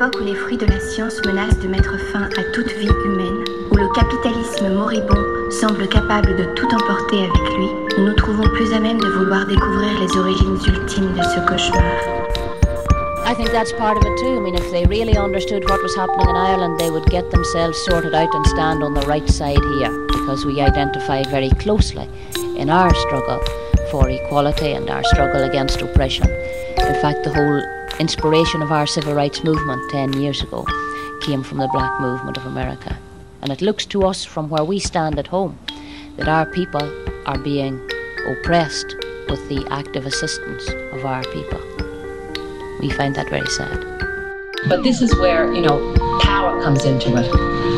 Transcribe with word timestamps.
époque 0.00 0.18
où 0.18 0.24
les 0.24 0.34
fruits 0.34 0.56
de 0.56 0.64
la 0.64 0.80
science 0.80 1.20
menacent 1.26 1.58
de 1.58 1.68
mettre 1.68 1.94
fin 2.10 2.22
à 2.22 2.42
toute 2.54 2.72
vie 2.72 2.88
humaine, 3.04 3.44
où 3.70 3.76
le 3.76 3.88
capitalisme 3.92 4.72
moribond 4.72 5.50
semble 5.50 5.86
capable 5.88 6.36
de 6.36 6.44
tout 6.54 6.68
emporter 6.74 7.18
avec 7.18 7.54
lui, 7.58 7.66
nous 7.98 8.06
nous 8.06 8.14
trouvons 8.14 8.48
plus 8.54 8.72
à 8.72 8.80
même 8.80 8.98
de 8.98 9.08
vouloir 9.08 9.46
découvrir 9.46 10.00
les 10.00 10.18
origines 10.18 10.56
ultimes 10.66 11.12
de 11.12 11.22
ce 11.22 11.40
cauchemar. 11.46 11.82
I 13.26 13.34
think 13.34 13.50
that's 13.52 13.72
part 13.74 13.98
of 13.98 14.02
it 14.02 14.18
too. 14.18 14.38
I 14.38 14.40
mean, 14.40 14.54
if 14.54 14.70
they 14.70 14.86
really 14.86 15.18
understood 15.18 15.68
what 15.68 15.82
was 15.82 15.94
happening 15.94 16.30
in 16.30 16.36
Ireland, 16.36 16.80
they 16.80 16.90
would 16.90 17.04
get 17.10 17.30
themselves 17.30 17.76
sorted 17.84 18.14
out 18.14 18.34
and 18.34 18.46
stand 18.46 18.82
on 18.82 18.94
the 18.94 19.06
right 19.06 19.28
side 19.28 19.62
here 19.76 19.92
because 20.08 20.46
we 20.46 20.62
identify 20.62 21.24
very 21.24 21.50
closely 21.60 22.08
in 22.56 22.70
our 22.70 22.94
struggle 22.94 23.40
for 23.90 24.08
equality 24.08 24.72
and 24.72 24.88
our 24.88 25.04
struggle 25.04 25.42
against 25.42 25.82
oppression. 25.82 26.26
In 26.78 26.94
fact, 27.02 27.24
the 27.24 27.32
whole 27.34 27.79
inspiration 28.00 28.62
of 28.62 28.72
our 28.72 28.86
civil 28.86 29.12
rights 29.12 29.44
movement 29.44 29.90
10 29.90 30.14
years 30.14 30.42
ago 30.42 30.64
came 31.20 31.42
from 31.42 31.58
the 31.58 31.68
black 31.68 32.00
movement 32.00 32.38
of 32.38 32.46
America. 32.46 32.96
And 33.42 33.52
it 33.52 33.60
looks 33.60 33.84
to 33.86 34.04
us 34.04 34.24
from 34.24 34.48
where 34.48 34.64
we 34.64 34.78
stand 34.78 35.18
at 35.18 35.26
home 35.26 35.58
that 36.16 36.26
our 36.26 36.46
people 36.46 36.82
are 37.26 37.38
being 37.38 37.78
oppressed 38.26 38.96
with 39.28 39.46
the 39.50 39.66
active 39.70 40.06
assistance 40.06 40.66
of 40.92 41.04
our 41.04 41.22
people. 41.24 41.60
We 42.80 42.90
find 42.90 43.14
that 43.16 43.28
very 43.28 43.46
sad. 43.48 43.78
But 44.66 44.82
this 44.82 45.02
is 45.02 45.14
where, 45.16 45.52
you 45.52 45.60
know, 45.60 45.94
power 46.22 46.60
comes 46.62 46.86
into 46.86 47.14
it. 47.16 47.30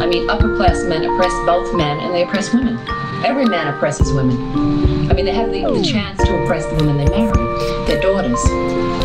I 0.02 0.06
mean, 0.06 0.30
upper 0.30 0.56
class 0.56 0.84
men 0.84 1.04
oppress 1.04 1.32
both 1.44 1.74
men 1.76 1.98
and 1.98 2.14
they 2.14 2.22
oppress 2.22 2.54
women. 2.54 2.78
Every 3.24 3.44
man 3.44 3.74
oppresses 3.74 4.12
women. 4.12 4.36
I 5.10 5.14
mean, 5.14 5.24
they 5.24 5.34
have 5.34 5.50
the, 5.50 5.62
the 5.62 5.78
hmm. 5.78 5.82
chance 5.82 6.22
to 6.24 6.42
oppress 6.44 6.64
the 6.66 6.76
women 6.76 6.96
they 6.96 7.08
marry, 7.10 7.86
their 7.86 8.00
daughters. 8.00 9.01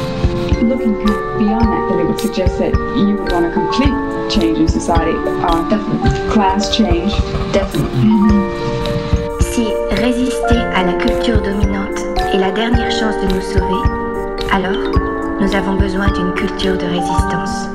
Looking 0.68 0.94
beyond 1.40 1.66
that, 1.72 1.90
then 1.90 2.00
it 2.00 2.08
would 2.08 2.20
suggest 2.20 2.60
that 2.60 2.74
you 2.98 3.16
would 3.16 3.32
want 3.32 3.46
a 3.46 3.52
complete 3.52 3.96
change 4.30 4.58
in 4.60 4.68
society. 4.68 5.16
Uh, 5.16 5.68
Definitely. 5.70 6.30
class 6.30 6.76
change. 6.76 7.14
Definitely. 7.54 8.12
Si 9.42 9.68
résister 9.92 10.58
à 10.76 10.84
la 10.84 10.94
culture 10.94 11.42
dominante 11.42 12.00
est 12.34 12.38
la 12.38 12.52
dernière 12.52 12.92
chance 12.92 13.16
de 13.16 13.34
nous 13.34 13.42
sauver, 13.42 13.82
alors 14.52 14.92
nous 15.40 15.56
avons 15.56 15.76
besoin 15.78 16.12
d'une 16.12 16.34
culture 16.34 16.78
de 16.78 16.86
résistance. 16.86 17.70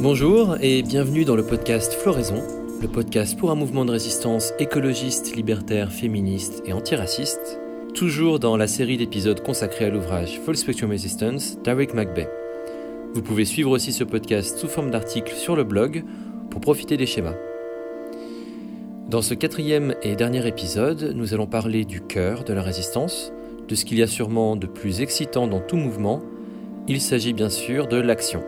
Bonjour 0.00 0.56
et 0.60 0.82
bienvenue 0.82 1.24
dans 1.24 1.34
le 1.36 1.42
podcast 1.44 1.94
Floraison, 1.94 2.42
le 2.80 2.86
podcast 2.88 3.36
pour 3.38 3.50
un 3.50 3.54
mouvement 3.56 3.84
de 3.84 3.90
résistance 3.92 4.52
écologiste, 4.58 5.34
libertaire, 5.34 5.90
féministe 5.90 6.62
et 6.66 6.72
antiraciste, 6.72 7.58
toujours 7.98 8.38
dans 8.38 8.56
la 8.56 8.68
série 8.68 8.96
d'épisodes 8.96 9.42
consacrés 9.42 9.86
à 9.86 9.90
l'ouvrage 9.90 10.38
Full 10.44 10.56
Spectrum 10.56 10.92
Resistance 10.92 11.58
d'Eric 11.64 11.94
McBay. 11.94 12.30
Vous 13.12 13.22
pouvez 13.22 13.44
suivre 13.44 13.72
aussi 13.72 13.92
ce 13.92 14.04
podcast 14.04 14.56
sous 14.56 14.68
forme 14.68 14.92
d'articles 14.92 15.34
sur 15.34 15.56
le 15.56 15.64
blog 15.64 16.04
pour 16.48 16.60
profiter 16.60 16.96
des 16.96 17.06
schémas. 17.06 17.34
Dans 19.08 19.20
ce 19.20 19.34
quatrième 19.34 19.96
et 20.04 20.14
dernier 20.14 20.46
épisode, 20.46 21.12
nous 21.16 21.34
allons 21.34 21.48
parler 21.48 21.84
du 21.84 22.00
cœur 22.00 22.44
de 22.44 22.52
la 22.52 22.62
résistance, 22.62 23.32
de 23.66 23.74
ce 23.74 23.84
qu'il 23.84 23.98
y 23.98 24.02
a 24.04 24.06
sûrement 24.06 24.54
de 24.54 24.68
plus 24.68 25.00
excitant 25.00 25.48
dans 25.48 25.60
tout 25.60 25.76
mouvement. 25.76 26.22
Il 26.86 27.00
s'agit 27.00 27.32
bien 27.32 27.50
sûr 27.50 27.88
de 27.88 27.96
l'action. 27.96 28.44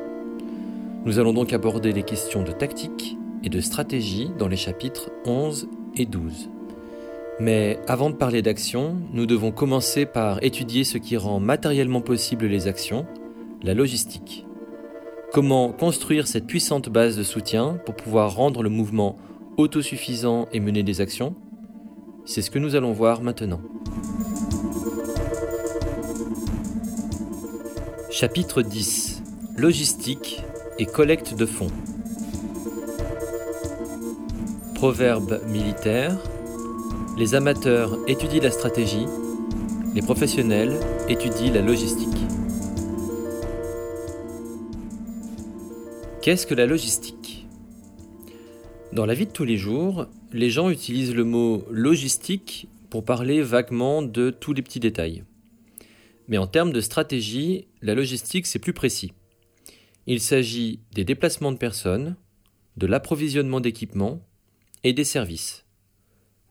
Nous 1.04 1.18
allons 1.18 1.32
donc 1.32 1.52
aborder 1.52 1.92
les 1.92 2.04
questions 2.04 2.44
de 2.44 2.52
tactique 2.52 3.16
et 3.42 3.48
de 3.48 3.60
stratégie 3.60 4.30
dans 4.38 4.46
les 4.46 4.56
chapitres 4.56 5.10
11 5.26 5.66
et 5.96 6.06
12. 6.06 6.50
Mais 7.40 7.78
avant 7.88 8.10
de 8.10 8.16
parler 8.16 8.42
d'action, 8.42 8.98
nous 9.14 9.24
devons 9.24 9.50
commencer 9.50 10.04
par 10.04 10.42
étudier 10.42 10.84
ce 10.84 10.98
qui 10.98 11.16
rend 11.16 11.40
matériellement 11.40 12.02
possible 12.02 12.44
les 12.44 12.66
actions, 12.66 13.06
la 13.62 13.72
logistique. 13.72 14.46
Comment 15.32 15.72
construire 15.72 16.26
cette 16.26 16.46
puissante 16.46 16.90
base 16.90 17.16
de 17.16 17.22
soutien 17.22 17.80
pour 17.86 17.94
pouvoir 17.94 18.34
rendre 18.34 18.62
le 18.62 18.68
mouvement 18.68 19.16
autosuffisant 19.56 20.48
et 20.52 20.60
mener 20.60 20.82
des 20.82 21.00
actions? 21.00 21.34
C'est 22.26 22.42
ce 22.42 22.50
que 22.50 22.58
nous 22.58 22.74
allons 22.76 22.92
voir 22.92 23.22
maintenant. 23.22 23.62
Chapitre 28.10 28.60
10 28.60 29.22
Logistique 29.56 30.42
et 30.78 30.84
collecte 30.84 31.34
de 31.34 31.46
fonds. 31.46 31.68
Proverbe 34.74 35.40
militaire 35.48 36.18
Les 37.20 37.34
amateurs 37.34 37.98
étudient 38.06 38.40
la 38.40 38.50
stratégie, 38.50 39.04
les 39.94 40.00
professionnels 40.00 40.80
étudient 41.06 41.52
la 41.52 41.60
logistique. 41.60 42.08
Qu'est-ce 46.22 46.46
que 46.46 46.54
la 46.54 46.64
logistique? 46.64 47.46
Dans 48.94 49.04
la 49.04 49.12
vie 49.12 49.26
de 49.26 49.32
tous 49.32 49.44
les 49.44 49.58
jours, 49.58 50.06
les 50.32 50.48
gens 50.48 50.70
utilisent 50.70 51.14
le 51.14 51.24
mot 51.24 51.62
logistique 51.70 52.70
pour 52.88 53.04
parler 53.04 53.42
vaguement 53.42 54.00
de 54.00 54.30
tous 54.30 54.54
les 54.54 54.62
petits 54.62 54.80
détails. 54.80 55.22
Mais 56.26 56.38
en 56.38 56.46
termes 56.46 56.72
de 56.72 56.80
stratégie, 56.80 57.68
la 57.82 57.94
logistique 57.94 58.46
c'est 58.46 58.58
plus 58.58 58.72
précis. 58.72 59.12
Il 60.06 60.22
s'agit 60.22 60.80
des 60.94 61.04
déplacements 61.04 61.52
de 61.52 61.58
personnes, 61.58 62.16
de 62.78 62.86
l'approvisionnement 62.86 63.60
d'équipements 63.60 64.22
et 64.84 64.94
des 64.94 65.04
services. 65.04 65.66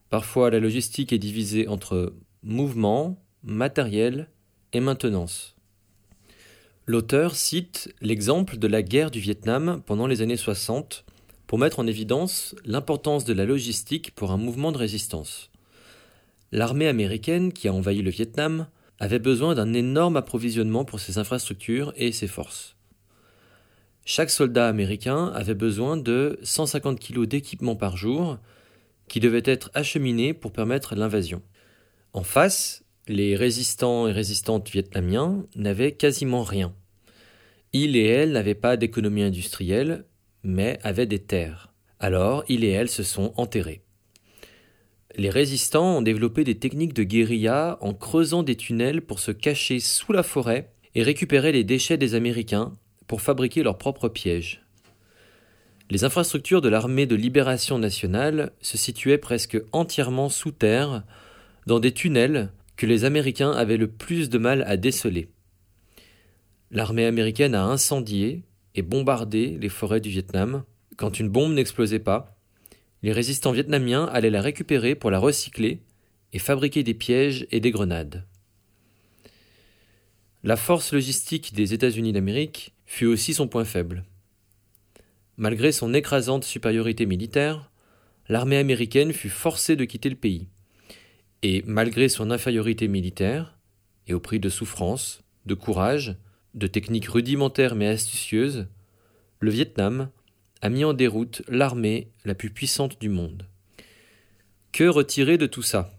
Parfois 0.10 0.50
la 0.50 0.60
logistique 0.60 1.14
est 1.14 1.20
divisée 1.20 1.68
entre 1.68 2.14
mouvement, 2.44 3.24
matériel 3.44 4.30
et 4.74 4.80
maintenance. 4.80 5.56
L'auteur 6.88 7.36
cite 7.36 7.94
l'exemple 8.02 8.58
de 8.58 8.68
la 8.68 8.82
guerre 8.82 9.12
du 9.12 9.20
Vietnam 9.20 9.82
pendant 9.86 10.08
les 10.08 10.22
années 10.24 10.38
60 10.38 11.06
pour 11.46 11.60
mettre 11.60 11.80
en 11.80 11.88
évidence 11.88 12.56
l'importance 12.66 13.26
de 13.26 13.34
la 13.34 13.46
logistique 13.46 14.16
pour 14.16 14.32
un 14.32 14.38
mouvement 14.38 14.72
de 14.72 14.78
résistance. 14.78 15.52
L'armée 16.52 16.88
américaine 16.88 17.54
qui 17.54 17.68
a 17.68 17.74
envahi 17.74 18.02
le 18.02 18.10
Vietnam 18.10 18.68
avait 19.00 19.20
besoin 19.20 19.54
d'un 19.54 19.74
énorme 19.74 20.18
approvisionnement 20.18 20.84
pour 20.84 21.00
ses 21.00 21.20
infrastructures 21.20 21.94
et 21.96 22.12
ses 22.12 22.28
forces. 22.28 22.76
Chaque 24.06 24.32
soldat 24.32 24.68
américain 24.68 25.28
avait 25.36 25.54
besoin 25.54 25.96
de 25.96 26.40
150 26.42 27.00
kg 27.00 27.26
d'équipement 27.26 27.76
par 27.76 27.96
jour 27.96 28.40
qui 29.10 29.20
devaient 29.20 29.42
être 29.44 29.70
acheminés 29.74 30.34
pour 30.34 30.54
permettre 30.54 30.96
l'invasion. 30.96 31.42
En 32.14 32.24
face, 32.24 32.84
les 33.08 33.36
résistants 33.36 34.08
et 34.08 34.12
résistantes 34.12 34.70
vietnamiens 34.70 35.46
n'avaient 35.56 35.92
quasiment 35.92 36.44
rien. 36.44 36.74
Ils 37.74 37.98
et 37.98 38.06
elles 38.06 38.32
n'avaient 38.32 38.56
pas 38.56 38.78
d'économie 38.78 39.24
industrielle, 39.24 40.06
mais 40.44 40.80
avaient 40.84 41.06
des 41.06 41.20
terres. 41.20 41.74
Alors, 42.00 42.44
ils 42.48 42.64
et 42.64 42.70
elles 42.70 42.90
se 42.90 43.04
sont 43.04 43.34
enterrés. 43.36 43.82
Les 45.16 45.30
résistants 45.30 45.98
ont 45.98 46.02
développé 46.02 46.44
des 46.44 46.60
techniques 46.60 46.94
de 46.94 47.04
guérilla 47.04 47.78
en 47.82 47.94
creusant 47.94 48.44
des 48.44 48.56
tunnels 48.56 49.02
pour 49.02 49.20
se 49.20 49.32
cacher 49.32 49.80
sous 49.80 50.14
la 50.14 50.24
forêt 50.24 50.72
et 50.96 51.04
récupérer 51.04 51.52
les 51.52 51.64
déchets 51.64 51.98
des 51.98 52.16
Américains 52.16 52.74
pour 53.08 53.22
fabriquer 53.22 53.64
leurs 53.64 53.78
propres 53.78 54.08
pièges. 54.08 54.64
Les 55.92 56.04
infrastructures 56.04 56.62
de 56.62 56.70
l'armée 56.70 57.08
de 57.08 57.16
libération 57.16 57.80
nationale 57.80 58.52
se 58.62 58.78
situaient 58.78 59.18
presque 59.18 59.58
entièrement 59.72 60.30
sous 60.30 60.52
terre, 60.52 61.04
dans 61.66 61.80
des 61.80 61.94
tunnels 61.94 62.52
que 62.78 62.86
les 62.86 63.06
Américains 63.06 63.52
avaient 63.52 63.78
le 63.78 63.88
plus 63.88 64.30
de 64.30 64.38
mal 64.38 64.64
à 64.68 64.78
déceler. 64.78 65.30
L'armée 66.70 67.06
américaine 67.06 67.56
a 67.56 67.64
incendié 67.64 68.44
et 68.76 68.84
bombardé 68.84 69.58
les 69.60 69.70
forêts 69.70 70.00
du 70.00 70.10
Vietnam. 70.10 70.64
Quand 70.96 71.20
une 71.20 71.30
bombe 71.30 71.54
n'explosait 71.54 72.00
pas, 72.00 72.38
les 73.02 73.12
résistants 73.12 73.52
vietnamiens 73.52 74.06
allaient 74.06 74.30
la 74.30 74.42
récupérer 74.42 74.94
pour 74.94 75.10
la 75.10 75.20
recycler 75.20 75.82
et 76.34 76.40
fabriquer 76.40 76.84
des 76.84 76.94
pièges 76.94 77.48
et 77.50 77.60
des 77.60 77.72
grenades. 77.72 78.26
La 80.44 80.56
force 80.56 80.94
logistique 80.94 81.54
des 81.54 81.74
États-Unis 81.74 82.14
d'Amérique 82.14 82.74
fut 82.86 83.08
aussi 83.08 83.34
son 83.34 83.48
point 83.48 83.66
faible. 83.66 84.04
Malgré 85.40 85.72
son 85.72 85.94
écrasante 85.94 86.44
supériorité 86.44 87.06
militaire, 87.06 87.72
l'armée 88.28 88.58
américaine 88.58 89.14
fut 89.14 89.30
forcée 89.30 89.78
de 89.78 89.86
quitter 89.86 90.10
le 90.10 90.18
pays. 90.18 90.50
Et 91.44 91.64
malgré 91.66 92.10
son 92.10 92.30
infériorité 92.30 92.90
militaire, 92.90 93.58
et 94.06 94.14
au 94.14 94.20
prix 94.20 94.42
de 94.42 94.50
souffrance, 94.50 95.22
de 95.46 95.54
courage, 95.54 96.18
de 96.56 96.68
techniques 96.68 97.08
rudimentaires 97.08 97.76
mais 97.76 97.88
astucieuses, 97.88 98.68
le 99.40 99.50
Vietnam 99.50 100.10
a 100.62 100.68
mis 100.68 100.84
en 100.84 100.92
déroute 100.92 101.42
l'armée 101.48 102.10
la 102.26 102.36
plus 102.36 102.50
puissante 102.50 103.00
du 103.00 103.08
monde. 103.08 103.46
Que 104.74 104.90
retirer 104.90 105.38
de 105.38 105.46
tout 105.46 105.62
ça? 105.62 105.98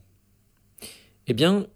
Eh 1.29 1.33
bien, 1.33 1.67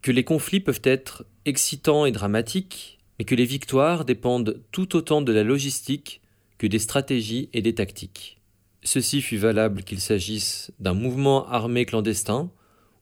que 0.00 0.10
les 0.10 0.24
conflits 0.24 0.58
peuvent 0.58 0.82
être 0.82 1.24
excitants 1.44 2.04
et 2.04 2.10
dramatiques, 2.10 2.98
mais 3.16 3.24
que 3.24 3.36
les 3.36 3.44
victoires 3.44 4.04
dépendent 4.04 4.60
tout 4.72 4.96
autant 4.96 5.22
de 5.22 5.32
la 5.32 5.44
logistique 5.44 6.21
que 6.62 6.68
des 6.68 6.78
stratégies 6.78 7.50
et 7.52 7.60
des 7.60 7.74
tactiques. 7.74 8.40
Ceci 8.84 9.20
fut 9.20 9.36
valable 9.36 9.82
qu'il 9.82 10.00
s'agisse 10.00 10.70
d'un 10.78 10.94
mouvement 10.94 11.44
armé 11.48 11.84
clandestin 11.84 12.52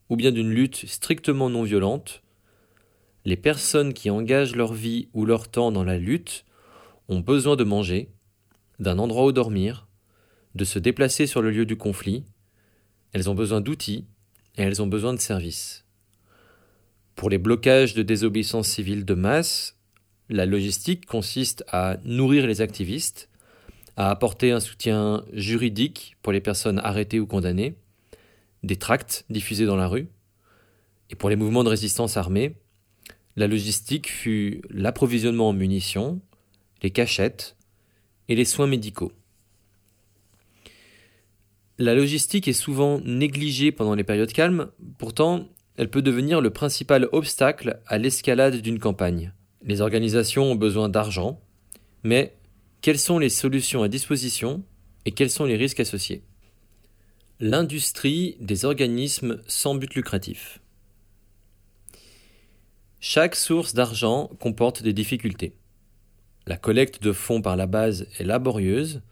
ou 0.08 0.16
bien 0.16 0.32
d'une 0.32 0.48
lutte 0.48 0.86
strictement 0.86 1.50
non 1.50 1.62
violente. 1.62 2.22
Les 3.26 3.36
personnes 3.36 3.92
qui 3.92 4.08
engagent 4.08 4.56
leur 4.56 4.72
vie 4.72 5.10
ou 5.12 5.26
leur 5.26 5.50
temps 5.50 5.72
dans 5.72 5.84
la 5.84 5.98
lutte 5.98 6.46
ont 7.08 7.20
besoin 7.20 7.54
de 7.54 7.64
manger, 7.64 8.08
d'un 8.78 8.98
endroit 8.98 9.26
où 9.26 9.32
dormir, 9.32 9.88
de 10.54 10.64
se 10.64 10.78
déplacer 10.78 11.26
sur 11.26 11.42
le 11.42 11.50
lieu 11.50 11.66
du 11.66 11.76
conflit, 11.76 12.24
elles 13.12 13.28
ont 13.28 13.34
besoin 13.34 13.60
d'outils 13.60 14.06
et 14.56 14.62
elles 14.62 14.80
ont 14.80 14.86
besoin 14.86 15.12
de 15.12 15.20
services. 15.20 15.84
Pour 17.14 17.28
les 17.28 17.36
blocages 17.36 17.92
de 17.92 18.02
désobéissance 18.02 18.68
civile 18.68 19.04
de 19.04 19.12
masse, 19.12 19.76
la 20.30 20.46
logistique 20.46 21.04
consiste 21.04 21.62
à 21.68 21.98
nourrir 22.04 22.46
les 22.46 22.62
activistes, 22.62 23.29
à 24.00 24.08
apporter 24.08 24.50
un 24.50 24.60
soutien 24.60 25.26
juridique 25.34 26.16
pour 26.22 26.32
les 26.32 26.40
personnes 26.40 26.78
arrêtées 26.78 27.20
ou 27.20 27.26
condamnées, 27.26 27.74
des 28.62 28.76
tracts 28.76 29.26
diffusés 29.28 29.66
dans 29.66 29.76
la 29.76 29.88
rue, 29.88 30.08
et 31.10 31.16
pour 31.16 31.28
les 31.28 31.36
mouvements 31.36 31.64
de 31.64 31.68
résistance 31.68 32.16
armée, 32.16 32.54
la 33.36 33.46
logistique 33.46 34.10
fut 34.10 34.62
l'approvisionnement 34.70 35.50
en 35.50 35.52
munitions, 35.52 36.18
les 36.82 36.90
cachettes 36.90 37.56
et 38.30 38.34
les 38.34 38.46
soins 38.46 38.66
médicaux. 38.66 39.12
La 41.76 41.94
logistique 41.94 42.48
est 42.48 42.54
souvent 42.54 43.02
négligée 43.04 43.70
pendant 43.70 43.94
les 43.94 44.04
périodes 44.04 44.32
calmes, 44.32 44.70
pourtant 44.96 45.46
elle 45.76 45.90
peut 45.90 46.00
devenir 46.00 46.40
le 46.40 46.48
principal 46.48 47.06
obstacle 47.12 47.82
à 47.86 47.98
l'escalade 47.98 48.62
d'une 48.62 48.78
campagne. 48.78 49.34
Les 49.62 49.82
organisations 49.82 50.52
ont 50.52 50.56
besoin 50.56 50.88
d'argent, 50.88 51.38
mais 52.02 52.39
quelles 52.80 52.98
sont 52.98 53.18
les 53.18 53.28
solutions 53.28 53.82
à 53.82 53.88
disposition 53.88 54.62
et 55.04 55.12
quels 55.12 55.30
sont 55.30 55.44
les 55.44 55.56
risques 55.56 55.80
associés? 55.80 56.22
L'industrie 57.38 58.36
des 58.40 58.64
organismes 58.64 59.42
sans 59.46 59.74
but 59.74 59.94
lucratif. 59.94 60.60
Chaque 63.00 63.34
source 63.34 63.74
d'argent 63.74 64.30
comporte 64.40 64.82
des 64.82 64.92
difficultés. 64.92 65.54
La 66.46 66.56
collecte 66.56 67.02
de 67.02 67.12
fonds 67.12 67.42
par 67.42 67.56
la 67.56 67.66
base 67.66 68.06
est 68.18 68.24
laborieuse, 68.24 69.02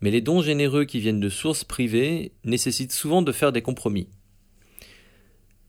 mais 0.00 0.10
les 0.10 0.20
dons 0.20 0.42
généreux 0.42 0.84
qui 0.84 1.00
viennent 1.00 1.20
de 1.20 1.28
sources 1.28 1.64
privées 1.64 2.32
nécessitent 2.44 2.92
souvent 2.92 3.22
de 3.22 3.32
faire 3.32 3.52
des 3.52 3.62
compromis. 3.62 4.08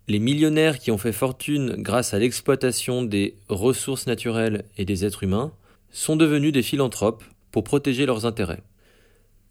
Les 0.08 0.20
millionnaires 0.20 0.80
qui 0.80 0.92
ont 0.92 0.98
fait 0.98 1.14
fortune 1.14 1.76
grâce 1.78 2.14
à 2.14 2.20
l'exploitation 2.20 3.04
des 3.04 3.38
ressources 3.48 4.08
naturelles 4.08 4.66
et 4.78 4.86
des 4.86 5.06
êtres 5.06 5.24
humains 5.24 5.54
sont 5.92 6.16
devenus 6.16 6.52
des 6.52 6.64
philanthropes 6.64 7.24
pour 7.54 7.64
protéger 7.64 8.06
leurs 8.06 8.26
intérêts. 8.26 8.64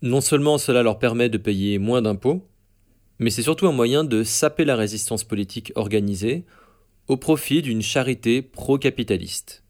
Non 0.02 0.20
seulement 0.20 0.58
cela 0.58 0.82
leur 0.82 0.98
permet 0.98 1.30
de 1.30 1.38
payer 1.38 1.78
moins 1.78 2.02
d'impôts, 2.02 2.44
mais 3.20 3.30
c'est 3.30 3.42
surtout 3.42 3.68
un 3.68 3.72
moyen 3.72 4.02
de 4.02 4.24
saper 4.24 4.64
la 4.64 4.74
résistance 4.74 5.22
politique 5.22 5.72
organisée 5.76 6.44
au 7.06 7.16
profit 7.16 7.62
d'une 7.62 7.80
charité 7.80 8.42
pro-capitaliste. 8.42 9.62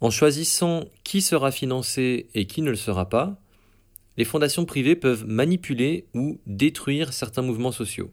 En 0.00 0.10
choisissant 0.10 0.84
qui 1.02 1.22
sera 1.22 1.50
financé 1.50 2.28
et 2.34 2.46
qui 2.46 2.60
ne 2.60 2.70
le 2.70 2.76
sera 2.76 3.08
pas, 3.08 3.40
les 4.18 4.24
fondations 4.26 4.66
privées 4.66 4.96
peuvent 4.96 5.26
manipuler 5.26 6.06
ou 6.14 6.38
détruire 6.46 7.14
certains 7.14 7.42
mouvements 7.42 7.72
sociaux. 7.72 8.10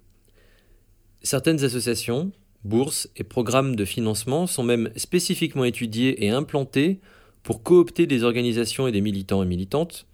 Certaines 1.23 1.65
associations, 1.65 2.31
bourses 2.63 3.09
et 3.17 3.25
programmes 3.25 3.75
de 3.75 3.83
financement 3.83 4.47
sont 4.47 4.63
même 4.63 4.91
spécifiquement 4.95 5.65
étudiés 5.65 6.25
et 6.25 6.29
implantés 6.29 7.01
pour 7.47 7.63
coopter 7.63 8.07
des 8.07 8.23
organisations 8.23 8.89
et 8.89 8.91
des 8.91 8.99
militants 8.99 9.41
et 9.41 9.45
militantes 9.45 10.05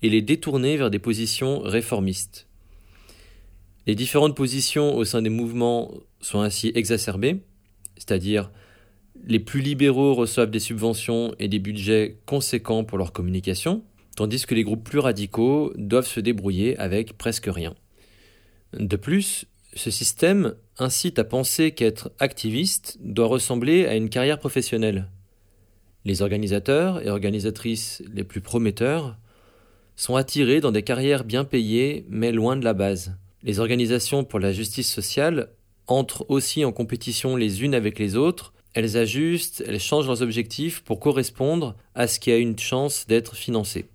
et 0.00 0.08
les 0.08 0.22
détourner 0.22 0.78
vers 0.78 0.88
des 0.88 0.98
positions 0.98 1.58
réformistes. 1.58 2.46
Les 3.86 3.94
différentes 3.94 4.34
positions 4.34 4.96
au 4.96 5.04
sein 5.04 5.20
des 5.20 5.28
mouvements 5.28 5.92
sont 6.22 6.40
ainsi 6.40 6.72
exacerbées, 6.74 7.42
c'est-à-dire 7.98 8.50
les 9.26 9.40
plus 9.40 9.60
libéraux 9.60 10.14
reçoivent 10.14 10.50
des 10.50 10.58
subventions 10.58 11.34
et 11.38 11.48
des 11.48 11.58
budgets 11.58 12.16
conséquents 12.24 12.82
pour 12.82 12.96
leur 12.96 13.12
communication, 13.12 13.84
tandis 14.16 14.46
que 14.46 14.54
les 14.54 14.64
groupes 14.64 14.88
plus 14.88 15.00
radicaux 15.00 15.74
doivent 15.76 16.06
se 16.06 16.20
débrouiller 16.20 16.78
avec 16.78 17.18
presque 17.18 17.50
rien. 17.52 17.74
De 18.72 18.96
plus, 18.96 19.44
ce 19.74 19.90
système 19.90 20.54
incite 20.78 21.18
à 21.18 21.24
penser 21.24 21.72
qu'être 21.72 22.10
activiste 22.18 22.96
doit 23.02 23.26
ressembler 23.26 23.84
à 23.84 23.96
une 23.96 24.08
carrière 24.08 24.38
professionnelle. 24.38 25.10
Les 26.04 26.22
organisateurs 26.22 27.04
et 27.04 27.10
organisatrices 27.10 28.02
les 28.12 28.24
plus 28.24 28.40
prometteurs 28.40 29.16
sont 29.96 30.16
attirés 30.16 30.60
dans 30.60 30.72
des 30.72 30.82
carrières 30.82 31.24
bien 31.24 31.44
payées 31.44 32.06
mais 32.08 32.32
loin 32.32 32.56
de 32.56 32.64
la 32.64 32.72
base. 32.72 33.16
Les 33.42 33.60
organisations 33.60 34.24
pour 34.24 34.38
la 34.38 34.52
justice 34.52 34.90
sociale 34.90 35.50
entrent 35.86 36.24
aussi 36.28 36.64
en 36.64 36.72
compétition 36.72 37.36
les 37.36 37.62
unes 37.62 37.74
avec 37.74 37.98
les 37.98 38.16
autres, 38.16 38.54
elles 38.74 38.96
ajustent, 38.96 39.62
elles 39.66 39.80
changent 39.80 40.06
leurs 40.06 40.22
objectifs 40.22 40.80
pour 40.82 41.00
correspondre 41.00 41.76
à 41.94 42.06
ce 42.06 42.20
qui 42.20 42.30
a 42.30 42.36
une 42.36 42.58
chance 42.58 43.06
d'être 43.06 43.34
financé. 43.34 43.86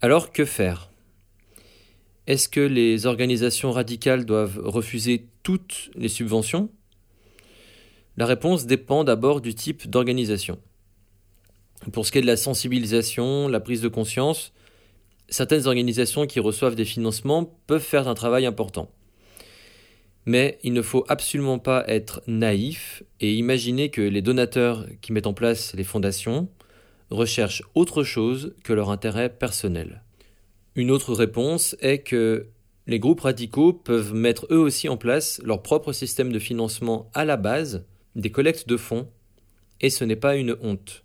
Alors 0.00 0.32
que 0.32 0.44
faire? 0.44 0.90
Est-ce 2.26 2.48
que 2.48 2.60
les 2.60 3.06
organisations 3.06 3.70
radicales 3.70 4.24
doivent 4.24 4.60
refuser 4.62 5.26
toutes 5.42 5.90
les 5.94 6.08
subventions? 6.08 6.70
La 8.16 8.26
réponse 8.26 8.66
dépend 8.66 9.02
d'abord 9.02 9.40
du 9.40 9.54
type 9.54 9.88
d'organisation. 9.90 10.58
Pour 11.92 12.06
ce 12.06 12.12
qui 12.12 12.18
est 12.18 12.22
de 12.22 12.26
la 12.26 12.36
sensibilisation, 12.36 13.48
la 13.48 13.60
prise 13.60 13.80
de 13.80 13.88
conscience, 13.88 14.52
certaines 15.28 15.66
organisations 15.66 16.26
qui 16.26 16.40
reçoivent 16.40 16.76
des 16.76 16.84
financements 16.84 17.44
peuvent 17.66 17.82
faire 17.82 18.08
un 18.08 18.14
travail 18.14 18.46
important. 18.46 18.90
Mais 20.26 20.58
il 20.62 20.72
ne 20.72 20.80
faut 20.82 21.04
absolument 21.08 21.58
pas 21.58 21.84
être 21.88 22.22
naïf 22.26 23.02
et 23.20 23.34
imaginer 23.34 23.90
que 23.90 24.00
les 24.00 24.22
donateurs 24.22 24.86
qui 25.02 25.12
mettent 25.12 25.26
en 25.26 25.34
place 25.34 25.74
les 25.74 25.84
fondations 25.84 26.48
recherchent 27.10 27.62
autre 27.74 28.04
chose 28.04 28.54
que 28.62 28.72
leur 28.72 28.90
intérêt 28.90 29.28
personnel. 29.28 30.02
Une 30.76 30.90
autre 30.90 31.12
réponse 31.14 31.76
est 31.80 31.98
que 31.98 32.46
les 32.86 32.98
groupes 32.98 33.20
radicaux 33.20 33.72
peuvent 33.72 34.14
mettre 34.14 34.46
eux 34.50 34.58
aussi 34.58 34.88
en 34.88 34.96
place 34.96 35.40
leur 35.44 35.62
propre 35.62 35.92
système 35.92 36.32
de 36.32 36.38
financement 36.38 37.10
à 37.12 37.24
la 37.24 37.36
base 37.36 37.84
des 38.16 38.30
collectes 38.30 38.68
de 38.68 38.76
fonds, 38.76 39.08
et 39.80 39.90
ce 39.90 40.04
n'est 40.04 40.16
pas 40.16 40.36
une 40.36 40.56
honte. 40.62 41.04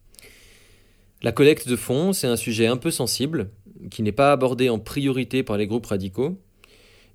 La 1.21 1.31
collecte 1.31 1.67
de 1.67 1.75
fonds, 1.75 2.13
c'est 2.13 2.27
un 2.27 2.37
sujet 2.37 2.67
un 2.67 2.77
peu 2.77 2.91
sensible, 2.91 3.49
qui 3.91 4.03
n'est 4.03 4.11
pas 4.11 4.31
abordé 4.31 4.69
en 4.69 4.79
priorité 4.79 5.43
par 5.43 5.57
les 5.57 5.67
groupes 5.67 5.87
radicaux. 5.87 6.37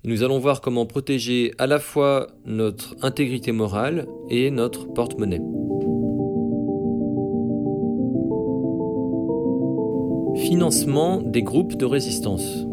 nous 0.03 0.21
allons 0.21 0.37
voir 0.37 0.61
comment 0.61 0.85
protéger 0.85 1.53
à 1.57 1.65
la 1.65 1.79
fois 1.79 2.27
notre 2.45 2.95
intégrité 3.01 3.51
morale 3.51 4.07
et 4.29 4.51
notre 4.51 4.85
porte-monnaie. 4.85 5.41
Financement 10.47 11.21
des 11.21 11.41
groupes 11.41 11.75
de 11.75 11.85
résistance. 11.85 12.65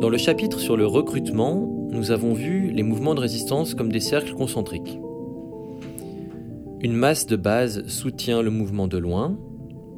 Dans 0.00 0.08
le 0.08 0.16
chapitre 0.16 0.60
sur 0.60 0.76
le 0.76 0.86
recrutement, 0.86 1.68
nous 1.90 2.10
avons 2.10 2.32
vu 2.32 2.70
les 2.70 2.82
mouvements 2.82 3.14
de 3.14 3.20
résistance 3.20 3.74
comme 3.74 3.92
des 3.92 4.00
cercles 4.00 4.34
concentriques. 4.34 4.98
Une 6.82 6.92
masse 6.92 7.26
de 7.26 7.36
base 7.36 7.86
soutient 7.88 8.42
le 8.42 8.50
mouvement 8.50 8.86
de 8.86 8.98
loin, 8.98 9.38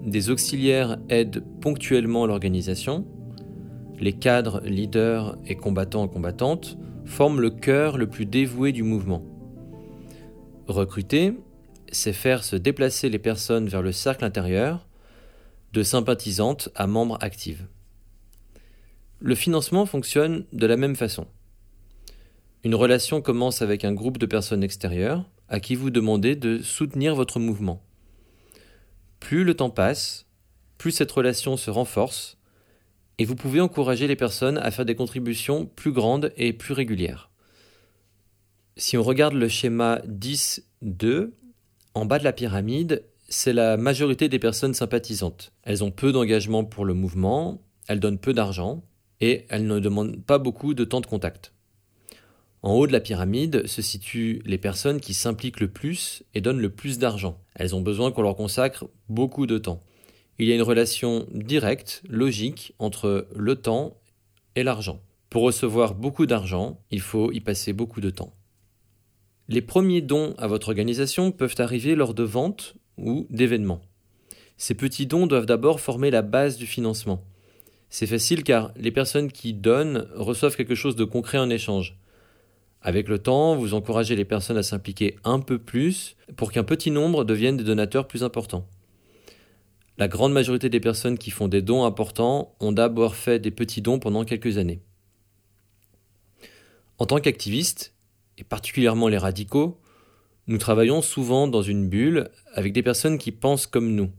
des 0.05 0.31
auxiliaires 0.31 0.99
aident 1.09 1.43
ponctuellement 1.61 2.25
l'organisation, 2.25 3.05
les 3.99 4.13
cadres, 4.13 4.61
leaders 4.65 5.37
et 5.45 5.57
combattants 5.57 6.07
et 6.07 6.09
combattantes 6.09 6.79
forment 7.05 7.41
le 7.41 7.51
cœur 7.51 7.99
le 7.99 8.09
plus 8.09 8.27
dévoué 8.27 8.71
du 8.71 8.85
mouvement. 8.85 9.25
Recruter, 10.69 11.35
c'est 11.91 12.13
faire 12.13 12.45
se 12.45 12.55
déplacer 12.55 13.09
les 13.09 13.19
personnes 13.19 13.67
vers 13.67 13.83
le 13.83 13.91
cercle 13.91 14.25
intérieur, 14.25 14.87
de 15.73 15.83
sympathisantes 15.83 16.69
à 16.77 16.87
membres 16.87 17.19
actives. 17.21 17.67
Le 19.19 19.35
financement 19.35 19.85
fonctionne 19.85 20.45
de 20.53 20.67
la 20.67 20.77
même 20.77 20.95
façon. 20.95 21.27
Une 22.63 22.77
relation 22.77 23.21
commence 23.21 23.63
avec 23.63 23.85
un 23.85 23.93
groupe 23.93 24.19
de 24.19 24.27
personnes 24.27 24.63
extérieures 24.63 25.29
à 25.49 25.61
qui 25.61 25.75
vous 25.75 25.91
demandez 25.91 26.37
de 26.37 26.59
soutenir 26.63 27.15
votre 27.15 27.39
mouvement. 27.39 27.83
Plus 29.21 29.45
le 29.45 29.55
temps 29.55 29.71
passe, 29.71 30.27
plus 30.77 30.93
cette 30.93 31.11
relation 31.11 31.57
se 31.57 31.71
renforce, 31.71 32.39
et 33.19 33.25
vous 33.25 33.35
pouvez 33.35 33.61
encourager 33.61 34.07
les 34.07 34.17
personnes 34.17 34.59
à 34.59 34.71
faire 34.71 34.85
des 34.85 34.95
contributions 34.95 35.67
plus 35.67 35.93
grandes 35.93 36.33
et 36.37 36.53
plus 36.53 36.73
régulières. 36.73 37.31
Si 38.77 38.97
on 38.97 39.03
regarde 39.03 39.35
le 39.35 39.49
schéma 39.49 40.01
10-2, 40.07 41.33
en 41.95 42.05
bas 42.05 42.21
de 42.21 42.25
la 42.25 42.33
pyramide, 42.33 43.05
c'est 43.29 43.53
la 43.53 43.77
majorité 43.77 44.29
des 44.29 44.39
personnes 44.39 44.73
sympathisantes. 44.73 45.53
Elles 45.65 45.83
ont 45.83 45.91
peu 45.91 46.13
d'engagement 46.13 46.65
pour 46.65 46.85
le 46.85 46.95
mouvement, 46.95 47.61
elles 47.89 48.01
donnent 48.01 48.19
peu 48.19 48.33
d'argent, 48.33 48.85
et 49.21 49.47
elles 49.49 49.67
ne 49.67 49.81
demandent 49.81 50.23
pas 50.25 50.39
beaucoup 50.39 50.75
de 50.75 50.85
temps 50.85 51.01
de 51.01 51.07
contact. 51.07 51.53
En 52.63 52.75
haut 52.75 52.87
de 52.87 52.93
la 52.93 53.01
pyramide 53.01 53.67
se 53.67 53.83
situent 53.83 54.43
les 54.45 54.59
personnes 54.59 55.01
qui 55.01 55.15
s'impliquent 55.15 55.61
le 55.61 55.69
plus 55.69 56.25
et 56.35 56.41
donnent 56.41 56.61
le 56.61 56.71
plus 56.71 56.99
d'argent. 56.99 57.41
Elles 57.55 57.75
ont 57.75 57.81
besoin 57.81 58.11
qu'on 58.11 58.23
leur 58.23 58.37
consacre 58.37 58.89
beaucoup 59.09 59.47
de 59.47 59.59
temps. 59.59 59.83
Il 60.39 60.47
y 60.47 60.53
a 60.53 60.55
une 60.55 60.63
relation 60.63 61.27
directe, 61.33 62.03
logique, 62.09 62.75
entre 62.79 63.29
le 63.35 63.57
temps 63.57 63.97
et 64.55 64.63
l'argent. 64.63 65.01
Pour 65.31 65.43
recevoir 65.43 65.95
beaucoup 65.95 66.27
d'argent, 66.27 66.81
il 66.91 67.01
faut 67.01 67.33
y 67.33 67.41
passer 67.41 67.73
beaucoup 67.73 68.01
de 68.01 68.11
temps. 68.11 68.33
Les 69.49 69.63
premiers 69.63 70.01
dons 70.01 70.35
à 70.39 70.47
votre 70.47 70.69
organisation 70.69 71.33
peuvent 71.33 71.55
arriver 71.59 71.95
lors 71.95 72.15
de 72.15 72.23
ventes 72.23 72.75
ou 72.97 73.27
d'événements. 73.31 73.83
Ces 74.57 74.75
petits 74.75 75.07
dons 75.07 75.27
doivent 75.27 75.47
d'abord 75.47 75.81
former 75.81 76.11
la 76.11 76.23
base 76.23 76.57
du 76.57 76.67
financement. 76.67 77.25
C'est 77.91 78.07
facile 78.07 78.43
car 78.43 78.73
les 78.77 78.91
personnes 78.91 79.31
qui 79.31 79.55
donnent 79.55 80.09
reçoivent 80.15 80.57
quelque 80.57 80.75
chose 80.75 80.97
de 80.97 81.05
concret 81.05 81.39
en 81.39 81.49
échange. 81.49 81.97
Avec 82.81 83.09
le 83.09 83.19
temps, 83.19 83.57
vous 83.57 83.75
encouragez 83.75 84.15
les 84.15 84.25
personnes 84.25 84.57
à 84.57 84.63
s'impliquer 84.63 85.17
un 85.25 85.41
peu 85.41 85.59
plus 85.59 86.17
pour 86.37 86.53
qu'un 86.53 86.65
petit 86.65 86.91
nombre 86.91 87.25
deviennent 87.25 87.57
des 87.57 87.65
donateurs 87.65 88.07
plus 88.07 88.23
importants. 88.23 88.67
La 89.99 90.07
grande 90.07 90.33
majorité 90.33 90.69
des 90.69 90.79
personnes 90.79 91.19
qui 91.19 91.33
font 91.33 91.49
des 91.49 91.61
dons 91.61 91.85
importants 91.85 92.55
ont 92.61 92.71
d'abord 92.71 93.17
fait 93.17 93.41
des 93.41 93.51
petits 93.51 93.83
dons 93.83 93.99
pendant 93.99 94.25
quelques 94.25 94.57
années. 94.57 94.81
En 96.99 97.07
tant 97.07 97.19
qu'activistes, 97.19 97.95
et 98.39 98.45
particulièrement 98.45 99.09
les 99.09 99.19
radicaux, 99.19 99.81
nous 100.47 100.59
travaillons 100.59 101.03
souvent 101.03 101.49
dans 101.49 101.63
une 101.63 101.89
bulle 101.89 102.31
avec 102.55 102.73
des 102.73 102.83
personnes 102.85 103.19
qui 103.19 103.33
pensent 103.33 103.67
comme 103.67 103.95
nous. 103.95 104.11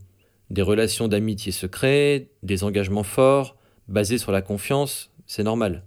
Des 0.50 0.62
relations 0.62 1.08
d'amitié 1.08 1.50
secrets, 1.50 2.28
des 2.42 2.62
engagements 2.62 3.02
forts, 3.02 3.56
basés 3.88 4.18
sur 4.18 4.32
la 4.32 4.42
confiance, 4.42 5.10
c'est 5.26 5.42
normal. 5.42 5.84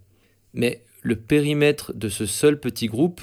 Mais 0.53 0.83
le 1.03 1.17
périmètre 1.17 1.93
de 1.93 2.10
ce 2.10 2.25
seul 2.25 2.60
petit 2.60 2.88
groupe 2.88 3.22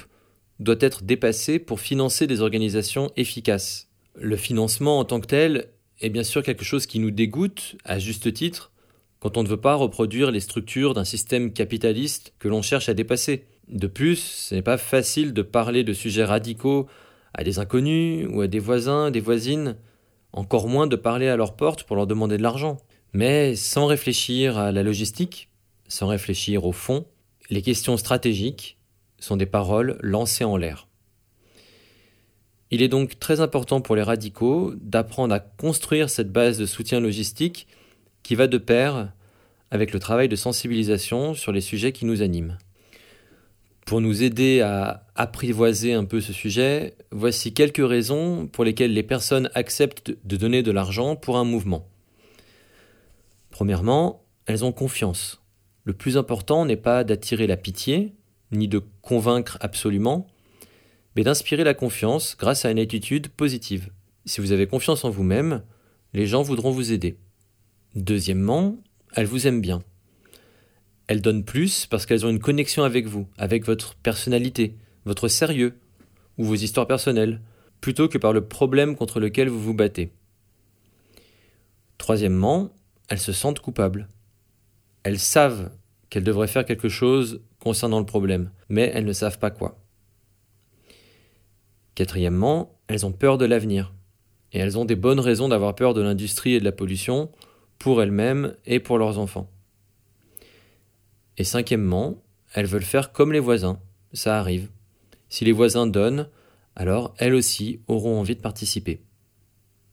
doit 0.59 0.77
être 0.79 1.03
dépassé 1.03 1.57
pour 1.57 1.79
financer 1.79 2.27
des 2.27 2.41
organisations 2.41 3.11
efficaces. 3.17 3.89
Le 4.15 4.35
financement 4.35 4.99
en 4.99 5.05
tant 5.05 5.19
que 5.19 5.25
tel 5.25 5.69
est 5.99 6.09
bien 6.09 6.23
sûr 6.23 6.43
quelque 6.43 6.63
chose 6.63 6.85
qui 6.85 6.99
nous 6.99 7.11
dégoûte, 7.11 7.75
à 7.83 7.97
juste 7.97 8.31
titre, 8.33 8.71
quand 9.19 9.37
on 9.37 9.43
ne 9.43 9.47
veut 9.47 9.57
pas 9.57 9.75
reproduire 9.75 10.29
les 10.31 10.39
structures 10.39 10.93
d'un 10.93 11.05
système 11.05 11.53
capitaliste 11.53 12.33
que 12.39 12.47
l'on 12.47 12.61
cherche 12.61 12.89
à 12.89 12.93
dépasser. 12.93 13.45
De 13.67 13.87
plus, 13.87 14.17
ce 14.17 14.55
n'est 14.55 14.61
pas 14.61 14.77
facile 14.77 15.33
de 15.33 15.41
parler 15.41 15.83
de 15.83 15.93
sujets 15.93 16.23
radicaux 16.23 16.87
à 17.33 17.43
des 17.43 17.57
inconnus 17.57 18.27
ou 18.31 18.41
à 18.41 18.47
des 18.47 18.59
voisins, 18.59 19.09
des 19.09 19.19
voisines, 19.19 19.75
encore 20.33 20.67
moins 20.67 20.87
de 20.87 20.95
parler 20.95 21.27
à 21.27 21.37
leur 21.37 21.55
porte 21.55 21.83
pour 21.83 21.95
leur 21.95 22.07
demander 22.07 22.37
de 22.37 22.43
l'argent. 22.43 22.77
Mais 23.13 23.55
sans 23.55 23.87
réfléchir 23.87 24.57
à 24.57 24.71
la 24.71 24.83
logistique, 24.83 25.49
sans 25.87 26.07
réfléchir 26.07 26.65
au 26.65 26.71
fond, 26.71 27.05
les 27.51 27.61
questions 27.61 27.97
stratégiques 27.97 28.77
sont 29.19 29.37
des 29.37 29.45
paroles 29.45 29.97
lancées 30.01 30.45
en 30.45 30.57
l'air. 30.57 30.87
Il 32.71 32.81
est 32.81 32.87
donc 32.87 33.19
très 33.19 33.41
important 33.41 33.81
pour 33.81 33.97
les 33.97 34.01
radicaux 34.01 34.73
d'apprendre 34.77 35.35
à 35.35 35.41
construire 35.41 36.09
cette 36.09 36.31
base 36.31 36.57
de 36.57 36.65
soutien 36.65 37.01
logistique 37.01 37.67
qui 38.23 38.35
va 38.35 38.47
de 38.47 38.57
pair 38.57 39.11
avec 39.69 39.91
le 39.91 39.99
travail 39.99 40.29
de 40.29 40.35
sensibilisation 40.37 41.33
sur 41.33 41.51
les 41.51 41.59
sujets 41.59 41.91
qui 41.91 42.05
nous 42.05 42.21
animent. 42.21 42.57
Pour 43.85 43.99
nous 43.99 44.23
aider 44.23 44.61
à 44.61 45.05
apprivoiser 45.15 45.93
un 45.93 46.05
peu 46.05 46.21
ce 46.21 46.31
sujet, 46.31 46.95
voici 47.11 47.53
quelques 47.53 47.85
raisons 47.85 48.47
pour 48.47 48.63
lesquelles 48.63 48.93
les 48.93 49.03
personnes 49.03 49.49
acceptent 49.55 50.15
de 50.23 50.37
donner 50.37 50.63
de 50.63 50.71
l'argent 50.71 51.17
pour 51.17 51.37
un 51.37 51.43
mouvement. 51.43 51.89
Premièrement, 53.49 54.23
elles 54.45 54.63
ont 54.63 54.71
confiance. 54.71 55.40
Le 55.83 55.93
plus 55.93 56.17
important 56.17 56.65
n'est 56.65 56.77
pas 56.77 57.03
d'attirer 57.03 57.47
la 57.47 57.57
pitié, 57.57 58.13
ni 58.51 58.67
de 58.67 58.81
convaincre 59.01 59.57
absolument, 59.61 60.27
mais 61.15 61.23
d'inspirer 61.23 61.63
la 61.63 61.73
confiance 61.73 62.35
grâce 62.37 62.65
à 62.65 62.71
une 62.71 62.79
attitude 62.79 63.29
positive. 63.29 63.91
Si 64.25 64.41
vous 64.41 64.51
avez 64.51 64.67
confiance 64.67 65.03
en 65.03 65.09
vous-même, 65.09 65.63
les 66.13 66.27
gens 66.27 66.43
voudront 66.43 66.71
vous 66.71 66.91
aider. 66.91 67.17
Deuxièmement, 67.95 68.77
elles 69.15 69.25
vous 69.25 69.47
aiment 69.47 69.61
bien. 69.61 69.81
Elles 71.07 71.21
donnent 71.21 71.43
plus 71.43 71.87
parce 71.87 72.05
qu'elles 72.05 72.25
ont 72.25 72.29
une 72.29 72.39
connexion 72.39 72.83
avec 72.83 73.07
vous, 73.07 73.27
avec 73.37 73.65
votre 73.65 73.95
personnalité, 73.95 74.77
votre 75.05 75.27
sérieux, 75.27 75.77
ou 76.37 76.45
vos 76.45 76.55
histoires 76.55 76.87
personnelles, 76.87 77.41
plutôt 77.81 78.07
que 78.07 78.17
par 78.17 78.33
le 78.33 78.47
problème 78.47 78.95
contre 78.95 79.19
lequel 79.19 79.49
vous 79.49 79.61
vous 79.61 79.73
battez. 79.73 80.11
Troisièmement, 81.97 82.69
elles 83.09 83.19
se 83.19 83.33
sentent 83.33 83.59
coupables. 83.59 84.07
Elles 85.03 85.19
savent 85.19 85.71
qu'elles 86.09 86.23
devraient 86.23 86.47
faire 86.47 86.65
quelque 86.65 86.89
chose 86.89 87.41
concernant 87.59 87.99
le 87.99 88.05
problème, 88.05 88.51
mais 88.69 88.91
elles 88.93 89.05
ne 89.05 89.13
savent 89.13 89.39
pas 89.39 89.51
quoi. 89.51 89.77
Quatrièmement, 91.95 92.79
elles 92.87 93.05
ont 93.05 93.11
peur 93.11 93.37
de 93.37 93.45
l'avenir. 93.45 93.93
Et 94.53 94.59
elles 94.59 94.77
ont 94.77 94.85
des 94.85 94.95
bonnes 94.95 95.19
raisons 95.19 95.47
d'avoir 95.47 95.75
peur 95.75 95.93
de 95.93 96.01
l'industrie 96.01 96.55
et 96.55 96.59
de 96.59 96.65
la 96.65 96.71
pollution 96.71 97.31
pour 97.79 98.01
elles-mêmes 98.01 98.55
et 98.65 98.79
pour 98.79 98.97
leurs 98.97 99.17
enfants. 99.17 99.49
Et 101.37 101.43
cinquièmement, 101.43 102.21
elles 102.53 102.65
veulent 102.65 102.83
faire 102.83 103.11
comme 103.11 103.31
les 103.31 103.39
voisins. 103.39 103.79
Ça 104.13 104.39
arrive. 104.39 104.69
Si 105.29 105.45
les 105.45 105.53
voisins 105.53 105.87
donnent, 105.87 106.27
alors 106.75 107.13
elles 107.17 107.33
aussi 107.33 107.79
auront 107.87 108.19
envie 108.19 108.35
de 108.35 108.41
participer. 108.41 109.01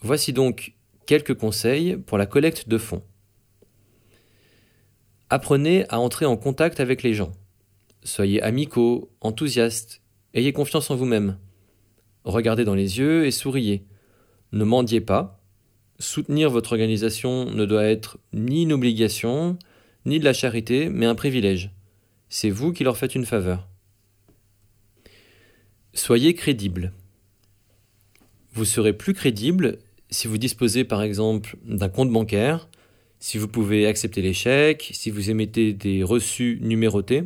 Voici 0.01 0.33
donc 0.33 0.75
quelques 1.07 1.35
conseils 1.35 1.97
pour 1.97 2.19
la 2.19 2.27
collecte 2.27 2.69
de 2.69 2.79
fonds. 2.79 3.03
Apprenez 5.31 5.85
à 5.91 6.01
entrer 6.01 6.25
en 6.25 6.37
contact 6.37 6.81
avec 6.81 7.03
les 7.03 7.13
gens. 7.13 7.33
Soyez 8.03 8.41
amicaux, 8.43 9.11
enthousiastes, 9.21 10.01
ayez 10.33 10.53
confiance 10.53 10.91
en 10.91 10.97
vous-même. 10.97 11.37
Regardez 12.25 12.65
dans 12.65 12.75
les 12.75 12.99
yeux 12.99 13.27
et 13.27 13.31
souriez. 13.31 13.85
Ne 14.53 14.65
mendiez 14.65 15.01
pas. 15.01 15.43
Soutenir 15.99 16.49
votre 16.49 16.73
organisation 16.73 17.45
ne 17.47 17.67
doit 17.67 17.85
être 17.85 18.19
ni 18.33 18.63
une 18.63 18.73
obligation, 18.73 19.59
ni 20.07 20.19
de 20.19 20.25
la 20.25 20.33
charité, 20.33 20.89
mais 20.89 21.07
un 21.07 21.15
privilège. 21.15 21.73
C'est 22.29 22.51
vous 22.51 22.73
qui 22.73 22.85
leur 22.85 22.97
faites 22.97 23.15
une 23.15 23.27
faveur. 23.27 23.69
Soyez 25.93 26.35
crédible. 26.35 26.93
Vous 28.53 28.65
serez 28.65 28.93
plus 28.93 29.15
crédible 29.15 29.79
si 30.11 30.27
vous 30.27 30.39
disposez 30.39 30.85
par 30.85 31.03
exemple 31.03 31.57
d'un 31.65 31.89
compte 31.89 32.11
bancaire, 32.11 32.68
si 33.21 33.39
vous 33.39 33.49
pouvez 33.49 33.87
accepter 33.87 34.33
chèques, 34.33 34.91
si 34.93 35.11
vous 35.11 35.31
émettez 35.31 35.73
des 35.73 36.03
reçus 36.03 36.59
numérotés. 36.63 37.25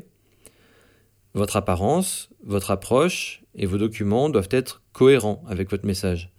Votre 1.35 1.57
apparence, 1.57 2.31
votre 2.45 2.71
approche 2.71 3.43
et 3.55 3.67
vos 3.67 3.79
documents 3.79 4.29
doivent 4.29 4.49
être 4.51 4.83
cohérents 4.93 5.43
avec 5.47 5.71
votre 5.71 5.87
message. 5.87 6.31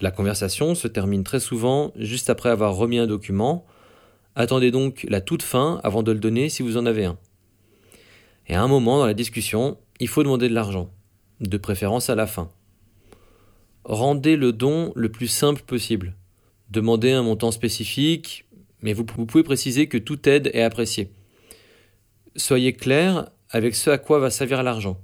La 0.00 0.10
conversation 0.10 0.74
se 0.74 0.88
termine 0.88 1.24
très 1.24 1.40
souvent 1.40 1.92
juste 1.96 2.30
après 2.30 2.50
avoir 2.50 2.74
remis 2.74 2.98
un 2.98 3.06
document. 3.06 3.64
Attendez 4.34 4.70
donc 4.70 5.06
la 5.08 5.20
toute 5.20 5.42
fin 5.42 5.80
avant 5.82 6.02
de 6.02 6.12
le 6.12 6.18
donner 6.18 6.48
si 6.48 6.62
vous 6.62 6.76
en 6.76 6.86
avez 6.86 7.06
un. 7.06 7.18
Et 8.48 8.54
à 8.54 8.62
un 8.62 8.68
moment 8.68 8.98
dans 8.98 9.06
la 9.06 9.14
discussion, 9.14 9.78
il 9.98 10.08
faut 10.08 10.22
demander 10.22 10.48
de 10.48 10.54
l'argent, 10.54 10.90
de 11.40 11.56
préférence 11.56 12.10
à 12.10 12.14
la 12.14 12.26
fin. 12.26 12.50
Rendez 13.84 14.36
le 14.36 14.52
don 14.52 14.92
le 14.94 15.08
plus 15.08 15.28
simple 15.28 15.62
possible. 15.62 16.14
Demandez 16.70 17.12
un 17.12 17.22
montant 17.22 17.52
spécifique, 17.52 18.45
mais 18.86 18.92
vous, 18.92 19.04
pouvez 19.04 19.42
préciser 19.42 19.88
que 19.88 19.98
toute 19.98 20.28
aide 20.28 20.48
est 20.54 20.62
appréciée. 20.62 21.10
Soyez 22.36 22.72
clair 22.72 23.30
avec 23.50 23.74
ce 23.74 23.90
à 23.90 23.98
quoi 23.98 24.20
va 24.20 24.30
servir 24.30 24.62
l'argent. 24.62 25.00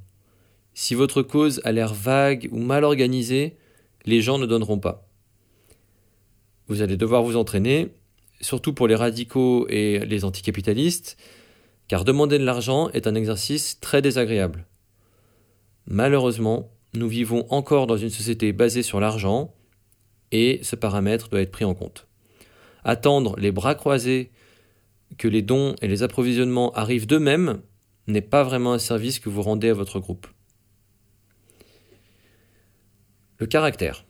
Si 0.72 0.94
votre 0.94 1.22
cause 1.22 1.60
a 1.64 1.72
l'air 1.72 1.92
vague 1.92 2.48
ou 2.52 2.60
mal 2.60 2.84
organisée, 2.84 3.56
les 4.04 4.22
gens 4.22 4.38
ne 4.38 4.46
donneront 4.46 4.78
pas. 4.78 5.08
Vous 6.68 6.80
allez 6.80 6.96
devoir 6.96 7.24
vous 7.24 7.36
entraîner, 7.36 7.88
surtout 8.40 8.72
pour 8.72 8.86
les 8.86 8.94
radicaux 8.94 9.66
et 9.68 9.98
les 10.06 10.24
anticapitalistes, 10.24 11.16
car 11.88 12.04
demander 12.04 12.38
de 12.38 12.44
l'argent 12.44 12.88
est 12.90 13.08
un 13.08 13.16
exercice 13.16 13.80
très 13.80 14.00
désagréable. 14.00 14.64
Malheureusement, 15.88 16.70
nous 16.94 17.08
vivons 17.08 17.46
encore 17.50 17.88
dans 17.88 17.96
une 17.96 18.10
société 18.10 18.52
basée 18.52 18.84
sur 18.84 19.00
l'argent, 19.00 19.52
et 20.30 20.60
ce 20.62 20.76
paramètre 20.76 21.30
doit 21.30 21.40
être 21.40 21.50
pris 21.50 21.64
en 21.64 21.74
compte. 21.74 22.06
Attendre 22.84 23.36
les 23.38 23.52
bras 23.52 23.74
croisés 23.74 24.30
que 25.18 25.28
les 25.28 25.42
dons 25.42 25.76
et 25.82 25.88
les 25.88 26.02
approvisionnements 26.02 26.72
arrivent 26.72 27.06
d'eux-mêmes 27.06 27.60
n'est 28.06 28.20
pas 28.20 28.42
vraiment 28.42 28.72
un 28.72 28.78
service 28.78 29.18
que 29.18 29.28
vous 29.28 29.42
rendez 29.42 29.68
à 29.68 29.74
votre 29.74 30.00
groupe. 30.00 30.26
Le 33.38 33.46
caractère. 33.46 34.04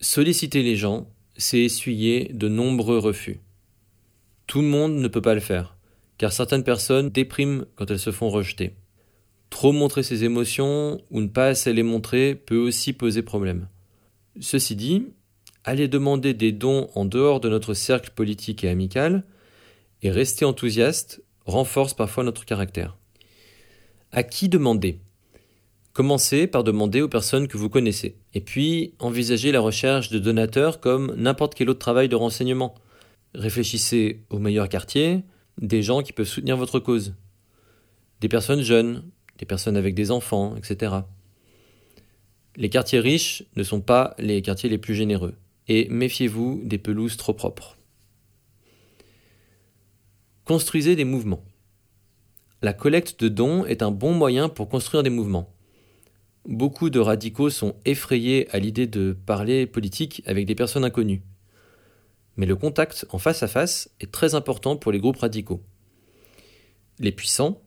Solliciter 0.00 0.62
les 0.62 0.76
gens, 0.76 1.08
c'est 1.36 1.60
essuyer 1.60 2.30
de 2.32 2.48
nombreux 2.48 2.98
refus. 2.98 3.40
Tout 4.46 4.60
le 4.60 4.68
monde 4.68 4.94
ne 4.94 5.08
peut 5.08 5.22
pas 5.22 5.34
le 5.34 5.40
faire, 5.40 5.76
car 6.18 6.32
certaines 6.32 6.64
personnes 6.64 7.10
dépriment 7.10 7.64
quand 7.76 7.90
elles 7.90 7.98
se 7.98 8.10
font 8.10 8.28
rejeter. 8.28 8.74
Trop 9.50 9.72
montrer 9.72 10.02
ses 10.02 10.24
émotions 10.24 11.00
ou 11.10 11.20
ne 11.20 11.28
pas 11.28 11.48
assez 11.48 11.72
les 11.72 11.82
montrer 11.82 12.34
peut 12.34 12.56
aussi 12.56 12.92
poser 12.92 13.22
problème. 13.22 13.68
Ceci 14.40 14.74
dit, 14.74 15.06
aller 15.64 15.88
demander 15.88 16.34
des 16.34 16.52
dons 16.52 16.90
en 16.94 17.04
dehors 17.04 17.40
de 17.40 17.48
notre 17.48 17.74
cercle 17.74 18.10
politique 18.10 18.64
et 18.64 18.68
amical, 18.68 19.24
et 20.02 20.10
rester 20.10 20.44
enthousiaste 20.44 21.22
renforce 21.46 21.94
parfois 21.94 22.24
notre 22.24 22.44
caractère. 22.44 22.96
À 24.10 24.22
qui 24.22 24.48
demander? 24.48 24.98
Commencez 25.92 26.46
par 26.46 26.64
demander 26.64 27.02
aux 27.02 27.08
personnes 27.08 27.48
que 27.48 27.58
vous 27.58 27.68
connaissez, 27.68 28.16
et 28.34 28.40
puis 28.40 28.94
envisagez 28.98 29.52
la 29.52 29.60
recherche 29.60 30.10
de 30.10 30.18
donateurs 30.18 30.80
comme 30.80 31.14
n'importe 31.16 31.54
quel 31.54 31.68
autre 31.70 31.78
travail 31.78 32.08
de 32.08 32.16
renseignement. 32.16 32.74
Réfléchissez 33.34 34.22
aux 34.30 34.38
meilleurs 34.38 34.68
quartiers, 34.68 35.22
des 35.60 35.82
gens 35.82 36.02
qui 36.02 36.12
peuvent 36.12 36.26
soutenir 36.26 36.56
votre 36.56 36.78
cause, 36.78 37.14
des 38.20 38.28
personnes 38.28 38.62
jeunes, 38.62 39.04
des 39.38 39.46
personnes 39.46 39.76
avec 39.76 39.94
des 39.94 40.10
enfants, 40.10 40.56
etc. 40.56 40.94
Les 42.56 42.70
quartiers 42.70 43.00
riches 43.00 43.44
ne 43.56 43.62
sont 43.62 43.80
pas 43.80 44.14
les 44.18 44.42
quartiers 44.42 44.68
les 44.68 44.78
plus 44.78 44.94
généreux. 44.94 45.34
Et 45.68 45.88
méfiez-vous 45.88 46.62
des 46.64 46.78
pelouses 46.78 47.16
trop 47.16 47.34
propres. 47.34 47.76
Construisez 50.44 50.96
des 50.96 51.04
mouvements. 51.04 51.44
La 52.62 52.72
collecte 52.72 53.20
de 53.20 53.28
dons 53.28 53.64
est 53.64 53.82
un 53.82 53.90
bon 53.90 54.12
moyen 54.12 54.48
pour 54.48 54.68
construire 54.68 55.02
des 55.02 55.10
mouvements. 55.10 55.52
Beaucoup 56.46 56.90
de 56.90 56.98
radicaux 56.98 57.50
sont 57.50 57.76
effrayés 57.84 58.48
à 58.50 58.58
l'idée 58.58 58.86
de 58.86 59.16
parler 59.26 59.66
politique 59.66 60.22
avec 60.26 60.46
des 60.46 60.54
personnes 60.54 60.84
inconnues. 60.84 61.22
Mais 62.36 62.46
le 62.46 62.56
contact 62.56 63.06
en 63.10 63.18
face 63.18 63.42
à 63.42 63.48
face 63.48 63.90
est 64.00 64.10
très 64.10 64.34
important 64.34 64.76
pour 64.76 64.90
les 64.90 64.98
groupes 64.98 65.18
radicaux. 65.18 65.62
Les 66.98 67.12
puissants 67.12 67.62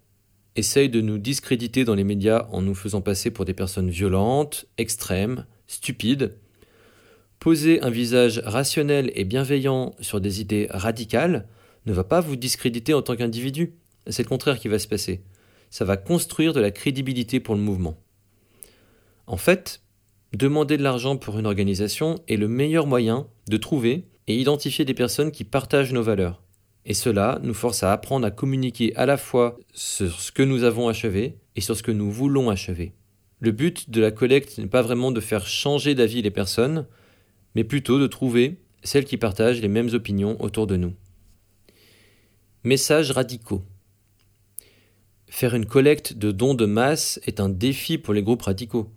essayent 0.55 0.89
de 0.89 1.01
nous 1.01 1.17
discréditer 1.17 1.85
dans 1.85 1.95
les 1.95 2.03
médias 2.03 2.47
en 2.51 2.61
nous 2.61 2.75
faisant 2.75 3.01
passer 3.01 3.31
pour 3.31 3.45
des 3.45 3.53
personnes 3.53 3.89
violentes, 3.89 4.65
extrêmes, 4.77 5.45
stupides. 5.67 6.37
Poser 7.39 7.82
un 7.82 7.89
visage 7.89 8.42
rationnel 8.44 9.12
et 9.15 9.24
bienveillant 9.24 9.94
sur 10.00 10.20
des 10.22 10.42
idées 10.42 10.68
radicales 10.72 11.48
ne 11.86 11.94
va 11.94 12.04
pas 12.04 12.22
vous 12.22 12.36
discréditer 12.36 12.94
en 12.94 13.01
tant 13.01 13.15
qu'individu. 13.15 13.75
C'est 14.08 14.24
le 14.24 14.30
contraire 14.30 14.60
qui 14.60 14.68
va 14.68 14.80
se 14.80 14.88
passer. 14.88 15.24
Ça 15.70 15.86
va 15.86 15.98
construire 15.98 16.54
de 16.54 16.60
la 16.60 16.72
crédibilité 16.72 17.39
pour 17.39 17.56
le 17.56 17.62
mouvement. 17.62 17.98
En 19.27 19.38
fait, 19.38 19.82
demander 20.34 20.77
de 20.77 20.84
l'argent 20.84 21.18
pour 21.18 21.38
une 21.38 21.46
organisation 21.46 22.15
est 22.27 22.38
le 22.38 22.48
meilleur 22.48 22.88
moyen 22.88 23.27
de 23.48 23.58
trouver 23.58 24.06
et 24.27 24.38
identifier 24.38 24.86
des 24.86 24.94
personnes 24.94 25.32
qui 25.32 25.44
partagent 25.44 25.94
nos 25.94 26.04
valeurs. 26.04 26.42
Et 26.86 26.94
cela 26.94 27.39
nous 27.42 27.54
force 27.54 27.84
à 27.84 27.92
apprendre 27.92 28.27
à 28.27 28.32
communiquer 28.32 28.96
à 28.96 29.06
la 29.06 29.18
fois 29.18 29.58
sur 29.74 30.20
ce 30.20 30.32
que 30.32 30.44
nous 30.44 30.63
avons 30.63 30.88
achevé 30.88 31.38
et 31.56 31.62
sur 31.62 31.75
ce 31.75 31.84
que 31.84 31.92
nous 31.92 32.12
voulons 32.12 32.50
achever. 32.50 32.94
Le 33.39 33.51
but 33.51 33.89
de 33.89 34.01
la 34.01 34.12
collecte 34.12 34.58
n'est 34.58 34.68
pas 34.68 34.82
vraiment 34.82 35.12
de 35.12 35.20
faire 35.20 35.48
changer 35.48 35.96
d'avis 35.96 36.22
les 36.22 36.32
personnes, 36.32 36.86
mais 37.55 37.63
plutôt 37.63 38.00
de 38.00 38.07
trouver 38.07 38.57
celles 38.83 39.05
qui 39.05 39.17
partagent 39.17 39.62
les 39.62 39.67
mêmes 39.67 39.93
opinions 39.93 40.39
autour 40.41 40.67
de 40.67 40.75
nous. 40.75 40.93
Messages 42.63 43.12
radicaux. 43.12 43.63
Faire 45.27 45.55
une 45.55 45.65
collecte 45.65 46.13
de 46.13 46.31
dons 46.31 46.53
de 46.53 46.65
masse 46.65 47.19
est 47.25 47.39
un 47.39 47.50
défi 47.50 47.97
pour 47.97 48.13
les 48.13 48.24
groupes 48.24 48.43
radicaux 48.43 48.91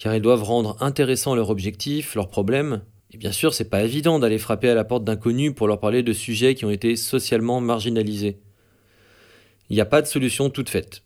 car 0.00 0.16
ils 0.16 0.22
doivent 0.22 0.42
rendre 0.42 0.76
intéressant 0.80 1.34
leur 1.34 1.50
objectif, 1.50 2.14
leurs 2.14 2.30
problèmes. 2.30 2.82
Et 3.12 3.18
bien 3.18 3.32
sûr, 3.32 3.52
c'est 3.52 3.68
pas 3.68 3.84
évident 3.84 4.18
d'aller 4.18 4.38
frapper 4.38 4.70
à 4.70 4.74
la 4.74 4.84
porte 4.84 5.04
d'inconnus 5.04 5.52
pour 5.54 5.68
leur 5.68 5.78
parler 5.78 6.02
de 6.02 6.14
sujets 6.14 6.54
qui 6.54 6.64
ont 6.64 6.70
été 6.70 6.96
socialement 6.96 7.60
marginalisés. 7.60 8.38
Il 9.68 9.74
n'y 9.74 9.80
a 9.80 9.86
pas 9.86 10.00
de 10.00 10.06
solution 10.06 10.48
toute 10.48 10.70
faite. 10.70 11.02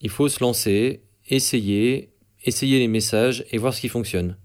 Il 0.00 0.10
faut 0.10 0.28
se 0.28 0.42
lancer, 0.42 1.02
essayer, 1.28 2.10
essayer 2.44 2.80
les 2.80 2.88
messages 2.88 3.44
et 3.52 3.58
voir 3.58 3.72
ce 3.72 3.80
qui 3.80 3.88
fonctionne. 3.88 4.36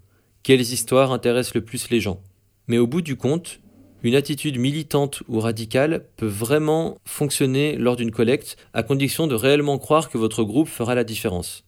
Quelles 0.43 0.61
histoires 0.61 1.11
intéressent 1.11 1.55
le 1.55 1.65
plus 1.65 1.89
les 1.89 1.99
gens. 1.99 2.21
Mais 2.67 2.77
au 2.77 2.87
bout 2.87 3.01
du 3.01 3.15
compte, 3.15 3.59
une 4.03 4.15
attitude 4.15 4.57
militante 4.57 5.23
ou 5.27 5.39
radicale 5.39 6.05
peut 6.15 6.25
vraiment 6.25 6.97
fonctionner 7.03 7.75
lors 7.75 7.97
d'une 7.97 8.11
collecte 8.11 8.55
à 8.73 8.83
condition 8.83 9.27
de 9.27 9.35
réellement 9.35 9.77
croire 9.77 10.09
que 10.09 10.17
votre 10.17 10.43
groupe 10.43 10.69
fera 10.69 10.95
la 10.95 11.03
différence. 11.03 11.65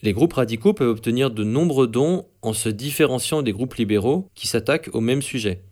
Les 0.00 0.12
groupes 0.12 0.32
radicaux 0.32 0.72
peuvent 0.72 0.88
obtenir 0.88 1.30
de 1.30 1.44
nombreux 1.44 1.86
dons 1.86 2.26
en 2.42 2.52
se 2.52 2.68
différenciant 2.68 3.42
des 3.42 3.52
groupes 3.52 3.74
libéraux 3.74 4.28
qui 4.34 4.46
s'attaquent 4.46 4.90
au 4.92 5.00
même 5.00 5.22
sujet. 5.22 5.62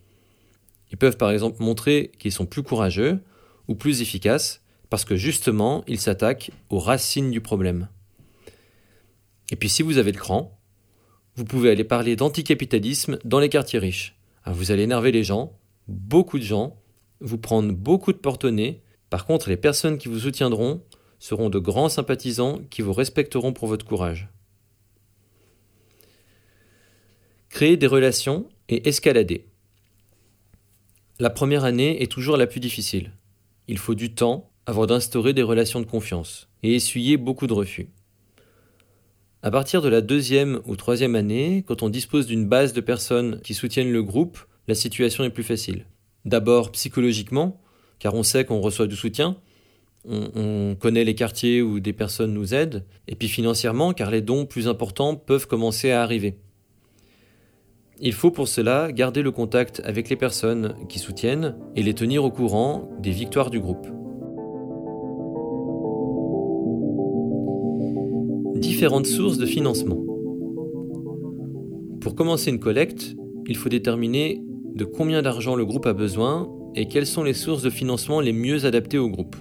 Ils 0.91 0.97
peuvent 0.97 1.17
par 1.17 1.31
exemple 1.31 1.61
montrer 1.63 2.11
qu'ils 2.19 2.31
sont 2.31 2.45
plus 2.45 2.63
courageux 2.63 3.19
ou 3.67 3.75
plus 3.75 4.01
efficaces 4.01 4.61
parce 4.89 5.05
que 5.05 5.15
justement 5.15 5.83
ils 5.87 5.99
s'attaquent 5.99 6.51
aux 6.69 6.79
racines 6.79 7.31
du 7.31 7.41
problème. 7.41 7.89
Et 9.51 9.55
puis 9.55 9.69
si 9.69 9.81
vous 9.81 9.97
avez 9.97 10.11
le 10.11 10.19
cran, 10.19 10.59
vous 11.35 11.45
pouvez 11.45 11.71
aller 11.71 11.83
parler 11.83 12.15
d'anticapitalisme 12.15 13.17
dans 13.25 13.39
les 13.39 13.49
quartiers 13.49 13.79
riches. 13.79 14.15
Ah, 14.43 14.51
vous 14.51 14.71
allez 14.71 14.83
énerver 14.83 15.11
les 15.11 15.23
gens, 15.23 15.57
beaucoup 15.87 16.37
de 16.37 16.43
gens, 16.43 16.77
vous 17.21 17.37
prendre 17.37 17.73
beaucoup 17.73 18.13
de 18.13 18.17
porte 18.17 18.45
Par 19.09 19.25
contre, 19.25 19.49
les 19.49 19.57
personnes 19.57 19.97
qui 19.97 20.09
vous 20.09 20.19
soutiendront 20.19 20.83
seront 21.19 21.49
de 21.49 21.59
grands 21.59 21.89
sympathisants 21.89 22.59
qui 22.69 22.81
vous 22.81 22.93
respecteront 22.93 23.53
pour 23.53 23.67
votre 23.67 23.85
courage. 23.85 24.29
Créer 27.49 27.77
des 27.77 27.87
relations 27.87 28.49
et 28.67 28.87
escalader. 28.89 29.47
La 31.19 31.29
première 31.29 31.63
année 31.63 32.01
est 32.01 32.11
toujours 32.11 32.37
la 32.37 32.47
plus 32.47 32.59
difficile. 32.59 33.13
Il 33.67 33.77
faut 33.77 33.95
du 33.95 34.13
temps 34.13 34.51
avant 34.65 34.85
d'instaurer 34.85 35.33
des 35.33 35.43
relations 35.43 35.79
de 35.79 35.85
confiance 35.85 36.49
et 36.63 36.75
essuyer 36.75 37.17
beaucoup 37.17 37.47
de 37.47 37.53
refus. 37.53 37.89
À 39.45 39.51
partir 39.51 39.81
de 39.81 39.89
la 39.89 39.99
deuxième 39.99 40.61
ou 40.65 40.77
troisième 40.77 41.15
année, 41.15 41.65
quand 41.67 41.83
on 41.83 41.89
dispose 41.89 42.27
d'une 42.27 42.47
base 42.47 42.71
de 42.71 42.79
personnes 42.79 43.41
qui 43.41 43.53
soutiennent 43.53 43.91
le 43.91 44.01
groupe, 44.01 44.39
la 44.69 44.73
situation 44.73 45.25
est 45.25 45.29
plus 45.31 45.43
facile. 45.43 45.85
D'abord 46.23 46.71
psychologiquement, 46.71 47.59
car 47.99 48.15
on 48.15 48.23
sait 48.23 48.45
qu'on 48.45 48.61
reçoit 48.61 48.87
du 48.87 48.95
soutien, 48.95 49.35
on, 50.05 50.77
connaît 50.79 51.03
les 51.03 51.15
quartiers 51.15 51.61
où 51.61 51.81
des 51.81 51.91
personnes 51.91 52.33
nous 52.33 52.53
aident, 52.53 52.85
et 53.09 53.15
puis 53.15 53.27
financièrement, 53.27 53.91
car 53.91 54.11
les 54.11 54.21
dons 54.21 54.45
plus 54.45 54.69
importants 54.69 55.17
peuvent 55.17 55.47
commencer 55.47 55.91
à 55.91 56.03
arriver. 56.03 56.37
Il 57.99 58.13
faut 58.13 58.31
pour 58.31 58.47
cela 58.47 58.93
garder 58.93 59.21
le 59.21 59.31
contact 59.31 59.81
avec 59.83 60.07
les 60.07 60.15
personnes 60.15 60.73
qui 60.87 60.99
soutiennent 60.99 61.57
et 61.75 61.83
les 61.83 61.93
tenir 61.93 62.23
au 62.23 62.31
courant 62.31 62.89
des 62.99 63.11
victoires 63.11 63.49
du 63.49 63.59
groupe. 63.59 63.87
Différentes 68.63 69.07
sources 69.07 69.37
de 69.37 69.45
financement. 69.45 69.97
Pour 71.99 72.15
commencer 72.15 72.49
une 72.49 72.61
collecte, 72.61 73.13
il 73.45 73.57
faut 73.57 73.67
déterminer 73.67 74.41
de 74.73 74.85
combien 74.85 75.21
d'argent 75.21 75.57
le 75.57 75.65
groupe 75.65 75.85
a 75.85 75.91
besoin 75.91 76.49
et 76.73 76.87
quelles 76.87 77.05
sont 77.05 77.23
les 77.23 77.33
sources 77.33 77.61
de 77.61 77.69
financement 77.69 78.21
les 78.21 78.31
mieux 78.31 78.63
adaptées 78.63 78.97
au 78.97 79.09
groupe. 79.09 79.35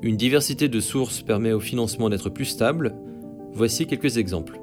Une 0.00 0.16
diversité 0.16 0.70
de 0.70 0.80
sources 0.80 1.20
permet 1.20 1.52
au 1.52 1.60
financement 1.60 2.08
d'être 2.08 2.30
plus 2.30 2.46
stable. 2.46 2.94
Voici 3.52 3.86
quelques 3.86 4.16
exemples. 4.16 4.58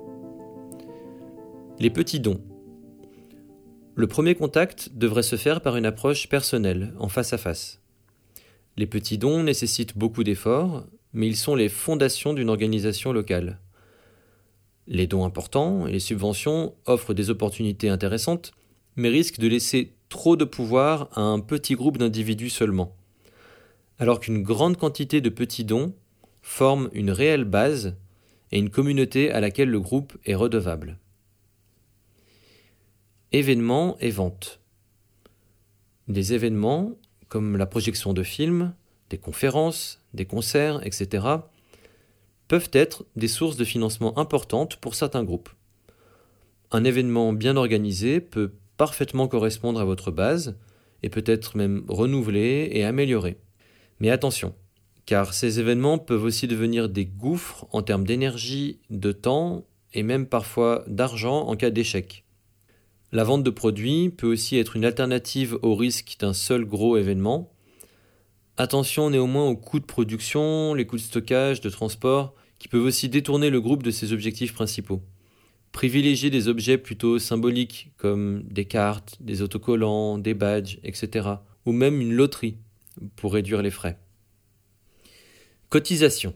Les 1.80 1.92
petits 1.92 2.20
dons. 2.20 2.42
Le 3.94 4.08
premier 4.08 4.34
contact 4.34 4.90
devrait 4.96 5.22
se 5.22 5.36
faire 5.36 5.62
par 5.62 5.78
une 5.78 5.86
approche 5.86 6.30
personnelle, 6.30 6.96
en 6.98 7.10
face 7.10 7.32
à 7.32 7.38
face. 7.38 7.80
Les 8.76 8.88
petits 8.88 9.20
dons 9.20 9.44
nécessitent 9.44 9.96
beaucoup 9.96 10.24
d'efforts, 10.24 10.88
mais 11.14 11.28
ils 11.28 11.38
sont 11.38 11.56
les 11.56 11.70
fondations 11.70 12.34
d'une 12.34 12.50
organisation 12.50 13.12
locale. 13.12 13.60
Les 14.88 15.08
dons 15.08 15.26
importants 15.26 15.88
et 15.88 15.92
les 15.92 16.00
subventions 16.00 16.74
offrent 16.86 17.14
des 17.14 17.30
opportunités 17.30 17.90
intéressantes, 17.90 18.52
mais 18.96 19.10
risquent 19.10 19.40
de 19.40 19.48
laisser 19.48 19.94
trop 20.10 20.36
de 20.36 20.46
pouvoir 20.46 21.10
à 21.14 21.22
un 21.22 21.40
petit 21.40 21.76
groupe 21.76 21.98
d'individus 21.98 22.50
seulement 22.50 22.96
alors 24.00 24.22
qu'une 24.22 24.42
grande 24.42 24.78
quantité 24.78 25.22
de 25.22 25.30
petits 25.30 25.66
dons 25.66 25.94
forment 26.42 26.90
une 26.94 27.12
réelle 27.12 27.44
base 27.44 27.96
et 28.52 28.58
une 28.58 28.70
communauté 28.70 29.32
à 29.32 29.42
laquelle 29.42 29.70
le 29.70 29.80
groupe 29.80 30.18
est 30.26 30.36
redevable. 30.36 30.98
Événements 33.32 33.98
et 34.00 34.10
ventes. 34.10 34.60
Des 36.08 36.34
événements 36.34 36.94
comme 37.28 37.58
la 37.58 37.68
projection 37.68 38.14
de 38.14 38.24
films, 38.24 38.74
des 39.10 39.18
conférences, 39.18 40.02
des 40.14 40.26
concerts, 40.26 40.86
etc., 40.86 41.26
peuvent 42.48 42.70
être 42.74 43.06
des 43.16 43.28
sources 43.28 43.58
de 43.58 43.66
financement 43.66 44.18
importantes 44.18 44.78
pour 44.78 44.96
certains 44.96 45.24
groupes. 45.24 45.50
Un 46.72 46.84
événement 46.84 47.34
bien 47.34 47.58
organisé 47.58 48.20
peut 48.20 48.54
parfaitement 48.78 49.28
correspondre 49.28 49.80
à 49.80 49.86
votre 49.86 50.12
base 50.12 50.58
et 51.04 51.10
peut 51.10 51.24
être 51.26 51.58
même 51.58 51.84
renouvelé 51.88 52.70
et 52.72 52.84
amélioré. 52.84 53.38
Mais 54.00 54.10
attention, 54.10 54.56
car 55.06 55.34
ces 55.34 55.60
événements 55.60 55.98
peuvent 55.98 56.24
aussi 56.24 56.48
devenir 56.48 56.90
des 56.90 57.06
gouffres 57.06 57.68
en 57.72 57.82
termes 57.82 58.06
d'énergie, 58.06 58.80
de 58.90 59.12
temps 59.12 59.66
et 59.94 60.04
même 60.04 60.28
parfois 60.28 60.84
d'argent 60.88 61.48
en 61.48 61.56
cas 61.56 61.72
d'échec. 61.72 62.24
La 63.12 63.24
vente 63.24 63.44
de 63.44 63.50
produits 63.50 64.10
peut 64.10 64.32
aussi 64.32 64.58
être 64.58 64.76
une 64.76 64.86
alternative 64.86 65.58
au 65.64 65.76
risque 65.76 66.18
d'un 66.20 66.34
seul 66.34 66.64
gros 66.64 66.96
événement. 66.96 67.52
Attention 68.60 69.10
néanmoins 69.10 69.48
aux 69.48 69.56
coûts 69.56 69.80
de 69.80 69.86
production, 69.86 70.74
les 70.74 70.86
coûts 70.86 70.98
de 70.98 71.02
stockage, 71.02 71.62
de 71.62 71.70
transport, 71.70 72.36
qui 72.60 72.68
peuvent 72.68 72.84
aussi 72.84 73.08
détourner 73.08 73.50
le 73.50 73.62
groupe 73.62 73.84
de 73.84 73.90
ses 73.90 74.12
objectifs 74.12 74.54
principaux. 74.54 75.02
Privilégiez 75.72 76.30
des 76.30 76.50
objets 76.50 76.78
plutôt 76.78 77.20
symboliques 77.20 77.94
comme 77.96 78.44
des 78.44 78.66
cartes, 78.66 79.16
des 79.22 79.42
autocollants, 79.42 80.18
des 80.18 80.34
badges, 80.34 80.78
etc. 80.84 81.30
ou 81.66 81.72
même 81.72 82.02
une 82.02 82.12
loterie 82.12 82.58
pour 83.16 83.34
réduire 83.34 83.62
les 83.62 83.72
frais. 83.72 83.98
Cotisation. 85.70 86.34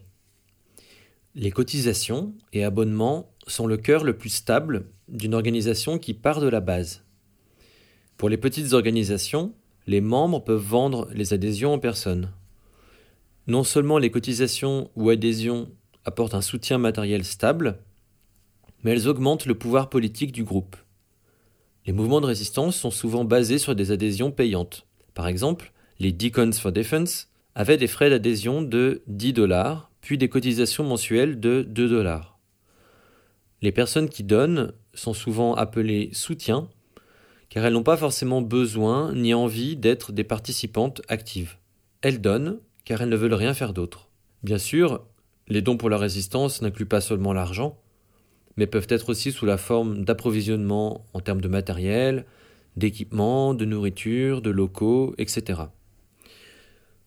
Les 1.36 1.52
cotisations 1.52 2.34
et 2.54 2.64
abonnements 2.64 3.34
sont 3.48 3.68
le 3.68 3.76
cœur 3.76 4.06
le 4.06 4.18
plus 4.18 4.30
stable 4.30 4.86
d'une 5.10 5.34
organisation 5.34 6.00
qui 6.00 6.14
part 6.14 6.40
de 6.40 6.48
la 6.48 6.62
base. 6.62 7.04
Pour 8.16 8.30
les 8.30 8.38
petites 8.38 8.72
organisations, 8.72 9.54
les 9.88 10.02
membres 10.02 10.44
peuvent 10.44 10.62
vendre 10.62 11.10
les 11.14 11.34
adhésions 11.34 11.74
en 11.74 11.80
personne. 11.80 12.32
Non 13.48 13.64
seulement 13.64 13.98
les 13.98 14.12
cotisations 14.12 14.90
ou 14.96 15.10
adhésions 15.10 15.70
apportent 16.06 16.36
un 16.36 16.42
soutien 16.42 16.78
matériel 16.78 17.24
stable, 17.24 17.80
mais 18.84 18.92
elles 18.92 19.08
augmentent 19.08 19.46
le 19.46 19.56
pouvoir 19.56 19.90
politique 19.90 20.32
du 20.32 20.44
groupe. 20.44 20.76
Les 21.86 21.94
mouvements 21.94 22.22
de 22.22 22.26
résistance 22.26 22.78
sont 22.78 22.92
souvent 22.92 23.26
basés 23.26 23.58
sur 23.58 23.76
des 23.76 23.92
adhésions 23.92 24.32
payantes. 24.32 24.88
Par 25.14 25.28
exemple, 25.28 25.74
les 26.00 26.12
Deacons 26.12 26.54
for 26.54 26.72
Defense 26.72 27.30
avaient 27.56 27.78
des 27.78 27.88
frais 27.88 28.10
d'adhésion 28.10 28.62
de 28.62 29.04
10 29.08 29.34
dollars, 29.34 29.92
puis 30.02 30.18
des 30.18 30.30
cotisations 30.30 30.84
mensuelles 30.84 31.40
de 31.40 31.62
2 31.68 31.90
dollars. 31.90 32.40
Les 33.62 33.72
personnes 33.72 34.10
qui 34.10 34.24
donnent 34.24 34.74
sont 34.94 35.14
souvent 35.14 35.54
appelées 35.56 36.10
soutiens, 36.14 36.70
car 37.54 37.64
elles 37.68 37.74
n'ont 37.74 37.84
pas 37.84 37.98
forcément 37.98 38.42
besoin 38.42 39.14
ni 39.14 39.36
envie 39.36 39.76
d'être 39.76 40.12
des 40.12 40.24
participantes 40.24 41.04
actives. 41.08 41.58
Elles 42.02 42.20
donnent, 42.20 42.58
car 42.84 43.04
elles 43.04 43.10
ne 43.10 43.16
veulent 43.16 43.36
rien 43.36 43.54
faire 43.54 43.74
d'autre. 43.74 44.10
Bien 44.42 44.58
sûr, 44.58 45.06
les 45.48 45.62
dons 45.62 45.78
pour 45.78 45.92
la 45.92 46.00
résistance 46.00 46.64
n'incluent 46.64 46.88
pas 46.88 47.00
seulement 47.00 47.32
l'argent, 47.32 47.78
mais 48.58 48.66
peuvent 48.66 48.88
être 48.90 49.10
aussi 49.10 49.32
sous 49.32 49.46
la 49.46 49.58
forme 49.58 50.04
d'approvisionnement 50.04 51.06
en 51.14 51.20
termes 51.20 51.42
de 51.42 51.48
matériel, 51.48 52.26
d'équipement, 52.76 53.54
de 53.54 53.66
nourriture, 53.66 54.42
de 54.42 54.50
locaux, 54.50 55.14
etc. 55.20 55.62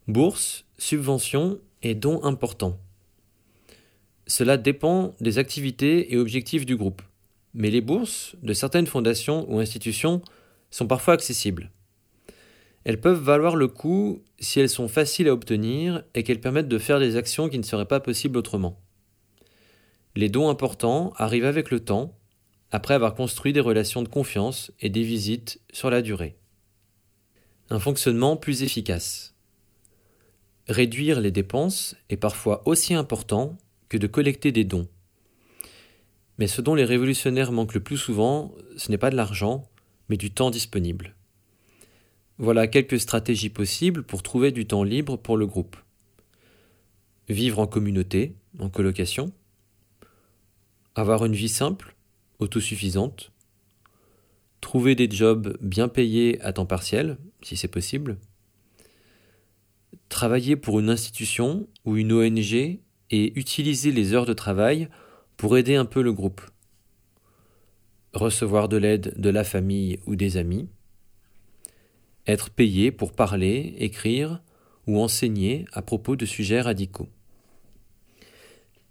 Bourses, 0.06 0.64
subventions 0.78 1.58
et 1.82 1.96
dons 1.96 2.22
importants. 2.22 2.78
Cela 4.28 4.58
dépend 4.58 5.16
des 5.20 5.38
activités 5.38 6.12
et 6.12 6.16
objectifs 6.16 6.66
du 6.66 6.76
groupe, 6.76 7.02
mais 7.52 7.70
les 7.70 7.80
bourses 7.80 8.36
de 8.44 8.52
certaines 8.52 8.86
fondations 8.86 9.44
ou 9.52 9.58
institutions 9.58 10.22
sont 10.76 10.86
parfois 10.86 11.14
accessibles. 11.14 11.70
Elles 12.84 13.00
peuvent 13.00 13.22
valoir 13.22 13.56
le 13.56 13.66
coup 13.66 14.22
si 14.38 14.60
elles 14.60 14.68
sont 14.68 14.88
faciles 14.88 15.28
à 15.28 15.32
obtenir 15.32 16.04
et 16.14 16.22
qu'elles 16.22 16.40
permettent 16.40 16.68
de 16.68 16.78
faire 16.78 17.00
des 17.00 17.16
actions 17.16 17.48
qui 17.48 17.58
ne 17.58 17.64
seraient 17.64 17.86
pas 17.86 17.98
possibles 17.98 18.36
autrement. 18.36 18.78
Les 20.14 20.28
dons 20.28 20.50
importants 20.50 21.12
arrivent 21.16 21.46
avec 21.46 21.70
le 21.70 21.80
temps, 21.80 22.16
après 22.70 22.94
avoir 22.94 23.14
construit 23.14 23.52
des 23.52 23.60
relations 23.60 24.02
de 24.02 24.08
confiance 24.08 24.70
et 24.80 24.90
des 24.90 25.02
visites 25.02 25.60
sur 25.72 25.88
la 25.88 26.02
durée. 26.02 26.36
Un 27.70 27.80
fonctionnement 27.80 28.36
plus 28.36 28.62
efficace. 28.62 29.34
Réduire 30.68 31.20
les 31.20 31.30
dépenses 31.30 31.96
est 32.10 32.16
parfois 32.16 32.62
aussi 32.68 32.92
important 32.92 33.56
que 33.88 33.96
de 33.96 34.06
collecter 34.06 34.52
des 34.52 34.64
dons. 34.64 34.88
Mais 36.38 36.48
ce 36.48 36.60
dont 36.60 36.74
les 36.74 36.84
révolutionnaires 36.84 37.52
manquent 37.52 37.74
le 37.74 37.82
plus 37.82 37.96
souvent, 37.96 38.52
ce 38.76 38.90
n'est 38.90 38.98
pas 38.98 39.10
de 39.10 39.16
l'argent, 39.16 39.68
mais 40.08 40.16
du 40.16 40.30
temps 40.30 40.50
disponible. 40.50 41.14
Voilà 42.38 42.66
quelques 42.66 43.00
stratégies 43.00 43.50
possibles 43.50 44.02
pour 44.02 44.22
trouver 44.22 44.52
du 44.52 44.66
temps 44.66 44.84
libre 44.84 45.16
pour 45.16 45.36
le 45.36 45.46
groupe. 45.46 45.76
Vivre 47.28 47.58
en 47.58 47.66
communauté, 47.66 48.34
en 48.58 48.68
colocation, 48.68 49.32
avoir 50.94 51.24
une 51.24 51.34
vie 51.34 51.48
simple, 51.48 51.96
autosuffisante, 52.38 53.32
trouver 54.60 54.94
des 54.94 55.10
jobs 55.10 55.56
bien 55.60 55.88
payés 55.88 56.40
à 56.42 56.52
temps 56.52 56.66
partiel, 56.66 57.18
si 57.42 57.56
c'est 57.56 57.68
possible, 57.68 58.18
travailler 60.08 60.56
pour 60.56 60.78
une 60.80 60.90
institution 60.90 61.68
ou 61.84 61.96
une 61.96 62.12
ONG 62.12 62.80
et 63.10 63.38
utiliser 63.38 63.92
les 63.92 64.12
heures 64.12 64.26
de 64.26 64.32
travail 64.32 64.88
pour 65.36 65.56
aider 65.56 65.76
un 65.76 65.84
peu 65.84 66.02
le 66.02 66.12
groupe, 66.12 66.40
recevoir 68.16 68.68
de 68.68 68.76
l'aide 68.76 69.14
de 69.16 69.30
la 69.30 69.44
famille 69.44 70.00
ou 70.06 70.16
des 70.16 70.36
amis, 70.36 70.68
être 72.26 72.50
payé 72.50 72.90
pour 72.90 73.12
parler, 73.12 73.74
écrire 73.78 74.40
ou 74.86 75.00
enseigner 75.00 75.64
à 75.72 75.82
propos 75.82 76.16
de 76.16 76.26
sujets 76.26 76.60
radicaux. 76.60 77.08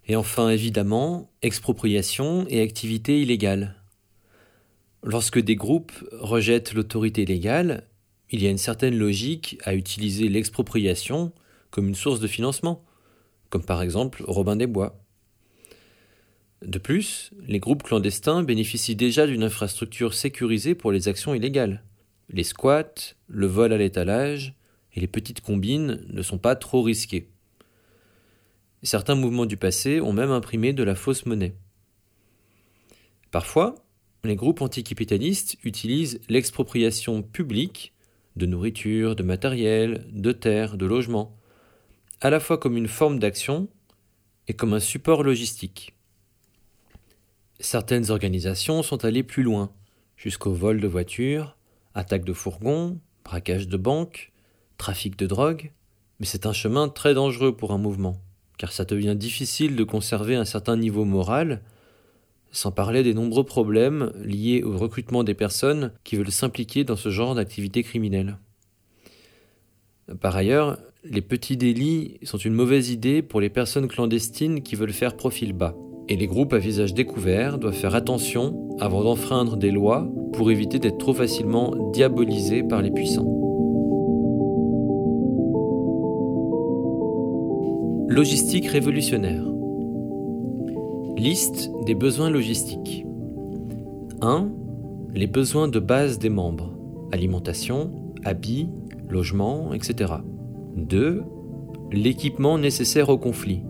Et 0.07 0.15
enfin, 0.15 0.49
évidemment, 0.49 1.31
expropriation 1.41 2.45
et 2.49 2.61
activité 2.61 3.21
illégale. 3.21 3.75
Lorsque 5.03 5.39
des 5.39 5.55
groupes 5.55 5.93
rejettent 6.11 6.73
l'autorité 6.73 7.25
légale, 7.25 7.88
il 8.31 8.41
y 8.41 8.47
a 8.47 8.49
une 8.49 8.57
certaine 8.57 8.97
logique 8.97 9.57
à 9.63 9.75
utiliser 9.75 10.29
l'expropriation 10.29 11.31
comme 11.71 11.88
une 11.88 11.95
source 11.95 12.19
de 12.19 12.27
financement, 12.27 12.83
comme 13.49 13.63
par 13.63 13.81
exemple 13.81 14.23
Robin 14.27 14.55
des 14.55 14.67
Bois. 14.67 15.05
De 16.65 16.80
plus, 16.80 17.30
les 17.47 17.60
groupes 17.60 17.84
clandestins 17.84 18.41
bénéficient 18.41 18.95
déjà 18.95 19.28
d'une 19.28 19.43
infrastructure 19.43 20.15
sécurisée 20.15 20.73
pour 20.73 20.91
les 20.91 21.08
actions 21.08 21.36
illégales. 21.36 21.84
Les 22.30 22.43
squats, 22.43 23.13
le 23.28 23.45
vol 23.45 23.71
à 23.71 23.78
l'étalage 23.78 24.56
et 24.95 24.99
les 24.99 25.08
petites 25.08 25.41
combines 25.41 26.04
ne 26.10 26.21
sont 26.23 26.39
pas 26.39 26.56
trop 26.56 26.82
risqués. 26.82 27.30
Certains 28.82 29.13
mouvements 29.13 29.45
du 29.45 29.58
passé 29.58 30.01
ont 30.01 30.13
même 30.13 30.32
imprimé 30.32 30.73
de 30.73 30.84
la 30.84 30.95
fausse 30.95 31.28
monnaie. 31.28 31.56
Parfois, 33.30 33.75
les 34.23 34.36
groupes 34.36 34.62
anticapitalistes 34.62 35.58
utilisent 35.63 36.19
l'expropriation 36.30 37.21
publique 37.21 37.93
de 38.38 38.47
nourriture, 38.47 39.15
de 39.15 39.23
matériel, 39.23 40.08
de 40.12 40.32
terres, 40.32 40.78
de 40.78 40.86
logements, 40.88 41.38
à 42.21 42.32
la 42.32 42.39
fois 42.39 42.58
comme 42.58 42.75
une 42.75 42.88
forme 42.88 43.19
d'action 43.19 43.67
et 44.47 44.54
comme 44.54 44.73
un 44.73 44.80
support 44.80 45.21
logistique. 45.21 45.94
Certaines 47.60 48.12
organisations 48.12 48.84
sont 48.84 49.06
allées 49.06 49.24
plus 49.24 49.44
loin, 49.44 49.72
jusqu'au 50.18 50.54
vol 50.54 50.82
de 50.82 50.88
voitures, 50.88 51.58
attaque 51.94 52.26
de 52.26 52.34
fourgons, 52.34 53.00
braquage 53.24 53.68
de 53.68 53.78
banques, 53.78 54.34
trafic 54.78 55.18
de 55.18 55.28
drogue, 55.28 55.72
mais 56.20 56.26
c'est 56.26 56.46
un 56.46 56.54
chemin 56.54 56.89
très 56.89 57.13
dangereux 57.13 57.56
pour 57.56 57.72
un 57.72 57.78
mouvement 57.78 58.22
car 58.58 58.72
ça 58.72 58.86
devient 58.86 59.15
difficile 59.15 59.76
de 59.76 59.84
conserver 59.84 60.36
un 60.36 60.46
certain 60.46 60.78
niveau 60.78 61.06
moral, 61.06 61.62
sans 62.52 62.72
parler 62.72 63.04
des 63.04 63.13
nombreux 63.13 63.44
problèmes 63.44 64.13
liés 64.24 64.63
au 64.63 64.78
recrutement 64.78 65.24
des 65.24 65.34
personnes 65.34 65.91
qui 66.04 66.15
veulent 66.15 66.32
s'impliquer 66.32 66.84
dans 66.84 66.96
ce 66.96 67.10
genre 67.10 67.36
d'activité 67.36 67.84
criminelle. 67.84 68.38
Par 70.22 70.36
ailleurs, 70.36 70.78
les 71.04 71.22
petits 71.22 71.58
délits 71.58 72.18
sont 72.24 72.38
une 72.38 72.54
mauvaise 72.54 72.89
idée 72.89 73.22
pour 73.22 73.41
les 73.41 73.50
personnes 73.50 73.88
clandestines 73.88 74.62
qui 74.62 74.76
veulent 74.76 74.94
faire 74.94 75.18
profil 75.18 75.54
bas, 75.54 75.76
et 76.08 76.15
les 76.15 76.28
groupes 76.28 76.54
à 76.54 76.58
visage 76.58 76.94
découvert 76.94 77.58
doivent 77.58 77.74
faire 77.74 77.96
attention 77.96 78.68
avant 78.80 79.04
d'enfreindre 79.04 79.58
des 79.58 79.72
lois 79.72 80.08
pour 80.34 80.52
éviter 80.52 80.80
d'être 80.80 80.98
trop 80.98 81.13
facilement 81.13 81.74
diabolisés 81.91 82.63
par 82.63 82.82
les 82.82 82.91
puissants. 82.91 83.32
Logistique 88.08 88.68
révolutionnaire. 88.68 89.44
Liste 91.18 91.72
des 91.86 91.96
besoins 91.96 92.30
logistiques. 92.30 93.06
1. 94.22 94.50
Les 95.13 95.28
besoins 95.28 95.68
de 95.68 95.80
base 95.80 96.20
des 96.20 96.30
membres. 96.30 96.78
Alimentation, 97.12 97.91
habits, 98.24 98.70
logement, 99.10 99.74
etc. 99.74 100.13
2. 100.76 101.24
L'équipement 101.91 102.58
nécessaire 102.58 103.10
au 103.10 103.18
conflit. 103.18 103.63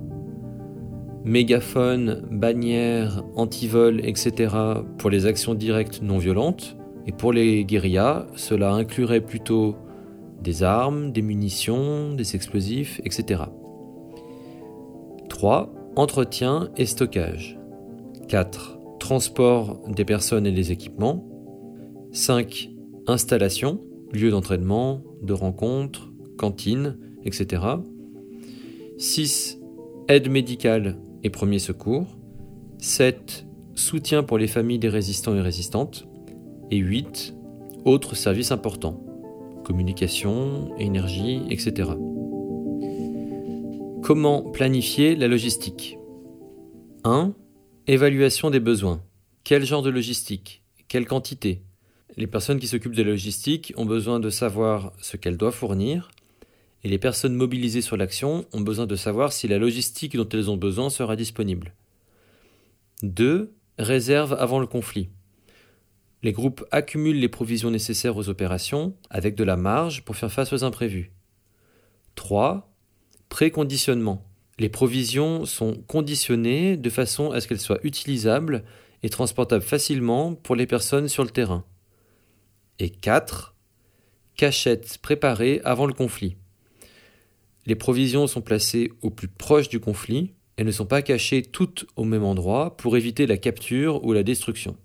Mégaphone, 1.25 2.21
bannières, 2.29 3.23
antivol, 3.35 3.99
etc. 4.05 4.55
pour 4.99 5.09
les 5.09 5.25
actions 5.25 5.55
directes 5.55 6.01
non 6.03 6.19
violentes. 6.19 6.77
Et 7.07 7.11
pour 7.11 7.33
les 7.33 7.65
guérillas, 7.65 8.27
cela 8.35 8.71
inclurait 8.71 9.21
plutôt 9.21 9.75
des 10.41 10.61
armes, 10.61 11.11
des 11.11 11.23
munitions, 11.23 12.13
des 12.13 12.35
explosifs, 12.35 13.01
etc. 13.03 13.43
3. 15.29 15.73
Entretien 15.95 16.69
et 16.77 16.85
stockage. 16.85 17.57
4. 18.27 18.79
Transport 18.99 19.81
des 19.87 20.05
personnes 20.05 20.45
et 20.45 20.51
des 20.51 20.71
équipements. 20.71 21.27
5. 22.11 22.69
Installation, 23.07 23.81
lieu 24.13 24.29
d'entraînement, 24.29 25.01
de 25.23 25.33
rencontre, 25.33 26.11
cantine, 26.37 26.97
etc. 27.23 27.63
6. 28.97 29.59
Aide 30.07 30.29
médicale 30.29 30.97
et 31.25 31.31
premiers 31.31 31.59
secours. 31.59 32.05
7. 32.77 33.47
Soutien 33.73 34.21
pour 34.21 34.37
les 34.37 34.45
familles 34.47 34.77
des 34.77 34.89
résistants 34.89 35.35
et 35.35 35.41
résistantes. 35.41 36.07
Et 36.69 36.77
8. 36.77 37.35
Autres 37.83 38.15
services 38.15 38.51
importants. 38.51 39.03
Communication, 39.63 40.77
énergie, 40.77 41.41
etc. 41.49 41.89
Comment 44.03 44.43
planifier 44.51 45.15
la 45.15 45.27
logistique? 45.27 45.97
1. 47.03 47.33
Évaluation 47.87 48.51
des 48.51 48.59
besoins. 48.59 49.01
Quel 49.43 49.65
genre 49.65 49.81
de 49.81 49.89
logistique? 49.89 50.61
Quelle 50.87 51.07
quantité? 51.07 51.63
Les 52.17 52.27
personnes 52.27 52.59
qui 52.59 52.67
s'occupent 52.67 52.95
de 52.95 53.01
la 53.01 53.09
logistique 53.09 53.73
ont 53.77 53.85
besoin 53.85 54.19
de 54.19 54.29
savoir 54.29 54.93
ce 55.01 55.17
qu'elles 55.17 55.37
doivent 55.37 55.55
fournir, 55.55 56.11
et 56.85 56.87
les 56.87 56.99
personnes 56.99 57.33
mobilisées 57.33 57.81
sur 57.81 57.97
l'action 57.97 58.45
ont 58.53 58.61
besoin 58.61 58.85
de 58.85 58.95
savoir 58.95 59.33
si 59.33 59.47
la 59.47 59.57
logistique 59.57 60.15
dont 60.15 60.29
elles 60.29 60.51
ont 60.51 60.55
besoin 60.55 60.91
sera 60.91 61.15
disponible. 61.15 61.73
2. 63.01 63.55
Réserve 63.79 64.33
avant 64.33 64.59
le 64.59 64.67
conflit. 64.67 65.09
Les 66.21 66.31
groupes 66.31 66.63
accumulent 66.69 67.19
les 67.19 67.27
provisions 67.27 67.71
nécessaires 67.71 68.17
aux 68.17 68.29
opérations 68.29 68.95
avec 69.09 69.33
de 69.33 69.43
la 69.43 69.57
marge 69.57 70.05
pour 70.05 70.15
faire 70.15 70.31
face 70.31 70.53
aux 70.53 70.63
imprévus. 70.63 71.11
3 72.13 72.71
Préconditionnement. 73.29 74.23
Les 74.59 74.69
provisions 74.69 75.45
sont 75.45 75.73
conditionnées 75.87 76.77
de 76.77 76.89
façon 76.91 77.31
à 77.31 77.41
ce 77.41 77.47
qu'elles 77.47 77.59
soient 77.59 77.83
utilisables 77.83 78.63
et 79.01 79.09
transportables 79.09 79.63
facilement 79.63 80.35
pour 80.35 80.55
les 80.55 80.67
personnes 80.67 81.07
sur 81.07 81.23
le 81.23 81.31
terrain. 81.31 81.65
Et 82.77 82.91
4. 82.91 83.55
Cachette 84.35 84.99
préparée 84.99 85.61
avant 85.63 85.87
le 85.87 85.93
conflit. 85.93 86.37
Les 87.65 87.75
provisions 87.75 88.27
sont 88.27 88.41
placées 88.41 88.91
au 89.01 89.09
plus 89.09 89.27
proche 89.27 89.69
du 89.69 89.79
conflit 89.79 90.33
et 90.57 90.63
ne 90.63 90.71
sont 90.71 90.85
pas 90.85 91.01
cachées 91.01 91.41
toutes 91.41 91.85
au 91.95 92.03
même 92.03 92.23
endroit 92.23 92.77
pour 92.77 92.95
éviter 92.95 93.25
la 93.25 93.37
capture 93.37 94.03
ou 94.03 94.13
la 94.13 94.23
destruction. 94.23 94.77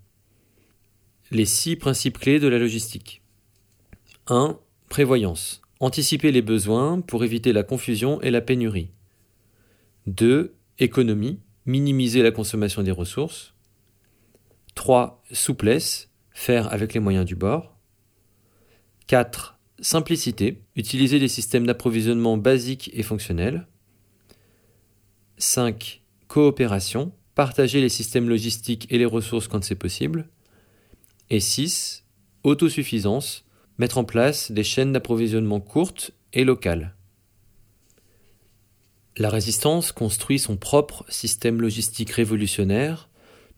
Les 1.29 1.45
six 1.45 1.75
principes 1.75 2.19
clés 2.19 2.39
de 2.39 2.47
la 2.47 2.59
logistique. 2.59 3.21
1. 4.27 4.59
Prévoyance. 4.89 5.61
Anticiper 5.79 6.31
les 6.31 6.41
besoins 6.41 7.01
pour 7.01 7.23
éviter 7.23 7.53
la 7.53 7.63
confusion 7.63 8.21
et 8.21 8.31
la 8.31 8.41
pénurie. 8.41 8.89
2. 10.07 10.53
Économie. 10.79 11.39
Minimiser 11.65 12.23
la 12.23 12.31
consommation 12.31 12.83
des 12.83 12.91
ressources. 12.91 13.53
3. 14.75 15.23
Souplesse. 15.31 16.09
Faire 16.31 16.71
avec 16.73 16.93
les 16.93 16.99
moyens 16.99 17.25
du 17.25 17.35
bord. 17.35 17.77
4. 19.07 19.57
Simplicité. 19.81 20.61
Utiliser 20.75 21.17
des 21.17 21.27
systèmes 21.27 21.65
d'approvisionnement 21.65 22.37
basiques 22.37 22.91
et 22.93 23.01
fonctionnels. 23.01 23.65
5. 25.37 26.03
Coopération. 26.27 27.11
Partager 27.33 27.81
les 27.81 27.89
systèmes 27.89 28.29
logistiques 28.29 28.85
et 28.91 28.99
les 28.99 29.05
ressources 29.05 29.47
quand 29.47 29.63
c'est 29.63 29.73
possible. 29.73 30.29
Et 31.31 31.39
6. 31.39 32.05
Autosuffisance. 32.43 33.43
Mettre 33.79 33.97
en 33.97 34.03
place 34.03 34.51
des 34.51 34.63
chaînes 34.63 34.93
d'approvisionnement 34.93 35.59
courtes 35.59 36.11
et 36.31 36.43
locales. 36.43 36.95
La 39.17 39.31
résistance 39.31 39.91
construit 39.91 40.37
son 40.37 40.57
propre 40.57 41.05
système 41.09 41.59
logistique 41.59 42.11
révolutionnaire 42.11 43.09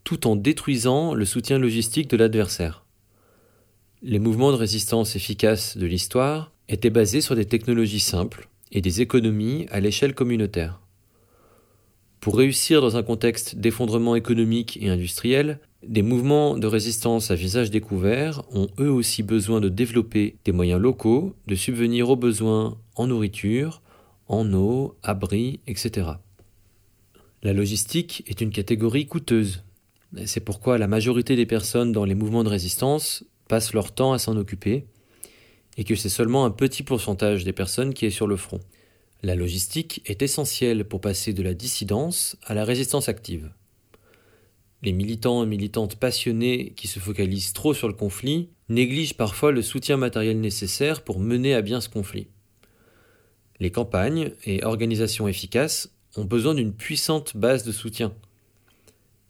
tout 0.06 0.26
en 0.26 0.38
détruisant 0.38 1.14
le 1.14 1.26
soutien 1.26 1.60
logistique 1.60 2.10
de 2.10 2.18
l'adversaire. 2.18 2.83
Les 4.06 4.20
mouvements 4.20 4.52
de 4.52 4.58
résistance 4.58 5.16
efficaces 5.16 5.78
de 5.78 5.86
l'histoire 5.86 6.52
étaient 6.68 6.90
basés 6.90 7.22
sur 7.22 7.38
des 7.38 7.46
technologies 7.46 8.02
simples 8.02 8.50
et 8.74 8.82
des 8.82 9.00
économies 9.00 9.66
à 9.72 9.80
l'échelle 9.80 10.14
communautaire. 10.14 10.82
Pour 12.20 12.36
réussir 12.36 12.82
dans 12.82 12.98
un 12.98 13.04
contexte 13.04 13.56
d'effondrement 13.56 14.18
économique 14.18 14.78
et 14.82 14.90
industriel, 14.90 15.60
des 15.88 16.02
mouvements 16.02 16.58
de 16.58 16.68
résistance 16.68 17.32
à 17.32 17.36
visage 17.36 17.72
découvert 17.72 18.44
ont 18.52 18.68
eux 18.78 18.92
aussi 18.92 19.24
besoin 19.24 19.62
de 19.62 19.70
développer 19.70 20.36
des 20.44 20.52
moyens 20.52 20.82
locaux, 20.82 21.34
de 21.48 21.56
subvenir 21.56 22.10
aux 22.10 22.18
besoins 22.18 22.78
en 22.98 23.08
nourriture, 23.08 23.82
en 24.28 24.52
eau, 24.52 24.98
abri, 25.02 25.62
etc. 25.66 26.08
La 27.42 27.54
logistique 27.54 28.26
est 28.28 28.42
une 28.42 28.52
catégorie 28.52 29.06
coûteuse. 29.06 29.64
C'est 30.26 30.44
pourquoi 30.44 30.78
la 30.78 30.90
majorité 30.90 31.38
des 31.38 31.46
personnes 31.46 31.94
dans 31.94 32.04
les 32.04 32.16
mouvements 32.16 32.44
de 32.44 32.50
résistance 32.50 33.24
passent 33.48 33.74
leur 33.74 33.94
temps 33.94 34.14
à 34.14 34.20
s'en 34.20 34.38
occuper, 34.38 34.86
et 35.78 35.84
que 35.84 35.96
c'est 35.96 36.10
seulement 36.10 36.46
un 36.46 36.52
petit 36.52 36.84
pourcentage 36.84 37.44
des 37.44 37.54
personnes 37.54 37.94
qui 37.94 38.06
est 38.06 38.12
sur 38.12 38.28
le 38.28 38.38
front. 38.38 38.60
La 39.22 39.36
logistique 39.36 40.02
est 40.06 40.22
essentielle 40.22 40.86
pour 40.86 41.02
passer 41.02 41.34
de 41.34 41.44
la 41.44 41.54
dissidence 41.54 42.38
à 42.44 42.54
la 42.54 42.66
résistance 42.66 43.10
active. 43.10 43.52
Les 44.82 44.92
militants 44.92 45.44
et 45.44 45.48
militantes 45.48 45.96
passionnés 45.96 46.74
qui 46.76 46.88
se 46.88 47.00
focalisent 47.00 47.54
trop 47.54 47.74
sur 47.74 47.88
le 47.88 47.94
conflit 47.94 48.50
négligent 48.68 49.16
parfois 49.16 49.54
le 49.54 49.62
soutien 49.62 49.96
matériel 49.96 50.42
nécessaire 50.42 51.04
pour 51.04 51.20
mener 51.20 51.54
à 51.54 51.62
bien 51.62 51.80
ce 51.80 51.88
conflit. 51.88 52.28
Les 53.62 53.72
campagnes 53.72 54.34
et 54.44 54.64
organisations 54.66 55.30
efficaces 55.30 55.96
ont 56.18 56.26
besoin 56.26 56.54
d'une 56.54 56.74
puissante 56.74 57.38
base 57.38 57.64
de 57.64 57.72
soutien, 57.72 58.14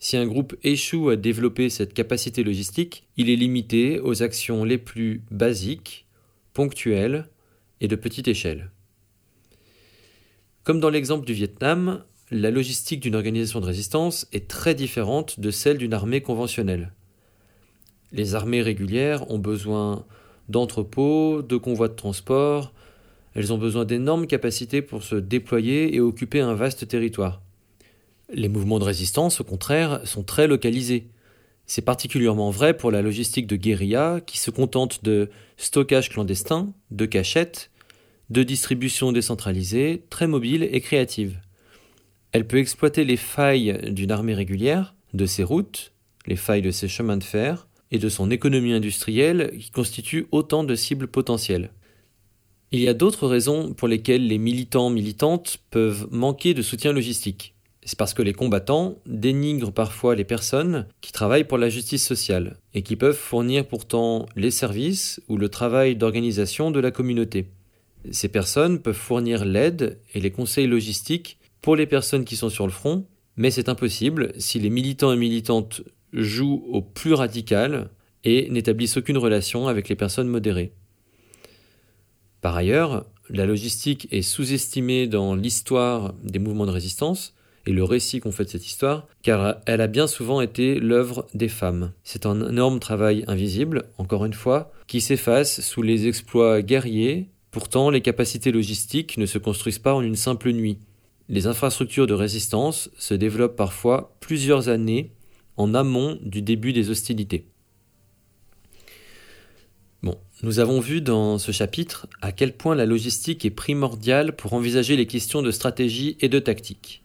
si 0.03 0.17
un 0.17 0.27
groupe 0.27 0.57
échoue 0.63 1.07
à 1.07 1.15
développer 1.15 1.69
cette 1.69 1.93
capacité 1.93 2.43
logistique, 2.43 3.07
il 3.15 3.29
est 3.29 3.37
limité 3.37 4.01
aux 4.01 4.21
actions 4.21 4.65
les 4.65 4.77
plus 4.77 5.21
basiques, 5.31 6.05
ponctuelles 6.51 7.29
et 7.79 7.87
de 7.87 7.95
petite 7.95 8.27
échelle. 8.27 8.69
Comme 10.65 10.81
dans 10.81 10.89
l'exemple 10.89 11.25
du 11.25 11.31
Vietnam, 11.31 12.03
la 12.31 12.51
logistique 12.51 12.99
d'une 12.99 13.15
organisation 13.15 13.61
de 13.61 13.65
résistance 13.65 14.27
est 14.33 14.49
très 14.49 14.75
différente 14.75 15.39
de 15.39 15.51
celle 15.51 15.77
d'une 15.77 15.93
armée 15.93 16.19
conventionnelle. 16.19 16.91
Les 18.11 18.35
armées 18.35 18.61
régulières 18.61 19.31
ont 19.31 19.39
besoin 19.39 20.05
d'entrepôts, 20.49 21.41
de 21.43 21.55
convois 21.55 21.87
de 21.87 21.95
transport, 21.95 22.73
elles 23.35 23.53
ont 23.53 23.57
besoin 23.57 23.85
d'énormes 23.85 24.27
capacités 24.27 24.81
pour 24.81 25.01
se 25.01 25.15
déployer 25.15 25.95
et 25.95 26.01
occuper 26.01 26.41
un 26.41 26.55
vaste 26.55 26.89
territoire. 26.89 27.42
Les 28.31 28.49
mouvements 28.49 28.79
de 28.79 28.83
résistance, 28.83 29.41
au 29.41 29.43
contraire, 29.43 30.01
sont 30.05 30.23
très 30.23 30.47
localisés. 30.47 31.07
C'est 31.65 31.81
particulièrement 31.81 32.51
vrai 32.51 32.75
pour 32.75 32.91
la 32.91 33.01
logistique 33.01 33.47
de 33.47 33.55
guérilla 33.55 34.21
qui 34.25 34.38
se 34.38 34.51
contente 34.51 35.03
de 35.03 35.29
stockage 35.57 36.09
clandestin, 36.09 36.73
de 36.91 37.05
cachettes, 37.05 37.71
de 38.29 38.43
distribution 38.43 39.12
décentralisée, 39.12 40.03
très 40.09 40.27
mobile 40.27 40.67
et 40.71 40.81
créative. 40.81 41.39
Elle 42.31 42.47
peut 42.47 42.57
exploiter 42.57 43.05
les 43.05 43.17
failles 43.17 43.79
d'une 43.91 44.12
armée 44.12 44.33
régulière, 44.33 44.95
de 45.13 45.25
ses 45.25 45.43
routes, 45.43 45.93
les 46.25 46.36
failles 46.36 46.62
de 46.62 46.71
ses 46.71 46.88
chemins 46.88 47.17
de 47.17 47.23
fer, 47.23 47.67
et 47.91 47.99
de 47.99 48.09
son 48.09 48.31
économie 48.31 48.73
industrielle 48.73 49.53
qui 49.59 49.69
constituent 49.69 50.25
autant 50.31 50.63
de 50.63 50.73
cibles 50.73 51.07
potentielles. 51.07 51.71
Il 52.71 52.79
y 52.79 52.88
a 52.88 52.95
d'autres 52.95 53.27
raisons 53.27 53.73
pour 53.73 53.88
lesquelles 53.88 54.25
les 54.27 54.39
militants 54.39 54.89
militantes 54.89 55.59
peuvent 55.69 56.07
manquer 56.09 56.55
de 56.55 56.63
soutien 56.63 56.91
logistique. 56.91 57.52
C'est 57.85 57.97
parce 57.97 58.13
que 58.13 58.21
les 58.21 58.33
combattants 58.33 58.97
dénigrent 59.05 59.73
parfois 59.73 60.15
les 60.15 60.23
personnes 60.23 60.87
qui 61.01 61.11
travaillent 61.11 61.43
pour 61.43 61.57
la 61.57 61.69
justice 61.69 62.05
sociale 62.05 62.57
et 62.73 62.81
qui 62.81 62.95
peuvent 62.95 63.15
fournir 63.15 63.67
pourtant 63.67 64.25
les 64.35 64.51
services 64.51 65.21
ou 65.27 65.37
le 65.37 65.49
travail 65.49 65.95
d'organisation 65.95 66.71
de 66.71 66.79
la 66.79 66.91
communauté. 66.91 67.47
Ces 68.11 68.29
personnes 68.29 68.79
peuvent 68.79 68.95
fournir 68.95 69.45
l'aide 69.45 69.99
et 70.13 70.19
les 70.19 70.31
conseils 70.31 70.67
logistiques 70.67 71.37
pour 71.61 71.75
les 71.75 71.85
personnes 71.85 72.25
qui 72.25 72.35
sont 72.35 72.49
sur 72.49 72.65
le 72.65 72.71
front, 72.71 73.05
mais 73.35 73.51
c'est 73.51 73.69
impossible 73.69 74.31
si 74.37 74.59
les 74.59 74.69
militants 74.69 75.13
et 75.13 75.17
militantes 75.17 75.81
jouent 76.13 76.63
au 76.69 76.81
plus 76.81 77.13
radical 77.13 77.89
et 78.23 78.49
n'établissent 78.49 78.97
aucune 78.97 79.17
relation 79.17 79.67
avec 79.67 79.89
les 79.89 79.95
personnes 79.95 80.27
modérées. 80.27 80.73
Par 82.41 82.55
ailleurs, 82.55 83.05
la 83.29 83.45
logistique 83.45 84.07
est 84.11 84.21
sous-estimée 84.21 85.07
dans 85.07 85.35
l'histoire 85.35 86.13
des 86.23 86.39
mouvements 86.39 86.65
de 86.65 86.71
résistance, 86.71 87.33
et 87.65 87.71
le 87.71 87.84
récit 87.84 88.19
qu'on 88.19 88.32
fait 88.32 88.45
de 88.45 88.49
cette 88.49 88.65
histoire, 88.65 89.08
car 89.21 89.58
elle 89.65 89.82
a 89.82 89.88
bien 89.88 90.08
souvent 90.08 90.41
été 90.41 90.80
l'œuvre 90.80 91.28
des 91.34 91.47
femmes. 91.47 91.91
C'est 92.04 92.26
un 92.26 92.49
énorme 92.49 92.80
travail 92.80 93.23
invisible, 93.28 93.84
encore 93.97 94.26
une 94.26 94.34
fois, 94.34 94.71
qui 94.88 95.02
s'efface 95.02 95.62
sous 95.62 95.82
les 95.82 96.08
exploits 96.08 96.62
guerriers. 96.62 97.30
Pourtant, 97.52 97.89
les 97.89 98.02
capacités 98.02 98.52
logistiques 98.52 99.17
ne 99.17 99.26
se 99.26 99.38
construisent 99.38 99.80
pas 99.80 99.93
en 99.93 100.02
une 100.02 100.15
simple 100.15 100.52
nuit. 100.52 100.80
Les 101.30 101.47
infrastructures 101.47 102.08
de 102.08 102.13
résistance 102.13 102.89
se 102.97 103.13
développent 103.13 103.56
parfois 103.56 104.15
plusieurs 104.19 104.69
années 104.69 105.12
en 105.56 105.73
amont 105.73 106.17
du 106.21 106.41
début 106.41 106.73
des 106.73 106.89
hostilités. 106.89 107.45
Bon, 110.02 110.17
nous 110.41 110.60
avons 110.60 110.82
vu 110.82 110.99
dans 110.99 111.38
ce 111.38 111.54
chapitre 111.54 112.08
à 112.21 112.34
quel 112.34 112.58
point 112.58 112.76
la 112.76 112.86
logistique 112.86 113.45
est 113.45 113.52
primordiale 113.52 114.36
pour 114.36 114.52
envisager 114.52 114.97
les 114.97 115.08
questions 115.08 115.41
de 115.41 115.52
stratégie 115.52 116.17
et 116.19 116.28
de 116.28 116.39
tactique. 116.39 117.02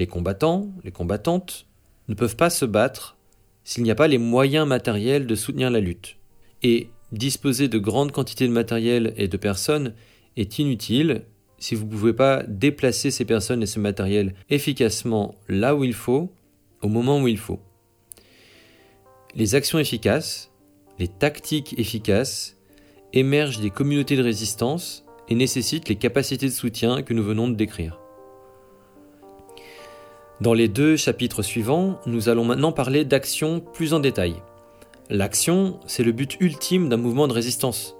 Les 0.00 0.06
combattants, 0.06 0.70
les 0.82 0.92
combattantes, 0.92 1.66
ne 2.08 2.14
peuvent 2.14 2.36
pas 2.36 2.48
se 2.48 2.64
battre 2.64 3.18
s'il 3.64 3.82
n'y 3.82 3.90
a 3.90 3.94
pas 3.94 4.08
les 4.08 4.16
moyens 4.16 4.66
matériels 4.66 5.26
de 5.26 5.34
soutenir 5.34 5.70
la 5.70 5.80
lutte. 5.80 6.16
Et 6.62 6.88
disposer 7.12 7.68
de 7.68 7.78
grandes 7.78 8.10
quantités 8.10 8.48
de 8.48 8.52
matériel 8.52 9.12
et 9.18 9.28
de 9.28 9.36
personnes 9.36 9.92
est 10.38 10.58
inutile 10.58 11.26
si 11.58 11.74
vous 11.74 11.84
ne 11.84 11.90
pouvez 11.90 12.14
pas 12.14 12.42
déplacer 12.44 13.10
ces 13.10 13.26
personnes 13.26 13.62
et 13.62 13.66
ce 13.66 13.78
matériel 13.78 14.32
efficacement 14.48 15.34
là 15.50 15.76
où 15.76 15.84
il 15.84 15.92
faut, 15.92 16.32
au 16.80 16.88
moment 16.88 17.20
où 17.20 17.28
il 17.28 17.36
faut. 17.36 17.60
Les 19.34 19.54
actions 19.54 19.78
efficaces, 19.78 20.50
les 20.98 21.08
tactiques 21.08 21.78
efficaces 21.78 22.56
émergent 23.12 23.60
des 23.60 23.68
communautés 23.68 24.16
de 24.16 24.22
résistance 24.22 25.04
et 25.28 25.34
nécessitent 25.34 25.90
les 25.90 25.96
capacités 25.96 26.46
de 26.46 26.52
soutien 26.52 27.02
que 27.02 27.12
nous 27.12 27.22
venons 27.22 27.48
de 27.48 27.54
décrire. 27.54 27.99
Dans 30.40 30.54
les 30.54 30.68
deux 30.68 30.96
chapitres 30.96 31.42
suivants, 31.42 32.00
nous 32.06 32.30
allons 32.30 32.46
maintenant 32.46 32.72
parler 32.72 33.04
d'action 33.04 33.60
plus 33.60 33.92
en 33.92 34.00
détail. 34.00 34.36
L'action, 35.10 35.78
c'est 35.86 36.02
le 36.02 36.12
but 36.12 36.38
ultime 36.40 36.88
d'un 36.88 36.96
mouvement 36.96 37.28
de 37.28 37.34
résistance. 37.34 37.94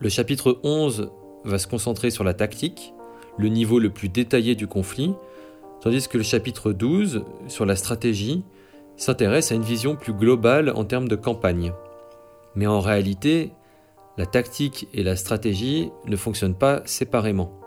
Le 0.00 0.10
chapitre 0.10 0.60
11 0.64 1.10
va 1.44 1.58
se 1.58 1.66
concentrer 1.66 2.10
sur 2.10 2.24
la 2.24 2.34
tactique, 2.34 2.92
le 3.38 3.48
niveau 3.48 3.78
le 3.78 3.88
plus 3.88 4.10
détaillé 4.10 4.54
du 4.54 4.66
conflit, 4.66 5.14
tandis 5.80 6.08
que 6.08 6.18
le 6.18 6.24
chapitre 6.24 6.72
12, 6.72 7.24
sur 7.48 7.64
la 7.64 7.76
stratégie, 7.76 8.44
s'intéresse 8.98 9.50
à 9.50 9.54
une 9.54 9.62
vision 9.62 9.96
plus 9.96 10.12
globale 10.12 10.70
en 10.76 10.84
termes 10.84 11.08
de 11.08 11.16
campagne. 11.16 11.72
Mais 12.54 12.66
en 12.66 12.80
réalité, 12.80 13.52
la 14.18 14.26
tactique 14.26 14.88
et 14.92 15.02
la 15.02 15.16
stratégie 15.16 15.90
ne 16.06 16.16
fonctionnent 16.16 16.58
pas 16.58 16.82
séparément. 16.84 17.58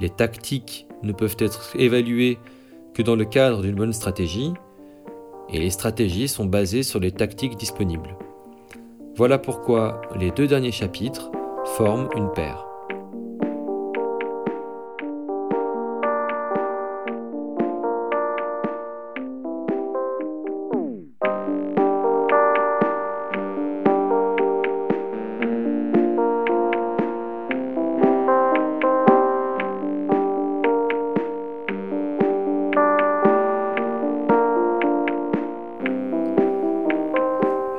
Les 0.00 0.10
tactiques 0.10 0.86
ne 1.02 1.12
peuvent 1.12 1.36
être 1.38 1.74
évaluées 1.78 2.38
que 2.94 3.02
dans 3.02 3.16
le 3.16 3.24
cadre 3.24 3.62
d'une 3.62 3.74
bonne 3.74 3.92
stratégie, 3.92 4.54
et 5.50 5.58
les 5.58 5.70
stratégies 5.70 6.28
sont 6.28 6.46
basées 6.46 6.82
sur 6.82 7.00
les 7.00 7.12
tactiques 7.12 7.56
disponibles. 7.56 8.16
Voilà 9.16 9.38
pourquoi 9.38 10.00
les 10.18 10.30
deux 10.30 10.46
derniers 10.46 10.72
chapitres 10.72 11.30
forment 11.76 12.08
une 12.16 12.32
paire. 12.32 12.66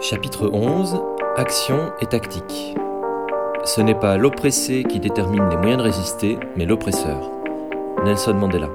Chapitre 0.08 0.52
11 0.54 1.02
Action 1.36 1.92
et 2.00 2.06
tactique. 2.06 2.76
Ce 3.64 3.82
n'est 3.82 4.00
pas 4.00 4.18
l'oppressé 4.18 4.84
qui 4.84 5.00
détermine 5.00 5.50
les 5.50 5.58
moyens 5.58 5.80
de 5.80 5.82
résister, 5.82 6.38
mais 6.56 6.68
l'oppresseur. 6.68 7.32
Nelson 8.04 8.36
Mandela. 8.36 8.70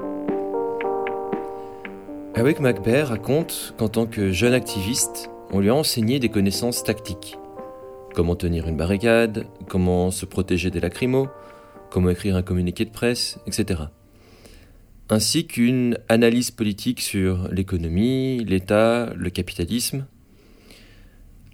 Eric 2.35 2.59
McBear 2.59 3.07
raconte 3.07 3.73
qu'en 3.77 3.87
tant 3.87 4.07
que 4.07 4.33
jeune 4.33 4.53
activiste, 4.53 5.29
on 5.53 5.61
lui 5.61 5.69
a 5.69 5.75
enseigné 5.75 6.19
des 6.19 6.27
connaissances 6.27 6.83
tactiques. 6.83 7.37
Comment 8.13 8.35
tenir 8.35 8.67
une 8.67 8.75
barricade, 8.75 9.45
comment 9.69 10.11
se 10.11 10.25
protéger 10.25 10.69
des 10.69 10.81
lacrymos, 10.81 11.29
comment 11.91 12.09
écrire 12.09 12.35
un 12.35 12.43
communiqué 12.43 12.83
de 12.83 12.91
presse, 12.91 13.39
etc. 13.47 13.83
Ainsi 15.09 15.47
qu'une 15.47 15.97
analyse 16.09 16.51
politique 16.51 16.99
sur 16.99 17.47
l'économie, 17.53 18.43
l'État, 18.43 19.13
le 19.15 19.29
capitalisme, 19.29 20.05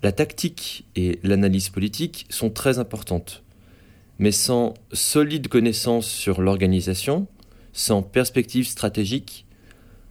la 0.03 0.11
tactique 0.11 0.85
et 0.95 1.19
l'analyse 1.23 1.69
politique 1.69 2.25
sont 2.29 2.49
très 2.49 2.77
importantes, 2.79 3.43
mais 4.19 4.31
sans 4.31 4.73
solide 4.93 5.47
connaissance 5.47 6.07
sur 6.07 6.41
l'organisation, 6.41 7.27
sans 7.73 8.03
perspective 8.03 8.67
stratégique, 8.67 9.45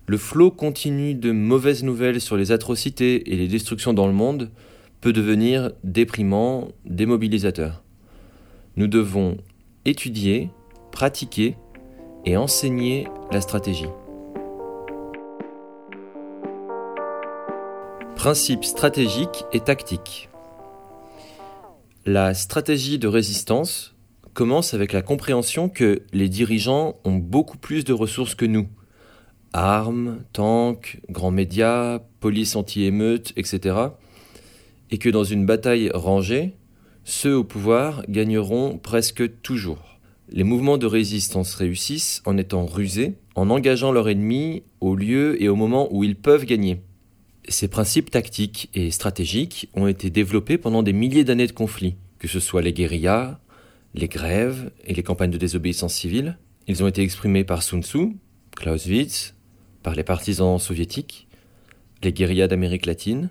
le 0.07 0.19
flot 0.19 0.51
continu 0.51 1.15
de 1.15 1.33
mauvaises 1.33 1.83
nouvelles 1.83 2.21
sur 2.21 2.37
les 2.37 2.53
atrocités 2.53 3.33
et 3.33 3.37
les 3.37 3.49
destructions 3.49 3.93
dans 3.93 4.07
le 4.07 4.13
monde 4.13 4.51
peut 5.01 5.13
devenir 5.13 5.73
déprimant, 5.83 6.69
démobilisateur. 6.85 7.83
Nous 8.77 8.87
devons 8.87 9.37
étudier, 9.85 10.51
pratiquer 10.93 11.57
et 12.25 12.37
enseigner 12.37 13.09
la 13.33 13.41
stratégie. 13.41 13.87
Principes 18.17 18.65
stratégiques 18.65 19.45
et 19.53 19.61
tactiques. 19.61 20.31
La 22.07 22.35
stratégie 22.35 22.99
de 22.99 23.07
résistance 23.07 23.95
commence 24.33 24.75
avec 24.75 24.93
la 24.93 25.03
compréhension 25.03 25.69
que 25.69 26.03
les 26.13 26.29
dirigeants 26.29 26.97
ont 27.05 27.17
beaucoup 27.17 27.59
plus 27.59 27.85
de 27.85 27.93
ressources 27.93 28.35
que 28.35 28.47
nous. 28.47 28.69
Armes, 29.53 30.25
tanks, 30.33 30.99
grands 31.11 31.31
médias, 31.31 32.01
police 32.21 32.57
anti-émeute, 32.57 33.33
etc. 33.37 33.77
Et 34.91 34.99
que 34.99 35.11
dans 35.11 35.25
une 35.25 35.47
bataille 35.47 35.91
rangée, 35.95 36.55
ceux 37.05 37.37
au 37.37 37.45
pouvoir 37.45 38.03
gagneront 38.09 38.79
presque 38.79 39.41
toujours. 39.43 40.01
Les 40.29 40.43
mouvements 40.43 40.79
de 40.79 40.87
résistance 40.87 41.55
réussissent 41.55 42.23
en 42.25 42.37
étant 42.37 42.67
rusés, 42.67 43.15
en 43.37 43.51
engageant 43.51 43.93
leur 43.93 44.09
ennemi 44.09 44.65
au 44.81 44.97
lieu 44.97 45.41
et 45.41 45.49
au 45.49 45.55
moment 45.55 45.89
où 45.93 46.03
ils 46.03 46.17
peuvent 46.17 46.47
gagner. 46.47 46.81
Ces 47.49 47.69
principes 47.69 48.11
tactiques 48.11 48.71
et 48.75 48.91
stratégiques 48.91 49.69
ont 49.75 49.87
été 49.87 50.11
développés 50.11 50.59
pendant 50.59 50.83
des 50.83 50.93
milliers 50.93 51.23
d'années 51.23 51.47
de 51.47 51.53
conflits, 51.53 51.95
que 52.19 52.27
ce 52.27 52.41
soit 52.41 52.63
les 52.63 52.73
guérillas, 52.73 53.39
les 53.95 54.09
grèves 54.09 54.73
et 54.85 54.95
les 54.95 55.03
campagnes 55.05 55.31
de 55.31 55.39
désobéissance 55.39 55.95
civile. 55.95 56.39
Ils 56.67 56.83
ont 56.83 56.89
été 56.89 57.03
exprimés 57.03 57.45
par 57.45 57.63
Sun 57.63 57.83
Tzu, 57.83 58.17
Clausewitz, 58.57 59.35
par 59.85 59.95
les 59.95 60.03
partisans 60.03 60.59
soviétiques, 60.59 61.29
les 62.03 62.13
guérillas 62.13 62.49
d'Amérique 62.49 62.87
latine, 62.87 63.31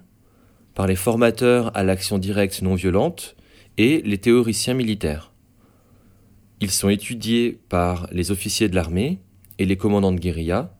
par 0.73 0.87
les 0.87 0.95
formateurs 0.95 1.75
à 1.75 1.83
l'action 1.83 2.17
directe 2.17 2.61
non 2.61 2.75
violente 2.75 3.35
et 3.77 4.01
les 4.03 4.17
théoriciens 4.17 4.73
militaires. 4.73 5.33
Ils 6.61 6.71
sont 6.71 6.89
étudiés 6.89 7.59
par 7.67 8.07
les 8.11 8.31
officiers 8.31 8.69
de 8.69 8.75
l'armée 8.75 9.19
et 9.59 9.65
les 9.65 9.75
commandants 9.75 10.13
de 10.13 10.19
guérilla, 10.19 10.74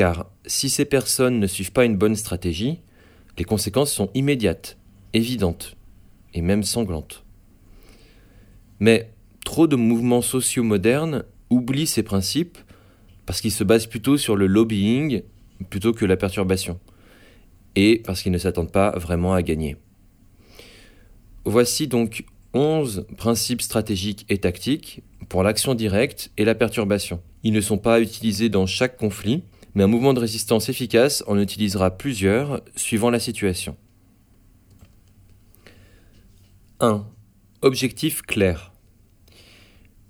car 0.00 0.30
si 0.46 0.70
ces 0.70 0.86
personnes 0.86 1.40
ne 1.40 1.46
suivent 1.46 1.72
pas 1.72 1.84
une 1.84 1.98
bonne 1.98 2.16
stratégie, 2.16 2.78
les 3.36 3.44
conséquences 3.44 3.92
sont 3.92 4.08
immédiates, 4.14 4.78
évidentes 5.12 5.76
et 6.32 6.40
même 6.40 6.62
sanglantes. 6.62 7.22
Mais 8.78 9.12
trop 9.44 9.66
de 9.66 9.76
mouvements 9.76 10.22
sociaux 10.22 10.62
modernes 10.62 11.24
oublient 11.50 11.86
ces 11.86 12.02
principes 12.02 12.56
parce 13.26 13.42
qu'ils 13.42 13.52
se 13.52 13.62
basent 13.62 13.88
plutôt 13.88 14.16
sur 14.16 14.36
le 14.36 14.46
lobbying 14.46 15.20
plutôt 15.68 15.92
que 15.92 16.06
la 16.06 16.16
perturbation, 16.16 16.80
et 17.76 18.00
parce 18.02 18.22
qu'ils 18.22 18.32
ne 18.32 18.38
s'attendent 18.38 18.72
pas 18.72 18.92
vraiment 18.92 19.34
à 19.34 19.42
gagner. 19.42 19.76
Voici 21.44 21.88
donc 21.88 22.24
11 22.54 23.06
principes 23.18 23.60
stratégiques 23.60 24.24
et 24.30 24.38
tactiques 24.38 25.02
pour 25.28 25.42
l'action 25.42 25.74
directe 25.74 26.30
et 26.38 26.46
la 26.46 26.54
perturbation. 26.54 27.20
Ils 27.42 27.52
ne 27.52 27.60
sont 27.60 27.76
pas 27.76 28.00
utilisés 28.00 28.48
dans 28.48 28.64
chaque 28.64 28.96
conflit, 28.96 29.42
mais 29.74 29.84
un 29.84 29.88
mouvement 29.88 30.14
de 30.14 30.20
résistance 30.20 30.68
efficace 30.68 31.22
en 31.26 31.38
utilisera 31.38 31.96
plusieurs 31.96 32.62
suivant 32.76 33.10
la 33.10 33.20
situation. 33.20 33.76
1. 36.80 37.06
Objectif 37.62 38.22
clair. 38.22 38.72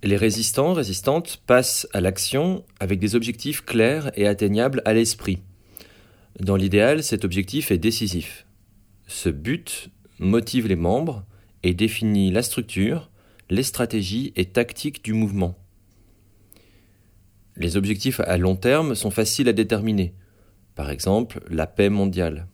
Les 0.02 0.16
résistants, 0.16 0.72
résistantes 0.72 1.42
passent 1.46 1.86
à 1.92 2.00
l'action 2.00 2.64
avec 2.78 3.00
des 3.00 3.16
objectifs 3.16 3.64
clairs 3.64 4.10
et 4.14 4.26
atteignables 4.26 4.80
à 4.84 4.94
l'esprit. 4.94 5.40
Dans 6.38 6.56
l'idéal, 6.56 7.02
cet 7.02 7.24
objectif 7.24 7.70
est 7.70 7.78
décisif. 7.78 8.46
Ce 9.08 9.28
but 9.28 9.90
motive 10.18 10.68
les 10.68 10.76
membres 10.76 11.24
et 11.62 11.74
définit 11.74 12.30
la 12.30 12.42
structure, 12.42 13.10
les 13.50 13.62
stratégies 13.62 14.32
et 14.36 14.46
tactiques 14.46 15.04
du 15.04 15.12
mouvement. 15.12 15.59
Les 17.60 17.76
objectifs 17.76 18.20
à 18.20 18.38
long 18.38 18.56
terme 18.56 18.94
sont 18.94 19.10
faciles 19.10 19.46
à 19.46 19.52
déterminer, 19.52 20.14
par 20.74 20.90
exemple 20.90 21.40
la 21.50 21.66
paix 21.66 21.90
mondiale. 21.90 22.48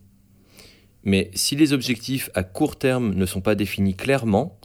Mais 1.05 1.31
si 1.33 1.55
les 1.55 1.73
objectifs 1.73 2.29
à 2.35 2.43
court 2.43 2.77
terme 2.77 3.15
ne 3.15 3.25
sont 3.25 3.41
pas 3.41 3.55
définis 3.55 3.95
clairement, 3.95 4.59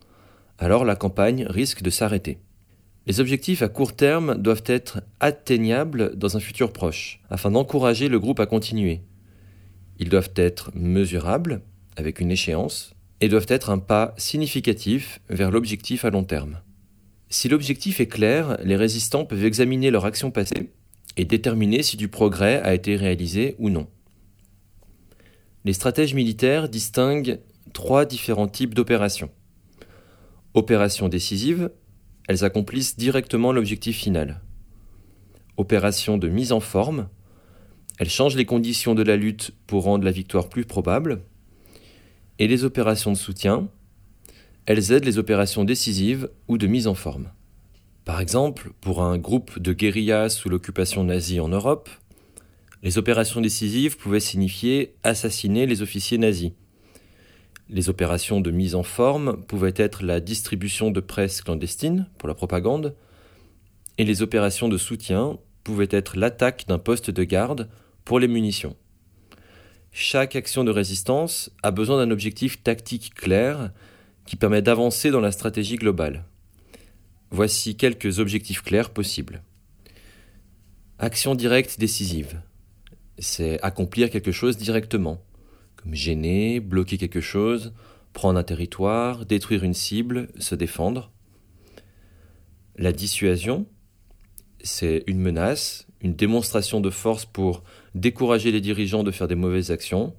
alors 0.58 0.84
la 0.84 0.96
campagne 0.96 1.46
risque 1.48 1.84
de 1.84 1.92
s'arrêter. 1.92 2.40
Les 3.06 3.20
objectifs 3.20 3.62
à 3.62 3.68
court 3.68 3.96
terme 3.96 4.36
doivent 4.36 4.64
être 4.66 5.04
atteignables 5.20 6.16
dans 6.16 6.36
un 6.38 6.40
futur 6.40 6.74
proche, 6.74 7.22
afin 7.30 7.52
d'encourager 7.52 8.10
le 8.10 8.20
groupe 8.20 8.40
à 8.40 8.48
continuer. 8.48 9.02
Ils 10.00 10.10
doivent 10.10 10.34
être 10.36 10.72
mesurables, 10.74 11.62
avec 11.98 12.20
une 12.20 12.32
échéance, 12.32 12.96
et 13.20 13.30
doivent 13.30 13.46
être 13.48 13.70
un 13.70 13.78
pas 13.78 14.16
significatif 14.18 15.20
vers 15.30 15.52
l'objectif 15.52 16.04
à 16.04 16.10
long 16.10 16.24
terme. 16.24 16.62
Si 17.32 17.48
l'objectif 17.48 18.02
est 18.02 18.08
clair, 18.08 18.58
les 18.62 18.76
résistants 18.76 19.24
peuvent 19.24 19.46
examiner 19.46 19.90
leur 19.90 20.04
action 20.04 20.32
passée 20.32 20.70
et 21.16 21.24
déterminer 21.24 21.82
si 21.82 21.96
du 21.96 22.10
progrès 22.10 22.62
a 22.62 22.74
été 22.74 22.98
réalisé 22.98 23.56
ou 23.58 23.70
non. 23.70 23.88
Les 25.64 25.72
stratèges 25.72 26.14
militaires 26.14 26.68
distinguent 26.68 27.40
trois 27.72 28.06
différents 28.06 28.50
types 28.50 28.74
d'opérations. 28.74 29.32
Opérations 30.56 31.08
décisives, 31.08 31.72
elles 32.28 32.44
accomplissent 32.44 32.98
directement 32.98 33.54
l'objectif 33.54 33.98
final. 33.98 34.42
Opérations 35.56 36.18
de 36.18 36.28
mise 36.28 36.52
en 36.52 36.60
forme, 36.60 37.08
elles 37.98 38.10
changent 38.10 38.36
les 38.36 38.46
conditions 38.46 38.94
de 38.94 39.04
la 39.04 39.16
lutte 39.16 39.52
pour 39.68 39.84
rendre 39.84 40.04
la 40.04 40.12
victoire 40.12 40.50
plus 40.50 40.66
probable. 40.66 41.22
Et 42.40 42.50
les 42.50 42.66
opérations 42.66 43.14
de 43.14 43.18
soutien, 43.18 43.70
elles 44.66 44.92
aident 44.92 45.06
les 45.06 45.18
opérations 45.18 45.64
décisives 45.64 46.30
ou 46.48 46.58
de 46.58 46.68
mise 46.68 46.88
en 46.88 46.96
forme. 46.96 47.30
Par 48.06 48.20
exemple, 48.20 48.72
pour 48.82 49.02
un 49.02 49.18
groupe 49.18 49.60
de 49.60 49.74
guérillas 49.74 50.30
sous 50.30 50.50
l'occupation 50.50 51.04
nazie 51.04 51.40
en 51.40 51.50
Europe, 51.50 51.90
les 52.84 52.98
opérations 52.98 53.42
décisives 53.42 53.98
pouvaient 53.98 54.20
signifier 54.20 54.96
assassiner 55.04 55.68
les 55.68 55.82
officiers 55.82 56.18
nazis. 56.18 56.52
Les 57.70 57.90
opérations 57.90 58.42
de 58.42 58.52
mise 58.52 58.76
en 58.76 58.84
forme 58.84 59.44
pouvaient 59.44 59.74
être 59.76 60.04
la 60.04 60.20
distribution 60.20 60.92
de 60.92 61.00
presse 61.00 61.42
clandestine 61.42 62.08
pour 62.18 62.28
la 62.28 62.36
propagande, 62.36 62.96
et 63.98 64.04
les 64.04 64.22
opérations 64.24 64.68
de 64.68 64.78
soutien 64.78 65.38
pouvaient 65.64 65.88
être 65.92 66.18
l'attaque 66.18 66.66
d'un 66.68 66.80
poste 66.80 67.12
de 67.12 67.24
garde 67.24 67.70
pour 68.04 68.20
les 68.20 68.28
munitions. 68.28 68.76
Chaque 69.92 70.36
action 70.36 70.64
de 70.64 70.72
résistance 70.72 71.52
a 71.62 71.72
besoin 71.72 71.98
d'un 71.98 72.12
objectif 72.12 72.64
tactique 72.64 73.14
clair 73.14 73.72
qui 74.32 74.38
permet 74.38 74.62
d'avancer 74.62 75.12
dans 75.12 75.20
la 75.20 75.34
stratégie 75.34 75.76
globale. 75.76 76.24
Voici 77.32 77.76
quelques 77.76 78.20
objectifs 78.20 78.62
clairs 78.62 78.90
possibles. 78.90 79.44
Action 81.00 81.36
directe 81.36 81.78
décisive. 81.78 82.42
C'est 83.20 83.62
accomplir 83.62 84.10
quelque 84.10 84.32
chose 84.32 84.56
directement, 84.56 85.22
comme 85.76 85.94
gêner, 85.94 86.62
bloquer 86.62 86.98
quelque 86.98 87.20
chose, 87.20 87.74
prendre 88.14 88.40
un 88.40 88.44
territoire, 88.46 89.26
détruire 89.26 89.66
une 89.66 89.74
cible, 89.74 90.30
se 90.40 90.56
défendre. 90.56 91.12
La 92.78 92.94
dissuasion, 92.94 93.66
c'est 94.64 95.04
une 95.08 95.20
menace, 95.20 95.88
une 96.00 96.16
démonstration 96.16 96.80
de 96.80 96.90
force 96.90 97.26
pour 97.26 97.66
décourager 97.96 98.54
les 98.54 98.62
dirigeants 98.62 99.04
de 99.04 99.12
faire 99.12 99.28
des 99.28 99.36
mauvaises 99.36 99.72
actions, 99.72 100.16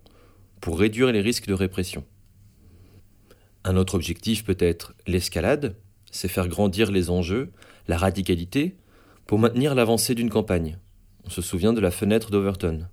pour 0.60 0.78
réduire 0.78 1.12
les 1.12 1.22
risques 1.22 1.46
de 1.46 1.54
répression. 1.54 2.04
Un 3.64 3.76
autre 3.76 3.94
objectif 3.94 4.44
peut 4.44 4.56
être 4.58 4.94
l'escalade, 5.06 5.76
c'est 6.10 6.28
faire 6.28 6.48
grandir 6.48 6.90
les 6.90 7.10
enjeux, 7.10 7.52
la 7.88 7.96
radicalité, 7.96 8.76
pour 9.26 9.38
maintenir 9.38 9.74
l'avancée 9.74 10.14
d'une 10.14 10.30
campagne. 10.30 10.78
On 11.24 11.30
se 11.30 11.42
souvient 11.42 11.72
de 11.72 11.80
la 11.80 11.90
fenêtre 11.90 12.30
d'Overton. 12.30 12.86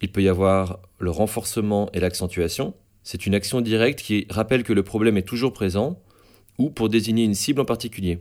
Il 0.00 0.12
peut 0.12 0.22
y 0.22 0.28
avoir 0.28 0.78
le 0.98 1.10
renforcement 1.10 1.90
et 1.92 2.00
l'accentuation. 2.00 2.74
C'est 3.02 3.26
une 3.26 3.34
action 3.34 3.60
directe 3.60 4.00
qui 4.00 4.26
rappelle 4.30 4.62
que 4.62 4.72
le 4.72 4.84
problème 4.84 5.16
est 5.16 5.26
toujours 5.26 5.52
présent 5.52 6.00
ou 6.58 6.70
pour 6.70 6.88
désigner 6.88 7.24
une 7.24 7.34
cible 7.34 7.60
en 7.60 7.64
particulier. 7.64 8.20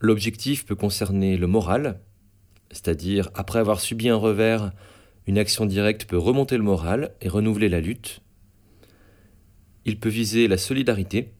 L'objectif 0.00 0.64
peut 0.64 0.74
concerner 0.74 1.36
le 1.36 1.46
moral, 1.46 2.00
c'est-à-dire 2.70 3.30
après 3.34 3.58
avoir 3.58 3.80
subi 3.80 4.08
un 4.08 4.16
revers, 4.16 4.72
une 5.26 5.38
action 5.38 5.66
directe 5.66 6.06
peut 6.06 6.18
remonter 6.18 6.56
le 6.56 6.62
moral 6.62 7.14
et 7.20 7.28
renouveler 7.28 7.68
la 7.68 7.80
lutte. 7.80 8.22
Il 9.84 9.98
peut 9.98 10.08
viser 10.08 10.48
la 10.48 10.58
solidarité, 10.58 11.32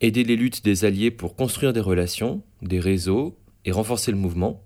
aider 0.00 0.24
les 0.24 0.36
luttes 0.36 0.64
des 0.64 0.84
alliés 0.84 1.10
pour 1.10 1.34
construire 1.34 1.72
des 1.72 1.80
relations, 1.80 2.42
des 2.62 2.80
réseaux 2.80 3.36
et 3.64 3.72
renforcer 3.72 4.10
le 4.10 4.16
mouvement. 4.16 4.64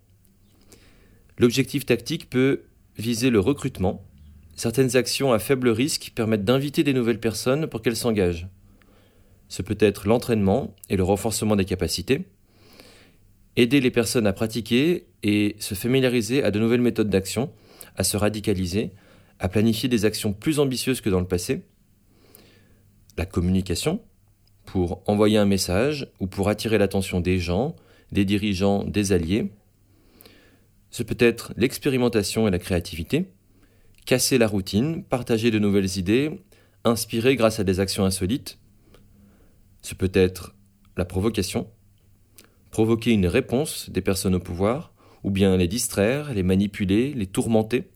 L'objectif 1.39 1.87
tactique 1.87 2.28
peut 2.28 2.62
viser 2.99 3.30
le 3.30 3.41
recrutement. 3.41 4.05
Certaines 4.55 4.97
actions 4.97 5.33
à 5.33 5.39
faible 5.39 5.70
risque 5.70 6.12
permettent 6.14 6.45
d'inviter 6.45 6.85
des 6.85 6.93
nouvelles 6.93 7.20
personnes 7.20 7.66
pour 7.66 7.80
qu'elles 7.80 7.97
s'engagent. 7.97 8.49
Ce 9.49 9.62
peut 9.62 9.78
être 9.80 10.07
l'entraînement 10.07 10.74
et 10.91 10.97
le 10.97 11.03
renforcement 11.03 11.57
des 11.57 11.64
capacités, 11.64 12.26
aider 13.57 13.80
les 13.80 13.91
personnes 13.91 14.26
à 14.26 14.33
pratiquer 14.33 15.07
et 15.22 15.57
se 15.59 15.74
familiariser 15.74 16.43
à 16.43 16.51
de 16.51 16.59
nouvelles 16.59 16.80
méthodes 16.80 17.11
d'action, 17.11 17.51
à 17.97 18.05
se 18.05 18.16
radicaliser, 18.16 18.93
à 19.39 19.49
planifier 19.49 19.89
des 19.89 20.05
actions 20.05 20.33
plus 20.33 20.59
ambitieuses 20.59 21.01
que 21.01 21.11
dans 21.11 21.20
le 21.20 21.26
passé. 21.26 21.62
La 23.16 23.26
communication, 23.26 24.00
pour 24.64 25.02
envoyer 25.06 25.38
un 25.38 25.44
message 25.44 26.08
ou 26.20 26.26
pour 26.26 26.48
attirer 26.48 26.78
l'attention 26.78 27.20
des 27.20 27.38
gens, 27.38 27.76
des 28.10 28.24
dirigeants, 28.24 28.84
des 28.84 29.12
alliés. 29.12 29.52
Ce 30.90 31.02
peut 31.02 31.16
être 31.18 31.52
l'expérimentation 31.56 32.46
et 32.46 32.50
la 32.50 32.58
créativité, 32.58 33.30
casser 34.04 34.38
la 34.38 34.46
routine, 34.46 35.04
partager 35.04 35.50
de 35.50 35.58
nouvelles 35.58 35.98
idées, 35.98 36.42
inspirer 36.84 37.36
grâce 37.36 37.60
à 37.60 37.64
des 37.64 37.80
actions 37.80 38.04
insolites. 38.04 38.58
Ce 39.80 39.94
peut 39.94 40.10
être 40.12 40.54
la 40.96 41.04
provocation, 41.04 41.68
provoquer 42.70 43.12
une 43.12 43.26
réponse 43.26 43.90
des 43.90 44.00
personnes 44.00 44.34
au 44.34 44.40
pouvoir, 44.40 44.92
ou 45.24 45.30
bien 45.30 45.56
les 45.56 45.68
distraire, 45.68 46.34
les 46.34 46.42
manipuler, 46.42 47.14
les 47.14 47.26
tourmenter, 47.26 47.90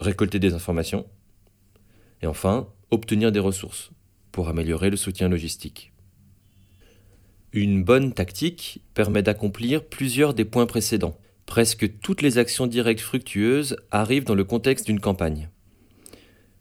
récolter 0.00 0.38
des 0.38 0.54
informations, 0.54 1.06
et 2.22 2.26
enfin 2.26 2.68
obtenir 2.90 3.32
des 3.32 3.40
ressources 3.40 3.90
pour 4.32 4.48
améliorer 4.48 4.90
le 4.90 4.96
soutien 4.96 5.28
logistique. 5.28 5.92
Une 7.52 7.82
bonne 7.82 8.12
tactique 8.12 8.82
permet 8.94 9.22
d'accomplir 9.22 9.84
plusieurs 9.84 10.34
des 10.34 10.44
points 10.44 10.66
précédents. 10.66 11.18
Presque 11.46 11.98
toutes 12.00 12.20
les 12.20 12.36
actions 12.36 12.66
directes 12.66 13.00
fructueuses 13.00 13.76
arrivent 13.90 14.24
dans 14.24 14.34
le 14.34 14.44
contexte 14.44 14.86
d'une 14.86 15.00
campagne. 15.00 15.48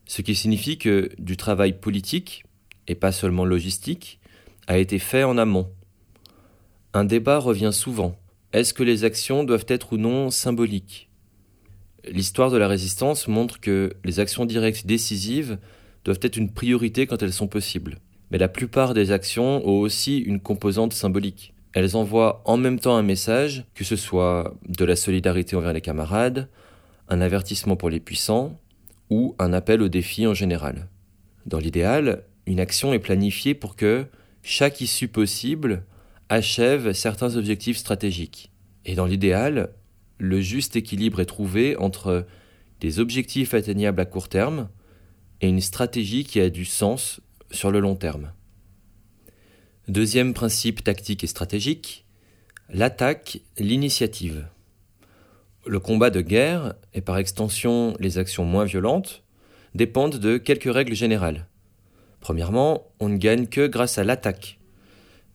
Ce 0.06 0.22
qui 0.22 0.34
signifie 0.34 0.78
que 0.78 1.10
du 1.20 1.36
travail 1.36 1.78
politique, 1.78 2.46
et 2.88 2.96
pas 2.96 3.12
seulement 3.12 3.44
logistique, 3.44 4.20
a 4.68 4.78
été 4.78 4.98
fait 4.98 5.26
en 5.26 5.38
amont. 5.38 5.70
Un 6.94 7.04
débat 7.04 7.40
revient 7.40 7.74
souvent. 7.74 8.18
Est-ce 8.54 8.74
que 8.74 8.84
les 8.84 9.04
actions 9.04 9.44
doivent 9.44 9.66
être 9.68 9.94
ou 9.94 9.98
non 9.98 10.32
symboliques? 10.32 11.10
L'histoire 12.10 12.50
de 12.50 12.58
la 12.58 12.70
résistance 12.70 13.28
montre 13.28 13.60
que 13.60 13.94
les 14.06 14.22
actions 14.22 14.46
directes 14.46 14.86
décisives 14.86 15.58
doivent 16.08 16.20
être 16.22 16.38
une 16.38 16.52
priorité 16.52 17.06
quand 17.06 17.22
elles 17.22 17.34
sont 17.34 17.50
possibles. 17.50 17.98
Mais 18.32 18.38
la 18.38 18.48
plupart 18.48 18.94
des 18.94 19.12
actions 19.12 19.68
ont 19.68 19.82
aussi 19.82 20.20
une 20.20 20.40
composante 20.40 20.94
symbolique. 20.94 21.54
Elles 21.74 21.98
envoient 21.98 22.42
en 22.46 22.56
même 22.56 22.80
temps 22.80 22.96
un 22.96 23.04
message, 23.04 23.66
que 23.76 23.84
ce 23.84 23.98
soit 23.98 24.56
de 24.70 24.86
la 24.86 24.96
solidarité 24.96 25.58
envers 25.58 25.74
les 25.74 25.82
camarades, 25.82 26.48
un 27.10 27.20
avertissement 27.20 27.76
pour 27.76 27.90
les 27.90 28.00
puissants, 28.00 28.58
ou 29.10 29.36
un 29.38 29.52
appel 29.52 29.82
au 29.82 29.90
défi 29.90 30.26
en 30.26 30.34
général. 30.34 30.88
Dans 31.46 31.60
l'idéal, 31.60 32.24
une 32.46 32.62
action 32.62 32.94
est 32.94 33.00
planifiée 33.00 33.54
pour 33.54 33.76
que 33.76 34.06
chaque 34.44 34.80
issue 34.80 35.10
possible 35.10 35.84
achève 36.30 36.94
certains 36.94 37.36
objectifs 37.36 37.78
stratégiques. 37.78 38.50
Et 38.86 38.96
dans 38.96 39.06
l'idéal, 39.06 39.72
le 40.20 40.40
juste 40.40 40.78
équilibre 40.78 41.20
est 41.20 41.26
trouvé 41.26 41.76
entre 41.76 42.26
des 42.80 43.00
objectifs 43.00 43.54
atteignables 43.54 44.00
à 44.00 44.06
court 44.06 44.30
terme, 44.30 44.70
et 45.42 45.50
une 45.50 45.62
stratégie 45.62 46.24
qui 46.24 46.40
a 46.40 46.50
du 46.50 46.66
sens 46.66 47.22
sur 47.52 47.72
le 47.72 47.80
long 47.80 47.96
terme. 47.96 48.32
Deuxième 49.88 50.34
principe 50.34 50.84
tactique 50.84 51.24
et 51.24 51.28
stratégique, 51.28 52.06
l'attaque, 52.70 53.40
l'initiative. 53.58 54.48
Le 55.66 55.80
combat 55.80 56.10
de 56.10 56.22
guerre, 56.22 56.76
et 56.94 57.02
par 57.02 57.18
extension 57.18 57.96
les 58.00 58.18
actions 58.18 58.46
moins 58.46 58.66
violentes, 58.66 59.24
dépendent 59.76 60.18
de 60.18 60.38
quelques 60.38 60.74
règles 60.74 60.96
générales. 60.96 61.48
Premièrement, 62.20 62.88
on 63.00 63.10
ne 63.10 63.18
gagne 63.18 63.48
que 63.48 63.68
grâce 63.68 63.98
à 63.98 64.04
l'attaque. 64.04 64.60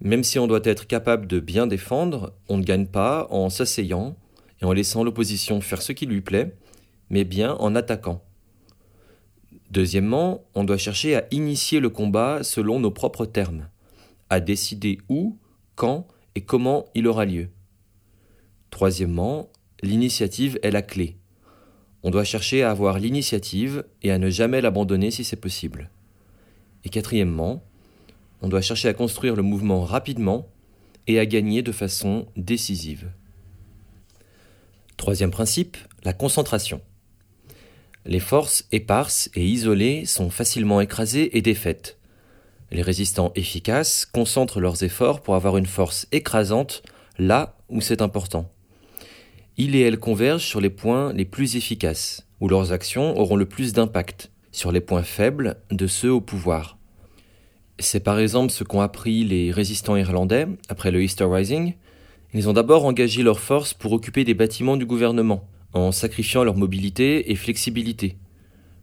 Même 0.00 0.24
si 0.24 0.38
on 0.38 0.46
doit 0.46 0.60
être 0.64 0.86
capable 0.86 1.26
de 1.26 1.38
bien 1.38 1.66
défendre, 1.66 2.34
on 2.48 2.58
ne 2.58 2.64
gagne 2.64 2.86
pas 2.86 3.28
en 3.30 3.48
s'asseyant 3.50 4.16
et 4.60 4.64
en 4.64 4.72
laissant 4.72 5.04
l'opposition 5.04 5.60
faire 5.60 5.80
ce 5.80 5.92
qui 5.92 6.06
lui 6.06 6.20
plaît, 6.20 6.54
mais 7.08 7.24
bien 7.24 7.54
en 7.54 7.74
attaquant. 7.74 8.22
Deuxièmement, 9.72 10.44
on 10.54 10.64
doit 10.64 10.76
chercher 10.76 11.16
à 11.16 11.24
initier 11.30 11.80
le 11.80 11.88
combat 11.88 12.42
selon 12.42 12.78
nos 12.78 12.90
propres 12.90 13.24
termes, 13.24 13.68
à 14.28 14.38
décider 14.38 14.98
où, 15.08 15.38
quand 15.76 16.06
et 16.34 16.42
comment 16.42 16.84
il 16.94 17.06
aura 17.06 17.24
lieu. 17.24 17.48
Troisièmement, 18.68 19.48
l'initiative 19.82 20.58
est 20.62 20.70
la 20.70 20.82
clé. 20.82 21.16
On 22.02 22.10
doit 22.10 22.24
chercher 22.24 22.62
à 22.62 22.70
avoir 22.70 22.98
l'initiative 22.98 23.84
et 24.02 24.10
à 24.10 24.18
ne 24.18 24.28
jamais 24.28 24.60
l'abandonner 24.60 25.10
si 25.10 25.24
c'est 25.24 25.36
possible. 25.36 25.88
Et 26.84 26.90
quatrièmement, 26.90 27.64
on 28.42 28.48
doit 28.48 28.60
chercher 28.60 28.88
à 28.88 28.94
construire 28.94 29.36
le 29.36 29.42
mouvement 29.42 29.84
rapidement 29.84 30.48
et 31.06 31.18
à 31.18 31.24
gagner 31.24 31.62
de 31.62 31.72
façon 31.72 32.26
décisive. 32.36 33.10
Troisième 34.98 35.30
principe, 35.30 35.78
la 36.04 36.12
concentration. 36.12 36.82
Les 38.04 38.20
forces 38.20 38.64
éparses 38.72 39.30
et 39.34 39.46
isolées 39.46 40.06
sont 40.06 40.28
facilement 40.28 40.80
écrasées 40.80 41.36
et 41.36 41.42
défaites. 41.42 41.98
Les 42.72 42.82
résistants 42.82 43.32
efficaces 43.36 44.06
concentrent 44.06 44.60
leurs 44.60 44.82
efforts 44.82 45.20
pour 45.20 45.34
avoir 45.36 45.56
une 45.56 45.66
force 45.66 46.08
écrasante 46.10 46.82
là 47.18 47.56
où 47.68 47.80
c'est 47.80 48.02
important. 48.02 48.50
Ils 49.56 49.76
et 49.76 49.82
elles 49.82 49.98
convergent 49.98 50.46
sur 50.46 50.60
les 50.60 50.70
points 50.70 51.12
les 51.12 51.26
plus 51.26 51.56
efficaces, 51.56 52.26
où 52.40 52.48
leurs 52.48 52.72
actions 52.72 53.18
auront 53.18 53.36
le 53.36 53.46
plus 53.46 53.72
d'impact, 53.72 54.30
sur 54.50 54.72
les 54.72 54.80
points 54.80 55.02
faibles 55.02 55.56
de 55.70 55.86
ceux 55.86 56.10
au 56.10 56.20
pouvoir. 56.20 56.78
C'est 57.78 58.00
par 58.00 58.18
exemple 58.18 58.52
ce 58.52 58.64
qu'ont 58.64 58.80
appris 58.80 59.24
les 59.24 59.50
résistants 59.50 59.96
irlandais 59.96 60.46
après 60.68 60.90
le 60.90 61.02
Easter 61.02 61.24
Rising. 61.24 61.74
Ils 62.34 62.48
ont 62.48 62.52
d'abord 62.52 62.84
engagé 62.84 63.22
leurs 63.22 63.40
forces 63.40 63.74
pour 63.74 63.92
occuper 63.92 64.24
des 64.24 64.34
bâtiments 64.34 64.76
du 64.76 64.86
gouvernement, 64.86 65.46
en 65.72 65.92
sacrifiant 65.92 66.44
leur 66.44 66.56
mobilité 66.56 67.30
et 67.30 67.36
flexibilité. 67.36 68.16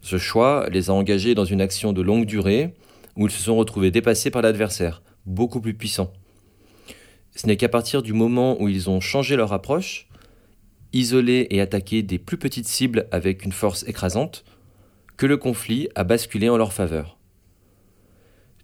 Ce 0.01 0.17
choix 0.17 0.67
les 0.71 0.89
a 0.89 0.93
engagés 0.93 1.35
dans 1.35 1.45
une 1.45 1.61
action 1.61 1.93
de 1.93 2.01
longue 2.01 2.25
durée 2.25 2.73
où 3.15 3.27
ils 3.27 3.31
se 3.31 3.43
sont 3.43 3.57
retrouvés 3.57 3.91
dépassés 3.91 4.31
par 4.31 4.41
l'adversaire, 4.41 5.01
beaucoup 5.25 5.59
plus 5.59 5.73
puissant. 5.73 6.11
Ce 7.35 7.47
n'est 7.47 7.57
qu'à 7.57 7.69
partir 7.69 8.01
du 8.01 8.13
moment 8.13 8.61
où 8.61 8.69
ils 8.69 8.89
ont 8.89 9.01
changé 9.01 9.35
leur 9.35 9.53
approche, 9.53 10.07
isolé 10.93 11.47
et 11.51 11.61
attaqué 11.61 12.01
des 12.01 12.17
plus 12.17 12.37
petites 12.37 12.67
cibles 12.67 13.07
avec 13.11 13.45
une 13.45 13.51
force 13.51 13.83
écrasante, 13.87 14.43
que 15.17 15.25
le 15.25 15.37
conflit 15.37 15.89
a 15.95 16.03
basculé 16.03 16.49
en 16.49 16.57
leur 16.57 16.73
faveur. 16.73 17.17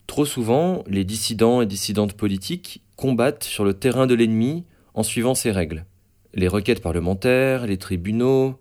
Trop 0.07 0.25
souvent, 0.25 0.83
les 0.87 1.03
dissidents 1.03 1.61
et 1.61 1.65
dissidentes 1.65 2.13
politiques 2.13 2.81
combattent 2.95 3.43
sur 3.43 3.65
le 3.65 3.73
terrain 3.73 4.07
de 4.07 4.13
l'ennemi 4.13 4.63
en 4.93 5.03
suivant 5.03 5.35
ses 5.35 5.51
règles 5.51 5.85
les 6.35 6.47
requêtes 6.47 6.81
parlementaires, 6.81 7.65
les 7.65 7.77
tribunaux, 7.77 8.59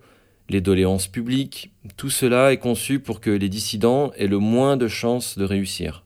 les 0.48 0.60
doléances 0.60 1.08
publiques, 1.08 1.72
tout 1.96 2.10
cela 2.10 2.52
est 2.52 2.58
conçu 2.58 3.00
pour 3.00 3.20
que 3.20 3.30
les 3.30 3.48
dissidents 3.48 4.12
aient 4.16 4.26
le 4.26 4.38
moins 4.38 4.76
de 4.76 4.88
chances 4.88 5.36
de 5.36 5.44
réussir. 5.44 6.04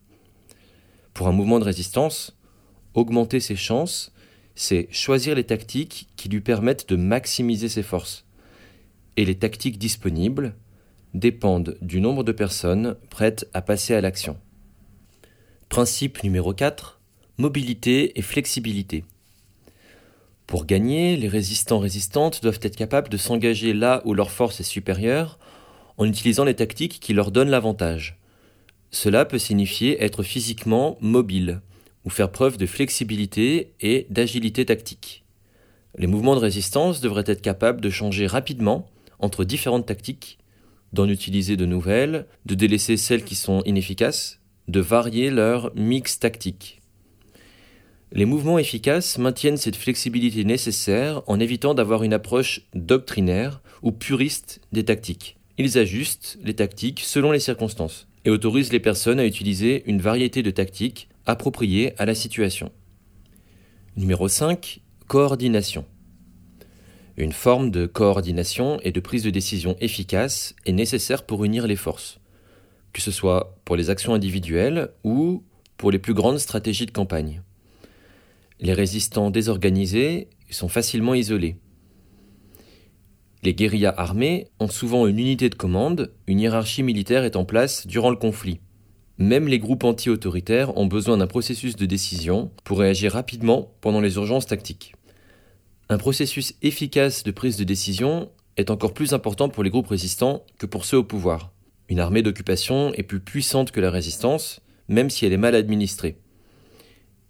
Pour 1.14 1.28
un 1.28 1.32
mouvement 1.32 1.58
de 1.58 1.64
résistance, 1.64 2.36
augmenter 2.94 3.40
ses 3.40 3.56
chances, 3.56 4.12
c'est 4.54 4.88
choisir 4.90 5.34
les 5.34 5.44
tactiques 5.44 6.08
qui 6.16 6.28
lui 6.28 6.40
permettent 6.40 6.88
de 6.88 6.96
maximiser 6.96 7.68
ses 7.68 7.82
forces. 7.82 8.24
Et 9.16 9.24
les 9.24 9.36
tactiques 9.36 9.78
disponibles, 9.78 10.54
dépendent 11.14 11.76
du 11.80 12.00
nombre 12.00 12.24
de 12.24 12.32
personnes 12.32 12.96
prêtes 13.10 13.48
à 13.54 13.62
passer 13.62 13.94
à 13.94 14.00
l'action. 14.00 14.36
Principe 15.68 16.22
numéro 16.22 16.52
4. 16.54 17.00
Mobilité 17.38 18.18
et 18.18 18.22
flexibilité. 18.22 19.04
Pour 20.48 20.64
gagner, 20.64 21.18
les 21.18 21.28
résistants 21.28 21.78
résistantes 21.78 22.42
doivent 22.42 22.60
être 22.62 22.74
capables 22.74 23.10
de 23.10 23.18
s'engager 23.18 23.74
là 23.74 24.00
où 24.06 24.14
leur 24.14 24.30
force 24.30 24.60
est 24.60 24.64
supérieure 24.64 25.38
en 25.98 26.06
utilisant 26.06 26.44
les 26.44 26.54
tactiques 26.54 27.00
qui 27.00 27.12
leur 27.12 27.30
donnent 27.30 27.50
l'avantage. 27.50 28.16
Cela 28.90 29.26
peut 29.26 29.38
signifier 29.38 30.02
être 30.02 30.22
physiquement 30.22 30.96
mobile 31.02 31.60
ou 32.06 32.08
faire 32.08 32.32
preuve 32.32 32.56
de 32.56 32.64
flexibilité 32.64 33.74
et 33.82 34.06
d'agilité 34.08 34.64
tactique. 34.64 35.22
Les 35.98 36.06
mouvements 36.06 36.34
de 36.34 36.40
résistance 36.40 37.02
devraient 37.02 37.24
être 37.26 37.42
capables 37.42 37.82
de 37.82 37.90
changer 37.90 38.26
rapidement 38.26 38.88
entre 39.18 39.44
différentes 39.44 39.84
tactiques, 39.84 40.38
d'en 40.94 41.10
utiliser 41.10 41.58
de 41.58 41.66
nouvelles, 41.66 42.24
de 42.46 42.54
délaisser 42.54 42.96
celles 42.96 43.24
qui 43.24 43.34
sont 43.34 43.62
inefficaces, 43.66 44.40
de 44.66 44.80
varier 44.80 45.28
leur 45.28 45.74
mix 45.74 46.18
tactique. 46.18 46.77
Les 48.10 48.24
mouvements 48.24 48.58
efficaces 48.58 49.18
maintiennent 49.18 49.58
cette 49.58 49.76
flexibilité 49.76 50.42
nécessaire 50.44 51.22
en 51.26 51.38
évitant 51.40 51.74
d'avoir 51.74 52.02
une 52.02 52.14
approche 52.14 52.62
doctrinaire 52.74 53.60
ou 53.82 53.92
puriste 53.92 54.60
des 54.72 54.84
tactiques. 54.84 55.36
Ils 55.58 55.76
ajustent 55.76 56.38
les 56.42 56.54
tactiques 56.54 57.00
selon 57.00 57.32
les 57.32 57.40
circonstances 57.40 58.08
et 58.24 58.30
autorisent 58.30 58.72
les 58.72 58.80
personnes 58.80 59.20
à 59.20 59.26
utiliser 59.26 59.82
une 59.86 60.00
variété 60.00 60.42
de 60.42 60.50
tactiques 60.50 61.08
appropriées 61.26 61.92
à 61.98 62.06
la 62.06 62.14
situation. 62.14 62.72
Numéro 63.96 64.28
5. 64.28 64.80
Coordination. 65.06 65.84
Une 67.18 67.32
forme 67.32 67.70
de 67.70 67.84
coordination 67.86 68.80
et 68.84 68.92
de 68.92 69.00
prise 69.00 69.24
de 69.24 69.30
décision 69.30 69.76
efficace 69.80 70.54
est 70.64 70.72
nécessaire 70.72 71.26
pour 71.26 71.44
unir 71.44 71.66
les 71.66 71.76
forces, 71.76 72.20
que 72.92 73.02
ce 73.02 73.10
soit 73.10 73.58
pour 73.64 73.76
les 73.76 73.90
actions 73.90 74.14
individuelles 74.14 74.90
ou 75.04 75.42
pour 75.76 75.90
les 75.90 75.98
plus 75.98 76.14
grandes 76.14 76.38
stratégies 76.38 76.86
de 76.86 76.90
campagne. 76.90 77.42
Les 78.60 78.72
résistants 78.72 79.30
désorganisés 79.30 80.28
sont 80.50 80.68
facilement 80.68 81.14
isolés. 81.14 81.56
Les 83.44 83.54
guérillas 83.54 83.94
armées 83.96 84.48
ont 84.58 84.68
souvent 84.68 85.06
une 85.06 85.18
unité 85.18 85.48
de 85.48 85.54
commande, 85.54 86.12
une 86.26 86.40
hiérarchie 86.40 86.82
militaire 86.82 87.24
est 87.24 87.36
en 87.36 87.44
place 87.44 87.86
durant 87.86 88.10
le 88.10 88.16
conflit. 88.16 88.60
Même 89.16 89.46
les 89.46 89.60
groupes 89.60 89.84
anti-autoritaires 89.84 90.76
ont 90.76 90.86
besoin 90.86 91.16
d'un 91.18 91.26
processus 91.28 91.76
de 91.76 91.86
décision 91.86 92.50
pour 92.64 92.80
réagir 92.80 93.12
rapidement 93.12 93.72
pendant 93.80 94.00
les 94.00 94.16
urgences 94.16 94.46
tactiques. 94.46 94.94
Un 95.88 95.98
processus 95.98 96.54
efficace 96.62 97.22
de 97.22 97.30
prise 97.30 97.56
de 97.56 97.64
décision 97.64 98.30
est 98.56 98.70
encore 98.70 98.92
plus 98.92 99.14
important 99.14 99.48
pour 99.48 99.62
les 99.62 99.70
groupes 99.70 99.86
résistants 99.86 100.44
que 100.58 100.66
pour 100.66 100.84
ceux 100.84 100.98
au 100.98 101.04
pouvoir. 101.04 101.52
Une 101.88 102.00
armée 102.00 102.22
d'occupation 102.22 102.92
est 102.94 103.02
plus 103.04 103.20
puissante 103.20 103.70
que 103.70 103.80
la 103.80 103.90
résistance, 103.90 104.60
même 104.88 105.10
si 105.10 105.26
elle 105.26 105.32
est 105.32 105.36
mal 105.36 105.54
administrée. 105.54 106.18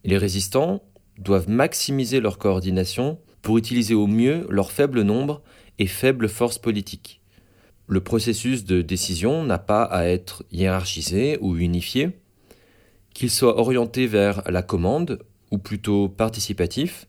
Les 0.05 0.19
résistants 0.19 0.83
doivent 1.19 1.49
maximiser 1.49 2.21
leur 2.21 2.39
coordination 2.39 3.19
pour 3.43 3.59
utiliser 3.59 3.95
au 3.95 4.07
mieux 4.07 4.47
leur 4.49 4.73
faible 4.73 5.03
nombre 5.03 5.43
et 5.79 5.87
faible 5.87 6.29
force 6.29 6.59
politique. 6.59 7.21
Le 7.87 8.01
processus 8.01 8.65
de 8.65 8.83
décision 8.83 9.45
n'a 9.45 9.59
pas 9.59 9.83
à 9.83 10.05
être 10.05 10.45
hiérarchisé 10.51 11.39
ou 11.41 11.57
unifié, 11.57 12.11
qu'il 13.15 13.31
soit 13.31 13.59
orienté 13.59 14.07
vers 14.07 14.43
la 14.51 14.63
commande 14.63 15.21
ou 15.51 15.59
plutôt 15.59 16.09
participatif, 16.09 17.07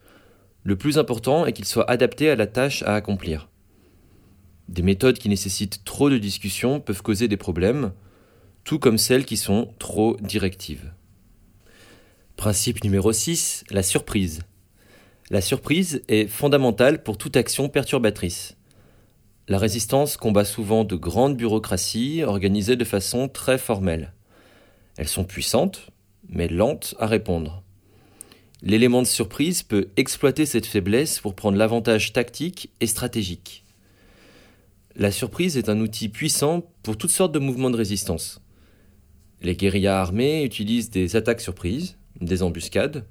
le 0.63 0.75
plus 0.75 0.97
important 0.97 1.45
est 1.45 1.53
qu'il 1.53 1.65
soit 1.65 1.89
adapté 1.89 2.29
à 2.29 2.35
la 2.35 2.47
tâche 2.47 2.83
à 2.83 2.95
accomplir. 2.95 3.49
Des 4.67 4.81
méthodes 4.81 5.17
qui 5.17 5.29
nécessitent 5.29 5.83
trop 5.83 6.09
de 6.09 6.17
discussion 6.17 6.79
peuvent 6.79 7.01
causer 7.01 7.27
des 7.27 7.37
problèmes, 7.37 7.91
tout 8.63 8.79
comme 8.79 8.97
celles 8.97 9.25
qui 9.25 9.37
sont 9.37 9.73
trop 9.79 10.15
directives. 10.21 10.91
Principe 12.39 12.85
numéro 12.85 13.11
6, 13.11 13.65
la 13.69 13.83
surprise. 13.83 14.39
La 15.29 15.41
surprise 15.41 16.03
est 16.07 16.25
fondamentale 16.25 17.03
pour 17.03 17.17
toute 17.17 17.35
action 17.35 17.67
perturbatrice. 17.67 18.55
La 19.49 19.57
résistance 19.57 20.15
combat 20.15 20.45
souvent 20.45 20.85
de 20.85 20.95
grandes 20.95 21.35
bureaucraties 21.35 22.23
organisées 22.23 22.77
de 22.77 22.85
façon 22.85 23.27
très 23.27 23.57
formelle. 23.57 24.13
Elles 24.97 25.09
sont 25.09 25.25
puissantes, 25.25 25.89
mais 26.29 26.47
lentes 26.47 26.95
à 26.97 27.07
répondre. 27.07 27.61
L'élément 28.61 29.01
de 29.01 29.07
surprise 29.07 29.61
peut 29.61 29.89
exploiter 29.97 30.45
cette 30.45 30.65
faiblesse 30.65 31.19
pour 31.19 31.35
prendre 31.35 31.57
l'avantage 31.57 32.13
tactique 32.13 32.69
et 32.79 32.87
stratégique. 32.87 33.65
La 34.95 35.11
surprise 35.11 35.57
est 35.57 35.67
un 35.67 35.81
outil 35.81 36.07
puissant 36.07 36.63
pour 36.83 36.97
toutes 36.97 37.11
sortes 37.11 37.33
de 37.33 37.39
mouvements 37.39 37.69
de 37.69 37.75
résistance. 37.75 38.39
Les 39.41 39.57
guérillas 39.57 39.99
armés 39.99 40.45
utilisent 40.45 40.89
des 40.89 41.17
attaques 41.17 41.41
surprises, 41.41 41.98
des 42.21 42.43
embuscades. 42.43 43.05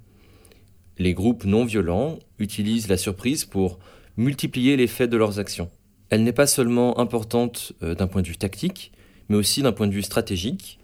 Les 0.99 1.15
groupes 1.15 1.45
non 1.45 1.65
violents 1.65 2.19
utilisent 2.39 2.89
la 2.89 2.97
surprise 2.97 3.45
pour 3.45 3.79
multiplier 4.17 4.77
l'effet 4.77 5.07
de 5.07 5.17
leurs 5.17 5.39
actions 5.39 5.71
elle 6.11 6.23
n'est 6.23 6.33
pas 6.33 6.47
seulement 6.47 6.99
importante 6.99 7.73
euh, 7.83 7.95
d'un 7.95 8.07
point 8.07 8.23
de 8.23 8.29
vue 8.29 8.39
tactique, 8.39 8.93
mais 9.29 9.37
aussi 9.37 9.63
d'un 9.63 9.73
point 9.73 9.87
de 9.87 9.93
vue 9.93 10.03
stratégique, 10.03 10.79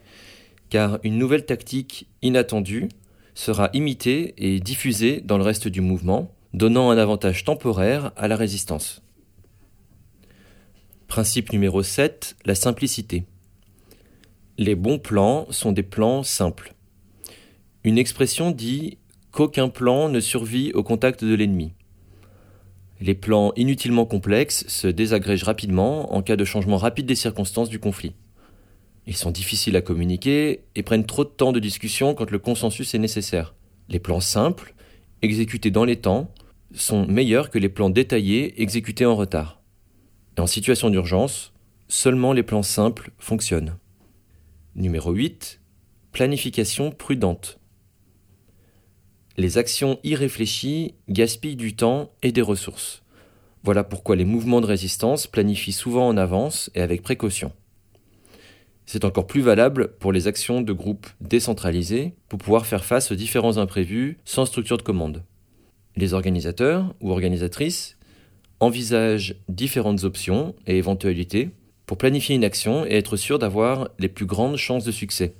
car 0.70 0.98
une 1.02 1.18
nouvelle 1.18 1.46
tactique 1.46 2.08
inattendue 2.22 2.88
sera 3.34 3.70
imitée 3.72 4.34
et 4.36 4.60
diffusée 4.60 5.20
dans 5.20 5.38
le 5.38 5.44
reste 5.44 5.68
du 5.68 5.80
mouvement, 5.80 6.30
donnant 6.52 6.90
un 6.90 6.98
avantage 6.98 7.44
temporaire 7.44 8.12
à 8.16 8.28
la 8.28 8.36
résistance. 8.36 9.02
Principe 11.08 11.52
numéro 11.52 11.82
7, 11.82 12.36
la 12.44 12.54
simplicité. 12.54 13.24
Les 14.56 14.74
bons 14.74 14.98
plans 14.98 15.46
sont 15.50 15.72
des 15.72 15.82
plans 15.82 16.22
simples. 16.22 16.73
Une 17.85 17.99
expression 17.99 18.51
dit 18.51 18.97
qu'aucun 19.30 19.68
plan 19.68 20.09
ne 20.09 20.20
survit 20.20 20.72
au 20.72 20.82
contact 20.82 21.22
de 21.22 21.35
l'ennemi. 21.35 21.74
Les 22.99 23.14
plans 23.14 23.53
inutilement 23.57 24.07
complexes 24.07 24.64
se 24.68 24.87
désagrègent 24.87 25.45
rapidement 25.45 26.14
en 26.14 26.22
cas 26.22 26.37
de 26.37 26.47
changement 26.47 26.78
rapide 26.78 27.05
des 27.05 27.14
circonstances 27.14 27.68
du 27.68 27.78
conflit. 27.78 28.14
Ils 29.07 29.16
sont 29.16 29.30
difficiles 29.30 29.76
à 29.76 29.82
communiquer 29.82 30.64
et 30.74 30.82
prennent 30.82 31.05
trop 31.05 31.24
de 31.24 31.28
temps 31.28 31.53
de 31.53 31.61
discussion 31.61 32.14
quand 32.14 32.30
le 32.30 32.39
consensus 32.39 32.95
est 32.95 32.99
nécessaire. 32.99 33.55
Les 33.91 33.99
plans 33.99 34.20
simples, 34.20 34.74
exécutés 35.20 35.70
dans 35.70 35.85
les 35.85 35.97
temps, 35.97 36.32
sont 36.72 37.07
meilleurs 37.07 37.51
que 37.51 37.59
les 37.59 37.68
plans 37.68 37.91
détaillés 37.91 38.62
exécutés 38.62 39.05
en 39.05 39.14
retard. 39.14 39.61
Et 40.39 40.41
en 40.41 40.47
situation 40.47 40.89
d'urgence, 40.89 41.53
seulement 41.89 42.32
les 42.32 42.43
plans 42.43 42.62
simples 42.62 43.11
fonctionnent. 43.18 43.76
Numéro 44.74 45.12
8. 45.12 45.61
Planification 46.12 46.91
prudente. 46.91 47.61
Les 49.37 49.59
actions 49.59 49.99
irréfléchies 50.05 50.95
gaspillent 51.09 51.57
du 51.57 51.74
temps 51.74 52.12
et 52.22 52.30
des 52.30 52.43
ressources. 52.43 53.03
Voilà 53.64 53.82
pourquoi 53.82 54.14
les 54.14 54.24
mouvements 54.24 54.61
de 54.61 54.66
résistance 54.66 55.26
planifient 55.26 55.72
souvent 55.72 56.07
en 56.07 56.16
avance 56.16 56.70
et 56.76 56.80
avec 56.80 57.03
précaution. 57.03 57.51
C'est 58.87 59.05
encore 59.05 59.26
plus 59.26 59.41
valable 59.41 59.89
pour 59.99 60.12
les 60.12 60.28
actions 60.28 60.61
de 60.61 60.72
groupes 60.72 61.09
décentralisés 61.20 62.14
pour 62.28 62.39
pouvoir 62.39 62.66
faire 62.66 62.85
face 62.85 63.11
aux 63.11 63.16
différents 63.16 63.57
imprévus 63.57 64.18
sans 64.24 64.45
structure 64.45 64.76
de 64.76 64.82
commande. 64.82 65.24
Les 65.97 66.14
organisateurs 66.14 66.95
ou 67.01 67.11
organisatrices 67.11 67.97
envisagent 68.61 69.35
différentes 69.49 70.05
options 70.05 70.55
et 70.66 70.76
éventualités 70.76 71.51
pour 71.87 71.99
planifier 71.99 72.37
une 72.37 72.45
action 72.45 72.87
et 72.87 72.95
être 72.95 73.16
sûr 73.16 73.41
d'avoir 73.41 73.89
les 73.99 74.09
plus 74.09 74.26
grandes 74.26 74.57
chances 74.57 74.85
de 74.85 74.93
succès. 74.93 75.35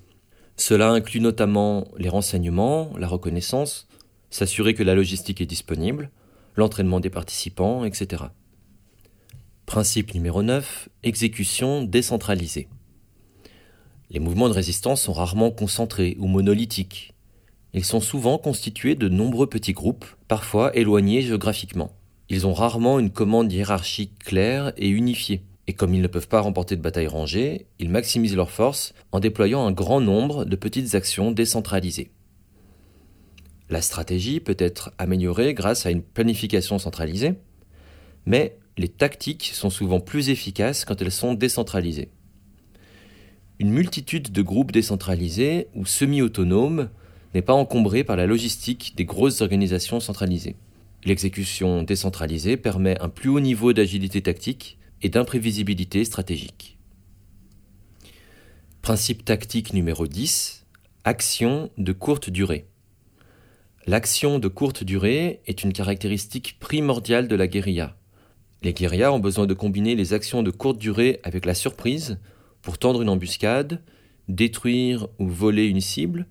Cela 0.57 0.91
inclut 0.91 1.21
notamment 1.21 1.89
les 1.99 2.09
renseignements, 2.09 2.93
la 2.97 3.09
reconnaissance, 3.09 3.89
s'assurer 4.31 4.75
que 4.75 4.83
la 4.83 4.95
logistique 4.95 5.41
est 5.41 5.47
disponible, 5.47 6.11
l'entraînement 6.57 7.01
des 7.01 7.11
participants, 7.11 7.85
etc. 7.85 8.25
Principe 9.67 10.15
numéro 10.15 10.43
9, 10.43 10.89
exécution 11.03 11.83
décentralisée. 11.83 12.69
Les 14.11 14.21
mouvements 14.21 14.49
de 14.49 14.55
résistance 14.55 15.03
sont 15.03 15.13
rarement 15.13 15.51
concentrés 15.51 16.17
ou 16.21 16.29
monolithiques. 16.29 17.15
Ils 17.73 17.85
sont 17.85 18.01
souvent 18.01 18.39
constitués 18.39 18.95
de 18.95 19.09
nombreux 19.09 19.49
petits 19.49 19.73
groupes, 19.73 20.05
parfois 20.29 20.77
éloignés 20.77 21.23
géographiquement. 21.23 21.97
Ils 22.29 22.47
ont 22.47 22.55
rarement 22.55 23.01
une 23.01 23.11
commande 23.11 23.53
hiérarchique 23.53 24.19
claire 24.21 24.73
et 24.77 24.89
unifiée 24.89 25.43
et 25.67 25.73
comme 25.73 25.95
ils 25.95 26.03
ne 26.03 26.07
peuvent 26.07 26.29
pas 26.29 26.41
remporter 26.41 26.77
de 26.77 26.83
batailles 26.83 27.07
rangées, 27.07 27.67
ils 27.79 27.89
maximisent 27.89 28.37
leurs 28.37 28.51
forces 28.51 28.93
en 29.13 29.21
déployant 29.21 29.67
un 29.67 29.73
grand 29.73 30.01
nombre 30.01 30.45
de 30.45 30.57
petites 30.57 30.95
actions 30.95 31.31
décentralisées. 31.31 32.11
La 33.71 33.81
stratégie 33.81 34.41
peut 34.41 34.57
être 34.59 34.93
améliorée 34.99 35.55
grâce 35.55 35.87
à 35.87 35.91
une 35.91 36.03
planification 36.03 36.79
centralisée, 36.79 37.35
mais 38.27 38.59
les 38.77 38.89
tactiques 38.89 39.53
sont 39.55 39.71
souvent 39.71 40.01
plus 40.01 40.29
efficaces 40.29 40.85
quand 40.85 41.01
elles 41.01 41.11
sont 41.11 41.35
décentralisées. 41.35 42.11
Une 43.59 43.71
multitude 43.71 44.33
de 44.33 44.43
groupes 44.43 44.73
décentralisés 44.73 45.69
ou 45.75 45.87
semi-autonomes 45.87 46.91
n'est 47.35 47.43
pas 47.43 47.55
encombrée 47.55 48.05
par 48.05 48.17
la 48.17 48.27
logistique 48.27 48.95
des 48.97 49.05
grosses 49.05 49.41
organisations 49.41 50.01
centralisées. 50.01 50.57
L'exécution 51.05 51.83
décentralisée 51.83 52.57
permet 52.57 53.01
un 53.01 53.09
plus 53.09 53.31
haut 53.31 53.41
niveau 53.41 53.73
d'agilité 53.73 54.23
tactique 54.23 54.79
et 55.05 55.11
d'imprévisibilité 55.11 56.03
stratégique. 56.05 56.79
Principe 58.81 59.25
tactique 59.25 59.75
numéro 59.75 60.07
10. 60.07 60.65
Action 61.05 61.71
de 61.77 61.93
courte 61.93 62.31
durée. 62.31 62.67
L'action 63.87 64.39
de 64.39 64.49
courte 64.49 64.83
durée 64.83 65.43
est 65.47 65.63
une 65.63 65.75
caractéristique 65.75 66.59
primordiale 66.59 67.29
de 67.29 67.37
la 67.37 67.47
guérilla. 67.47 67.99
Les 68.63 68.73
guérillas 68.73 69.13
ont 69.13 69.19
besoin 69.19 69.47
de 69.47 69.53
combiner 69.53 69.95
les 69.95 70.15
actions 70.15 70.43
de 70.43 70.51
courte 70.51 70.79
durée 70.79 71.21
avec 71.23 71.45
la 71.45 71.55
surprise 71.55 72.19
pour 72.63 72.79
tendre 72.79 73.03
une 73.03 73.11
embuscade, 73.11 73.83
détruire 74.29 75.07
ou 75.19 75.29
voler 75.29 75.67
une 75.67 75.83
cible 75.83 76.27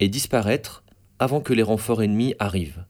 et 0.00 0.08
disparaître 0.08 0.84
avant 1.18 1.42
que 1.42 1.52
les 1.52 1.62
renforts 1.62 2.02
ennemis 2.02 2.34
arrivent. 2.38 2.86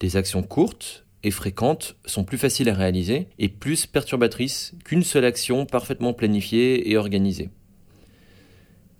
Des 0.00 0.16
actions 0.16 0.42
courtes 0.42 1.06
et 1.22 1.30
fréquentes 1.30 1.96
sont 2.04 2.24
plus 2.24 2.38
faciles 2.38 2.68
à 2.68 2.74
réaliser 2.74 3.28
et 3.38 3.48
plus 3.48 3.86
perturbatrices 3.86 4.74
qu'une 4.84 5.02
seule 5.02 5.24
action 5.24 5.66
parfaitement 5.66 6.12
planifiée 6.12 6.90
et 6.90 6.96
organisée. 6.96 7.50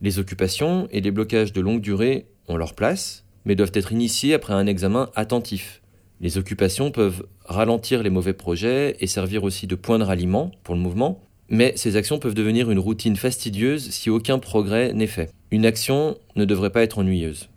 Les 0.00 0.18
occupations 0.18 0.88
et 0.90 1.00
les 1.00 1.10
blocages 1.10 1.52
de 1.52 1.60
longue 1.60 1.80
durée 1.80 2.26
ont 2.48 2.56
leur 2.56 2.74
place, 2.74 3.24
mais 3.44 3.54
doivent 3.54 3.72
être 3.74 3.92
initiés 3.92 4.34
après 4.34 4.54
un 4.54 4.66
examen 4.66 5.10
attentif, 5.14 5.82
les 6.20 6.36
occupations 6.36 6.90
peuvent 6.90 7.24
ralentir 7.44 8.02
les 8.02 8.10
mauvais 8.10 8.32
projets 8.32 8.96
et 9.00 9.06
servir 9.06 9.44
aussi 9.44 9.68
de 9.68 9.76
point 9.76 10.00
de 10.00 10.04
ralliement 10.04 10.50
pour 10.64 10.74
le 10.74 10.80
mouvement, 10.80 11.22
mais 11.48 11.72
ces 11.76 11.94
actions 11.94 12.18
peuvent 12.18 12.34
devenir 12.34 12.72
une 12.72 12.80
routine 12.80 13.14
fastidieuse 13.14 13.90
si 13.90 14.10
aucun 14.10 14.40
progrès 14.40 14.92
n'est 14.92 15.06
fait. 15.06 15.30
Une 15.52 15.64
action 15.64 16.18
ne 16.34 16.44
devrait 16.44 16.70
pas 16.70 16.82
être 16.82 16.98
ennuyeuse. 16.98 17.48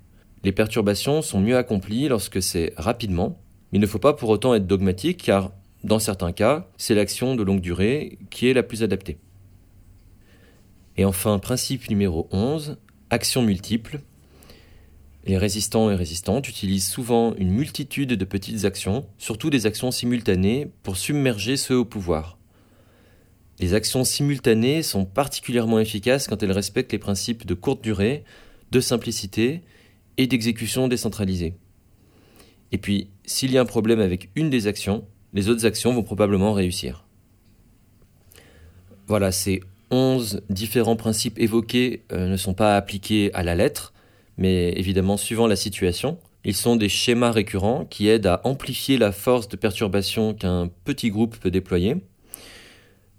Les 0.43 0.51
perturbations 0.51 1.23
sont 1.23 1.39
mieux 1.39 1.57
accomplies 1.57 2.07
lorsque 2.07 2.41
c'est 2.41 2.73
rapidement, 2.77 3.40
mais 3.71 3.77
il 3.77 3.81
ne 3.81 3.87
faut 3.87 3.99
pas 3.99 4.13
pour 4.13 4.29
autant 4.29 4.53
être 4.53 4.67
dogmatique 4.67 5.23
car, 5.23 5.51
dans 5.83 5.99
certains 5.99 6.31
cas, 6.31 6.69
c'est 6.77 6.95
l'action 6.95 7.35
de 7.35 7.43
longue 7.43 7.61
durée 7.61 8.19
qui 8.29 8.47
est 8.47 8.53
la 8.53 8.63
plus 8.63 8.83
adaptée. 8.83 9.17
Et 10.97 11.05
enfin, 11.05 11.39
principe 11.39 11.89
numéro 11.89 12.27
11, 12.31 12.77
action 13.09 13.41
multiple. 13.41 14.01
Les 15.25 15.37
résistants 15.37 15.89
et 15.89 15.95
résistantes 15.95 16.49
utilisent 16.49 16.87
souvent 16.87 17.35
une 17.35 17.51
multitude 17.51 18.13
de 18.13 18.25
petites 18.25 18.65
actions, 18.65 19.05
surtout 19.17 19.49
des 19.49 19.65
actions 19.65 19.91
simultanées, 19.91 20.67
pour 20.83 20.97
submerger 20.97 21.57
ceux 21.57 21.77
au 21.77 21.85
pouvoir. 21.85 22.37
Les 23.59 23.75
actions 23.75 24.03
simultanées 24.03 24.81
sont 24.81 25.05
particulièrement 25.05 25.79
efficaces 25.79 26.27
quand 26.27 26.41
elles 26.41 26.51
respectent 26.51 26.93
les 26.93 26.99
principes 26.99 27.45
de 27.45 27.53
courte 27.53 27.83
durée, 27.83 28.23
de 28.71 28.79
simplicité 28.79 29.61
et 30.17 30.25
d'exécution 30.25 30.87
décentralisée. 30.87 31.53
Et 32.71 32.77
puis, 32.77 33.09
s'il 33.25 33.51
y 33.51 33.57
a 33.57 33.61
un 33.61 33.65
problème 33.65 33.99
avec 33.99 34.29
une 34.35 34.49
des 34.49 34.67
actions, 34.67 35.05
les 35.33 35.49
autres 35.49 35.65
actions 35.65 35.93
vont 35.93 36.03
probablement 36.03 36.53
réussir. 36.53 37.05
Voilà, 39.07 39.31
ces 39.31 39.61
11 39.91 40.41
différents 40.49 40.95
principes 40.95 41.37
évoqués 41.39 42.03
euh, 42.11 42.27
ne 42.27 42.37
sont 42.37 42.53
pas 42.53 42.77
appliqués 42.77 43.33
à 43.33 43.43
la 43.43 43.55
lettre, 43.55 43.93
mais 44.37 44.71
évidemment 44.73 45.17
suivant 45.17 45.47
la 45.47 45.55
situation. 45.55 46.17
Ils 46.43 46.55
sont 46.55 46.75
des 46.75 46.89
schémas 46.89 47.31
récurrents 47.31 47.85
qui 47.85 48.07
aident 48.07 48.27
à 48.27 48.41
amplifier 48.45 48.97
la 48.97 49.11
force 49.11 49.47
de 49.47 49.57
perturbation 49.57 50.33
qu'un 50.33 50.69
petit 50.85 51.11
groupe 51.11 51.37
peut 51.37 51.51
déployer. 51.51 51.97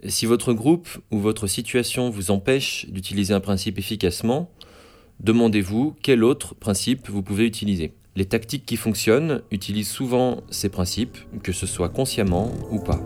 Si 0.09 0.27
votre 0.27 0.53
groupe 0.53 0.89
ou 1.13 1.21
votre 1.21 1.47
situation 1.47 2.11
vous 2.11 2.33
empêche 2.33 2.87
d'utiliser 2.89 3.35
un 3.35 3.41
principe 3.41 3.79
efficacement, 3.79 4.51
demandez-vous 5.21 5.95
quel 6.03 6.25
autre 6.25 6.57
principe 6.57 7.09
vous 7.09 7.23
pouvez 7.23 7.47
utiliser. 7.47 7.93
Les 8.15 8.27
tactiques 8.27 8.67
qui 8.67 8.77
fonctionnent 8.77 9.41
utilisent 9.51 9.89
souvent 9.89 10.43
ces 10.51 10.69
principes, 10.69 11.17
que 11.43 11.53
ce 11.53 11.67
soit 11.67 11.89
consciemment 11.89 12.51
ou 12.71 12.79
pas. 12.79 13.01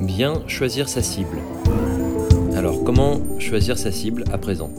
Bien 0.00 0.42
choisir 0.48 0.88
sa 0.88 1.00
cible. 1.00 1.38
Alors 2.56 2.82
comment 2.82 3.20
choisir 3.38 3.78
sa 3.78 3.92
cible 3.92 4.24
à 4.32 4.38
présent? 4.38 4.70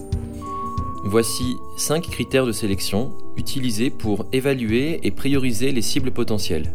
Voici 1.05 1.55
5 1.77 2.03
critères 2.03 2.45
de 2.45 2.51
sélection 2.51 3.13
utilisés 3.37 3.89
pour 3.89 4.25
évaluer 4.33 4.99
et 5.03 5.11
prioriser 5.11 5.71
les 5.71 5.81
cibles 5.81 6.11
potentielles. 6.11 6.73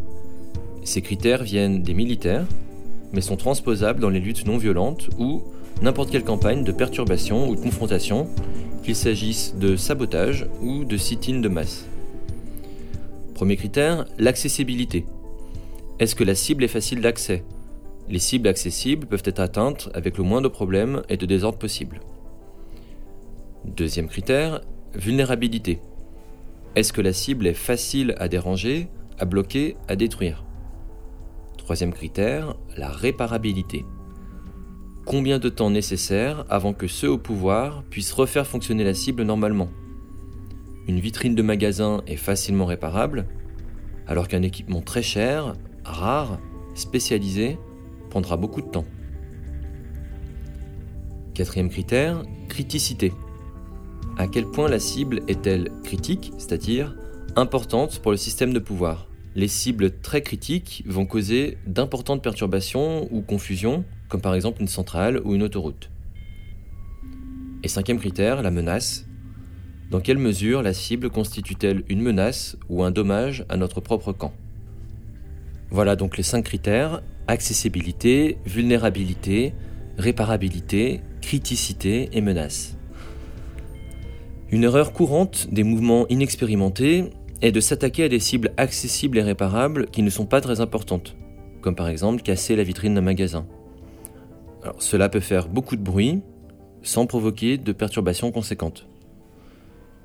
Ces 0.84 1.02
critères 1.02 1.42
viennent 1.42 1.82
des 1.82 1.92
militaires, 1.92 2.46
mais 3.12 3.20
sont 3.20 3.36
transposables 3.36 4.00
dans 4.00 4.08
les 4.08 4.20
luttes 4.20 4.46
non 4.46 4.56
violentes 4.56 5.10
ou 5.18 5.42
n'importe 5.82 6.10
quelle 6.10 6.24
campagne 6.24 6.64
de 6.64 6.72
perturbation 6.72 7.46
ou 7.46 7.56
de 7.56 7.60
confrontation, 7.60 8.26
qu'il 8.84 8.94
s'agisse 8.94 9.54
de 9.56 9.76
sabotage 9.76 10.46
ou 10.60 10.84
de 10.84 10.96
sit-in 10.98 11.40
de 11.40 11.48
masse. 11.48 11.86
Premier 13.34 13.56
critère, 13.56 14.04
l'accessibilité. 14.18 15.06
Est-ce 15.98 16.14
que 16.14 16.22
la 16.22 16.34
cible 16.34 16.62
est 16.64 16.68
facile 16.68 17.00
d'accès? 17.00 17.44
Les 18.10 18.18
cibles 18.18 18.46
accessibles 18.46 19.06
peuvent 19.06 19.22
être 19.24 19.40
atteintes 19.40 19.88
avec 19.94 20.18
le 20.18 20.24
moins 20.24 20.42
de 20.42 20.48
problèmes 20.48 21.02
et 21.08 21.16
de 21.16 21.24
désordre 21.24 21.58
possible. 21.58 22.00
Deuxième 23.64 24.08
critère, 24.08 24.60
vulnérabilité. 24.94 25.80
Est-ce 26.76 26.92
que 26.92 27.00
la 27.00 27.14
cible 27.14 27.46
est 27.46 27.54
facile 27.54 28.14
à 28.18 28.28
déranger, 28.28 28.88
à 29.18 29.24
bloquer, 29.24 29.76
à 29.88 29.96
détruire? 29.96 30.44
Troisième 31.56 31.94
critère, 31.94 32.54
la 32.76 32.90
réparabilité. 32.90 33.86
Combien 35.06 35.38
de 35.38 35.50
temps 35.50 35.68
nécessaire 35.68 36.46
avant 36.48 36.72
que 36.72 36.86
ceux 36.86 37.10
au 37.10 37.18
pouvoir 37.18 37.82
puissent 37.90 38.12
refaire 38.12 38.46
fonctionner 38.46 38.84
la 38.84 38.94
cible 38.94 39.22
normalement 39.22 39.68
Une 40.88 40.98
vitrine 40.98 41.34
de 41.34 41.42
magasin 41.42 42.02
est 42.06 42.16
facilement 42.16 42.64
réparable, 42.64 43.26
alors 44.06 44.28
qu'un 44.28 44.40
équipement 44.40 44.80
très 44.80 45.02
cher, 45.02 45.56
rare, 45.84 46.38
spécialisé, 46.74 47.58
prendra 48.08 48.38
beaucoup 48.38 48.62
de 48.62 48.68
temps. 48.68 48.86
Quatrième 51.34 51.68
critère, 51.68 52.22
criticité. 52.48 53.12
À 54.16 54.26
quel 54.26 54.46
point 54.46 54.68
la 54.68 54.78
cible 54.78 55.20
est-elle 55.28 55.70
critique, 55.82 56.32
c'est-à-dire 56.38 56.96
importante 57.36 57.98
pour 57.98 58.10
le 58.10 58.16
système 58.16 58.54
de 58.54 58.58
pouvoir? 58.58 59.08
Les 59.34 59.48
cibles 59.48 59.98
très 60.00 60.22
critiques 60.22 60.82
vont 60.86 61.04
causer 61.04 61.58
d'importantes 61.66 62.22
perturbations 62.22 63.06
ou 63.12 63.20
confusions, 63.20 63.84
comme 64.08 64.20
par 64.20 64.34
exemple 64.34 64.60
une 64.60 64.68
centrale 64.68 65.20
ou 65.24 65.34
une 65.34 65.42
autoroute. 65.42 65.90
Et 67.62 67.68
cinquième 67.68 67.98
critère, 67.98 68.42
la 68.42 68.50
menace. 68.50 69.06
Dans 69.90 70.00
quelle 70.00 70.18
mesure 70.18 70.62
la 70.62 70.72
cible 70.74 71.10
constitue-t-elle 71.10 71.84
une 71.88 72.00
menace 72.00 72.56
ou 72.68 72.82
un 72.82 72.90
dommage 72.90 73.44
à 73.48 73.56
notre 73.56 73.80
propre 73.80 74.12
camp? 74.12 74.32
Voilà 75.70 75.96
donc 75.96 76.16
les 76.16 76.22
cinq 76.22 76.44
critères 76.44 77.02
accessibilité, 77.28 78.38
vulnérabilité, 78.44 79.54
réparabilité, 79.96 81.00
criticité 81.20 82.10
et 82.12 82.20
menace. 82.20 82.76
Une 84.50 84.64
erreur 84.64 84.92
courante 84.92 85.48
des 85.50 85.64
mouvements 85.64 86.06
inexpérimentés 86.08 87.10
est 87.40 87.52
de 87.52 87.60
s'attaquer 87.60 88.04
à 88.04 88.08
des 88.08 88.20
cibles 88.20 88.52
accessibles 88.56 89.18
et 89.18 89.22
réparables 89.22 89.86
qui 89.86 90.02
ne 90.02 90.10
sont 90.10 90.26
pas 90.26 90.40
très 90.40 90.60
importantes, 90.60 91.16
comme 91.60 91.74
par 91.74 91.88
exemple 91.88 92.22
casser 92.22 92.56
la 92.56 92.62
vitrine 92.62 92.94
d'un 92.94 93.00
magasin. 93.00 93.46
Cela 94.78 95.08
peut 95.08 95.20
faire 95.20 95.48
beaucoup 95.48 95.76
de 95.76 95.82
bruit 95.82 96.22
sans 96.82 97.06
provoquer 97.06 97.58
de 97.58 97.72
perturbations 97.72 98.30
conséquentes. 98.30 98.86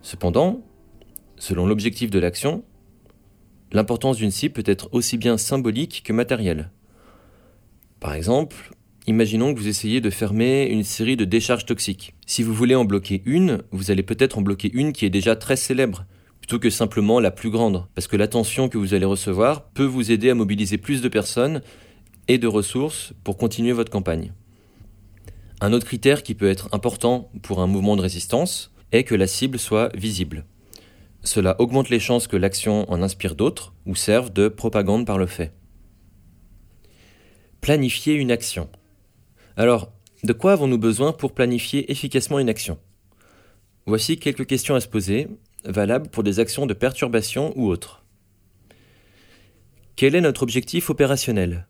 Cependant, 0.01 0.61
selon 1.37 1.67
l'objectif 1.67 2.09
de 2.09 2.19
l'action, 2.19 2.63
l'importance 3.71 4.17
d'une 4.17 4.31
cible 4.31 4.53
peut 4.53 4.71
être 4.71 4.89
aussi 4.93 5.17
bien 5.17 5.37
symbolique 5.37 6.03
que 6.05 6.13
matérielle. 6.13 6.71
Par 7.99 8.13
exemple, 8.13 8.71
imaginons 9.07 9.53
que 9.53 9.59
vous 9.59 9.67
essayez 9.67 9.99
de 10.01 10.09
fermer 10.09 10.67
une 10.67 10.83
série 10.83 11.17
de 11.17 11.25
décharges 11.25 11.65
toxiques. 11.65 12.15
Si 12.25 12.43
vous 12.43 12.53
voulez 12.53 12.75
en 12.75 12.85
bloquer 12.85 13.21
une, 13.25 13.61
vous 13.71 13.91
allez 13.91 14.03
peut-être 14.03 14.37
en 14.37 14.41
bloquer 14.41 14.71
une 14.73 14.93
qui 14.93 15.05
est 15.05 15.09
déjà 15.09 15.35
très 15.35 15.57
célèbre, 15.57 16.05
plutôt 16.39 16.59
que 16.59 16.69
simplement 16.69 17.19
la 17.19 17.31
plus 17.31 17.49
grande, 17.49 17.85
parce 17.95 18.07
que 18.07 18.15
l'attention 18.15 18.69
que 18.69 18.77
vous 18.77 18.93
allez 18.93 19.05
recevoir 19.05 19.69
peut 19.69 19.83
vous 19.83 20.11
aider 20.11 20.29
à 20.29 20.35
mobiliser 20.35 20.77
plus 20.77 21.01
de 21.01 21.09
personnes 21.09 21.61
et 22.29 22.37
de 22.37 22.47
ressources 22.47 23.13
pour 23.23 23.37
continuer 23.37 23.73
votre 23.73 23.91
campagne. 23.91 24.31
Un 25.61 25.73
autre 25.73 25.85
critère 25.85 26.23
qui 26.23 26.35
peut 26.35 26.49
être 26.49 26.69
important 26.71 27.29
pour 27.41 27.59
un 27.59 27.67
mouvement 27.67 27.97
de 27.97 28.01
résistance 28.01 28.71
est 28.91 29.03
que 29.03 29.15
la 29.15 29.27
cible 29.27 29.59
soit 29.59 29.95
visible. 29.95 30.45
Cela 31.21 31.59
augmente 31.59 31.89
les 31.89 31.99
chances 31.99 32.27
que 32.27 32.37
l'action 32.37 32.89
en 32.89 33.01
inspire 33.01 33.35
d'autres 33.35 33.73
ou 33.85 33.93
serve 33.93 34.31
de 34.31 34.47
propagande 34.47 35.05
par 35.05 35.17
le 35.17 35.25
fait. 35.25 35.53
Planifier 37.59 38.13
une 38.13 38.31
action. 38.31 38.69
Alors, 39.57 39.91
de 40.23 40.31
quoi 40.31 40.53
avons-nous 40.53 40.77
besoin 40.77 41.11
pour 41.11 41.33
planifier 41.33 41.91
efficacement 41.91 42.39
une 42.39 42.47
action? 42.47 42.79
Voici 43.85 44.17
quelques 44.17 44.47
questions 44.47 44.75
à 44.75 44.79
se 44.79 44.87
poser, 44.87 45.27
valables 45.65 46.09
pour 46.09 46.23
des 46.23 46.39
actions 46.39 46.67
de 46.67 46.73
perturbation 46.73 47.51
ou 47.57 47.67
autres. 47.67 48.05
Quel 49.97 50.15
est 50.15 50.21
notre 50.21 50.43
objectif 50.43 50.89
opérationnel? 50.89 51.67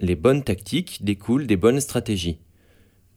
Les 0.00 0.16
bonnes 0.16 0.42
tactiques 0.42 1.04
découlent 1.04 1.46
des 1.46 1.56
bonnes 1.56 1.80
stratégies. 1.80 2.40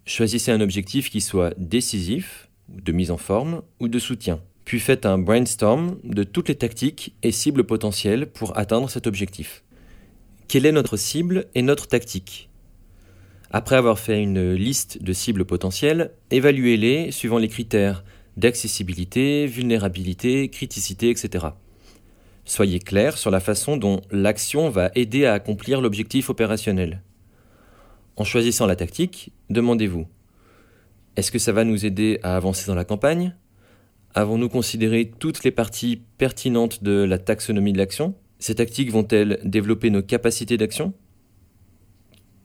Choisissez 0.06 0.52
un 0.52 0.62
objectif 0.62 1.10
qui 1.10 1.20
soit 1.20 1.54
décisif, 1.58 2.48
de 2.70 2.92
mise 2.92 3.10
en 3.10 3.18
forme 3.18 3.64
ou 3.80 3.88
de 3.88 3.98
soutien. 3.98 4.40
Puis 4.64 4.80
faites 4.80 5.06
un 5.06 5.18
brainstorm 5.18 5.98
de 6.04 6.24
toutes 6.24 6.50
les 6.50 6.56
tactiques 6.56 7.16
et 7.24 7.32
cibles 7.32 7.64
potentielles 7.64 8.28
pour 8.28 8.58
atteindre 8.58 8.90
cet 8.90 9.08
objectif. 9.08 9.64
Quelle 10.48 10.68
est 10.68 10.72
notre 10.72 10.96
cible 10.96 11.48
et 11.56 11.64
notre 11.64 11.88
tactique? 11.88 12.50
Après 13.50 13.76
avoir 13.76 13.98
fait 13.98 14.22
une 14.22 14.54
liste 14.54 15.02
de 15.02 15.14
cibles 15.14 15.46
potentielles, 15.46 16.12
évaluez-les 16.30 17.12
suivant 17.12 17.40
les 17.40 17.48
critères 17.48 18.04
d'accessibilité, 18.38 19.48
vulnérabilité, 19.48 20.50
criticité, 20.50 21.10
etc. 21.10 21.48
Soyez 22.44 22.80
clair 22.80 23.18
sur 23.18 23.32
la 23.32 23.40
façon 23.40 23.78
dont 23.78 24.02
l'action 24.12 24.70
va 24.70 24.92
aider 24.94 25.26
à 25.26 25.34
accomplir 25.34 25.82
l'objectif 25.82 26.30
opérationnel. 26.30 27.02
En 28.18 28.24
choisissant 28.24 28.66
la 28.66 28.76
tactique, 28.76 29.32
demandez-vous 29.50 30.08
est-ce 31.16 31.32
que 31.32 31.40
ça 31.40 31.54
va 31.54 31.64
nous 31.64 31.86
aider 31.86 32.20
à 32.24 32.36
avancer 32.36 32.68
dans 32.68 32.76
la 32.76 32.84
campagne? 32.84 33.36
Avons-nous 34.16 34.50
considéré 34.50 35.10
toutes 35.18 35.46
les 35.46 35.52
parties 35.52 36.02
pertinentes 36.18 36.84
de 36.84 37.04
la 37.04 37.18
taxonomie 37.18 37.72
de 37.72 37.78
l'action? 37.78 38.16
Ces 38.38 38.56
tactiques 38.56 38.92
vont-elles 38.92 39.40
développer 39.46 39.90
nos 39.90 40.02
capacités 40.02 40.58
d'action? 40.58 40.94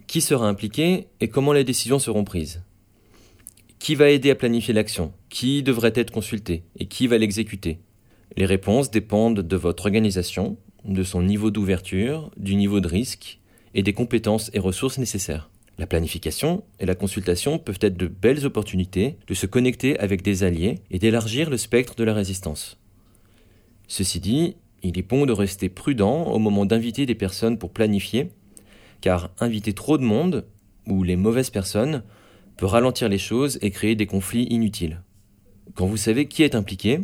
Qui 0.07 0.21
sera 0.21 0.49
impliqué 0.49 1.09
et 1.21 1.29
comment 1.29 1.53
les 1.53 1.65
décisions 1.65 1.99
seront 1.99 2.23
prises? 2.23 2.63
Qui 3.81 3.97
va 3.97 4.11
aider 4.11 4.31
à 4.31 4.37
planifier 4.37 4.73
l'action? 4.73 5.13
Qui 5.31 5.65
devrait 5.65 5.93
être 5.97 6.13
consulté 6.13 6.63
et 6.79 6.87
qui 6.87 7.09
va 7.09 7.19
l'exécuter? 7.19 7.81
Les 8.37 8.47
réponses 8.47 8.93
dépendent 8.93 9.41
de 9.41 9.57
votre 9.57 9.87
organisation, 9.87 10.59
de 10.85 11.03
son 11.03 11.23
niveau 11.23 11.51
d'ouverture, 11.51 12.31
du 12.37 12.55
niveau 12.55 12.79
de 12.79 12.87
risque 12.87 13.41
et 13.75 13.83
des 13.83 13.95
compétences 13.95 14.51
et 14.55 14.61
ressources 14.61 14.99
nécessaires. 14.99 15.50
La 15.81 15.87
planification 15.87 16.63
et 16.79 16.85
la 16.85 16.95
consultation 16.95 17.59
peuvent 17.59 17.79
être 17.81 17.97
de 17.97 18.07
belles 18.07 18.45
opportunités 18.45 19.17
de 19.27 19.33
se 19.33 19.47
connecter 19.47 19.99
avec 19.99 20.21
des 20.21 20.43
alliés 20.43 20.81
et 20.91 20.99
d'élargir 20.99 21.49
le 21.49 21.57
spectre 21.57 21.95
de 21.95 22.05
la 22.05 22.13
résistance. 22.13 22.77
Ceci 23.89 24.21
dit, 24.21 24.57
il 24.83 24.99
est 24.99 25.09
bon 25.09 25.25
de 25.25 25.33
rester 25.33 25.71
prudent 25.71 26.25
au 26.25 26.39
moment 26.39 26.67
d'inviter 26.67 27.07
des 27.07 27.15
personnes 27.15 27.57
pour 27.57 27.71
planifier, 27.71 28.29
car 29.01 29.31
inviter 29.41 29.73
trop 29.73 29.97
de 29.97 30.03
monde, 30.03 30.45
ou 30.87 31.03
les 31.03 31.17
mauvaises 31.17 31.49
personnes, 31.49 32.03
peut 32.59 32.67
ralentir 32.67 33.09
les 33.09 33.17
choses 33.17 33.59
et 33.63 33.71
créer 33.71 33.95
des 33.95 34.07
conflits 34.07 34.49
inutiles. 34.51 35.01
Quand 35.75 35.87
vous 35.87 35.97
savez 35.97 36.29
qui 36.29 36.43
est 36.43 36.55
impliqué, 36.55 37.01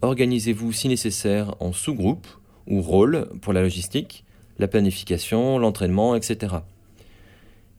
organisez-vous 0.00 0.70
si 0.72 0.86
nécessaire 0.86 1.56
en 1.58 1.72
sous-groupe 1.72 2.28
ou 2.68 2.82
rôle 2.82 3.28
pour 3.40 3.52
la 3.52 3.62
logistique, 3.62 4.24
la 4.60 4.68
planification, 4.68 5.58
l'entraînement, 5.58 6.14
etc. 6.14 6.58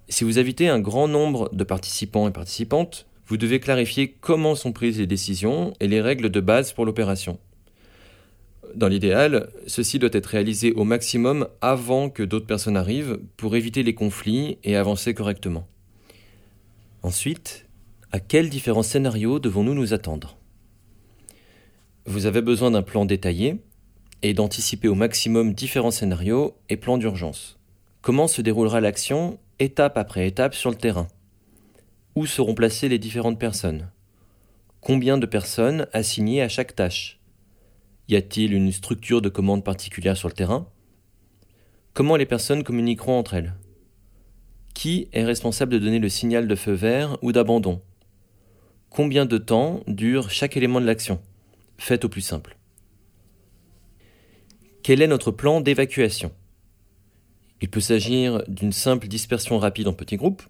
Si 0.09 0.23
vous 0.23 0.39
invitez 0.39 0.69
un 0.69 0.79
grand 0.79 1.07
nombre 1.07 1.49
de 1.53 1.63
participants 1.63 2.27
et 2.27 2.31
participantes, 2.31 3.07
vous 3.27 3.37
devez 3.37 3.59
clarifier 3.59 4.15
comment 4.21 4.55
sont 4.55 4.71
prises 4.71 4.99
les 4.99 5.07
décisions 5.07 5.73
et 5.81 5.87
les 5.87 5.99
règles 5.99 6.29
de 6.29 6.39
base 6.39 6.71
pour 6.71 6.85
l'opération. 6.85 7.39
Dans 8.73 8.87
l'idéal, 8.87 9.49
ceci 9.65 9.99
doit 9.99 10.09
être 10.13 10.27
réalisé 10.27 10.71
au 10.73 10.85
maximum 10.85 11.47
avant 11.61 12.09
que 12.09 12.23
d'autres 12.23 12.45
personnes 12.45 12.77
arrivent 12.77 13.19
pour 13.35 13.55
éviter 13.55 13.83
les 13.83 13.95
conflits 13.95 14.57
et 14.63 14.75
avancer 14.75 15.13
correctement. 15.13 15.67
Ensuite, 17.03 17.65
à 18.11 18.19
quels 18.19 18.49
différents 18.49 18.83
scénarios 18.83 19.39
devons-nous 19.39 19.73
nous 19.73 19.93
attendre? 19.93 20.37
Vous 22.05 22.25
avez 22.25 22.41
besoin 22.41 22.71
d'un 22.71 22.81
plan 22.81 23.03
détaillé 23.03 23.57
et 24.21 24.33
d'anticiper 24.33 24.87
au 24.87 24.95
maximum 24.95 25.53
différents 25.53 25.91
scénarios 25.91 26.55
et 26.69 26.77
plans 26.77 26.97
d'urgence. 26.97 27.59
Comment 28.01 28.27
se 28.27 28.41
déroulera 28.41 28.79
l'action 28.79 29.37
étape 29.59 29.97
après 29.97 30.27
étape 30.27 30.53
sur 30.53 30.69
le 30.69 30.75
terrain. 30.75 31.07
Où 32.15 32.27
seront 32.27 32.53
placées 32.53 32.89
les 32.89 32.99
différentes 32.99 33.39
personnes? 33.39 33.89
Combien 34.81 35.17
de 35.17 35.25
personnes 35.25 35.87
assignées 35.93 36.43
à 36.43 36.49
chaque 36.49 36.75
tâche? 36.75 37.19
Y 38.07 38.15
a-t-il 38.15 38.53
une 38.53 38.71
structure 38.71 39.21
de 39.21 39.29
commande 39.29 39.63
particulière 39.63 40.15
sur 40.15 40.27
le 40.27 40.35
terrain? 40.35 40.69
Comment 41.93 42.15
les 42.15 42.27
personnes 42.27 42.63
communiqueront 42.63 43.17
entre 43.17 43.33
elles? 43.33 43.55
Qui 44.75 45.09
est 45.11 45.25
responsable 45.25 45.73
de 45.73 45.79
donner 45.79 45.99
le 45.99 46.09
signal 46.09 46.47
de 46.47 46.55
feu 46.55 46.73
vert 46.73 47.17
ou 47.23 47.31
d'abandon? 47.31 47.81
Combien 48.91 49.25
de 49.25 49.39
temps 49.39 49.81
dure 49.87 50.29
chaque 50.29 50.55
élément 50.55 50.79
de 50.79 50.85
l'action? 50.85 51.19
Faites 51.79 52.05
au 52.05 52.09
plus 52.09 52.21
simple. 52.21 52.57
Quel 54.83 55.01
est 55.01 55.07
notre 55.07 55.31
plan 55.31 55.61
d'évacuation? 55.61 56.31
Il 57.61 57.69
peut 57.69 57.79
s'agir 57.79 58.43
d'une 58.47 58.71
simple 58.71 59.07
dispersion 59.07 59.57
rapide 59.57 59.87
en 59.87 59.93
petits 59.93 60.17
groupes, 60.17 60.43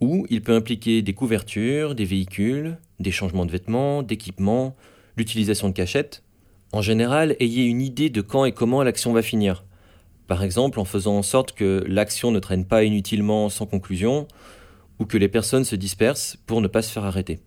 ou 0.00 0.26
il 0.30 0.42
peut 0.42 0.54
impliquer 0.54 1.02
des 1.02 1.12
couvertures, 1.12 1.94
des 1.94 2.04
véhicules, 2.04 2.78
des 3.00 3.10
changements 3.10 3.46
de 3.46 3.50
vêtements, 3.50 4.02
d'équipements, 4.02 4.76
l'utilisation 5.16 5.68
de 5.68 5.74
cachettes. 5.74 6.22
En 6.72 6.82
général, 6.82 7.36
ayez 7.40 7.64
une 7.64 7.80
idée 7.80 8.10
de 8.10 8.20
quand 8.20 8.44
et 8.44 8.52
comment 8.52 8.82
l'action 8.82 9.12
va 9.12 9.22
finir. 9.22 9.64
Par 10.26 10.44
exemple, 10.44 10.78
en 10.78 10.84
faisant 10.84 11.16
en 11.18 11.22
sorte 11.22 11.52
que 11.52 11.84
l'action 11.88 12.30
ne 12.30 12.38
traîne 12.38 12.64
pas 12.64 12.84
inutilement 12.84 13.48
sans 13.48 13.66
conclusion, 13.66 14.28
ou 15.00 15.06
que 15.06 15.18
les 15.18 15.28
personnes 15.28 15.64
se 15.64 15.76
dispersent 15.76 16.36
pour 16.46 16.60
ne 16.60 16.68
pas 16.68 16.82
se 16.82 16.92
faire 16.92 17.04
arrêter. 17.04 17.40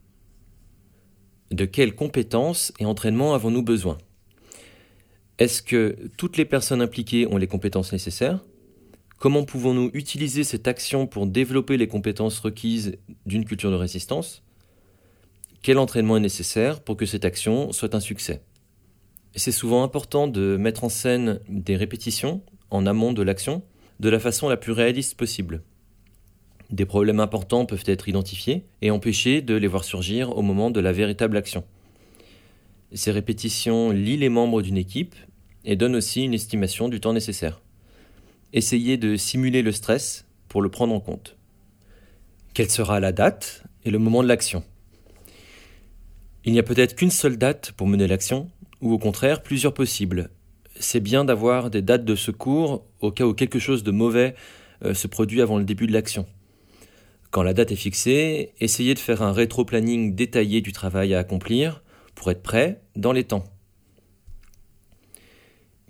De 1.52 1.66
quelles 1.66 1.96
compétences 1.96 2.74
et 2.80 2.86
entraînements 2.86 3.34
avons-nous 3.34 3.64
besoin? 3.64 3.98
Est-ce 5.38 5.62
que 5.62 5.98
toutes 6.18 6.38
les 6.38 6.46
personnes 6.46 6.82
impliquées 6.82 7.28
ont 7.28 7.38
les 7.38 7.48
compétences 7.48 7.94
nécessaires? 7.94 8.40
Comment 9.24 9.46
pouvons-nous 9.46 9.90
utiliser 9.94 10.44
cette 10.44 10.68
action 10.68 11.08
pour 11.08 11.28
développer 11.28 11.78
les 11.78 11.88
compétences 11.88 12.40
requises 12.40 12.98
d'une 13.26 13.46
culture 13.46 13.72
de 13.72 13.78
résistance? 13.78 14.44
Quel 15.62 15.78
entraînement 15.78 16.18
est 16.18 16.20
nécessaire 16.20 16.82
pour 16.82 16.98
que 16.98 17.06
cette 17.06 17.24
action 17.24 17.72
soit 17.72 17.96
un 17.96 18.02
succès? 18.02 18.42
C'est 19.34 19.54
souvent 19.54 19.84
important 19.84 20.28
de 20.28 20.58
mettre 20.58 20.84
en 20.84 20.90
scène 20.90 21.40
des 21.48 21.78
répétitions 21.78 22.42
en 22.70 22.86
amont 22.86 23.14
de 23.14 23.22
l'action 23.22 23.64
de 24.02 24.10
la 24.10 24.20
façon 24.20 24.50
la 24.50 24.58
plus 24.58 24.74
réaliste 24.74 25.16
possible. 25.16 25.64
Des 26.70 26.86
problèmes 26.86 27.22
importants 27.22 27.66
peuvent 27.66 27.86
être 27.86 28.10
identifiés 28.10 28.66
et 28.82 28.92
empêchés 28.92 29.42
de 29.42 29.56
les 29.56 29.68
voir 29.68 29.86
surgir 29.86 30.36
au 30.36 30.42
moment 30.42 30.70
de 30.70 30.82
la 30.82 30.92
véritable 30.92 31.38
action. 31.38 31.64
Ces 32.92 33.12
répétitions 33.12 33.92
lient 33.92 34.18
les 34.18 34.28
membres 34.28 34.62
d'une 34.62 34.76
équipe 34.76 35.16
et 35.64 35.78
donnent 35.78 35.96
aussi 35.96 36.26
une 36.26 36.34
estimation 36.34 36.90
du 36.90 37.00
temps 37.00 37.14
nécessaire. 37.14 37.63
Essayez 38.56 38.98
de 38.98 39.16
simuler 39.16 39.64
le 39.64 39.72
stress 39.72 40.28
pour 40.48 40.62
le 40.62 40.70
prendre 40.70 40.94
en 40.94 41.00
compte. 41.00 41.38
Quelle 42.54 42.70
sera 42.70 43.00
la 43.00 43.12
date 43.12 43.64
et 43.84 43.90
le 43.90 43.98
moment 43.98 44.22
de 44.22 44.28
l'action? 44.28 44.64
Il 46.46 46.54
n'y 46.54 46.60
a 46.60 46.64
peut-être 46.64 46.96
qu'une 46.96 47.10
seule 47.10 47.38
date 47.38 47.72
pour 47.72 47.88
mener 47.88 48.06
l'action, 48.06 48.52
ou 48.80 48.94
au 48.94 49.00
contraire 49.00 49.42
plusieurs 49.42 49.74
possibles. 49.74 50.30
C'est 50.80 51.00
bien 51.00 51.26
d'avoir 51.26 51.72
des 51.72 51.82
dates 51.82 52.06
de 52.06 52.16
secours 52.16 52.86
au 53.00 53.12
cas 53.12 53.26
où 53.26 53.34
quelque 53.34 53.58
chose 53.58 53.82
de 53.82 53.90
mauvais 53.90 54.36
euh, 54.84 54.94
se 54.94 55.08
produit 55.08 55.42
avant 55.42 55.58
le 55.58 55.64
début 55.64 55.88
de 55.88 55.94
l'action. 55.94 56.28
Quand 57.32 57.42
la 57.42 57.56
date 57.56 57.72
est 57.72 57.76
fixée, 57.76 58.54
essayez 58.60 58.94
de 58.94 59.00
faire 59.00 59.24
un 59.24 59.34
rétro-planning 59.34 60.14
détaillé 60.14 60.62
du 60.62 60.74
travail 60.74 61.16
à 61.16 61.20
accomplir 61.20 61.82
pour 62.14 62.30
être 62.30 62.44
prêt 62.44 62.84
dans 62.96 63.14
les 63.14 63.24
temps. 63.24 63.46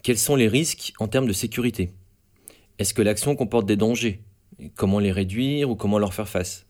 Quels 0.02 0.18
sont 0.18 0.38
les 0.38 0.48
risques 0.48 0.94
en 1.00 1.10
termes 1.10 1.28
de 1.28 1.34
sécurité? 1.34 1.92
Est-ce 2.84 2.94
que 2.94 3.02
l'action 3.02 3.38
comporte 3.38 3.66
des 3.66 3.78
dangers? 3.78 4.20
Comment 4.76 5.00
les 5.00 5.14
réduire 5.14 5.70
ou 5.70 5.76
comment 5.78 6.00
leur 6.00 6.14
faire 6.14 6.28
face? 6.28 6.66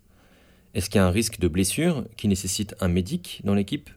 Est-ce 0.76 0.88
qu'il 0.88 0.99
y 0.99 1.01
a 1.01 1.07
un 1.07 1.09
risque 1.09 1.39
de 1.39 1.47
blessure 1.47 2.05
qui 2.18 2.28
nécessite 2.28 2.76
un 2.82 2.88
médic 2.88 3.41
dans 3.43 3.55
l'équipe? 3.55 3.89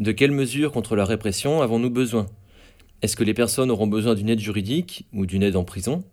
De 0.00 0.12
quelles 0.12 0.30
mesures 0.30 0.72
contre 0.72 0.96
la 0.96 1.04
répression 1.04 1.60
avons-nous 1.60 1.90
besoin? 1.90 2.26
Est-ce 3.02 3.16
que 3.16 3.22
les 3.22 3.34
personnes 3.34 3.70
auront 3.70 3.86
besoin 3.86 4.14
d'une 4.14 4.30
aide 4.30 4.40
juridique 4.40 5.06
ou 5.12 5.26
d'une 5.26 5.42
aide 5.42 5.56
en 5.56 5.64
prison? 5.64 6.04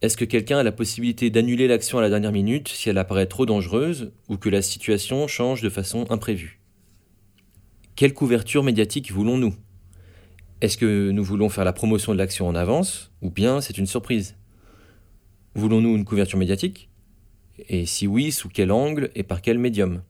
Est-ce 0.00 0.16
que 0.16 0.24
quelqu'un 0.24 0.60
a 0.60 0.62
la 0.62 0.72
possibilité 0.72 1.28
d'annuler 1.28 1.68
l'action 1.68 1.98
à 1.98 2.00
la 2.00 2.08
dernière 2.08 2.32
minute 2.32 2.68
si 2.68 2.88
elle 2.88 2.96
apparaît 2.96 3.26
trop 3.26 3.44
dangereuse 3.44 4.10
ou 4.30 4.38
que 4.38 4.48
la 4.48 4.62
situation 4.62 5.28
change 5.28 5.60
de 5.60 5.68
façon 5.68 6.06
imprévue? 6.08 6.62
Quelle 7.94 8.14
couverture 8.14 8.62
médiatique 8.62 9.12
voulons-nous? 9.12 9.54
Est-ce 10.64 10.78
que 10.78 11.10
nous 11.10 11.22
voulons 11.22 11.50
faire 11.50 11.66
la 11.66 11.74
promotion 11.74 12.14
de 12.14 12.18
l'action 12.18 12.48
en 12.48 12.54
avance 12.54 13.12
ou 13.20 13.28
bien 13.28 13.60
c'est 13.60 13.76
une 13.76 13.86
surprise? 13.86 14.34
Voulons-nous 15.54 15.94
une 15.94 16.06
couverture 16.06 16.38
médiatique? 16.38 16.88
Et 17.68 17.84
si 17.84 18.06
oui, 18.06 18.32
sous 18.32 18.48
quel 18.48 18.72
angle 18.72 19.10
et 19.14 19.24
par 19.24 19.42
quel 19.42 19.58
médium? 19.58 20.02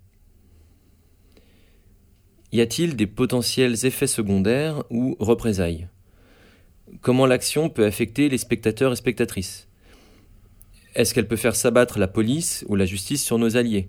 Y 2.53 2.61
a-t-il 2.61 2.95
des 2.95 3.09
potentiels 3.09 3.85
effets 3.85 4.07
secondaires 4.07 4.85
ou 4.91 5.17
représailles? 5.19 5.89
Comment 7.01 7.27
l'action 7.27 7.69
peut 7.69 7.85
affecter 7.85 8.29
les 8.29 8.39
spectateurs 8.39 8.93
et 8.93 8.97
spectatrices? 8.97 9.67
Est-ce 10.95 11.15
qu'elle 11.15 11.27
peut 11.27 11.35
faire 11.35 11.57
s'abattre 11.57 11.99
la 11.99 12.07
police 12.07 12.65
ou 12.69 12.77
la 12.77 12.87
justice 12.87 13.25
sur 13.25 13.41
nos 13.41 13.57
alliés? 13.57 13.89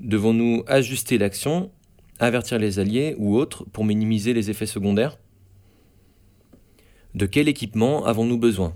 Devons-nous 0.00 0.64
ajuster 0.66 1.18
l'action, 1.18 1.70
avertir 2.18 2.58
les 2.58 2.80
alliés 2.80 3.14
ou 3.16 3.36
autres 3.36 3.64
pour 3.66 3.84
minimiser 3.84 4.32
les 4.34 4.50
effets 4.50 4.66
secondaires? 4.66 5.21
De 7.14 7.26
quel 7.26 7.48
équipement 7.48 8.04
avons-nous 8.04 8.38
besoin? 8.38 8.74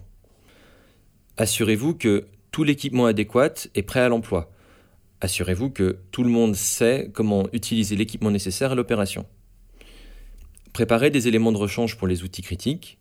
Assurez-vous 1.37 1.95
que 1.95 2.27
tout 2.51 2.65
l'équipement 2.65 3.07
adéquat 3.07 3.69
est 3.75 3.83
prêt 3.83 4.01
à 4.01 4.09
l'emploi. 4.09 4.51
Assurez-vous 5.21 5.71
que 5.71 5.99
tout 6.11 6.23
le 6.23 6.31
monde 6.31 6.55
sait 6.55 7.11
comment 7.13 7.49
utiliser 7.53 7.97
l'équipement 7.97 8.31
nécessaire 8.31 8.73
à 8.73 8.75
l'opération. 8.75 9.27
Préparez 10.73 11.11
des 11.11 11.29
éléments 11.29 11.53
de 11.53 11.57
rechange 11.57 11.97
pour 11.97 12.07
les 12.07 12.23
outils 12.23 12.43
critiques. 12.43 12.99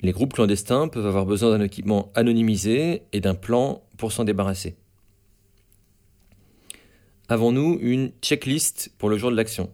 Les 0.00 0.12
groupes 0.12 0.34
clandestins 0.34 0.88
peuvent 0.88 1.06
avoir 1.06 1.24
besoin 1.24 1.56
d'un 1.56 1.64
équipement 1.64 2.10
anonymisé 2.14 3.02
et 3.12 3.20
d'un 3.20 3.34
plan 3.34 3.82
pour 3.96 4.12
s'en 4.12 4.24
débarrasser. 4.24 4.76
Avons-nous 7.28 7.78
une 7.80 8.10
checklist 8.20 8.92
pour 8.98 9.08
le 9.08 9.16
jour 9.16 9.30
de 9.30 9.36
l'action? 9.36 9.70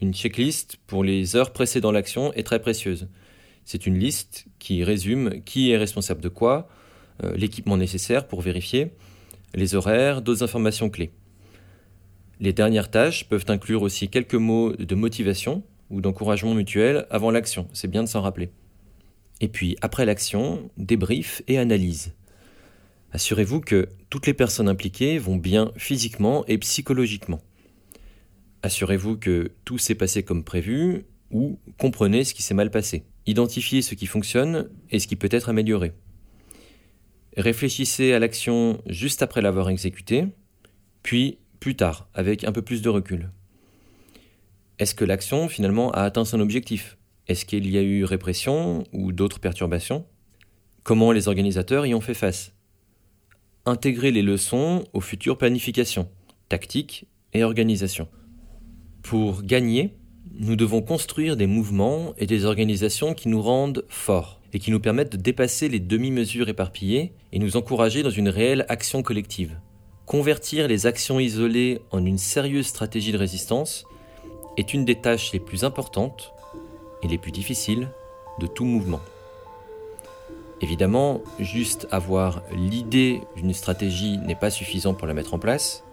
Une 0.00 0.14
checklist 0.14 0.76
pour 0.86 1.02
les 1.02 1.34
heures 1.34 1.52
précédant 1.52 1.92
l'action 1.92 2.32
est 2.34 2.44
très 2.44 2.60
précieuse. 2.60 3.08
C'est 3.64 3.86
une 3.86 3.98
liste 3.98 4.46
qui 4.58 4.84
résume 4.84 5.42
qui 5.44 5.70
est 5.70 5.76
responsable 5.76 6.20
de 6.20 6.28
quoi, 6.28 6.68
euh, 7.22 7.34
l'équipement 7.36 7.76
nécessaire 7.76 8.26
pour 8.26 8.40
vérifier, 8.40 8.92
les 9.54 9.74
horaires, 9.74 10.22
d'autres 10.22 10.42
informations 10.42 10.90
clés. 10.90 11.12
Les 12.40 12.52
dernières 12.52 12.90
tâches 12.90 13.28
peuvent 13.28 13.44
inclure 13.48 13.82
aussi 13.82 14.08
quelques 14.08 14.34
mots 14.34 14.74
de 14.74 14.94
motivation 14.94 15.62
ou 15.90 16.00
d'encouragement 16.00 16.54
mutuel 16.54 17.06
avant 17.10 17.30
l'action, 17.30 17.68
c'est 17.72 17.88
bien 17.88 18.02
de 18.02 18.08
s'en 18.08 18.20
rappeler. 18.20 18.50
Et 19.40 19.48
puis, 19.48 19.76
après 19.80 20.04
l'action, 20.04 20.70
débrief 20.76 21.42
et 21.48 21.58
analyse. 21.58 22.14
Assurez-vous 23.12 23.60
que 23.60 23.88
toutes 24.10 24.26
les 24.26 24.34
personnes 24.34 24.68
impliquées 24.68 25.18
vont 25.18 25.36
bien 25.36 25.70
physiquement 25.76 26.44
et 26.46 26.58
psychologiquement. 26.58 27.40
Assurez-vous 28.62 29.16
que 29.16 29.52
tout 29.64 29.78
s'est 29.78 29.94
passé 29.94 30.22
comme 30.22 30.42
prévu 30.42 31.04
ou 31.30 31.58
comprenez 31.78 32.24
ce 32.24 32.34
qui 32.34 32.42
s'est 32.42 32.54
mal 32.54 32.70
passé. 32.70 33.04
Identifiez 33.26 33.82
ce 33.82 33.94
qui 33.94 34.06
fonctionne 34.06 34.68
et 34.90 34.98
ce 34.98 35.06
qui 35.06 35.16
peut 35.16 35.28
être 35.30 35.48
amélioré. 35.48 35.92
Réfléchissez 37.36 38.12
à 38.12 38.18
l'action 38.18 38.80
juste 38.86 39.22
après 39.22 39.42
l'avoir 39.42 39.68
exécutée, 39.70 40.26
puis 41.02 41.38
plus 41.58 41.74
tard, 41.74 42.08
avec 42.14 42.44
un 42.44 42.52
peu 42.52 42.62
plus 42.62 42.82
de 42.82 42.88
recul. 42.88 43.30
Est-ce 44.78 44.94
que 44.94 45.04
l'action 45.04 45.48
finalement 45.48 45.90
a 45.92 46.02
atteint 46.02 46.24
son 46.24 46.40
objectif? 46.40 46.96
Est-ce 47.26 47.46
qu'il 47.46 47.70
y 47.70 47.78
a 47.78 47.82
eu 47.82 48.04
répression 48.04 48.84
ou 48.92 49.12
d'autres 49.12 49.40
perturbations? 49.40 50.04
Comment 50.82 51.12
les 51.12 51.28
organisateurs 51.28 51.86
y 51.86 51.94
ont 51.94 52.00
fait 52.00 52.14
face? 52.14 52.52
Intégrer 53.64 54.10
les 54.10 54.20
leçons 54.20 54.84
aux 54.92 55.00
futures 55.00 55.38
planifications, 55.38 56.10
tactiques 56.50 57.06
et 57.32 57.42
organisation. 57.42 58.08
Pour 59.02 59.42
gagner, 59.42 59.96
nous 60.36 60.56
devons 60.56 60.82
construire 60.82 61.36
des 61.36 61.46
mouvements 61.46 62.12
et 62.18 62.26
des 62.26 62.44
organisations 62.44 63.14
qui 63.14 63.28
nous 63.28 63.40
rendent 63.40 63.84
forts 63.88 64.40
et 64.52 64.58
qui 64.58 64.70
nous 64.70 64.80
permettent 64.80 65.12
de 65.12 65.16
dépasser 65.16 65.68
les 65.68 65.78
demi-mesures 65.80 66.48
éparpillées 66.48 67.12
et 67.32 67.38
nous 67.38 67.56
encourager 67.56 68.02
dans 68.02 68.10
une 68.10 68.28
réelle 68.28 68.66
action 68.68 69.02
collective. 69.02 69.56
Convertir 70.06 70.66
les 70.68 70.86
actions 70.86 71.20
isolées 71.20 71.80
en 71.92 72.04
une 72.04 72.18
sérieuse 72.18 72.66
stratégie 72.66 73.12
de 73.12 73.18
résistance 73.18 73.84
est 74.56 74.74
une 74.74 74.84
des 74.84 74.96
tâches 74.96 75.32
les 75.32 75.40
plus 75.40 75.64
importantes 75.64 76.32
et 77.02 77.08
les 77.08 77.18
plus 77.18 77.32
difficiles 77.32 77.88
de 78.40 78.46
tout 78.46 78.64
mouvement. 78.64 79.00
Évidemment, 80.60 81.22
juste 81.38 81.86
avoir 81.90 82.42
l'idée 82.52 83.20
d'une 83.36 83.54
stratégie 83.54 84.18
n'est 84.18 84.34
pas 84.34 84.50
suffisant 84.50 84.94
pour 84.94 85.06
la 85.06 85.14
mettre 85.14 85.34
en 85.34 85.38
place. 85.38 85.84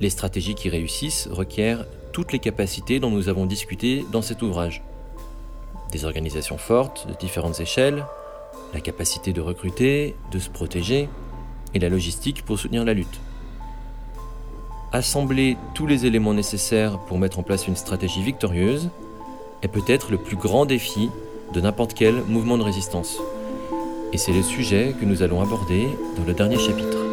Les 0.00 0.10
stratégies 0.10 0.54
qui 0.54 0.68
réussissent 0.68 1.28
requièrent 1.30 1.86
toutes 2.14 2.32
les 2.32 2.38
capacités 2.38 3.00
dont 3.00 3.10
nous 3.10 3.28
avons 3.28 3.44
discuté 3.44 4.06
dans 4.12 4.22
cet 4.22 4.40
ouvrage. 4.40 4.84
Des 5.90 6.04
organisations 6.04 6.58
fortes 6.58 7.08
de 7.08 7.14
différentes 7.14 7.58
échelles, 7.58 8.06
la 8.72 8.80
capacité 8.80 9.32
de 9.32 9.40
recruter, 9.40 10.14
de 10.30 10.38
se 10.38 10.48
protéger, 10.48 11.08
et 11.74 11.80
la 11.80 11.88
logistique 11.88 12.44
pour 12.44 12.56
soutenir 12.56 12.84
la 12.84 12.94
lutte. 12.94 13.20
Assembler 14.92 15.56
tous 15.74 15.88
les 15.88 16.06
éléments 16.06 16.34
nécessaires 16.34 17.00
pour 17.00 17.18
mettre 17.18 17.40
en 17.40 17.42
place 17.42 17.66
une 17.66 17.74
stratégie 17.74 18.22
victorieuse 18.22 18.90
est 19.62 19.68
peut-être 19.68 20.12
le 20.12 20.18
plus 20.18 20.36
grand 20.36 20.66
défi 20.66 21.10
de 21.52 21.60
n'importe 21.60 21.94
quel 21.94 22.22
mouvement 22.28 22.56
de 22.58 22.62
résistance. 22.62 23.18
Et 24.12 24.18
c'est 24.18 24.32
le 24.32 24.42
sujet 24.44 24.94
que 25.00 25.04
nous 25.04 25.24
allons 25.24 25.42
aborder 25.42 25.88
dans 26.16 26.24
le 26.24 26.32
dernier 26.32 26.60
chapitre. 26.60 27.03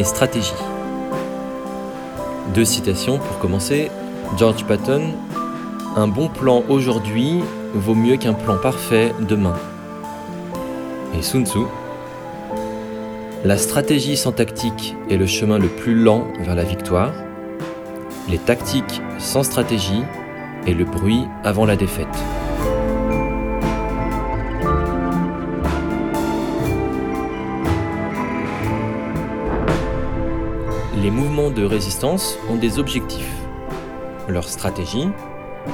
Et 0.00 0.04
stratégie. 0.04 0.52
Deux 2.54 2.64
citations 2.64 3.18
pour 3.18 3.38
commencer. 3.38 3.88
George 4.36 4.64
Patton 4.64 5.14
Un 5.94 6.08
bon 6.08 6.28
plan 6.28 6.64
aujourd'hui 6.68 7.40
vaut 7.72 7.94
mieux 7.94 8.16
qu'un 8.16 8.32
plan 8.32 8.56
parfait 8.56 9.12
demain. 9.20 9.54
Et 11.16 11.22
Sun 11.22 11.46
Tzu 11.46 11.60
La 13.44 13.58
stratégie 13.58 14.16
sans 14.16 14.32
tactique 14.32 14.96
est 15.08 15.16
le 15.16 15.26
chemin 15.26 15.58
le 15.58 15.68
plus 15.68 15.94
lent 15.94 16.26
vers 16.40 16.56
la 16.56 16.64
victoire. 16.64 17.12
Les 18.28 18.38
tactiques 18.38 19.02
sans 19.18 19.44
stratégie 19.44 20.02
est 20.66 20.74
le 20.74 20.84
bruit 20.84 21.26
avant 21.44 21.64
la 21.64 21.76
défaite. 21.76 22.31
Les 31.02 31.10
mouvements 31.10 31.50
de 31.50 31.64
résistance 31.64 32.38
ont 32.48 32.54
des 32.54 32.78
objectifs, 32.78 33.34
leur 34.28 34.48
stratégie 34.48 35.08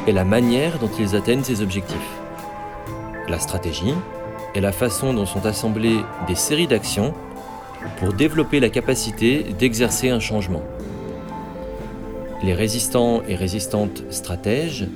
et 0.07 0.13
la 0.13 0.25
manière 0.25 0.79
dont 0.79 0.89
ils 0.99 1.15
atteignent 1.17 1.45
ces 1.45 1.61
objectifs. 1.61 1.99
La 3.29 3.39
stratégie 3.39 3.93
est 4.55 4.63
la 4.63 4.73
façon 4.73 5.13
dont 5.13 5.27
sont 5.27 5.45
assemblées 5.45 6.01
des 6.27 6.35
séries 6.35 6.67
d'actions 6.67 7.13
pour 7.99 8.15
développer 8.15 8.59
la 8.59 8.71
capacité 8.71 9.43
d'exercer 9.59 10.09
un 10.09 10.19
changement. 10.19 10.63
Les 12.43 12.55
résistants 12.55 13.21
et 13.29 13.35
résistantes 13.35 14.05
stratèges 14.09 14.87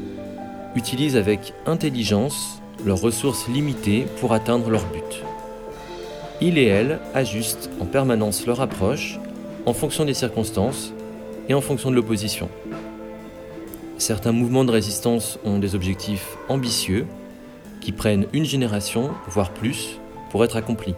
utilisent 0.75 1.19
avec 1.19 1.53
intelligence 1.67 2.63
leurs 2.87 3.03
ressources 3.03 3.49
limitées 3.49 4.07
pour 4.19 4.33
atteindre 4.33 4.71
leur 4.71 4.87
but. 4.87 5.23
Ils 6.41 6.57
et 6.57 6.69
elles 6.69 7.01
ajustent 7.13 7.69
en 7.83 7.85
permanence 7.85 8.47
leur 8.47 8.63
approche 8.63 9.19
en 9.67 9.73
fonction 9.73 10.05
des 10.05 10.15
circonstances 10.15 10.93
et 11.49 11.55
en 11.55 11.61
fonction 11.61 11.91
de 11.91 11.97
l'opposition. 11.97 12.49
Certains 13.99 14.33
mouvements 14.33 14.65
de 14.65 14.73
résistance 14.73 15.39
ont 15.45 15.59
des 15.59 15.75
objectifs 15.75 16.37
ambitieux 16.49 17.07
qui 17.81 17.93
prennent 17.93 18.27
une 18.33 18.45
génération, 18.45 19.11
voire 19.29 19.53
plus, 19.53 20.01
pour 20.31 20.45
être 20.45 20.57
accomplis, 20.57 20.95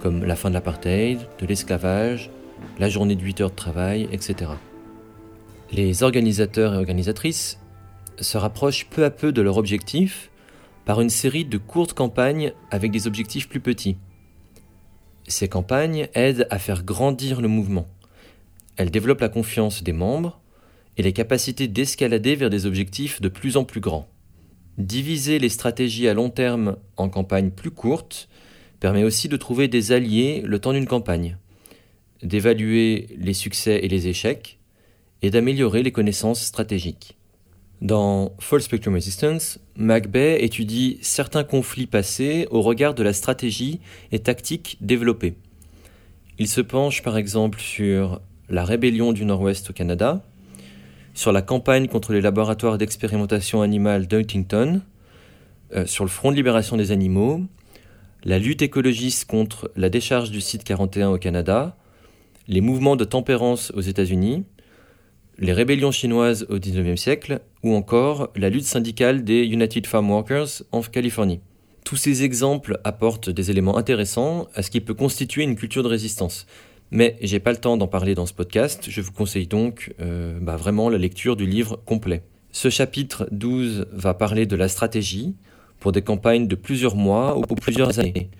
comme 0.00 0.24
la 0.24 0.36
fin 0.36 0.48
de 0.48 0.54
l'apartheid, 0.54 1.18
de 1.38 1.46
l'esclavage, 1.46 2.30
la 2.78 2.88
journée 2.88 3.16
de 3.16 3.22
8 3.22 3.40
heures 3.42 3.50
de 3.50 3.56
travail, 3.56 4.08
etc. 4.12 4.50
Les 5.72 6.02
organisateurs 6.02 6.74
et 6.74 6.76
organisatrices 6.76 7.58
se 8.18 8.38
rapprochent 8.38 8.86
peu 8.86 9.04
à 9.04 9.10
peu 9.10 9.32
de 9.32 9.42
leur 9.42 9.56
objectif 9.56 10.30
par 10.84 11.00
une 11.00 11.10
série 11.10 11.44
de 11.44 11.58
courtes 11.58 11.92
campagnes 11.92 12.52
avec 12.70 12.92
des 12.92 13.06
objectifs 13.06 13.48
plus 13.48 13.60
petits. 13.60 13.96
Ces 15.28 15.48
campagnes 15.48 16.08
aident 16.14 16.46
à 16.50 16.58
faire 16.58 16.84
grandir 16.84 17.40
le 17.40 17.48
mouvement. 17.48 17.88
Elles 18.76 18.90
développent 18.90 19.20
la 19.20 19.28
confiance 19.28 19.82
des 19.82 19.92
membres 19.92 20.40
et 20.96 21.02
les 21.02 21.12
capacités 21.12 21.68
d'escalader 21.68 22.36
vers 22.36 22.50
des 22.50 22.66
objectifs 22.66 23.20
de 23.20 23.28
plus 23.28 23.56
en 23.56 23.64
plus 23.64 23.80
grands. 23.80 24.08
Diviser 24.78 25.38
les 25.38 25.48
stratégies 25.48 26.08
à 26.08 26.14
long 26.14 26.30
terme 26.30 26.76
en 26.96 27.08
campagnes 27.08 27.50
plus 27.50 27.70
courtes 27.70 28.28
permet 28.78 29.04
aussi 29.04 29.28
de 29.28 29.36
trouver 29.36 29.68
des 29.68 29.92
alliés 29.92 30.42
le 30.44 30.58
temps 30.58 30.72
d'une 30.72 30.86
campagne, 30.86 31.38
d'évaluer 32.22 33.08
les 33.18 33.32
succès 33.32 33.80
et 33.82 33.88
les 33.88 34.08
échecs, 34.08 34.58
et 35.22 35.30
d'améliorer 35.30 35.82
les 35.82 35.92
connaissances 35.92 36.42
stratégiques. 36.42 37.16
Dans 37.82 38.32
Full 38.38 38.62
Spectrum 38.62 38.94
Resistance, 38.94 39.58
McBay 39.76 40.42
étudie 40.42 40.98
certains 41.02 41.44
conflits 41.44 41.86
passés 41.86 42.48
au 42.50 42.62
regard 42.62 42.94
de 42.94 43.02
la 43.02 43.12
stratégie 43.12 43.80
et 44.12 44.18
tactique 44.18 44.78
développée. 44.80 45.34
Il 46.38 46.48
se 46.48 46.62
penche 46.62 47.02
par 47.02 47.18
exemple 47.18 47.60
sur 47.60 48.20
la 48.48 48.64
rébellion 48.64 49.12
du 49.12 49.26
Nord-Ouest 49.26 49.70
au 49.70 49.72
Canada, 49.74 50.24
sur 51.12 51.32
la 51.32 51.42
campagne 51.42 51.86
contre 51.86 52.14
les 52.14 52.22
laboratoires 52.22 52.78
d'expérimentation 52.78 53.60
animale 53.60 54.06
d'Huntington, 54.06 54.80
euh, 55.74 55.84
sur 55.84 56.04
le 56.04 56.10
Front 56.10 56.30
de 56.30 56.36
libération 56.36 56.78
des 56.78 56.92
animaux, 56.92 57.42
la 58.24 58.38
lutte 58.38 58.62
écologiste 58.62 59.26
contre 59.26 59.70
la 59.76 59.90
décharge 59.90 60.30
du 60.30 60.40
site 60.40 60.64
41 60.64 61.10
au 61.10 61.18
Canada, 61.18 61.76
les 62.48 62.62
mouvements 62.62 62.96
de 62.96 63.04
tempérance 63.04 63.70
aux 63.72 63.80
États-Unis, 63.82 64.44
les 65.38 65.52
rébellions 65.52 65.92
chinoises 65.92 66.46
au 66.48 66.58
XIXe 66.58 67.00
siècle, 67.00 67.40
ou 67.62 67.74
encore 67.74 68.30
la 68.36 68.48
lutte 68.48 68.64
syndicale 68.64 69.24
des 69.24 69.44
United 69.44 69.86
Farm 69.86 70.10
Workers 70.10 70.62
en 70.72 70.80
Californie. 70.82 71.40
Tous 71.84 71.96
ces 71.96 72.24
exemples 72.24 72.80
apportent 72.84 73.30
des 73.30 73.50
éléments 73.50 73.76
intéressants 73.76 74.48
à 74.54 74.62
ce 74.62 74.70
qui 74.70 74.80
peut 74.80 74.94
constituer 74.94 75.44
une 75.44 75.56
culture 75.56 75.82
de 75.82 75.88
résistance. 75.88 76.46
Mais 76.90 77.16
j'ai 77.20 77.40
pas 77.40 77.52
le 77.52 77.58
temps 77.58 77.76
d'en 77.76 77.88
parler 77.88 78.14
dans 78.14 78.26
ce 78.26 78.32
podcast, 78.32 78.86
je 78.88 79.00
vous 79.00 79.12
conseille 79.12 79.46
donc 79.46 79.94
euh, 80.00 80.38
bah, 80.40 80.56
vraiment 80.56 80.88
la 80.88 80.98
lecture 80.98 81.36
du 81.36 81.46
livre 81.46 81.80
complet. 81.84 82.22
Ce 82.52 82.70
chapitre 82.70 83.28
12 83.32 83.86
va 83.92 84.14
parler 84.14 84.46
de 84.46 84.56
la 84.56 84.68
stratégie 84.68 85.34
pour 85.80 85.92
des 85.92 86.02
campagnes 86.02 86.48
de 86.48 86.54
plusieurs 86.54 86.96
mois 86.96 87.36
ou 87.36 87.42
pour 87.42 87.56
plusieurs 87.56 87.98
années. 87.98 88.30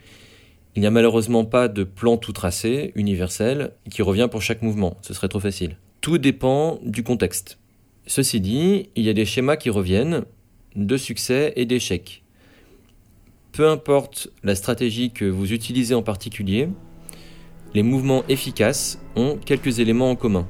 Il 0.75 0.81
n'y 0.81 0.87
a 0.87 0.91
malheureusement 0.91 1.45
pas 1.45 1.69
de 1.69 1.85
plan 1.85 2.17
tout 2.17 2.33
tracé, 2.33 2.93
universel, 2.95 3.73
qui 3.91 4.03
revient 4.03 4.29
pour 4.31 4.43
chaque 4.43 4.63
mouvement, 4.63 4.97
ce 5.03 5.15
serait 5.15 5.29
trop 5.29 5.41
facile. 5.41 5.77
Tout 6.07 6.19
dépend 6.19 6.79
du 6.85 7.03
contexte. 7.03 7.59
Ceci 8.07 8.41
dit, 8.41 8.91
il 8.95 9.03
y 9.03 9.09
a 9.09 9.13
des 9.13 9.25
schémas 9.25 9.57
qui 9.57 9.71
reviennent, 9.71 10.23
de 10.77 10.97
succès 10.97 11.53
et 11.57 11.67
d'échecs. 11.67 12.23
Peu 13.51 13.69
importe 13.69 14.29
la 14.45 14.55
stratégie 14.55 15.11
que 15.11 15.25
vous 15.25 15.53
utilisez 15.53 15.97
en 15.97 16.05
particulier, 16.05 16.69
les 17.75 17.83
mouvements 17.83 18.23
efficaces 18.29 19.01
ont 19.17 19.37
quelques 19.37 19.81
éléments 19.81 20.09
en 20.09 20.15
commun. 20.15 20.47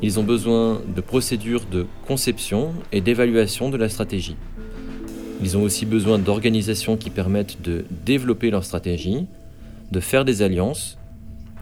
Ils 0.00 0.20
ont 0.20 0.22
besoin 0.22 0.80
de 0.94 1.00
procédures 1.00 1.66
de 1.66 1.86
conception 2.06 2.72
et 2.92 3.00
d'évaluation 3.00 3.68
de 3.68 3.76
la 3.76 3.88
stratégie. 3.88 4.36
Ils 5.42 5.56
ont 5.58 5.64
aussi 5.64 5.86
besoin 5.86 6.20
d'organisations 6.20 6.96
qui 6.96 7.10
permettent 7.10 7.60
de 7.62 7.84
développer 8.06 8.50
leur 8.50 8.64
stratégie, 8.64 9.26
de 9.90 9.98
faire 9.98 10.24
des 10.24 10.40
alliances 10.40 10.98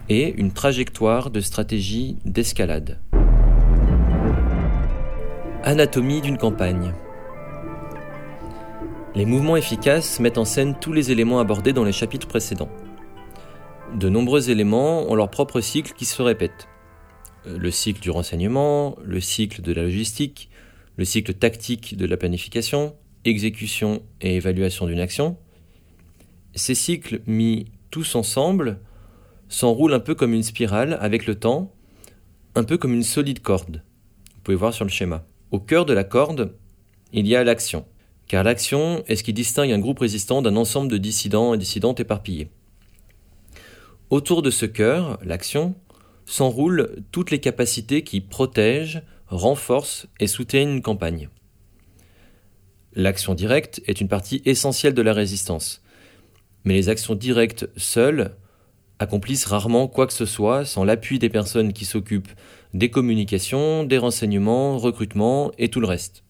et 0.09 0.33
une 0.37 0.51
trajectoire 0.51 1.29
de 1.29 1.41
stratégie 1.41 2.17
d'escalade. 2.25 2.99
Anatomie 5.63 6.21
d'une 6.21 6.37
campagne. 6.37 6.93
Les 9.13 9.25
mouvements 9.25 9.57
efficaces 9.57 10.19
mettent 10.19 10.37
en 10.37 10.45
scène 10.45 10.75
tous 10.79 10.93
les 10.93 11.11
éléments 11.11 11.39
abordés 11.39 11.73
dans 11.73 11.83
les 11.83 11.91
chapitres 11.91 12.27
précédents. 12.27 12.71
De 13.93 14.07
nombreux 14.07 14.49
éléments 14.49 15.09
ont 15.11 15.15
leur 15.15 15.29
propre 15.29 15.59
cycle 15.59 15.93
qui 15.93 16.05
se 16.05 16.21
répète. 16.21 16.67
Euh, 17.45 17.57
le 17.57 17.71
cycle 17.71 17.99
du 17.99 18.09
renseignement, 18.09 18.97
le 19.03 19.19
cycle 19.19 19.61
de 19.61 19.73
la 19.73 19.83
logistique, 19.83 20.49
le 20.95 21.05
cycle 21.05 21.33
tactique 21.33 21.97
de 21.97 22.05
la 22.05 22.15
planification, 22.15 22.95
exécution 23.25 24.01
et 24.21 24.35
évaluation 24.35 24.87
d'une 24.87 24.99
action. 24.99 25.37
Ces 26.55 26.75
cycles 26.75 27.21
mis 27.27 27.65
tous 27.89 28.15
ensemble 28.15 28.79
s'enroulent 29.51 29.93
un 29.93 29.99
peu 29.99 30.15
comme 30.15 30.33
une 30.33 30.43
spirale 30.43 30.97
avec 31.01 31.27
le 31.27 31.35
temps, 31.35 31.71
un 32.55 32.63
peu 32.63 32.77
comme 32.77 32.93
une 32.93 33.03
solide 33.03 33.41
corde. 33.41 33.83
Vous 34.35 34.41
pouvez 34.43 34.57
voir 34.57 34.73
sur 34.73 34.85
le 34.85 34.89
schéma. 34.89 35.25
Au 35.51 35.59
cœur 35.59 35.85
de 35.85 35.93
la 35.93 36.05
corde, 36.05 36.55
il 37.11 37.27
y 37.27 37.35
a 37.35 37.43
l'action, 37.43 37.85
car 38.27 38.43
l'action 38.43 39.03
est 39.07 39.17
ce 39.17 39.23
qui 39.23 39.33
distingue 39.33 39.71
un 39.71 39.79
groupe 39.79 39.99
résistant 39.99 40.41
d'un 40.41 40.55
ensemble 40.55 40.89
de 40.89 40.97
dissidents 40.97 41.53
et 41.53 41.57
dissidentes 41.57 41.99
éparpillés. 41.99 42.49
Autour 44.09 44.41
de 44.41 44.49
ce 44.49 44.65
cœur, 44.65 45.19
l'action, 45.21 45.75
s'enroulent 46.25 47.03
toutes 47.11 47.31
les 47.31 47.39
capacités 47.39 48.03
qui 48.03 48.21
protègent, 48.21 49.03
renforcent 49.27 50.07
et 50.19 50.27
soutiennent 50.27 50.75
une 50.75 50.81
campagne. 50.81 51.29
L'action 52.93 53.33
directe 53.33 53.81
est 53.85 53.99
une 53.99 54.07
partie 54.07 54.41
essentielle 54.45 54.93
de 54.93 55.01
la 55.01 55.13
résistance, 55.13 55.81
mais 56.63 56.73
les 56.73 56.89
actions 56.89 57.15
directes 57.15 57.69
seules 57.75 58.35
accomplissent 59.01 59.45
rarement 59.45 59.87
quoi 59.87 60.05
que 60.05 60.13
ce 60.13 60.27
soit 60.27 60.63
sans 60.63 60.83
l'appui 60.83 61.17
des 61.17 61.29
personnes 61.29 61.73
qui 61.73 61.85
s'occupent 61.85 62.31
des 62.75 62.91
communications, 62.91 63.83
des 63.83 63.97
renseignements, 63.97 64.77
recrutement 64.77 65.51
et 65.57 65.69
tout 65.69 65.79
le 65.79 65.87
reste. 65.87 66.23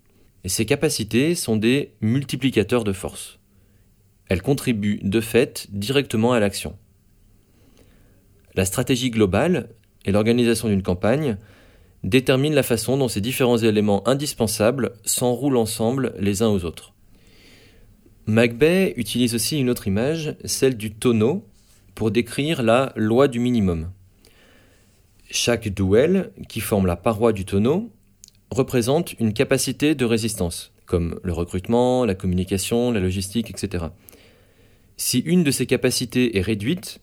Et 0.45 0.49
ces 0.49 0.65
capacités 0.65 1.35
sont 1.35 1.57
des 1.57 1.93
multiplicateurs 1.99 2.85
de 2.85 2.93
force. 2.93 3.39
Elles 4.29 4.41
contribuent 4.41 5.01
de 5.03 5.19
fait 5.19 5.67
directement 5.69 6.31
à 6.31 6.39
l'action. 6.39 6.77
La 8.55 8.63
stratégie 8.63 9.11
globale 9.11 9.69
et 10.05 10.11
l'organisation 10.11 10.69
d'une 10.69 10.81
campagne 10.81 11.37
déterminent 12.03 12.55
la 12.55 12.63
façon 12.63 12.97
dont 12.97 13.09
ces 13.09 13.21
différents 13.21 13.57
éléments 13.57 14.07
indispensables 14.07 14.93
s'enroulent 15.03 15.57
ensemble 15.57 16.13
les 16.19 16.41
uns 16.41 16.49
aux 16.49 16.63
autres. 16.63 16.93
Macbeth 18.27 18.93
utilise 18.97 19.35
aussi 19.35 19.59
une 19.59 19.69
autre 19.69 19.87
image, 19.87 20.35
celle 20.45 20.77
du 20.77 20.91
tonneau, 20.93 21.45
pour 21.95 22.11
décrire 22.11 22.63
la 22.63 22.93
loi 22.95 23.27
du 23.27 23.39
minimum. 23.39 23.91
Chaque 25.29 25.69
douelle, 25.69 26.31
qui 26.49 26.59
forme 26.59 26.87
la 26.87 26.95
paroi 26.95 27.33
du 27.33 27.45
tonneau, 27.45 27.89
représente 28.49 29.13
une 29.19 29.33
capacité 29.33 29.95
de 29.95 30.05
résistance, 30.05 30.73
comme 30.85 31.19
le 31.23 31.31
recrutement, 31.31 32.05
la 32.05 32.15
communication, 32.15 32.91
la 32.91 32.99
logistique, 32.99 33.49
etc. 33.49 33.85
Si 34.97 35.19
une 35.19 35.43
de 35.43 35.51
ces 35.51 35.65
capacités 35.65 36.37
est 36.37 36.41
réduite, 36.41 36.99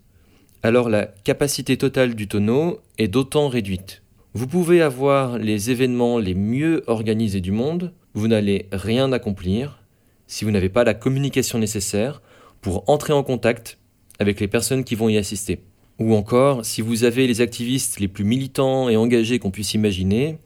alors 0.63 0.89
la 0.89 1.07
capacité 1.07 1.77
totale 1.77 2.15
du 2.15 2.29
tonneau 2.29 2.81
est 2.99 3.09
d'autant 3.09 3.49
réduite. 3.49 4.03
Vous 4.35 4.47
pouvez 4.47 4.83
avoir 4.83 5.39
les 5.39 5.71
événements 5.71 6.19
les 6.19 6.35
mieux 6.35 6.83
organisés 6.87 7.41
du 7.41 7.51
monde, 7.51 7.93
vous 8.15 8.29
n'allez 8.29 8.69
rien 8.73 9.13
accomplir 9.13 9.83
si 10.27 10.45
vous 10.45 10.51
n'avez 10.51 10.69
pas 10.69 10.85
la 10.85 10.95
communication 10.95 11.59
nécessaire 11.59 12.21
pour 12.61 12.89
entrer 12.89 13.13
en 13.13 13.23
contact 13.23 13.79
avec 14.19 14.41
les 14.41 14.49
personnes 14.49 14.85
qui 14.85 14.95
vont 14.95 15.09
y 15.09 15.17
assister. 15.17 15.61
Ou 15.99 16.15
encore, 16.15 16.65
si 16.65 16.81
vous 16.81 17.05
avez 17.05 17.27
les 17.27 17.41
activistes 17.41 17.99
les 18.01 18.09
plus 18.09 18.25
militants 18.25 18.89
et 18.89 18.97
engagés 18.97 19.39
qu'on 19.39 19.51
puisse 19.51 19.75
imaginer, 19.75 20.39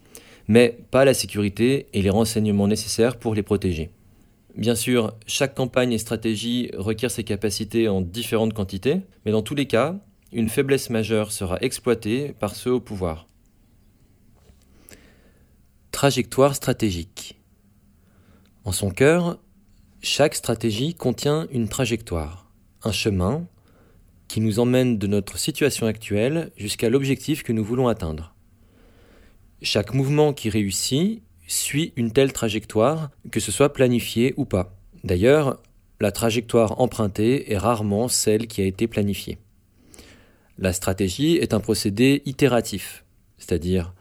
mais 0.48 0.78
pas 0.90 1.04
la 1.04 1.14
sécurité 1.14 1.86
et 1.92 2.02
les 2.02 2.10
renseignements 2.10 2.68
nécessaires 2.68 3.18
pour 3.18 3.34
les 3.34 3.42
protéger. 3.42 3.90
Bien 4.56 4.74
sûr, 4.74 5.14
chaque 5.26 5.54
campagne 5.54 5.92
et 5.92 5.98
stratégie 5.98 6.70
requiert 6.76 7.10
ses 7.10 7.24
capacités 7.24 7.88
en 7.88 8.00
différentes 8.00 8.52
quantités, 8.52 9.00
mais 9.24 9.32
dans 9.32 9.42
tous 9.42 9.54
les 9.54 9.66
cas, 9.66 9.96
une 10.32 10.48
faiblesse 10.48 10.90
majeure 10.90 11.32
sera 11.32 11.58
exploitée 11.60 12.34
par 12.38 12.54
ceux 12.54 12.72
au 12.72 12.80
pouvoir. 12.80 13.28
Trajectoire 15.90 16.54
stratégique. 16.54 17.38
En 18.64 18.72
son 18.72 18.90
cœur, 18.90 19.38
chaque 20.02 20.34
stratégie 20.34 20.94
contient 20.94 21.46
une 21.50 21.68
trajectoire, 21.68 22.50
un 22.82 22.92
chemin 22.92 23.46
qui 24.32 24.40
nous 24.40 24.60
emmène 24.60 24.96
de 24.96 25.06
notre 25.06 25.36
situation 25.36 25.86
actuelle 25.86 26.52
jusqu'à 26.56 26.88
l'objectif 26.88 27.42
que 27.42 27.52
nous 27.52 27.62
voulons 27.62 27.88
atteindre. 27.88 28.34
Chaque 29.60 29.92
mouvement 29.92 30.32
qui 30.32 30.48
réussit 30.48 31.22
suit 31.46 31.92
une 31.96 32.12
telle 32.12 32.32
trajectoire, 32.32 33.10
que 33.30 33.40
ce 33.40 33.52
soit 33.52 33.74
planifié 33.74 34.32
ou 34.38 34.46
pas. 34.46 34.74
D'ailleurs, 35.04 35.60
la 36.00 36.12
trajectoire 36.12 36.80
empruntée 36.80 37.52
est 37.52 37.58
rarement 37.58 38.08
celle 38.08 38.46
qui 38.46 38.62
a 38.62 38.64
été 38.64 38.86
planifiée. 38.86 39.36
La 40.56 40.72
stratégie 40.72 41.36
est 41.36 41.52
un 41.52 41.60
procédé 41.60 42.22
itératif, 42.24 43.04
c'est-à-dire 43.36 43.92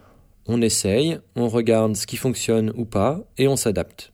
on 0.46 0.62
essaye, 0.62 1.20
on 1.36 1.50
regarde 1.50 1.98
ce 1.98 2.08
qui 2.08 2.16
fonctionne 2.16 2.72
ou 2.78 2.86
pas, 2.86 3.20
et 3.38 3.50
on 3.50 3.58
s'adapte. 3.58 4.14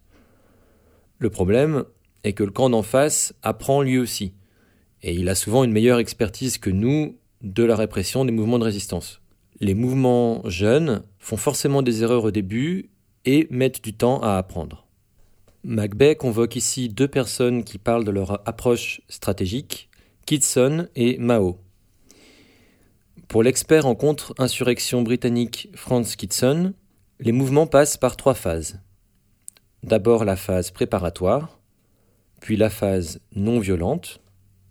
Le 1.20 1.30
problème 1.30 1.84
est 2.24 2.34
que 2.34 2.44
le 2.44 2.50
camp 2.50 2.72
d'en 2.72 2.82
face 2.82 3.36
apprend 3.44 3.84
lui 3.84 4.00
aussi, 4.00 4.34
et 5.04 5.14
il 5.14 5.30
a 5.30 5.36
souvent 5.36 5.64
une 5.64 5.72
meilleure 5.72 6.00
expertise 6.00 6.58
que 6.58 6.70
nous 6.70 7.18
de 7.42 7.64
la 7.64 7.76
répression 7.76 8.26
des 8.26 8.32
mouvements 8.32 8.60
de 8.60 8.64
résistance. 8.64 9.22
Les 9.60 9.74
mouvements 9.74 10.42
jeunes 10.46 11.04
font 11.20 11.38
forcément 11.38 11.82
des 11.82 12.04
erreurs 12.04 12.24
au 12.24 12.32
début 12.32 12.90
et 13.26 13.48
mettent 13.50 13.84
du 13.84 13.94
temps 13.94 14.22
à 14.22 14.38
apprendre. 14.38 14.88
Macbeth 15.64 16.18
convoque 16.18 16.56
ici 16.56 16.90
deux 16.90 17.08
personnes 17.08 17.64
qui 17.64 17.78
parlent 17.78 18.06
de 18.06 18.12
leur 18.12 18.48
approche 18.48 19.02
stratégique, 19.10 19.90
Kitson 20.26 20.88
et 20.96 21.18
Mao. 21.18 21.58
Pour 23.28 23.44
l'expert 23.44 23.86
en 23.86 23.96
contre-insurrection 23.96 25.02
britannique 25.02 25.70
Franz 25.74 26.16
Kitson, 26.16 26.74
les 27.20 27.32
mouvements 27.32 27.68
passent 27.68 27.98
par 27.98 28.16
trois 28.16 28.36
phases. 28.36 28.80
D'abord 29.84 30.24
la 30.24 30.36
phase 30.36 30.72
préparatoire, 30.72 31.60
puis 32.40 32.56
la 32.56 32.70
phase 32.70 33.20
non 33.36 33.60
violente, 33.60 34.22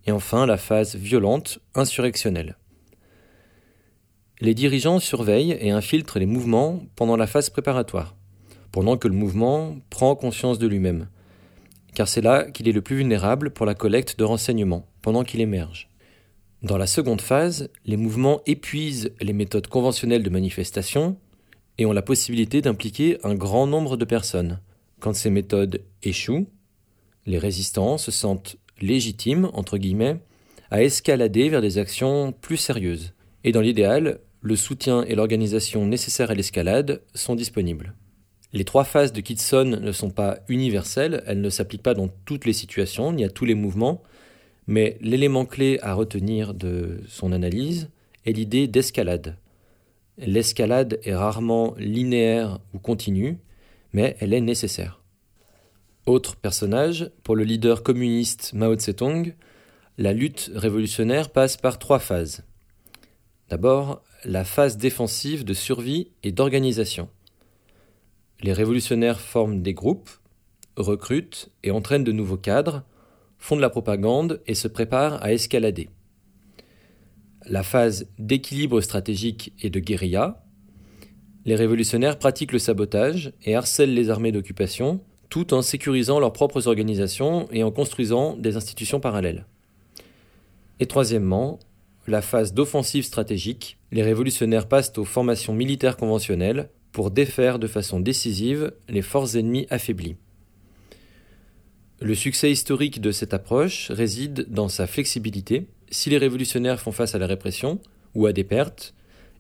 et 0.07 0.13
enfin 0.13 0.47
la 0.47 0.57
phase 0.57 0.97
violente 0.97 1.59
insurrectionnelle. 1.75 2.57
Les 4.41 4.55
dirigeants 4.55 5.01
surveillent 5.01 5.57
et 5.61 5.71
infiltrent 5.71 6.19
les 6.19 6.27
mouvements 6.27 6.83
pendant 6.95 7.17
la 7.17 7.27
phase 7.27 7.51
préparatoire 7.51 8.15
pendant 8.77 8.99
que 8.99 9.09
le 9.09 9.15
mouvement 9.15 9.79
prend 9.89 10.15
conscience 10.15 10.59
de 10.59 10.67
lui-même, 10.67 11.09
car 11.95 12.09
c'est 12.09 12.21
là 12.21 12.51
qu'il 12.51 12.69
est 12.69 12.73
le 12.73 12.83
plus 12.83 12.97
vulnérable 12.97 13.51
pour 13.51 13.65
la 13.65 13.75
collecte 13.75 14.19
de 14.19 14.25
renseignements, 14.25 14.87
pendant 15.01 15.25
qu'il 15.25 15.41
émerge. 15.41 15.89
Dans 16.61 16.77
la 16.77 16.87
seconde 16.87 17.23
phase, 17.23 17.71
les 17.87 17.97
mouvements 17.97 18.43
épuisent 18.45 19.15
les 19.23 19.33
méthodes 19.33 19.69
conventionnelles 19.69 20.23
de 20.23 20.29
manifestation 20.29 21.17
et 21.79 21.87
ont 21.87 21.95
la 21.95 22.03
possibilité 22.03 22.61
d'impliquer 22.61 23.17
un 23.25 23.35
grand 23.35 23.67
nombre 23.67 23.97
de 23.97 24.05
personnes. 24.05 24.61
Quand 25.01 25.15
ces 25.15 25.31
méthodes 25.31 25.83
échouent, 26.03 26.47
les 27.25 27.39
résistants 27.39 27.97
se 27.97 28.11
sentent 28.11 28.59
légitimes, 28.81 29.51
entre 29.53 29.79
guillemets, 29.79 30.19
à 30.71 30.83
escalader 30.83 31.49
vers 31.49 31.61
des 31.61 31.79
actions 31.79 32.33
plus 32.33 32.57
sérieuses. 32.57 33.15
Et 33.45 33.53
dans 33.53 33.61
l'idéal, 33.61 34.21
le 34.41 34.57
soutien 34.57 35.03
et 35.05 35.15
l'organisation 35.15 35.87
nécessaires 35.87 36.31
à 36.31 36.35
l'escalade 36.35 37.03
sont 37.15 37.35
disponibles. 37.35 37.95
Les 38.53 38.65
trois 38.65 38.85
phases 38.85 39.13
de 39.13 39.21
Kitson 39.21 39.79
ne 39.81 39.93
sont 39.93 40.11
pas 40.11 40.39
universelles, 40.49 41.23
elles 41.27 41.41
ne 41.41 41.51
s'appliquent 41.51 41.83
pas 41.83 41.95
dans 41.95 42.09
toutes 42.25 42.45
les 42.45 42.53
situations, 42.53 43.13
ni 43.13 43.25
à 43.25 43.29
tous 43.29 43.45
les 43.45 43.55
mouvements, 43.55 44.03
mais 44.67 44.99
l'élément 45.01 45.45
clé 45.45 45.79
à 45.83 45.95
retenir 45.95 46.55
de 46.55 47.01
son 47.09 47.33
analyse 47.33 47.91
est 48.25 48.33
l'idée 48.33 48.67
d'escalade. 48.67 49.37
L'escalade 50.19 50.99
est 51.05 51.15
rarement 51.15 51.75
linéaire 51.79 52.61
ou 52.73 52.79
continue, 52.79 53.39
mais 53.93 54.17
elle 54.21 54.33
est 54.33 54.41
nécessaire. 54.41 54.96
Autre 56.07 56.37
personnage, 56.37 57.11
pour 57.25 57.35
le 57.35 57.43
leader 57.43 57.83
communiste 57.83 58.53
Mao 58.53 58.77
Tse-tung, 58.77 59.35
la 59.99 60.13
lutte 60.13 60.53
révolutionnaire 60.55 61.31
passe 61.31 61.57
par 61.57 61.81
trois 61.81 61.99
phases. 61.99 62.45
D'abord, 63.49 64.05
la 64.25 64.45
phase 64.45 64.77
défensive 64.77 65.45
de 65.45 65.53
survie 65.53 66.13
et 66.23 66.31
d'organisation. 66.31 67.09
Les 68.41 68.53
révolutionnaires 68.53 69.21
forment 69.21 69.63
des 69.63 69.75
groupes, 69.75 70.11
recrutent 70.77 71.51
et 71.65 71.73
entraînent 71.73 72.05
de 72.05 72.13
nouveaux 72.13 72.37
cadres, 72.37 72.85
font 73.39 73.57
de 73.57 73.61
la 73.61 73.71
propagande 73.71 74.41
et 74.47 74.55
se 74.55 74.69
préparent 74.69 75.21
à 75.25 75.33
escalader. 75.33 75.89
La 77.47 77.65
phase 77.65 78.07
d'équilibre 78.21 78.81
stratégique 78.81 79.53
et 79.61 79.71
de 79.71 79.81
guérilla. 79.81 80.45
Les 81.45 81.57
révolutionnaires 81.57 82.21
pratiquent 82.21 82.53
le 82.53 82.61
sabotage 82.61 83.33
et 83.43 83.57
harcèlent 83.57 83.95
les 83.95 84.09
armées 84.09 84.33
d'occupation, 84.33 85.01
tout 85.29 85.55
en 85.55 85.63
sécurisant 85.63 86.21
leurs 86.21 86.33
propres 86.33 86.69
organisations 86.69 87.49
et 87.53 87.63
en 87.63 87.71
construisant 87.71 88.37
des 88.37 88.57
institutions 88.57 89.01
parallèles. 89.01 89.47
Et 90.81 90.87
troisièmement, 90.87 91.59
la 92.07 92.23
phase 92.23 92.53
d'offensive 92.53 93.05
stratégique. 93.05 93.79
Les 93.91 94.03
révolutionnaires 94.03 94.69
passent 94.69 94.93
aux 94.97 95.05
formations 95.05 95.55
militaires 95.55 95.97
conventionnelles 95.97 96.69
pour 96.93 97.11
défaire 97.11 97.59
de 97.59 97.67
façon 97.67 98.01
décisive 98.01 98.73
les 98.89 99.03
forces 99.03 99.35
ennemies 99.35 99.67
affaiblies. 99.71 100.17
Le 102.01 102.15
succès 102.15 102.51
historique 102.51 103.01
de 103.01 103.11
cette 103.11 103.35
approche 103.35 103.91
réside 103.91 104.47
dans 104.51 104.69
sa 104.69 104.87
flexibilité. 104.87 105.67
Si 105.91 106.11
les 106.11 106.19
révolutionnaires 106.19 106.81
font 106.81 106.93
face 106.93 107.15
à 107.15 107.19
la 107.19 107.27
répression 107.27 107.81
ou 108.15 108.27
à 108.27 108.33
des 108.33 108.45
pertes, 108.45 108.95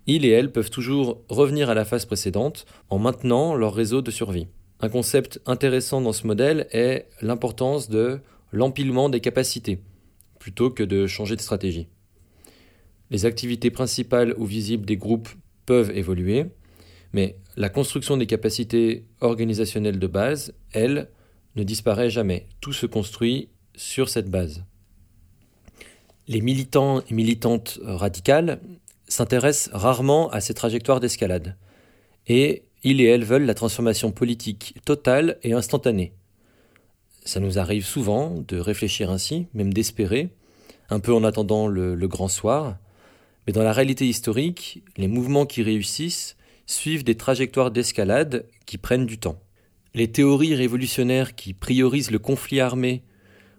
ils 0.07 0.24
et 0.24 0.30
elles 0.30 0.53
peuvent 0.53 0.70
toujours 0.70 1.22
revenir 1.28 1.68
à 1.68 1.74
la 1.74 1.84
phase 1.84 2.07
précédente 2.07 2.64
en 2.89 2.99
maintenant 2.99 3.55
leur 3.55 3.74
réseau 3.74 4.03
de 4.03 4.11
survie. 4.11 4.47
Un 4.81 4.89
concept 4.89 5.41
intéressant 5.47 6.01
dans 6.01 6.12
ce 6.12 6.27
modèle 6.27 6.66
est 6.70 7.09
l'importance 7.22 7.89
de 7.89 8.20
l'empilement 8.53 9.09
des 9.09 9.20
capacités, 9.20 9.81
plutôt 10.39 10.70
que 10.70 10.83
de 10.83 11.07
changer 11.07 11.35
de 11.35 11.41
stratégie. 11.41 11.89
Les 13.11 13.24
activités 13.24 13.70
principales 13.70 14.35
ou 14.37 14.45
visibles 14.45 14.85
des 14.85 14.97
groupes 14.97 15.29
peuvent 15.64 15.97
évoluer, 15.97 16.47
mais 17.12 17.37
la 17.57 17.70
construction 17.70 18.16
des 18.16 18.27
capacités 18.27 19.07
organisationnelles 19.20 19.99
de 19.99 20.07
base, 20.07 20.55
elle, 20.72 21.09
ne 21.55 21.62
disparaît 21.62 22.11
jamais. 22.11 22.47
Tout 22.61 22.74
se 22.74 22.85
construit 22.85 23.49
sur 23.74 24.11
cette 24.11 24.31
base. 24.31 24.64
Les 26.29 26.43
militants 26.43 27.01
et 27.09 27.14
militantes 27.14 27.81
radicales 27.83 28.61
s'intéressent 29.09 29.70
rarement 29.72 30.29
à 30.31 30.41
ces 30.41 30.53
trajectoires 30.53 31.01
d'escalade. 31.01 31.57
Et 32.27 32.64
ils 32.89 33.01
et 33.01 33.07
elles 33.07 33.24
veulent 33.24 33.47
la 33.47 33.55
transformation 33.55 34.12
politique 34.12 34.76
totale 34.84 35.39
et 35.43 35.53
instantanée. 35.53 36.12
Ça 37.24 37.41
nous 37.41 37.59
arrive 37.59 37.84
souvent 37.84 38.45
de 38.47 38.61
réfléchir 38.61 39.11
ainsi, 39.11 39.49
même 39.55 39.74
d'espérer, 39.74 40.28
un 40.89 41.01
peu 41.01 41.12
en 41.12 41.24
attendant 41.24 41.66
le, 41.66 41.97
le 41.97 42.07
grand 42.07 42.28
soir, 42.28 42.76
mais 43.45 43.53
dans 43.53 43.64
la 43.64 43.72
réalité 43.72 44.07
historique, 44.07 44.84
les 44.97 45.09
mouvements 45.09 45.47
qui 45.47 45.64
réussissent 45.64 46.37
suivent 46.66 47.03
des 47.03 47.16
trajectoires 47.16 47.72
d'escalade 47.72 48.47
qui 48.66 48.78
prennent 48.78 49.07
du 49.07 49.18
temps. 49.18 49.41
Les 49.93 50.12
théories 50.12 50.55
révolutionnaires 50.55 51.34
qui 51.34 51.55
priorisent 51.55 52.12
le 52.12 52.20
conflit 52.20 52.61
armé 52.61 53.03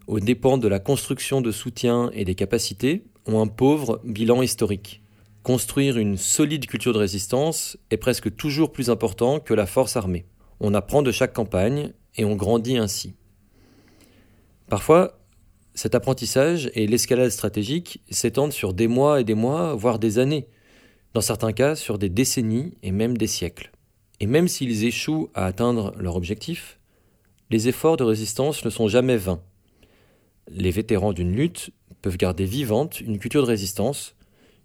aux 0.08 0.22
dépens 0.22 0.58
de 0.58 0.70
la 0.70 0.80
construction 0.80 1.42
de 1.42 1.52
soutien 1.52 2.12
et 2.14 2.24
des 2.24 2.36
capacités 2.36 3.04
ont 3.26 3.42
un 3.42 3.48
pauvre 3.48 4.00
bilan 4.06 4.42
historique. 4.42 5.02
Construire 5.48 5.98
une 5.98 6.18
solide 6.18 6.66
culture 6.66 6.92
de 6.92 6.98
résistance 6.98 7.78
est 7.90 7.96
presque 7.96 8.36
toujours 8.36 8.74
plus 8.74 8.90
important 8.90 9.40
que 9.40 9.54
la 9.54 9.66
force 9.66 9.96
armée. 9.96 10.26
On 10.60 10.74
apprend 10.74 11.02
de 11.02 11.14
chaque 11.14 11.32
campagne 11.32 11.94
et 12.18 12.26
on 12.26 12.36
grandit 12.36 12.78
ainsi. 12.78 13.16
Parfois, 14.68 15.22
cet 15.74 15.96
apprentissage 15.96 16.70
et 16.74 16.86
l'escalade 16.86 17.30
stratégique 17.30 18.02
s'étendent 18.10 18.52
sur 18.52 18.74
des 18.74 18.90
mois 18.90 19.22
et 19.22 19.24
des 19.24 19.36
mois, 19.36 19.74
voire 19.74 20.00
des 20.00 20.20
années, 20.20 20.50
dans 21.14 21.22
certains 21.22 21.54
cas 21.54 21.76
sur 21.76 21.98
des 21.98 22.10
décennies 22.10 22.74
et 22.84 22.92
même 22.92 23.16
des 23.16 23.26
siècles. 23.26 23.72
Et 24.20 24.28
même 24.28 24.50
s'ils 24.50 24.84
échouent 24.84 25.30
à 25.34 25.46
atteindre 25.46 25.96
leur 25.98 26.18
objectif, 26.18 26.78
les 27.52 27.70
efforts 27.70 27.96
de 27.96 28.04
résistance 28.04 28.66
ne 28.66 28.70
sont 28.70 28.90
jamais 28.90 29.16
vains. 29.16 29.42
Les 30.50 30.72
vétérans 30.72 31.14
d'une 31.14 31.34
lutte 31.34 31.70
peuvent 32.02 32.18
garder 32.18 32.44
vivante 32.44 33.00
une 33.00 33.18
culture 33.18 33.44
de 33.44 33.48
résistance 33.48 34.17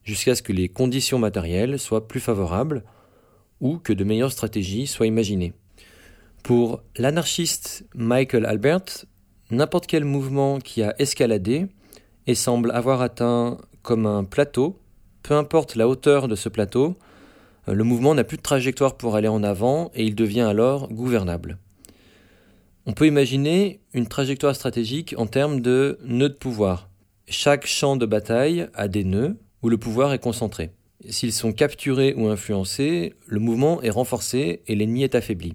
jusqu'à 0.04 0.34
ce 0.34 0.42
que 0.42 0.52
les 0.52 0.68
conditions 0.68 1.18
matérielles 1.18 1.78
soient 1.78 2.08
plus 2.08 2.20
favorables 2.20 2.84
ou 3.60 3.78
que 3.78 3.92
de 3.92 4.04
meilleures 4.04 4.32
stratégies 4.32 4.86
soient 4.86 5.06
imaginées. 5.06 5.52
Pour 6.42 6.82
l'anarchiste 6.96 7.86
Michael 7.94 8.46
Albert, 8.46 9.06
n'importe 9.50 9.86
quel 9.86 10.04
mouvement 10.04 10.58
qui 10.58 10.82
a 10.82 10.94
escaladé 10.98 11.66
et 12.26 12.34
semble 12.34 12.72
avoir 12.72 13.00
atteint 13.00 13.58
comme 13.82 14.06
un 14.06 14.24
plateau, 14.24 14.78
peu 15.22 15.34
importe 15.34 15.76
la 15.76 15.88
hauteur 15.88 16.26
de 16.28 16.34
ce 16.34 16.48
plateau, 16.48 16.96
euh, 17.68 17.74
le 17.74 17.84
mouvement 17.84 18.14
n'a 18.14 18.24
plus 18.24 18.36
de 18.36 18.42
trajectoire 18.42 18.96
pour 18.96 19.14
aller 19.14 19.28
en 19.28 19.42
avant 19.42 19.90
et 19.94 20.04
il 20.04 20.14
devient 20.14 20.40
alors 20.40 20.88
gouvernable. 20.88 21.58
On 22.86 22.92
peut 22.92 23.06
imaginer 23.06 23.80
une 23.94 24.08
trajectoire 24.08 24.56
stratégique 24.56 25.14
en 25.16 25.26
termes 25.26 25.60
de 25.60 25.98
nœuds 26.04 26.30
de 26.30 26.34
pouvoir. 26.34 26.88
Chaque 27.28 27.66
champ 27.66 27.96
de 27.96 28.06
bataille 28.06 28.66
a 28.74 28.88
des 28.88 29.04
nœuds 29.04 29.36
où 29.62 29.68
le 29.68 29.78
pouvoir 29.78 30.12
est 30.12 30.18
concentré. 30.18 30.70
S'ils 31.08 31.32
sont 31.32 31.52
capturés 31.52 32.14
ou 32.14 32.28
influencés, 32.28 33.14
le 33.26 33.40
mouvement 33.40 33.82
est 33.82 33.90
renforcé 33.90 34.62
et 34.66 34.74
l'ennemi 34.74 35.02
est 35.02 35.14
affaibli. 35.14 35.54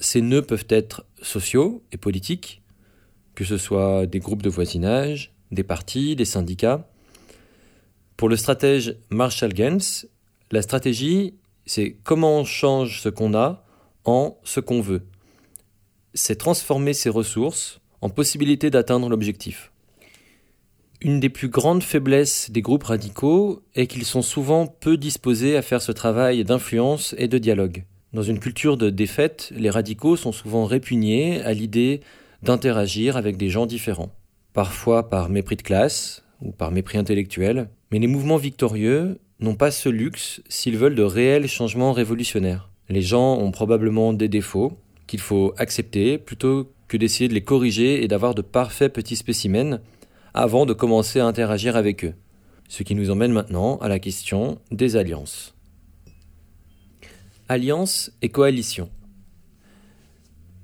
ces 0.00 0.20
nœuds 0.22 0.42
peuvent 0.42 0.66
être 0.68 1.04
sociaux 1.22 1.82
et 1.92 1.96
politiques, 1.96 2.62
que 3.34 3.44
ce 3.44 3.56
soit 3.56 4.06
des 4.06 4.18
groupes 4.18 4.42
de 4.42 4.50
voisinage, 4.50 5.32
des 5.52 5.62
partis, 5.62 6.16
des 6.16 6.24
syndicats. 6.24 6.90
Pour 8.16 8.28
le 8.28 8.36
stratège 8.36 8.96
Marshall 9.10 9.52
Gaines, 9.52 9.80
la 10.50 10.62
stratégie, 10.62 11.34
c'est 11.64 11.96
comment 12.02 12.40
on 12.40 12.44
change 12.44 13.00
ce 13.00 13.08
qu'on 13.08 13.34
a 13.34 13.64
en 14.04 14.36
ce 14.42 14.58
qu'on 14.58 14.80
veut. 14.80 15.02
C'est 16.14 16.36
transformer 16.36 16.94
ses 16.94 17.10
ressources 17.10 17.80
en 18.00 18.08
possibilité 18.08 18.70
d'atteindre 18.70 19.08
l'objectif. 19.08 19.70
Une 21.00 21.20
des 21.20 21.28
plus 21.28 21.48
grandes 21.48 21.84
faiblesses 21.84 22.50
des 22.50 22.60
groupes 22.60 22.82
radicaux 22.82 23.62
est 23.76 23.86
qu'ils 23.86 24.04
sont 24.04 24.22
souvent 24.22 24.66
peu 24.66 24.96
disposés 24.96 25.56
à 25.56 25.62
faire 25.62 25.80
ce 25.80 25.92
travail 25.92 26.42
d'influence 26.42 27.14
et 27.18 27.28
de 27.28 27.38
dialogue. 27.38 27.84
Dans 28.12 28.22
une 28.22 28.40
culture 28.40 28.76
de 28.76 28.90
défaite, 28.90 29.52
les 29.54 29.70
radicaux 29.70 30.16
sont 30.16 30.32
souvent 30.32 30.64
répugnés 30.64 31.40
à 31.42 31.52
l'idée 31.52 32.00
d'interagir 32.42 33.16
avec 33.16 33.36
des 33.36 33.48
gens 33.48 33.66
différents, 33.66 34.12
parfois 34.52 35.08
par 35.08 35.28
mépris 35.28 35.54
de 35.54 35.62
classe 35.62 36.24
ou 36.42 36.50
par 36.50 36.72
mépris 36.72 36.98
intellectuel, 36.98 37.68
mais 37.92 38.00
les 38.00 38.08
mouvements 38.08 38.36
victorieux 38.36 39.20
n'ont 39.38 39.54
pas 39.54 39.70
ce 39.70 39.88
luxe 39.88 40.42
s'ils 40.48 40.78
veulent 40.78 40.96
de 40.96 41.02
réels 41.02 41.46
changements 41.46 41.92
révolutionnaires. 41.92 42.70
Les 42.88 43.02
gens 43.02 43.38
ont 43.38 43.52
probablement 43.52 44.12
des 44.12 44.28
défauts 44.28 44.72
qu'il 45.06 45.20
faut 45.20 45.54
accepter 45.58 46.18
plutôt 46.18 46.72
que 46.88 46.96
d'essayer 46.96 47.28
de 47.28 47.34
les 47.34 47.42
corriger 47.42 48.02
et 48.02 48.08
d'avoir 48.08 48.34
de 48.34 48.42
parfaits 48.42 48.92
petits 48.92 49.16
spécimens 49.16 49.78
avant 50.34 50.66
de 50.66 50.72
commencer 50.72 51.20
à 51.20 51.26
interagir 51.26 51.76
avec 51.76 52.04
eux. 52.04 52.14
Ce 52.68 52.82
qui 52.82 52.94
nous 52.94 53.10
emmène 53.10 53.32
maintenant 53.32 53.78
à 53.78 53.88
la 53.88 53.98
question 53.98 54.58
des 54.70 54.96
alliances. 54.96 55.54
Alliance 57.48 58.10
et 58.20 58.28
coalition. 58.28 58.90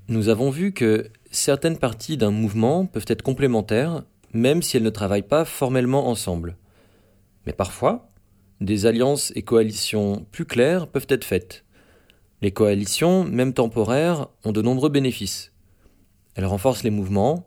Nous 0.09 0.29
avons 0.29 0.51
vu 0.51 0.73
que 0.73 1.11
certaines 1.31 1.79
parties 1.79 2.19
d'un 2.19 2.31
mouvement 2.31 2.85
peuvent 2.85 3.07
être 3.09 3.23
complémentaires 3.23 4.03
même 4.35 4.63
si 4.63 4.77
elles 4.77 4.83
ne 4.83 4.91
travaillent 4.91 5.23
pas 5.23 5.45
formellement 5.45 6.09
ensemble. 6.09 6.57
Mais 7.47 7.53
parfois, 7.53 8.11
des 8.61 8.85
alliances 8.85 9.33
et 9.37 9.43
coalitions 9.43 10.27
plus 10.33 10.45
claires 10.45 10.89
peuvent 10.89 11.07
être 11.09 11.25
faites. 11.25 11.65
Les 12.43 12.51
coalitions, 12.51 13.25
même 13.25 13.55
temporaires, 13.55 14.29
ont 14.45 14.53
de 14.53 14.61
nombreux 14.61 14.91
bénéfices. 14.91 15.53
Elles 16.35 16.45
renforcent 16.45 16.83
les 16.83 16.91
mouvements 16.91 17.47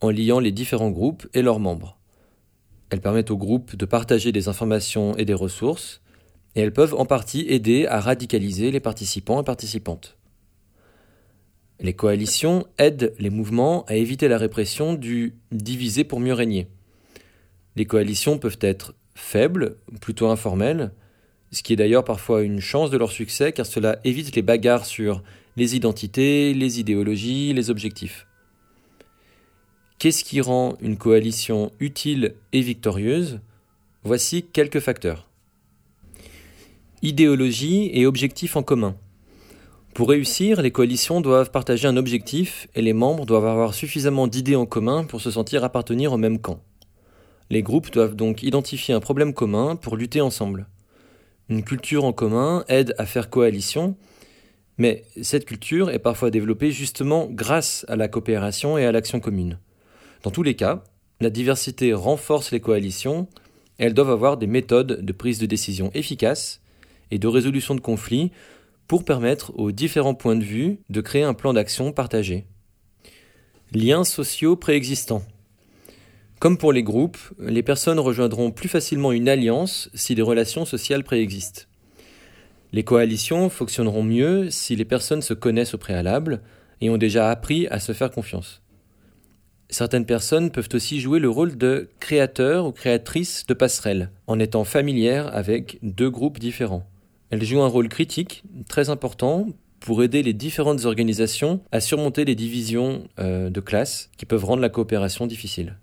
en 0.00 0.10
liant 0.10 0.40
les 0.40 0.52
différents 0.52 0.90
groupes 0.90 1.26
et 1.34 1.42
leurs 1.42 1.60
membres. 1.60 1.98
elles 2.90 3.00
permettent 3.00 3.30
au 3.30 3.36
groupe 3.36 3.76
de 3.76 3.84
partager 3.84 4.32
des 4.32 4.48
informations 4.48 5.14
et 5.16 5.26
des 5.26 5.34
ressources, 5.34 6.00
et 6.54 6.60
elles 6.60 6.72
peuvent 6.72 6.94
en 6.94 7.04
partie 7.04 7.44
aider 7.48 7.86
à 7.86 8.00
radicaliser 8.00 8.70
les 8.70 8.80
participants 8.80 9.42
et 9.42 9.44
participantes. 9.44 10.16
Les 11.80 11.92
coalitions 11.92 12.66
aident 12.78 13.14
les 13.18 13.30
mouvements 13.30 13.84
à 13.84 13.94
éviter 13.94 14.26
la 14.26 14.38
répression 14.38 14.94
du 14.94 15.36
diviser 15.52 16.04
pour 16.04 16.18
mieux 16.18 16.32
régner. 16.32 16.68
Les 17.76 17.84
coalitions 17.84 18.38
peuvent 18.38 18.58
être 18.60 18.94
faibles, 19.14 19.76
plutôt 20.00 20.28
informelles, 20.28 20.92
ce 21.52 21.62
qui 21.62 21.72
est 21.72 21.76
d'ailleurs 21.76 22.04
parfois 22.04 22.42
une 22.42 22.60
chance 22.60 22.90
de 22.90 22.96
leur 22.96 23.12
succès 23.12 23.52
car 23.52 23.66
cela 23.66 23.98
évite 24.04 24.34
les 24.34 24.42
bagarres 24.42 24.86
sur 24.86 25.22
les 25.56 25.76
identités, 25.76 26.54
les 26.54 26.80
idéologies, 26.80 27.52
les 27.52 27.70
objectifs. 27.70 28.27
Qu'est-ce 29.98 30.22
qui 30.22 30.40
rend 30.40 30.76
une 30.80 30.96
coalition 30.96 31.72
utile 31.80 32.36
et 32.52 32.60
victorieuse? 32.60 33.40
Voici 34.04 34.44
quelques 34.44 34.78
facteurs. 34.78 35.28
Idéologie 37.02 37.90
et 37.92 38.06
objectifs 38.06 38.54
en 38.54 38.62
commun. 38.62 38.94
Pour 39.94 40.10
réussir, 40.10 40.62
les 40.62 40.70
coalitions 40.70 41.20
doivent 41.20 41.50
partager 41.50 41.88
un 41.88 41.96
objectif 41.96 42.68
et 42.76 42.82
les 42.82 42.92
membres 42.92 43.26
doivent 43.26 43.48
avoir 43.48 43.74
suffisamment 43.74 44.28
d'idées 44.28 44.54
en 44.54 44.66
commun 44.66 45.02
pour 45.02 45.20
se 45.20 45.32
sentir 45.32 45.64
appartenir 45.64 46.12
au 46.12 46.16
même 46.16 46.38
camp. 46.38 46.60
Les 47.50 47.64
groupes 47.64 47.90
doivent 47.90 48.14
donc 48.14 48.44
identifier 48.44 48.94
un 48.94 49.00
problème 49.00 49.34
commun 49.34 49.74
pour 49.74 49.96
lutter 49.96 50.20
ensemble. 50.20 50.68
Une 51.48 51.64
culture 51.64 52.04
en 52.04 52.12
commun 52.12 52.64
aide 52.68 52.94
à 52.98 53.04
faire 53.04 53.30
coalition, 53.30 53.96
mais 54.76 55.02
cette 55.22 55.44
culture 55.44 55.90
est 55.90 55.98
parfois 55.98 56.30
développée 56.30 56.70
justement 56.70 57.26
grâce 57.28 57.84
à 57.88 57.96
la 57.96 58.06
coopération 58.06 58.78
et 58.78 58.86
à 58.86 58.92
l'action 58.92 59.18
commune. 59.18 59.58
Dans 60.22 60.30
tous 60.30 60.42
les 60.42 60.54
cas, 60.54 60.84
la 61.20 61.30
diversité 61.30 61.92
renforce 61.92 62.50
les 62.50 62.60
coalitions 62.60 63.28
elles 63.78 63.94
doivent 63.94 64.10
avoir 64.10 64.36
des 64.36 64.48
méthodes 64.48 65.04
de 65.04 65.12
prise 65.12 65.38
de 65.38 65.46
décision 65.46 65.90
efficaces 65.94 66.60
et 67.10 67.18
de 67.18 67.28
résolution 67.28 67.74
de 67.74 67.80
conflits 67.80 68.32
pour 68.88 69.04
permettre 69.04 69.56
aux 69.56 69.70
différents 69.70 70.14
points 70.14 70.36
de 70.36 70.44
vue 70.44 70.80
de 70.90 71.00
créer 71.00 71.22
un 71.22 71.34
plan 71.34 71.52
d'action 71.52 71.92
partagé. 71.92 72.44
Liens 73.72 74.04
sociaux 74.04 74.56
préexistants. 74.56 75.22
Comme 76.40 76.58
pour 76.58 76.72
les 76.72 76.82
groupes, 76.82 77.18
les 77.38 77.62
personnes 77.62 77.98
rejoindront 77.98 78.50
plus 78.50 78.68
facilement 78.68 79.12
une 79.12 79.28
alliance 79.28 79.90
si 79.94 80.14
des 80.14 80.22
relations 80.22 80.64
sociales 80.64 81.04
préexistent. 81.04 81.68
Les 82.72 82.84
coalitions 82.84 83.48
fonctionneront 83.48 84.02
mieux 84.02 84.50
si 84.50 84.76
les 84.76 84.84
personnes 84.84 85.22
se 85.22 85.34
connaissent 85.34 85.74
au 85.74 85.78
préalable 85.78 86.42
et 86.80 86.90
ont 86.90 86.98
déjà 86.98 87.30
appris 87.30 87.66
à 87.68 87.80
se 87.80 87.92
faire 87.92 88.10
confiance. 88.10 88.62
Certaines 89.70 90.06
personnes 90.06 90.50
peuvent 90.50 90.70
aussi 90.72 90.98
jouer 90.98 91.18
le 91.18 91.28
rôle 91.28 91.58
de 91.58 91.90
créateur 92.00 92.66
ou 92.66 92.72
créatrice 92.72 93.44
de 93.46 93.52
passerelles, 93.52 94.10
en 94.26 94.38
étant 94.38 94.64
familières 94.64 95.34
avec 95.34 95.78
deux 95.82 96.08
groupes 96.08 96.38
différents. 96.38 96.88
Elles 97.30 97.44
jouent 97.44 97.60
un 97.60 97.68
rôle 97.68 97.90
critique, 97.90 98.42
très 98.68 98.88
important, 98.88 99.46
pour 99.80 100.02
aider 100.02 100.22
les 100.22 100.32
différentes 100.32 100.86
organisations 100.86 101.60
à 101.70 101.80
surmonter 101.80 102.24
les 102.24 102.34
divisions 102.34 103.06
euh, 103.18 103.50
de 103.50 103.60
classe 103.60 104.10
qui 104.16 104.24
peuvent 104.24 104.44
rendre 104.44 104.62
la 104.62 104.70
coopération 104.70 105.26
difficile. 105.26 105.76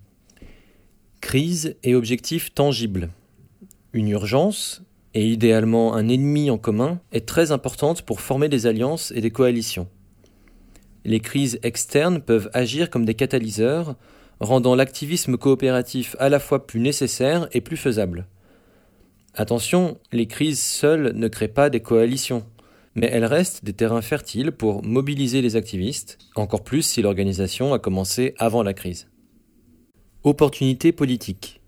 Crise 1.22 1.76
et 1.84 1.94
objectifs 1.94 2.54
tangibles. 2.54 3.10
Une 3.94 4.10
urgence, 4.10 4.82
et 5.14 5.30
idéalement 5.30 5.94
un 5.94 6.10
ennemi 6.10 6.50
en 6.50 6.58
commun, 6.58 7.00
est 7.12 7.28
très 7.28 7.52
importante 7.52 8.02
pour 8.02 8.20
former 8.20 8.50
des 8.50 8.66
alliances 8.66 9.12
et 9.12 9.22
des 9.22 9.32
coalitions 9.32 9.88
les 11.06 11.20
crises 11.20 11.60
externes 11.64 12.20
peuvent 12.20 12.50
agir 12.54 12.90
comme 12.90 13.06
des 13.06 13.14
catalyseurs, 13.14 13.96
rendant 14.40 14.76
l'activisme 14.76 15.38
coopératif 15.38 16.16
à 16.20 16.30
la 16.30 16.40
fois 16.40 16.68
plus 16.68 16.80
nécessaire 16.80 17.48
et 17.54 17.62
plus 17.62 17.78
faisable. 17.78 18.28
Attention, 19.36 20.00
les 20.12 20.28
crises 20.28 20.62
seules 20.62 21.14
ne 21.16 21.28
créent 21.28 21.48
pas 21.48 21.70
des 21.70 21.80
coalitions, 21.80 22.46
mais 22.96 23.10
elles 23.12 23.26
restent 23.26 23.64
des 23.64 23.74
terrains 23.74 24.02
fertiles 24.02 24.52
pour 24.52 24.84
mobiliser 24.84 25.42
les 25.42 25.56
activistes, 25.56 26.18
encore 26.36 26.64
plus 26.64 26.82
si 26.82 27.02
l'organisation 27.02 27.74
a 27.74 27.80
commencé 27.80 28.34
avant 28.38 28.64
la 28.64 28.74
crise. 28.74 29.08
Opportunités 30.24 30.92
politiques. 30.92 31.62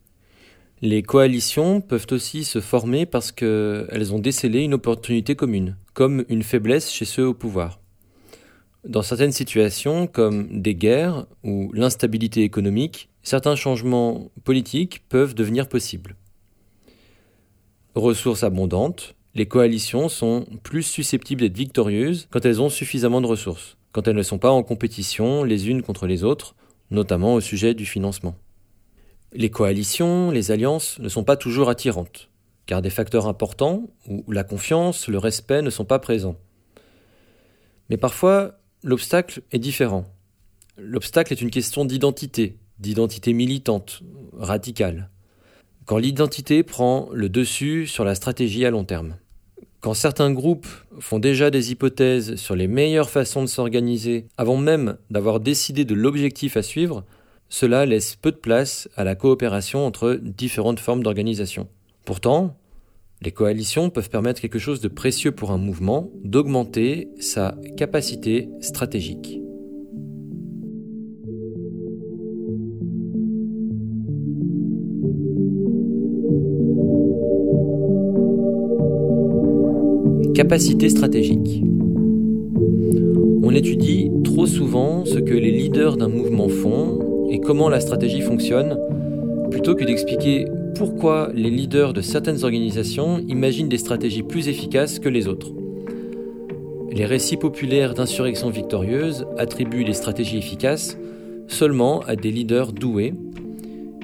Les 0.81 1.03
coalitions 1.03 1.81
peuvent 1.81 2.07
aussi 2.11 2.43
se 2.43 2.61
former 2.61 3.05
parce 3.05 3.31
qu'elles 3.31 4.13
ont 4.13 4.19
décelé 4.19 4.61
une 4.61 4.75
opportunité 4.75 5.35
commune, 5.35 5.75
comme 5.93 6.23
une 6.29 6.43
faiblesse 6.43 6.91
chez 6.91 7.05
ceux 7.05 7.27
au 7.27 7.33
pouvoir. 7.33 7.79
Dans 8.87 9.01
certaines 9.01 9.33
situations, 9.33 10.07
comme 10.07 10.61
des 10.61 10.73
guerres 10.73 11.25
ou 11.43 11.73
l'instabilité 11.73 12.43
économique, 12.43 13.09
certains 13.21 13.57
changements 13.57 14.31
politiques 14.45 15.03
peuvent 15.09 15.35
devenir 15.35 15.67
possibles. 15.67 16.15
Ressources 17.95 18.43
abondantes, 18.43 19.15
les 19.35 19.45
coalitions 19.45 20.07
sont 20.07 20.45
plus 20.63 20.83
susceptibles 20.83 21.41
d'être 21.41 21.57
victorieuses 21.57 22.29
quand 22.31 22.45
elles 22.45 22.61
ont 22.61 22.69
suffisamment 22.69 23.19
de 23.19 23.27
ressources, 23.27 23.75
quand 23.91 24.07
elles 24.07 24.15
ne 24.15 24.23
sont 24.23 24.37
pas 24.37 24.51
en 24.51 24.63
compétition 24.63 25.43
les 25.43 25.67
unes 25.67 25.81
contre 25.81 26.07
les 26.07 26.23
autres, 26.23 26.55
notamment 26.89 27.33
au 27.33 27.41
sujet 27.41 27.73
du 27.73 27.85
financement. 27.85 28.35
Les 29.33 29.49
coalitions, 29.49 30.31
les 30.31 30.51
alliances 30.51 30.97
ne 30.99 31.09
sont 31.09 31.25
pas 31.25 31.35
toujours 31.35 31.69
attirantes, 31.69 32.29
car 32.65 32.81
des 32.81 32.89
facteurs 32.89 33.27
importants, 33.27 33.89
où 34.07 34.23
la 34.31 34.45
confiance, 34.45 35.09
le 35.09 35.17
respect 35.17 35.61
ne 35.61 35.69
sont 35.69 35.83
pas 35.83 35.99
présents. 35.99 36.37
Mais 37.89 37.97
parfois, 37.97 38.56
l'obstacle 38.83 39.41
est 39.51 39.59
différent. 39.59 40.05
L'obstacle 40.77 41.33
est 41.33 41.41
une 41.41 41.49
question 41.49 41.85
d'identité, 41.85 42.57
d'identité 42.79 43.33
militante, 43.33 44.03
radicale. 44.37 45.09
Quand 45.85 45.97
l'identité 45.97 46.63
prend 46.63 47.09
le 47.13 47.29
dessus 47.29 47.87
sur 47.87 48.03
la 48.03 48.15
stratégie 48.15 48.65
à 48.65 48.71
long 48.71 48.83
terme. 48.83 49.15
Quand 49.79 49.93
certains 49.93 50.31
groupes 50.31 50.67
font 50.99 51.19
déjà 51.19 51.49
des 51.49 51.71
hypothèses 51.71 52.35
sur 52.35 52.55
les 52.55 52.67
meilleures 52.67 53.09
façons 53.09 53.41
de 53.41 53.47
s'organiser 53.47 54.27
avant 54.37 54.57
même 54.57 54.97
d'avoir 55.09 55.39
décidé 55.39 55.85
de 55.85 55.93
l'objectif 55.93 56.57
à 56.57 56.63
suivre, 56.63 57.05
cela 57.49 57.85
laisse 57.85 58.15
peu 58.15 58.31
de 58.31 58.37
place 58.37 58.89
à 58.97 59.03
la 59.03 59.15
coopération 59.15 59.85
entre 59.85 60.19
différentes 60.21 60.79
formes 60.79 61.03
d'organisation. 61.03 61.67
Pourtant, 62.05 62.57
les 63.21 63.31
coalitions 63.31 63.89
peuvent 63.89 64.09
permettre 64.09 64.41
quelque 64.41 64.59
chose 64.59 64.79
de 64.79 64.87
précieux 64.87 65.31
pour 65.31 65.51
un 65.51 65.57
mouvement, 65.57 66.11
d'augmenter 66.23 67.09
sa 67.19 67.55
capacité 67.75 68.49
stratégique. 68.61 69.41
Capacité 80.35 80.89
stratégique. 80.89 81.63
On 83.41 83.51
étudie 83.55 84.11
trop 84.23 84.45
souvent 84.45 85.03
ce 85.05 85.17
que 85.17 85.33
les 85.33 85.51
leaders 85.51 85.97
d'un 85.97 86.09
mouvement 86.09 86.47
font 86.47 87.27
et 87.31 87.39
comment 87.39 87.69
la 87.69 87.79
stratégie 87.79 88.21
fonctionne, 88.21 88.77
plutôt 89.49 89.73
que 89.73 89.83
d'expliquer 89.83 90.45
pourquoi 90.75 91.29
les 91.33 91.49
leaders 91.49 91.93
de 91.93 92.01
certaines 92.01 92.43
organisations 92.43 93.19
imaginent 93.27 93.69
des 93.69 93.77
stratégies 93.77 94.23
plus 94.23 94.47
efficaces 94.47 94.99
que 94.99 95.09
les 95.09 95.27
autres. 95.27 95.51
Les 96.91 97.05
récits 97.05 97.37
populaires 97.37 97.93
d'insurrections 97.93 98.49
victorieuses 98.49 99.25
attribuent 99.37 99.83
les 99.83 99.93
stratégies 99.93 100.37
efficaces 100.37 100.97
seulement 101.47 102.01
à 102.01 102.15
des 102.15 102.31
leaders 102.31 102.73
doués 102.73 103.13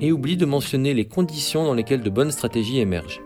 et 0.02 0.12
oublient 0.12 0.38
de 0.38 0.46
mentionner 0.46 0.94
les 0.94 1.06
conditions 1.06 1.64
dans 1.64 1.74
lesquelles 1.74 2.04
de 2.04 2.10
bonnes 2.10 2.32
stratégies 2.32 2.80
émergent. 2.80 3.22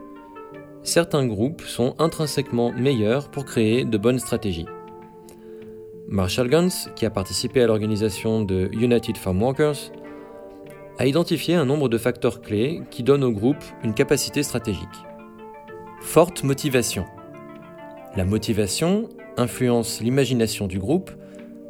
Certains 0.84 1.26
groupes 1.26 1.64
sont 1.64 1.96
intrinsèquement 2.00 2.72
meilleurs 2.72 3.30
pour 3.30 3.46
créer 3.46 3.84
de 3.84 3.98
bonnes 3.98 4.20
stratégies. 4.20 4.68
Marshall 6.08 6.50
Guns, 6.50 6.90
qui 6.96 7.06
a 7.06 7.10
participé 7.10 7.62
à 7.62 7.68
l'organisation 7.68 8.42
de 8.42 8.70
United 8.74 9.18
Farm 9.18 9.42
Workers, 9.42 9.92
a 10.98 11.06
identifié 11.06 11.56
un 11.56 11.66
nombre 11.66 11.90
de 11.90 11.98
facteurs 11.98 12.42
clés 12.42 12.82
qui 12.90 13.04
donnent 13.04 13.24
au 13.24 13.32
groupe 13.32 13.64
une 13.84 13.94
capacité 13.94 14.44
stratégique. 14.44 14.88
Forte 16.02 16.44
motivation. 16.44 17.06
La 18.16 18.26
motivation 18.26 19.10
influence 19.38 20.02
l'imagination 20.02 20.68
du 20.68 20.80
groupe 20.80 21.12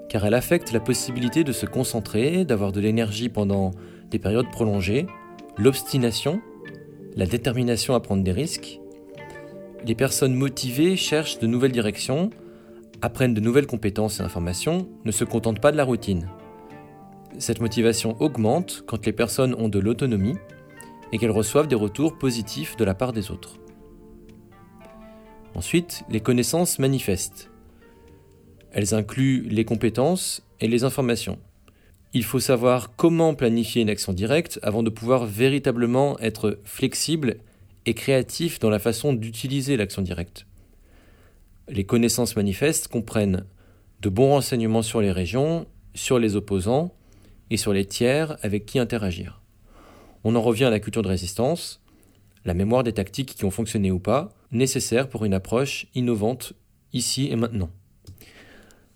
car 0.09 0.25
elle 0.25 0.33
affecte 0.33 0.71
la 0.71 0.79
possibilité 0.79 1.43
de 1.43 1.51
se 1.51 1.65
concentrer, 1.65 2.45
d'avoir 2.45 2.71
de 2.71 2.79
l'énergie 2.79 3.29
pendant 3.29 3.71
des 4.09 4.19
périodes 4.19 4.49
prolongées, 4.51 5.05
l'obstination, 5.57 6.41
la 7.15 7.25
détermination 7.25 7.93
à 7.93 7.99
prendre 7.99 8.23
des 8.23 8.31
risques. 8.31 8.79
Les 9.85 9.95
personnes 9.95 10.33
motivées 10.33 10.95
cherchent 10.95 11.39
de 11.39 11.47
nouvelles 11.47 11.71
directions, 11.73 12.29
apprennent 13.01 13.33
de 13.33 13.41
nouvelles 13.41 13.67
compétences 13.67 14.19
et 14.19 14.23
informations, 14.23 14.87
ne 15.03 15.11
se 15.11 15.23
contentent 15.23 15.59
pas 15.59 15.71
de 15.71 15.77
la 15.77 15.83
routine. 15.83 16.29
Cette 17.39 17.61
motivation 17.61 18.19
augmente 18.19 18.83
quand 18.87 19.05
les 19.05 19.13
personnes 19.13 19.53
ont 19.55 19.69
de 19.69 19.77
l'autonomie 19.77 20.37
et 21.11 21.19
qu'elles 21.19 21.31
reçoivent 21.31 21.67
des 21.67 21.75
retours 21.75 22.17
positifs 22.17 22.75
de 22.77 22.83
la 22.83 22.95
part 22.95 23.13
des 23.13 23.29
autres. 23.29 23.59
Ensuite, 25.53 26.03
les 26.09 26.19
connaissances 26.19 26.79
manifestes. 26.79 27.51
Elles 28.71 28.95
incluent 28.95 29.43
les 29.43 29.65
compétences 29.65 30.43
et 30.59 30.67
les 30.67 30.83
informations. 30.83 31.39
il 32.13 32.23
faut 32.23 32.39
savoir 32.39 32.95
comment 32.95 33.35
planifier 33.35 33.83
une 33.83 33.89
action 33.89 34.13
directe 34.13 34.59
avant 34.63 34.81
de 34.81 34.89
pouvoir 34.89 35.25
véritablement 35.25 36.17
être 36.19 36.59
flexible 36.63 37.37
et 37.85 37.93
créatif 37.93 38.57
dans 38.57 38.71
la 38.71 38.79
façon 38.79 39.13
d'utiliser 39.13 39.77
l'action 39.77 40.01
directe. 40.01 40.47
Les 41.69 41.83
connaissances 41.83 42.35
manifestes 42.35 42.87
comprennent 42.87 43.45
de 44.01 44.09
bons 44.09 44.29
renseignements 44.29 44.81
sur 44.81 45.01
les 45.01 45.11
régions, 45.11 45.67
sur 45.93 46.17
les 46.17 46.35
opposants 46.35 46.97
et 47.49 47.57
sur 47.57 47.73
les 47.73 47.85
tiers 47.85 48.37
avec 48.41 48.65
qui 48.65 48.79
interagir. 48.79 49.41
On 50.23 50.35
en 50.35 50.41
revient 50.41 50.65
à 50.65 50.69
la 50.69 50.79
culture 50.79 51.01
de 51.01 51.07
résistance, 51.07 51.81
la 52.45 52.53
mémoire 52.53 52.83
des 52.83 52.93
tactiques 52.93 53.35
qui 53.35 53.45
ont 53.45 53.51
fonctionné 53.51 53.91
ou 53.91 53.99
pas, 53.99 54.33
nécessaire 54.51 55.09
pour 55.09 55.25
une 55.25 55.33
approche 55.33 55.87
innovante 55.95 56.53
ici 56.93 57.27
et 57.29 57.35
maintenant. 57.35 57.69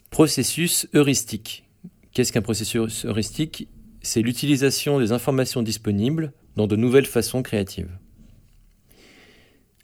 Processus 0.09 0.87
heuristique. 0.93 1.65
Qu'est-ce 2.13 2.33
qu'un 2.33 2.41
processus 2.41 3.05
heuristique? 3.05 3.67
C'est 4.01 4.21
l'utilisation 4.21 4.99
des 4.99 5.11
informations 5.11 5.61
disponibles 5.61 6.33
dans 6.55 6.67
de 6.67 6.75
nouvelles 6.75 7.05
façons 7.05 7.43
créatives. 7.43 7.97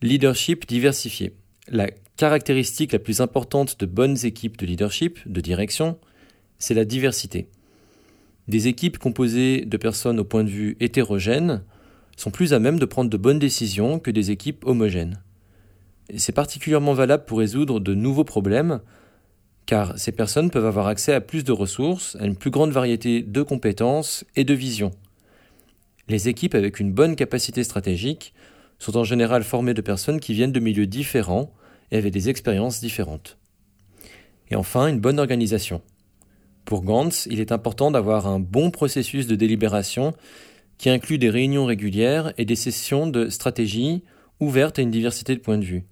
Leadership 0.01 0.67
diversifié. 0.67 1.33
La 1.67 1.89
caractéristique 2.17 2.91
la 2.91 2.99
plus 2.99 3.21
importante 3.21 3.79
de 3.79 3.85
bonnes 3.85 4.25
équipes 4.25 4.57
de 4.57 4.65
leadership, 4.65 5.19
de 5.25 5.39
direction, 5.39 5.99
c'est 6.59 6.73
la 6.73 6.85
diversité. 6.85 7.47
Des 8.47 8.67
équipes 8.67 8.97
composées 8.97 9.65
de 9.65 9.77
personnes 9.77 10.19
au 10.19 10.23
point 10.23 10.43
de 10.43 10.49
vue 10.49 10.77
hétérogène 10.79 11.63
sont 12.15 12.31
plus 12.31 12.53
à 12.53 12.59
même 12.59 12.79
de 12.79 12.85
prendre 12.85 13.09
de 13.09 13.17
bonnes 13.17 13.39
décisions 13.39 13.99
que 13.99 14.09
des 14.09 14.31
équipes 14.31 14.65
homogènes. 14.65 15.21
C'est 16.15 16.31
particulièrement 16.31 16.93
valable 16.93 17.25
pour 17.25 17.39
résoudre 17.39 17.81
de 17.81 17.93
nouveaux 17.93 18.23
problèmes, 18.23 18.79
car 19.65 19.97
ces 19.99 20.13
personnes 20.13 20.49
peuvent 20.49 20.65
avoir 20.65 20.87
accès 20.87 21.13
à 21.13 21.19
plus 21.19 21.43
de 21.43 21.51
ressources, 21.51 22.15
à 22.21 22.25
une 22.25 22.37
plus 22.37 22.49
grande 22.49 22.71
variété 22.71 23.21
de 23.21 23.41
compétences 23.41 24.23
et 24.37 24.45
de 24.45 24.53
visions. 24.53 24.91
Les 26.07 26.29
équipes 26.29 26.55
avec 26.55 26.79
une 26.79 26.93
bonne 26.93 27.17
capacité 27.17 27.65
stratégique 27.65 28.33
sont 28.79 28.95
en 28.95 29.03
général 29.03 29.43
formées 29.43 29.73
de 29.73 29.81
personnes 29.81 30.21
qui 30.21 30.33
viennent 30.33 30.53
de 30.53 30.61
milieux 30.61 30.87
différents 30.87 31.51
et 31.91 31.97
avaient 31.97 32.11
des 32.11 32.29
expériences 32.29 32.79
différentes. 32.79 33.37
Et 34.49 34.55
enfin, 34.55 34.87
une 34.87 35.01
bonne 35.01 35.19
organisation. 35.19 35.81
Pour 36.67 36.83
Gantz, 36.83 37.29
il 37.31 37.39
est 37.39 37.53
important 37.53 37.91
d'avoir 37.91 38.27
un 38.27 38.41
bon 38.41 38.71
processus 38.71 39.25
de 39.25 39.37
délibération 39.37 40.13
qui 40.77 40.89
inclut 40.89 41.17
des 41.17 41.29
réunions 41.29 41.65
régulières 41.65 42.33
et 42.37 42.43
des 42.43 42.57
sessions 42.57 43.07
de 43.07 43.29
stratégie 43.29 44.03
ouvertes 44.41 44.77
à 44.77 44.81
une 44.81 44.91
diversité 44.91 45.33
de 45.33 45.39
points 45.39 45.59
de 45.59 45.63
vue. 45.63 45.85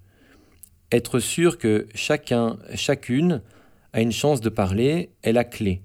Être 0.92 1.20
sûr 1.20 1.58
que 1.60 1.88
chacun, 1.96 2.60
chacune 2.74 3.42
a 3.94 4.02
une 4.02 4.12
chance 4.12 4.42
de 4.42 4.50
parler 4.50 5.12
est 5.24 5.32
la 5.32 5.46
clé. 5.46 5.82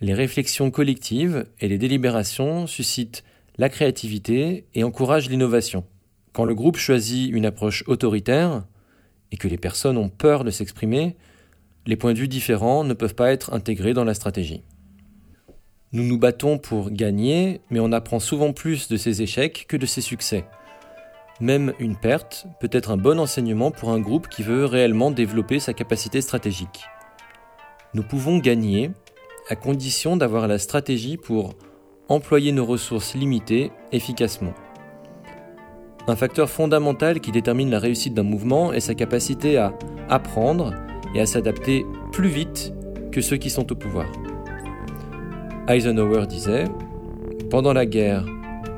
Les 0.00 0.12
réflexions 0.12 0.72
collectives 0.72 1.46
et 1.60 1.68
les 1.68 1.78
délibérations 1.78 2.66
suscitent 2.66 3.22
la 3.58 3.68
créativité 3.68 4.66
et 4.74 4.82
encouragent 4.82 5.30
l'innovation. 5.30 5.84
Quand 6.32 6.44
le 6.44 6.56
groupe 6.56 6.78
choisit 6.78 7.30
une 7.32 7.46
approche 7.46 7.84
autoritaire 7.86 8.64
et 9.30 9.36
que 9.36 9.46
les 9.46 9.56
personnes 9.56 9.98
ont 9.98 10.08
peur 10.08 10.42
de 10.42 10.50
s'exprimer, 10.50 11.14
les 11.86 11.96
points 11.96 12.14
de 12.14 12.18
vue 12.18 12.28
différents 12.28 12.84
ne 12.84 12.94
peuvent 12.94 13.14
pas 13.14 13.32
être 13.32 13.52
intégrés 13.52 13.94
dans 13.94 14.04
la 14.04 14.14
stratégie. 14.14 14.62
Nous 15.92 16.02
nous 16.02 16.18
battons 16.18 16.58
pour 16.58 16.90
gagner, 16.90 17.60
mais 17.70 17.78
on 17.78 17.92
apprend 17.92 18.18
souvent 18.18 18.52
plus 18.52 18.88
de 18.88 18.96
ses 18.96 19.22
échecs 19.22 19.66
que 19.68 19.76
de 19.76 19.86
ses 19.86 20.00
succès. 20.00 20.44
Même 21.40 21.72
une 21.78 21.96
perte 21.96 22.46
peut 22.60 22.70
être 22.72 22.90
un 22.90 22.96
bon 22.96 23.20
enseignement 23.20 23.70
pour 23.70 23.90
un 23.90 24.00
groupe 24.00 24.28
qui 24.28 24.42
veut 24.42 24.64
réellement 24.64 25.10
développer 25.10 25.60
sa 25.60 25.72
capacité 25.72 26.20
stratégique. 26.20 26.84
Nous 27.92 28.02
pouvons 28.02 28.38
gagner 28.38 28.90
à 29.48 29.56
condition 29.56 30.16
d'avoir 30.16 30.48
la 30.48 30.58
stratégie 30.58 31.16
pour 31.16 31.54
employer 32.08 32.52
nos 32.52 32.64
ressources 32.64 33.14
limitées 33.14 33.72
efficacement. 33.92 34.54
Un 36.06 36.16
facteur 36.16 36.50
fondamental 36.50 37.20
qui 37.20 37.32
détermine 37.32 37.70
la 37.70 37.78
réussite 37.78 38.14
d'un 38.14 38.24
mouvement 38.24 38.72
est 38.72 38.80
sa 38.80 38.94
capacité 38.94 39.58
à 39.58 39.72
apprendre 40.08 40.74
et 41.14 41.20
à 41.20 41.26
s'adapter 41.26 41.86
plus 42.12 42.28
vite 42.28 42.72
que 43.12 43.20
ceux 43.20 43.36
qui 43.36 43.50
sont 43.50 43.70
au 43.70 43.74
pouvoir. 43.74 44.06
Eisenhower 45.68 46.26
disait 46.26 46.64
Pendant 47.50 47.72
la 47.72 47.86
guerre, 47.86 48.26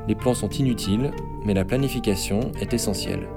les 0.07 0.15
plans 0.15 0.33
sont 0.33 0.49
inutiles, 0.49 1.11
mais 1.45 1.53
la 1.53 1.65
planification 1.65 2.51
est 2.61 2.73
essentielle. 2.73 3.27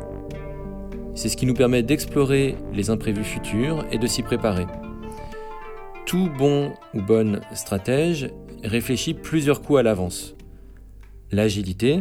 C'est 1.14 1.28
ce 1.28 1.36
qui 1.36 1.46
nous 1.46 1.54
permet 1.54 1.82
d'explorer 1.82 2.56
les 2.72 2.90
imprévus 2.90 3.24
futurs 3.24 3.84
et 3.90 3.98
de 3.98 4.06
s'y 4.06 4.22
préparer. 4.22 4.66
Tout 6.06 6.28
bon 6.38 6.72
ou 6.94 7.02
bonne 7.02 7.40
stratège 7.54 8.30
réfléchit 8.62 9.14
plusieurs 9.14 9.62
coups 9.62 9.80
à 9.80 9.82
l'avance. 9.82 10.34
L'agilité, 11.32 12.00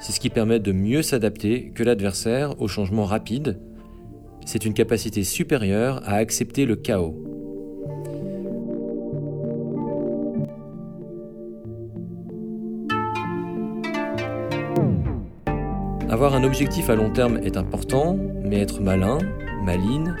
c'est 0.00 0.12
ce 0.12 0.20
qui 0.20 0.30
permet 0.30 0.58
de 0.58 0.72
mieux 0.72 1.02
s'adapter 1.02 1.70
que 1.70 1.82
l'adversaire 1.82 2.60
aux 2.60 2.68
changements 2.68 3.04
rapides 3.04 3.58
c'est 4.46 4.64
une 4.64 4.72
capacité 4.72 5.24
supérieure 5.24 6.00
à 6.04 6.14
accepter 6.14 6.64
le 6.64 6.76
chaos. 6.76 7.20
Avoir 16.08 16.34
un 16.34 16.44
objectif 16.44 16.88
à 16.88 16.94
long 16.94 17.10
terme 17.10 17.38
est 17.38 17.56
important, 17.56 18.16
mais 18.44 18.60
être 18.60 18.80
malin, 18.80 19.18
maline, 19.64 20.16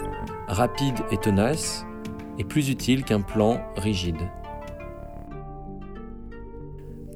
rapide 0.48 0.96
et 1.12 1.16
tenace 1.16 1.86
est 2.38 2.44
plus 2.44 2.68
utile 2.68 3.04
qu'un 3.04 3.20
plan 3.20 3.60
rigide. 3.76 4.20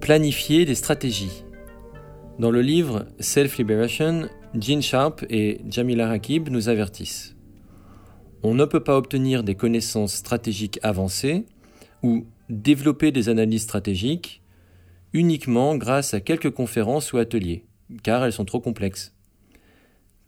Planifier 0.00 0.64
des 0.64 0.76
stratégies. 0.76 1.44
Dans 2.38 2.52
le 2.52 2.62
livre 2.62 3.06
Self-Liberation, 3.18 4.28
Jean 4.54 4.82
Sharp 4.82 5.24
et 5.30 5.60
Jamila 5.68 6.08
Rakib 6.08 6.48
nous 6.48 6.68
avertissent. 6.68 7.36
On 8.42 8.54
ne 8.54 8.64
peut 8.64 8.82
pas 8.82 8.96
obtenir 8.96 9.44
des 9.44 9.54
connaissances 9.54 10.14
stratégiques 10.14 10.80
avancées 10.82 11.46
ou 12.02 12.26
développer 12.48 13.12
des 13.12 13.28
analyses 13.28 13.62
stratégiques 13.62 14.42
uniquement 15.12 15.76
grâce 15.76 16.14
à 16.14 16.20
quelques 16.20 16.50
conférences 16.50 17.12
ou 17.12 17.18
ateliers, 17.18 17.64
car 18.02 18.24
elles 18.24 18.32
sont 18.32 18.44
trop 18.44 18.60
complexes. 18.60 19.14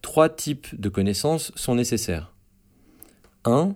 Trois 0.03 0.29
types 0.29 0.81
de 0.81 0.89
connaissances 0.89 1.51
sont 1.57 1.75
nécessaires. 1.75 2.33
1. 3.45 3.75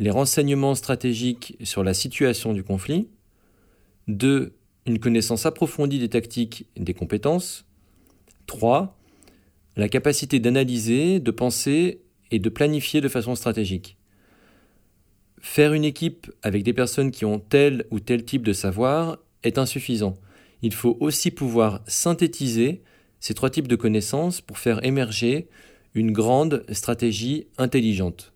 Les 0.00 0.10
renseignements 0.10 0.74
stratégiques 0.74 1.56
sur 1.62 1.84
la 1.84 1.94
situation 1.94 2.52
du 2.52 2.64
conflit. 2.64 3.08
2. 4.08 4.52
Une 4.86 4.98
connaissance 4.98 5.46
approfondie 5.46 5.98
des 6.00 6.08
tactiques 6.08 6.66
et 6.76 6.80
des 6.80 6.94
compétences. 6.94 7.66
3 8.46 8.95
la 9.76 9.88
capacité 9.88 10.40
d'analyser, 10.40 11.20
de 11.20 11.30
penser 11.30 12.00
et 12.30 12.38
de 12.38 12.48
planifier 12.48 13.00
de 13.00 13.08
façon 13.08 13.34
stratégique. 13.34 13.98
Faire 15.40 15.74
une 15.74 15.84
équipe 15.84 16.32
avec 16.42 16.62
des 16.62 16.72
personnes 16.72 17.10
qui 17.10 17.24
ont 17.24 17.38
tel 17.38 17.84
ou 17.90 18.00
tel 18.00 18.24
type 18.24 18.42
de 18.42 18.54
savoir 18.54 19.18
est 19.42 19.58
insuffisant. 19.58 20.16
Il 20.62 20.72
faut 20.72 20.96
aussi 21.00 21.30
pouvoir 21.30 21.82
synthétiser 21.86 22.82
ces 23.20 23.34
trois 23.34 23.50
types 23.50 23.68
de 23.68 23.76
connaissances 23.76 24.40
pour 24.40 24.58
faire 24.58 24.84
émerger 24.84 25.48
une 25.94 26.10
grande 26.10 26.64
stratégie 26.72 27.46
intelligente. 27.58 28.32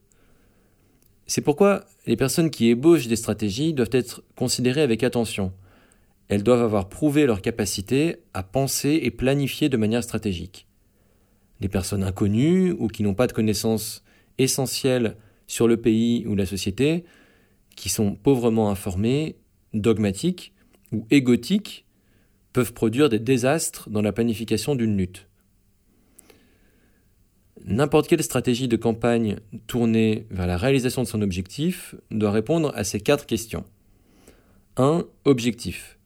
C'est 1.26 1.40
pourquoi 1.40 1.84
les 2.06 2.16
personnes 2.16 2.50
qui 2.50 2.68
ébauchent 2.68 3.06
des 3.06 3.16
stratégies 3.16 3.72
doivent 3.72 3.88
être 3.92 4.22
considérées 4.36 4.82
avec 4.82 5.02
attention. 5.02 5.52
Elles 6.28 6.42
doivent 6.42 6.62
avoir 6.62 6.88
prouvé 6.88 7.26
leur 7.26 7.40
capacité 7.40 8.16
à 8.34 8.42
penser 8.42 9.00
et 9.02 9.10
planifier 9.10 9.68
de 9.68 9.76
manière 9.76 10.04
stratégique 10.04 10.66
des 11.61 11.69
personnes 11.69 12.03
inconnues 12.03 12.73
ou 12.73 12.89
qui 12.89 13.03
n'ont 13.03 13.15
pas 13.15 13.27
de 13.27 13.32
connaissances 13.32 14.03
essentielles 14.39 15.16
sur 15.47 15.69
le 15.69 15.77
pays 15.77 16.27
ou 16.27 16.35
la 16.35 16.47
société, 16.47 17.05
qui 17.77 17.89
sont 17.89 18.15
pauvrement 18.15 18.70
informées, 18.70 19.37
dogmatiques 19.74 20.53
ou 20.93 21.07
égotiques, 21.11 21.85
peuvent 22.53 22.73
produire 22.73 23.09
des 23.09 23.19
désastres 23.19 23.91
dans 23.91 24.03
la 24.03 24.12
planification 24.12 24.74
d'une 24.74 24.97
lutte. 24.97 25.28
N'importe 27.65 28.09
quelle 28.09 28.23
stratégie 28.23 28.69
de 28.69 28.77
campagne 28.77 29.37
tournée 29.66 30.27
vers 30.31 30.47
la 30.47 30.57
réalisation 30.57 31.03
de 31.03 31.07
son 31.07 31.20
objectif 31.20 31.95
doit 32.11 32.31
répondre 32.31 32.73
à 32.74 32.85
ces 32.85 33.01
quatre 33.01 33.27
questions. 33.27 33.65
1. 34.77 35.05
Objectif. 35.24 35.99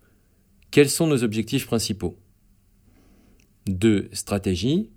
Quels 0.70 0.90
sont 0.90 1.06
nos 1.06 1.22
objectifs 1.22 1.66
principaux? 1.66 2.18
2. 3.66 4.08
Stratégie. 4.12 4.90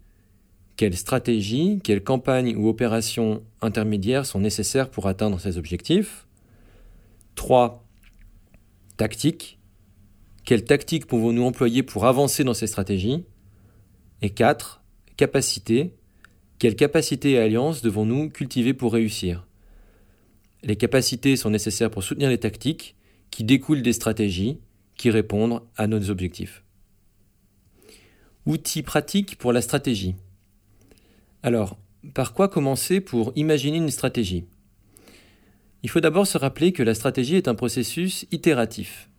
Quelles 0.77 0.95
stratégies, 0.95 1.79
quelles 1.83 2.03
campagnes 2.03 2.55
ou 2.55 2.69
opérations 2.69 3.43
intermédiaires 3.63 4.27
sont 4.27 4.39
nécessaires 4.39 4.91
pour 4.91 5.07
atteindre 5.07 5.39
ces 5.39 5.57
objectifs? 5.57 6.27
3. 7.33 7.83
Tactique. 8.95 9.57
Quelles 10.45 10.65
tactiques 10.65 11.07
pouvons-nous 11.07 11.43
employer 11.43 11.81
pour 11.81 12.05
avancer 12.05 12.43
dans 12.43 12.53
ces 12.53 12.67
stratégies? 12.67 13.25
Et 14.21 14.29
4. 14.29 14.83
Capacité. 15.17 15.95
Quelles 16.59 16.75
capacités 16.75 17.31
et 17.31 17.39
alliances 17.39 17.81
devons-nous 17.81 18.29
cultiver 18.29 18.75
pour 18.75 18.93
réussir? 18.93 19.47
Les 20.61 20.75
capacités 20.75 21.37
sont 21.37 21.49
nécessaires 21.49 21.89
pour 21.89 22.03
soutenir 22.03 22.29
les 22.29 22.37
tactiques 22.37 22.95
qui 23.31 23.43
découlent 23.43 23.81
des 23.81 23.93
stratégies 23.93 24.59
qui 24.95 25.09
répondent 25.09 25.63
à 25.75 25.87
nos 25.87 26.11
objectifs. 26.11 26.63
Outils 28.45 28.83
pratiques 28.83 29.39
pour 29.39 29.53
la 29.53 29.61
stratégie. 29.61 30.13
Alors, 31.43 31.77
par 32.13 32.33
quoi 32.33 32.47
commencer 32.47 32.99
pour 32.99 33.31
imaginer 33.35 33.77
une 33.77 33.91
stratégie? 33.91 34.45
Il 35.83 35.89
faut 35.89 35.99
d'abord 35.99 36.25
se 36.25 36.37
rappeler 36.37 36.71
que 36.71 36.83
la 36.83 36.95
stratégie 36.95 37.35
est 37.35 37.47
un 37.47 37.55
processus 37.55 38.25
itératif. 38.31 39.09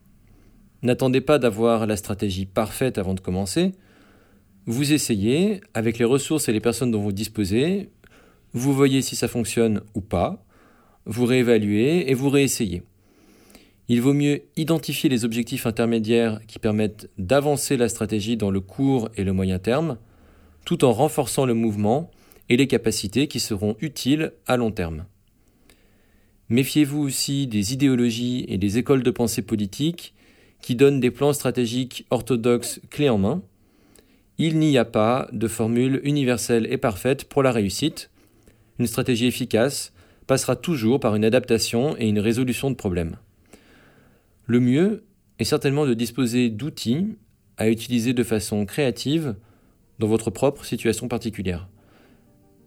N'attendez 0.83 1.21
pas 1.21 1.39
d'avoir 1.39 1.87
la 1.87 1.97
stratégie 1.97 2.47
parfaite 2.47 2.99
avant 2.99 3.15
de 3.15 3.21
commencer. 3.21 3.73
Vous 4.67 4.93
essayez, 4.93 5.61
avec 5.75 5.99
les 5.99 6.05
ressources 6.05 6.49
et 6.49 6.53
les 6.53 6.61
personnes 6.61 6.91
dont 6.91 7.01
vous 7.01 7.13
disposez, 7.13 7.91
vous 8.53 8.73
voyez 8.73 9.03
si 9.03 9.17
ça 9.17 9.29
fonctionne 9.29 9.83
ou 9.95 10.01
pas, 10.01 10.45
vous 11.07 11.25
réévaluez 11.25 12.11
et 12.11 12.15
vous 12.15 12.29
réessayez. 12.29 12.83
Il 13.89 14.03
vaut 14.03 14.13
mieux 14.13 14.43
identifier 14.57 15.09
les 15.09 15.25
objectifs 15.25 15.67
intermédiaires 15.67 16.41
qui 16.47 16.59
permettent 16.59 17.09
d'avancer 17.17 17.77
la 17.77 17.89
stratégie 17.89 18.37
dans 18.37 18.51
le 18.51 18.61
court 18.61 19.09
et 19.17 19.25
le 19.25 19.33
moyen 19.33 19.59
terme, 19.59 19.97
tout 20.69 20.85
en 20.85 20.93
renforçant 20.93 21.47
le 21.47 21.55
mouvement 21.55 22.11
et 22.51 22.59
les 22.59 22.67
capacités 22.67 23.27
qui 23.27 23.41
seront 23.41 23.75
utiles 23.81 24.35
à 24.47 24.59
long 24.59 24.71
terme. 24.71 25.07
Méfiez-vous 26.51 27.01
aussi 27.01 27.47
des 27.47 27.73
idéologies 27.73 28.45
et 28.49 28.59
des 28.59 28.77
écoles 28.77 29.03
de 29.03 29.11
pensée 29.11 29.41
politique 29.41 30.13
qui 30.61 30.75
donnent 30.75 31.01
des 31.01 31.11
plans 31.11 31.33
stratégiques 31.33 32.05
orthodoxes 32.11 32.83
clés 32.91 33.09
en 33.09 33.17
main. 33.17 33.43
Il 34.37 34.59
n'y 34.59 34.77
a 34.77 34.85
pas 34.85 35.27
de 35.33 35.49
formule 35.49 36.03
universelle 36.05 36.71
et 36.71 36.77
parfaite 36.77 37.25
pour 37.25 37.43
la 37.43 37.51
réussite. 37.51 38.11
Une 38.79 38.87
stratégie 38.87 39.25
efficace 39.25 39.95
passera 40.27 40.55
toujours 40.55 41.01
par 41.01 41.15
une 41.15 41.25
adaptation 41.25 41.97
et 41.99 42.07
une 42.07 42.21
résolution 42.21 42.71
de 42.71 42.77
problèmes. 42.77 43.17
Le 44.45 44.61
mieux 44.61 45.07
est 45.39 45.45
certainement 45.45 45.87
de 45.87 45.95
disposer 45.95 46.51
d'outils 46.51 47.17
à 47.57 47.71
utiliser 47.71 48.13
de 48.13 48.23
façon 48.23 48.67
créative 48.67 49.35
dans 49.99 50.07
votre 50.07 50.31
propre 50.31 50.65
situation 50.65 51.09
particulière. 51.09 51.69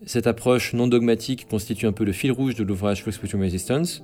Cette 0.06 0.28
approche 0.28 0.74
non 0.74 0.88
dogmatique 0.88 1.48
constitue 1.48 1.86
un 1.86 1.92
peu 1.92 2.04
le 2.04 2.12
fil 2.12 2.32
rouge 2.32 2.56
de 2.56 2.64
l'ouvrage 2.64 3.04
Flux 3.04 3.40
Resistance. 3.40 4.04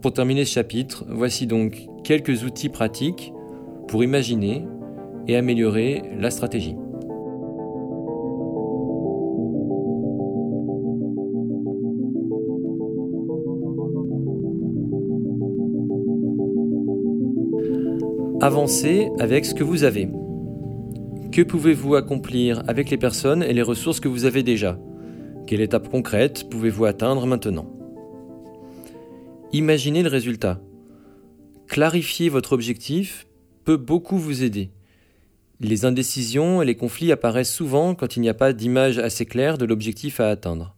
Pour 0.00 0.12
terminer 0.12 0.44
ce 0.44 0.52
chapitre, 0.52 1.04
voici 1.08 1.46
donc 1.46 1.86
quelques 2.02 2.44
outils 2.44 2.70
pratiques 2.70 3.32
pour 3.88 4.02
imaginer 4.02 4.64
et 5.26 5.36
améliorer 5.36 6.02
la 6.18 6.30
stratégie. 6.30 6.76
Avancez 18.40 19.10
avec 19.18 19.44
ce 19.44 19.52
que 19.52 19.64
vous 19.64 19.84
avez. 19.84 20.08
Que 21.30 21.42
pouvez-vous 21.42 21.94
accomplir 21.94 22.62
avec 22.68 22.88
les 22.90 22.96
personnes 22.96 23.42
et 23.42 23.52
les 23.52 23.62
ressources 23.62 24.00
que 24.00 24.08
vous 24.08 24.24
avez 24.24 24.42
déjà? 24.42 24.78
Quelle 25.46 25.60
étape 25.60 25.88
concrète 25.88 26.48
pouvez-vous 26.48 26.86
atteindre 26.86 27.26
maintenant? 27.26 27.70
Imaginez 29.52 30.02
le 30.02 30.08
résultat. 30.08 30.60
Clarifier 31.66 32.28
votre 32.28 32.54
objectif 32.54 33.26
peut 33.64 33.76
beaucoup 33.76 34.16
vous 34.16 34.42
aider. 34.42 34.70
Les 35.60 35.84
indécisions 35.84 36.62
et 36.62 36.64
les 36.64 36.76
conflits 36.76 37.12
apparaissent 37.12 37.52
souvent 37.52 37.94
quand 37.94 38.16
il 38.16 38.20
n'y 38.20 38.28
a 38.30 38.34
pas 38.34 38.54
d'image 38.54 38.98
assez 38.98 39.26
claire 39.26 39.58
de 39.58 39.66
l'objectif 39.66 40.20
à 40.20 40.30
atteindre. 40.30 40.74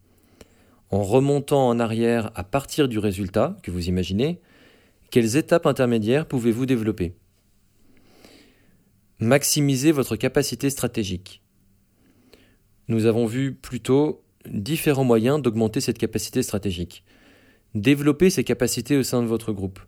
En 0.91 1.03
remontant 1.03 1.69
en 1.69 1.79
arrière 1.79 2.33
à 2.35 2.43
partir 2.43 2.89
du 2.89 2.99
résultat 2.99 3.57
que 3.63 3.71
vous 3.71 3.89
imaginez, 3.89 4.41
quelles 5.11 5.37
étapes 5.37 5.67
intermédiaires 5.67 6.27
pouvez-vous 6.27 6.67
développer? 6.67 7.15
Maximisez 9.21 9.93
votre 9.93 10.17
capacité 10.17 10.71
stratégique. 10.71 11.43
Nous 12.89 13.05
avons 13.05 13.27
vu 13.27 13.53
plutôt 13.53 14.25
différents 14.49 15.05
moyens 15.05 15.43
d'augmenter 15.43 15.83
cette 15.83 15.99
capacité 15.99 16.43
stratégique. 16.43 17.05
Développez 17.75 18.31
ces 18.31 18.45
capacités 18.45 18.97
au 18.97 19.03
sein 19.03 19.21
de 19.21 19.27
votre 19.27 19.53
groupe. 19.53 19.79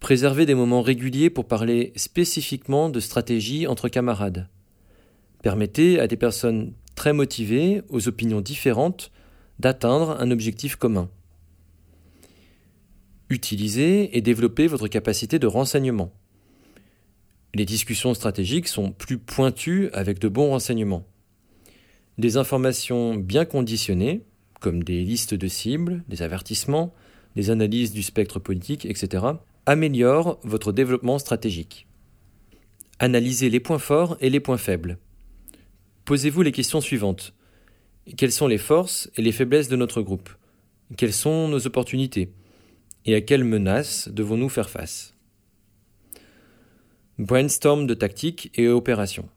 Préservez 0.00 0.46
des 0.46 0.54
moments 0.54 0.80
réguliers 0.80 1.28
pour 1.28 1.48
parler 1.48 1.92
spécifiquement 1.96 2.88
de 2.88 2.98
stratégie 2.98 3.66
entre 3.66 3.90
camarades. 3.90 4.48
Permettez 5.42 6.00
à 6.00 6.06
des 6.06 6.16
personnes 6.16 6.72
très 6.94 7.12
motivées, 7.12 7.82
aux 7.90 8.08
opinions 8.08 8.40
différentes, 8.40 9.12
d'atteindre 9.58 10.16
un 10.18 10.30
objectif 10.30 10.76
commun. 10.76 11.10
Utilisez 13.28 14.16
et 14.16 14.22
développez 14.22 14.66
votre 14.66 14.88
capacité 14.88 15.38
de 15.38 15.46
renseignement. 15.46 16.10
Les 17.54 17.64
discussions 17.64 18.14
stratégiques 18.14 18.68
sont 18.68 18.92
plus 18.92 19.18
pointues 19.18 19.90
avec 19.92 20.18
de 20.20 20.28
bons 20.28 20.50
renseignements. 20.50 21.04
Des 22.18 22.36
informations 22.36 23.14
bien 23.14 23.44
conditionnées, 23.44 24.22
comme 24.60 24.84
des 24.84 25.02
listes 25.02 25.34
de 25.34 25.48
cibles, 25.48 26.04
des 26.08 26.22
avertissements, 26.22 26.94
des 27.34 27.50
analyses 27.50 27.92
du 27.92 28.02
spectre 28.02 28.38
politique, 28.38 28.84
etc., 28.84 29.24
améliorent 29.66 30.38
votre 30.42 30.72
développement 30.72 31.18
stratégique. 31.18 31.86
Analysez 32.98 33.50
les 33.50 33.60
points 33.60 33.78
forts 33.78 34.16
et 34.20 34.30
les 34.30 34.40
points 34.40 34.58
faibles. 34.58 34.98
Posez-vous 36.04 36.42
les 36.42 36.52
questions 36.52 36.80
suivantes. 36.80 37.34
Quelles 38.16 38.32
sont 38.32 38.46
les 38.46 38.58
forces 38.58 39.10
et 39.16 39.22
les 39.22 39.32
faiblesses 39.32 39.68
de 39.68 39.76
notre 39.76 40.02
groupe? 40.02 40.28
Quelles 40.96 41.12
sont 41.12 41.48
nos 41.48 41.66
opportunités? 41.66 42.32
Et 43.06 43.14
à 43.14 43.20
quelles 43.20 43.44
menaces 43.44 44.08
devons-nous 44.08 44.48
faire 44.48 44.70
face? 44.70 45.14
Brainstorm 47.20 47.86
de 47.86 47.92
tactiques 47.92 48.50
et 48.54 48.68
opérations. 48.68 49.28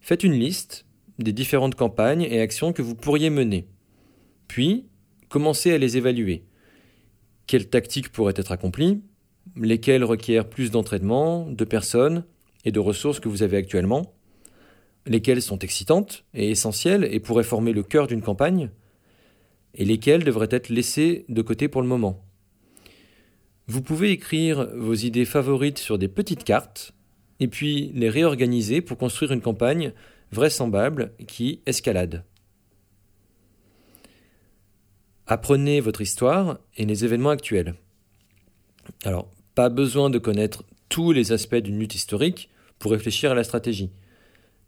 Faites 0.00 0.24
une 0.24 0.32
liste 0.32 0.86
des 1.18 1.34
différentes 1.34 1.74
campagnes 1.74 2.22
et 2.22 2.40
actions 2.40 2.72
que 2.72 2.80
vous 2.80 2.94
pourriez 2.94 3.28
mener. 3.28 3.68
Puis, 4.48 4.86
commencez 5.28 5.72
à 5.72 5.76
les 5.76 5.98
évaluer. 5.98 6.46
Quelles 7.46 7.68
tactiques 7.68 8.08
pourraient 8.08 8.32
être 8.38 8.52
accomplies? 8.52 9.02
Lesquelles 9.54 10.02
requièrent 10.02 10.48
plus 10.48 10.70
d'entraînement, 10.70 11.44
de 11.44 11.64
personnes 11.66 12.24
et 12.64 12.72
de 12.72 12.80
ressources 12.80 13.20
que 13.20 13.28
vous 13.28 13.42
avez 13.42 13.58
actuellement? 13.58 14.14
Lesquelles 15.04 15.42
sont 15.42 15.58
excitantes 15.58 16.24
et 16.32 16.50
essentielles 16.50 17.06
et 17.10 17.20
pourraient 17.20 17.44
former 17.44 17.74
le 17.74 17.82
cœur 17.82 18.06
d'une 18.06 18.22
campagne? 18.22 18.70
Et 19.74 19.84
lesquelles 19.84 20.24
devraient 20.24 20.48
être 20.50 20.70
laissées 20.70 21.26
de 21.28 21.42
côté 21.42 21.68
pour 21.68 21.82
le 21.82 21.88
moment? 21.88 22.25
Vous 23.68 23.82
pouvez 23.82 24.10
écrire 24.12 24.68
vos 24.76 24.94
idées 24.94 25.24
favorites 25.24 25.78
sur 25.78 25.98
des 25.98 26.08
petites 26.08 26.44
cartes 26.44 26.92
et 27.40 27.48
puis 27.48 27.90
les 27.94 28.08
réorganiser 28.08 28.80
pour 28.80 28.96
construire 28.96 29.32
une 29.32 29.40
campagne 29.40 29.92
vraisemblable 30.30 31.12
qui 31.26 31.60
escalade. 31.66 32.24
Apprenez 35.26 35.80
votre 35.80 36.00
histoire 36.00 36.58
et 36.76 36.86
les 36.86 37.04
événements 37.04 37.30
actuels. 37.30 37.74
Alors, 39.04 39.32
pas 39.56 39.68
besoin 39.68 40.10
de 40.10 40.18
connaître 40.18 40.62
tous 40.88 41.10
les 41.10 41.32
aspects 41.32 41.56
d'une 41.56 41.80
lutte 41.80 41.96
historique 41.96 42.48
pour 42.78 42.92
réfléchir 42.92 43.32
à 43.32 43.34
la 43.34 43.42
stratégie, 43.42 43.90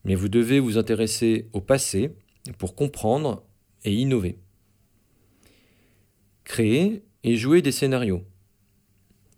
mais 0.05 0.17
vous 0.17 0.29
devez 0.29 0.59
vous 0.59 0.79
intéresser 0.79 1.49
au 1.53 1.61
passé 1.61 2.11
pour 2.59 2.75
comprendre 2.75 3.45
et 3.85 3.95
innover. 3.95 4.39
Créer 6.43 7.05
et 7.23 7.37
jouer 7.37 7.63
des 7.63 7.73
scénarios. 7.73 8.25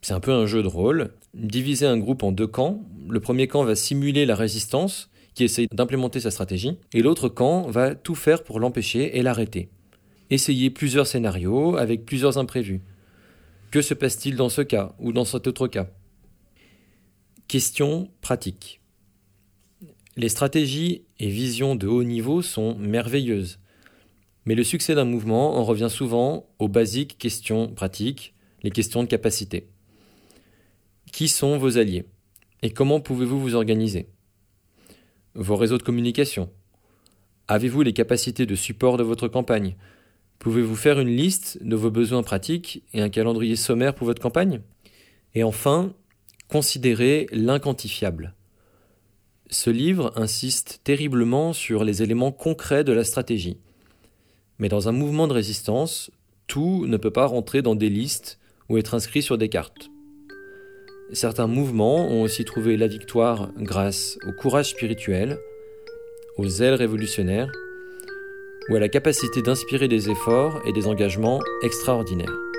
C'est 0.03 0.15
un 0.15 0.21
peu 0.21 0.33
un 0.33 0.47
jeu 0.47 0.63
de 0.63 0.69
rôle. 0.69 1.13
Diviser 1.35 1.87
un 1.87 1.99
groupe 1.99 2.23
en 2.23 2.33
deux 2.33 2.47
camps. 2.47 2.83
Le 3.09 3.21
premier 3.21 3.49
camp 3.49 3.65
va 3.65 3.75
simuler 3.75 4.27
la 4.27 4.35
résistance, 4.35 5.11
qui 5.35 5.45
essaye 5.45 5.69
d'implémenter 5.73 6.21
sa 6.21 6.31
stratégie, 6.31 6.77
et 6.93 7.03
l'autre 7.03 7.29
camp 7.29 7.69
va 7.69 7.95
tout 7.95 8.15
faire 8.15 8.43
pour 8.43 8.61
l'empêcher 8.61 9.19
et 9.19 9.23
l'arrêter. 9.23 9.71
Essayez 10.31 10.71
plusieurs 10.71 11.07
scénarios 11.07 11.77
avec 11.77 12.05
plusieurs 12.07 12.39
imprévus. 12.39 12.83
Que 13.71 13.83
se 13.83 13.95
passe-t-il 13.95 14.37
dans 14.37 14.49
ce 14.49 14.63
cas 14.63 14.95
ou 14.99 15.13
dans 15.13 15.25
cet 15.25 15.47
autre 15.47 15.69
cas? 15.69 15.89
Question 17.47 18.09
pratique. 18.21 18.81
Les 20.17 20.29
stratégies 20.29 21.05
et 21.19 21.29
visions 21.29 21.77
de 21.77 21.87
haut 21.87 22.05
niveau 22.05 22.43
sont 22.43 22.77
merveilleuses, 22.77 23.59
mais 24.45 24.55
le 24.55 24.65
succès 24.65 24.95
d'un 24.95 25.05
mouvement 25.05 25.57
en 25.57 25.65
revient 25.65 25.89
souvent 25.91 26.49
aux 26.59 26.69
basiques 26.69 27.19
questions 27.19 27.69
pratiques, 27.69 28.35
les 28.63 28.71
questions 28.71 29.03
de 29.03 29.09
capacité. 29.09 29.69
Qui 31.13 31.29
sont 31.29 31.59
vos 31.59 31.77
alliés 31.77 32.07
Et 32.63 32.71
comment 32.71 33.01
pouvez-vous 33.01 33.41
vous 33.41 33.55
organiser? 33.55 34.09
Vos 35.35 35.57
réseaux 35.57 35.79
de 35.79 35.83
communication? 35.83 36.51
Avez-vous 37.49 37.83
les 37.83 37.93
capacités 37.93 38.47
de 38.47 38.55
support 38.55 38.97
de 38.97 39.03
votre 39.03 39.29
campagne? 39.29 39.77
Pouvez-vous 40.39 40.77
faire 40.77 41.01
une 41.01 41.15
liste 41.15 41.59
de 41.63 41.77
vos 41.77 41.91
besoins 41.91 42.23
pratiques 42.23 42.85
et 42.95 43.03
un 43.03 43.11
calendrier 43.11 43.57
sommaire 43.57 43.95
pour 43.95 44.07
votre 44.07 44.23
campagne? 44.23 44.61
Et 45.35 45.43
enfin, 45.43 45.93
considérez 46.49 47.27
l'inquantifiable. 47.33 48.35
Ce 49.51 49.69
livre 49.69 50.13
insiste 50.17 50.81
terriblement 50.85 51.53
sur 51.53 51.83
les 51.83 52.03
éléments 52.03 52.33
concrets 52.33 52.85
de 52.85 52.93
la 52.93 53.05
stratégie. 53.05 53.59
Mais 54.59 54.69
dans 54.69 54.89
un 54.89 54.93
mouvement 54.93 55.27
de 55.27 55.35
résistance, 55.35 56.11
tout 56.47 56.87
ne 56.87 56.97
peut 56.97 57.11
pas 57.11 57.27
rentrer 57.27 57.63
dans 57.63 57.75
des 57.75 57.91
listes 57.91 58.39
ou 58.69 58.79
être 58.79 58.95
inscrit 58.95 59.23
sur 59.23 59.37
des 59.39 59.49
cartes. 59.49 59.91
Certains 61.13 61.47
mouvements 61.47 62.09
ont 62.09 62.23
aussi 62.23 62.45
trouvé 62.45 62.77
la 62.77 62.87
victoire 62.87 63.51
grâce 63.59 64.19
au 64.27 64.33
courage 64.33 64.71
spirituel, 64.71 65.39
aux 66.37 66.49
ailes 66.49 66.75
révolutionnaires 66.75 67.51
ou 68.69 68.77
à 68.77 68.81
la 68.81 68.89
capacité 68.89 69.43
d'inspirer 69.43 69.89
des 69.89 70.11
efforts 70.11 70.63
et 70.67 70.73
des 70.73 70.87
engagements 70.87 71.41
extraordinaires. 71.63 72.50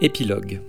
Épilogue. 0.00 0.60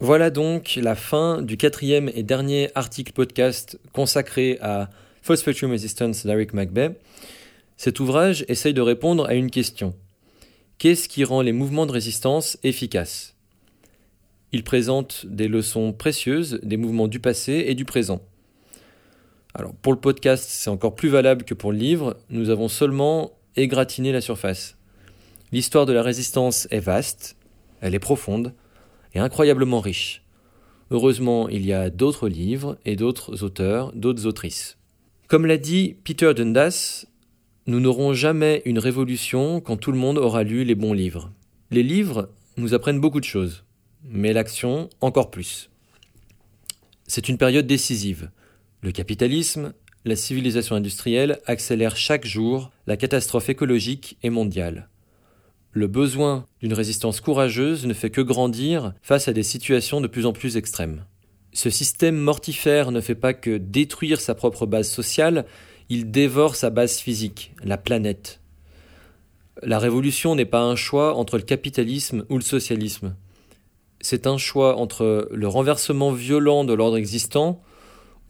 Voilà 0.00 0.30
donc 0.30 0.76
la 0.82 0.96
fin 0.96 1.40
du 1.40 1.56
quatrième 1.56 2.10
et 2.12 2.24
dernier 2.24 2.68
article 2.74 3.12
podcast 3.12 3.78
consacré 3.92 4.58
à 4.60 4.90
False 5.22 5.38
Spectrum 5.38 5.70
Resistance 5.70 6.26
d'Eric 6.26 6.52
McBay. 6.52 6.96
Cet 7.76 8.00
ouvrage 8.00 8.44
essaye 8.48 8.74
de 8.74 8.80
répondre 8.80 9.24
à 9.26 9.34
une 9.34 9.52
question. 9.52 9.94
Qu'est-ce 10.78 11.08
qui 11.08 11.22
rend 11.22 11.42
les 11.42 11.52
mouvements 11.52 11.86
de 11.86 11.92
résistance 11.92 12.58
efficaces? 12.64 13.36
Il 14.50 14.64
présente 14.64 15.26
des 15.26 15.46
leçons 15.46 15.92
précieuses 15.92 16.58
des 16.64 16.76
mouvements 16.76 17.06
du 17.06 17.20
passé 17.20 17.66
et 17.68 17.76
du 17.76 17.84
présent. 17.84 18.20
Alors 19.54 19.74
pour 19.74 19.92
le 19.92 20.00
podcast, 20.00 20.44
c'est 20.48 20.70
encore 20.70 20.96
plus 20.96 21.08
valable 21.08 21.44
que 21.44 21.54
pour 21.54 21.70
le 21.70 21.78
livre, 21.78 22.16
nous 22.30 22.50
avons 22.50 22.68
seulement 22.68 23.30
égratigné 23.54 24.10
la 24.10 24.20
surface. 24.20 24.76
L'histoire 25.52 25.86
de 25.86 25.92
la 25.92 26.02
résistance 26.02 26.66
est 26.70 26.80
vaste, 26.80 27.36
elle 27.80 27.94
est 27.94 28.00
profonde 28.00 28.54
et 29.14 29.18
incroyablement 29.18 29.80
riche. 29.80 30.22
Heureusement, 30.90 31.48
il 31.48 31.64
y 31.64 31.72
a 31.72 31.90
d'autres 31.90 32.28
livres 32.28 32.78
et 32.84 32.96
d'autres 32.96 33.42
auteurs, 33.42 33.92
d'autres 33.92 34.26
autrices. 34.26 34.76
Comme 35.28 35.46
l'a 35.46 35.56
dit 35.56 35.96
Peter 36.04 36.32
Dundas, 36.34 37.06
nous 37.66 37.80
n'aurons 37.80 38.12
jamais 38.12 38.62
une 38.64 38.78
révolution 38.78 39.60
quand 39.60 39.76
tout 39.76 39.90
le 39.90 39.98
monde 39.98 40.18
aura 40.18 40.44
lu 40.44 40.64
les 40.64 40.76
bons 40.76 40.92
livres. 40.92 41.32
Les 41.70 41.82
livres 41.82 42.28
nous 42.56 42.74
apprennent 42.74 43.00
beaucoup 43.00 43.20
de 43.20 43.24
choses, 43.24 43.64
mais 44.04 44.32
l'action 44.32 44.88
encore 45.00 45.30
plus. 45.30 45.70
C'est 47.08 47.28
une 47.28 47.38
période 47.38 47.66
décisive. 47.66 48.30
Le 48.82 48.92
capitalisme, 48.92 49.74
la 50.04 50.14
civilisation 50.14 50.76
industrielle 50.76 51.40
accélèrent 51.46 51.96
chaque 51.96 52.24
jour 52.24 52.70
la 52.86 52.96
catastrophe 52.96 53.48
écologique 53.48 54.18
et 54.22 54.30
mondiale. 54.30 54.88
Le 55.76 55.88
besoin 55.88 56.46
d'une 56.62 56.72
résistance 56.72 57.20
courageuse 57.20 57.84
ne 57.84 57.92
fait 57.92 58.08
que 58.08 58.22
grandir 58.22 58.94
face 59.02 59.28
à 59.28 59.34
des 59.34 59.42
situations 59.42 60.00
de 60.00 60.06
plus 60.06 60.24
en 60.24 60.32
plus 60.32 60.56
extrêmes. 60.56 61.04
Ce 61.52 61.68
système 61.68 62.16
mortifère 62.16 62.92
ne 62.92 63.02
fait 63.02 63.14
pas 63.14 63.34
que 63.34 63.58
détruire 63.58 64.22
sa 64.22 64.34
propre 64.34 64.64
base 64.64 64.88
sociale, 64.88 65.44
il 65.90 66.10
dévore 66.10 66.56
sa 66.56 66.70
base 66.70 66.96
physique, 66.96 67.52
la 67.62 67.76
planète. 67.76 68.40
La 69.62 69.78
révolution 69.78 70.34
n'est 70.34 70.46
pas 70.46 70.62
un 70.62 70.76
choix 70.76 71.14
entre 71.14 71.36
le 71.36 71.42
capitalisme 71.42 72.24
ou 72.30 72.36
le 72.36 72.42
socialisme. 72.42 73.14
C'est 74.00 74.26
un 74.26 74.38
choix 74.38 74.78
entre 74.78 75.28
le 75.30 75.46
renversement 75.46 76.10
violent 76.10 76.64
de 76.64 76.72
l'ordre 76.72 76.96
existant 76.96 77.60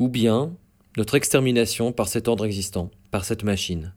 ou 0.01 0.09
bien 0.09 0.53
notre 0.97 1.15
extermination 1.15 1.93
par 1.93 2.09
cet 2.09 2.27
ordre 2.27 2.45
existant, 2.45 2.91
par 3.13 3.25
cette 3.25 3.45
machine. 3.45 3.95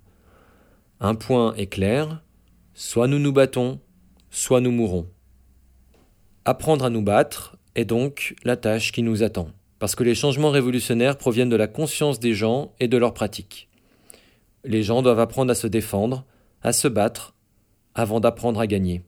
Un 0.99 1.15
point 1.15 1.55
est 1.55 1.65
clair, 1.65 2.21
Soit 2.81 3.07
nous 3.07 3.19
nous 3.19 3.34
battons, 3.34 3.81
soit 4.31 4.61
nous 4.61 4.72
mourrons. 4.72 5.06
Apprendre 6.45 6.85
à 6.85 6.89
nous 6.89 7.01
battre 7.01 7.57
est 7.76 7.84
donc 7.84 8.35
la 8.45 8.56
tâche 8.56 8.93
qui 8.93 9.03
nous 9.03 9.22
attend, 9.22 9.49
parce 9.80 9.95
que 9.95 10.03
les 10.06 10.15
changements 10.15 10.49
révolutionnaires 10.49 11.18
proviennent 11.18 11.49
de 11.49 11.57
la 11.57 11.68
conscience 11.68 12.22
des 12.22 12.34
gens 12.34 12.72
et 12.80 12.88
de 12.88 12.95
leurs 12.95 13.14
pratiques. 13.14 13.68
Les 14.64 14.81
gens 14.81 15.01
doivent 15.01 15.19
apprendre 15.19 15.51
à 15.51 15.56
se 15.56 15.68
défendre, 15.68 16.23
à 16.61 16.72
se 16.72 16.88
battre, 16.88 17.35
avant 17.95 18.22
d'apprendre 18.22 18.61
à 18.61 18.65
gagner. 18.65 19.01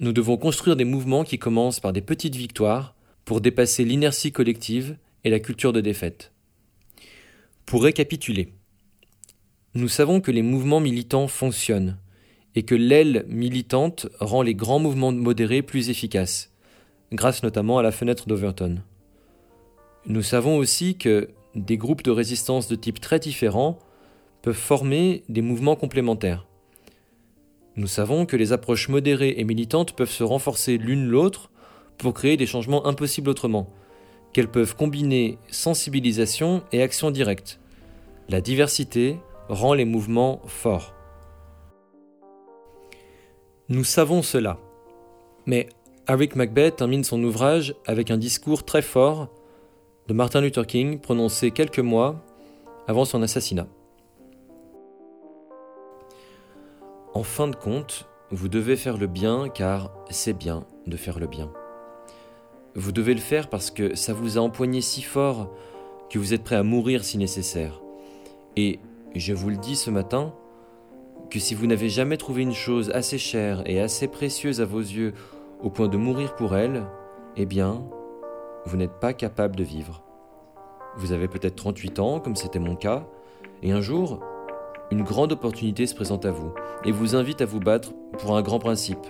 Nous 0.00 0.12
devons 0.12 0.36
construire 0.36 0.76
des 0.76 0.84
mouvements 0.84 1.24
qui 1.24 1.38
commencent 1.38 1.80
par 1.80 1.94
des 1.94 2.02
petites 2.02 2.36
victoires 2.36 2.94
pour 3.24 3.40
dépasser 3.40 3.86
l'inertie 3.86 4.32
collective 4.32 4.98
et 5.24 5.30
la 5.30 5.40
culture 5.40 5.72
de 5.72 5.80
défaite. 5.80 6.30
Pour 7.64 7.84
récapituler, 7.84 8.52
nous 9.72 9.88
savons 9.88 10.20
que 10.20 10.30
les 10.30 10.42
mouvements 10.42 10.80
militants 10.80 11.26
fonctionnent, 11.26 11.96
et 12.54 12.62
que 12.62 12.74
l'aile 12.74 13.24
militante 13.28 14.06
rend 14.20 14.42
les 14.42 14.54
grands 14.54 14.78
mouvements 14.78 15.12
modérés 15.12 15.62
plus 15.62 15.90
efficaces, 15.90 16.52
grâce 17.12 17.42
notamment 17.42 17.78
à 17.78 17.82
la 17.82 17.92
fenêtre 17.92 18.26
d'Overton. 18.26 18.78
Nous 20.06 20.22
savons 20.22 20.56
aussi 20.56 20.96
que 20.96 21.28
des 21.54 21.76
groupes 21.76 22.02
de 22.02 22.10
résistance 22.10 22.68
de 22.68 22.76
type 22.76 23.00
très 23.00 23.18
différents 23.18 23.78
peuvent 24.42 24.54
former 24.54 25.22
des 25.28 25.42
mouvements 25.42 25.76
complémentaires. 25.76 26.46
Nous 27.76 27.86
savons 27.86 28.26
que 28.26 28.36
les 28.36 28.52
approches 28.52 28.88
modérées 28.88 29.34
et 29.38 29.44
militantes 29.44 29.92
peuvent 29.94 30.10
se 30.10 30.24
renforcer 30.24 30.78
l'une 30.78 31.06
l'autre 31.06 31.50
pour 31.96 32.14
créer 32.14 32.36
des 32.36 32.46
changements 32.46 32.86
impossibles 32.86 33.30
autrement, 33.30 33.68
qu'elles 34.32 34.50
peuvent 34.50 34.74
combiner 34.74 35.38
sensibilisation 35.50 36.62
et 36.72 36.82
action 36.82 37.10
directe. 37.10 37.60
La 38.28 38.40
diversité 38.40 39.16
rend 39.48 39.74
les 39.74 39.84
mouvements 39.84 40.40
forts. 40.46 40.94
Nous 43.70 43.84
savons 43.84 44.22
cela. 44.22 44.58
Mais 45.44 45.68
Eric 46.08 46.36
Macbeth 46.36 46.76
termine 46.76 47.04
son 47.04 47.22
ouvrage 47.22 47.74
avec 47.86 48.10
un 48.10 48.16
discours 48.16 48.64
très 48.64 48.80
fort 48.80 49.28
de 50.06 50.14
Martin 50.14 50.40
Luther 50.40 50.66
King 50.66 51.00
prononcé 51.00 51.50
quelques 51.50 51.78
mois 51.78 52.24
avant 52.86 53.04
son 53.04 53.20
assassinat. 53.20 53.66
En 57.12 57.22
fin 57.22 57.46
de 57.46 57.56
compte, 57.56 58.08
vous 58.30 58.48
devez 58.48 58.76
faire 58.76 58.96
le 58.96 59.06
bien 59.06 59.50
car 59.50 59.92
c'est 60.08 60.32
bien 60.32 60.64
de 60.86 60.96
faire 60.96 61.18
le 61.18 61.26
bien. 61.26 61.52
Vous 62.74 62.92
devez 62.92 63.12
le 63.12 63.20
faire 63.20 63.50
parce 63.50 63.70
que 63.70 63.94
ça 63.94 64.14
vous 64.14 64.38
a 64.38 64.40
empoigné 64.40 64.80
si 64.80 65.02
fort 65.02 65.52
que 66.08 66.18
vous 66.18 66.32
êtes 66.32 66.42
prêt 66.42 66.56
à 66.56 66.62
mourir 66.62 67.04
si 67.04 67.18
nécessaire. 67.18 67.82
Et 68.56 68.80
je 69.14 69.34
vous 69.34 69.50
le 69.50 69.58
dis 69.58 69.76
ce 69.76 69.90
matin, 69.90 70.32
que 71.30 71.38
si 71.38 71.54
vous 71.54 71.66
n'avez 71.66 71.88
jamais 71.88 72.16
trouvé 72.16 72.42
une 72.42 72.54
chose 72.54 72.90
assez 72.90 73.18
chère 73.18 73.62
et 73.66 73.80
assez 73.80 74.08
précieuse 74.08 74.60
à 74.60 74.64
vos 74.64 74.80
yeux 74.80 75.12
au 75.62 75.70
point 75.70 75.88
de 75.88 75.96
mourir 75.96 76.34
pour 76.34 76.56
elle, 76.56 76.86
eh 77.36 77.46
bien, 77.46 77.84
vous 78.64 78.76
n'êtes 78.76 78.98
pas 79.00 79.12
capable 79.12 79.56
de 79.56 79.64
vivre. 79.64 80.02
Vous 80.96 81.12
avez 81.12 81.28
peut-être 81.28 81.56
38 81.56 81.98
ans, 81.98 82.20
comme 82.20 82.36
c'était 82.36 82.58
mon 82.58 82.76
cas, 82.76 83.06
et 83.62 83.72
un 83.72 83.80
jour, 83.80 84.20
une 84.90 85.02
grande 85.02 85.32
opportunité 85.32 85.86
se 85.86 85.94
présente 85.94 86.24
à 86.24 86.30
vous 86.30 86.52
et 86.84 86.92
vous 86.92 87.14
invite 87.14 87.42
à 87.42 87.46
vous 87.46 87.60
battre 87.60 87.92
pour 88.18 88.36
un 88.36 88.42
grand 88.42 88.58
principe, 88.58 89.06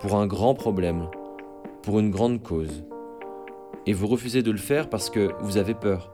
pour 0.00 0.14
un 0.14 0.26
grand 0.26 0.54
problème, 0.54 1.08
pour 1.82 1.98
une 1.98 2.10
grande 2.10 2.42
cause. 2.42 2.84
Et 3.86 3.92
vous 3.92 4.06
refusez 4.06 4.42
de 4.42 4.50
le 4.50 4.58
faire 4.58 4.88
parce 4.88 5.10
que 5.10 5.32
vous 5.40 5.56
avez 5.56 5.74
peur. 5.74 6.12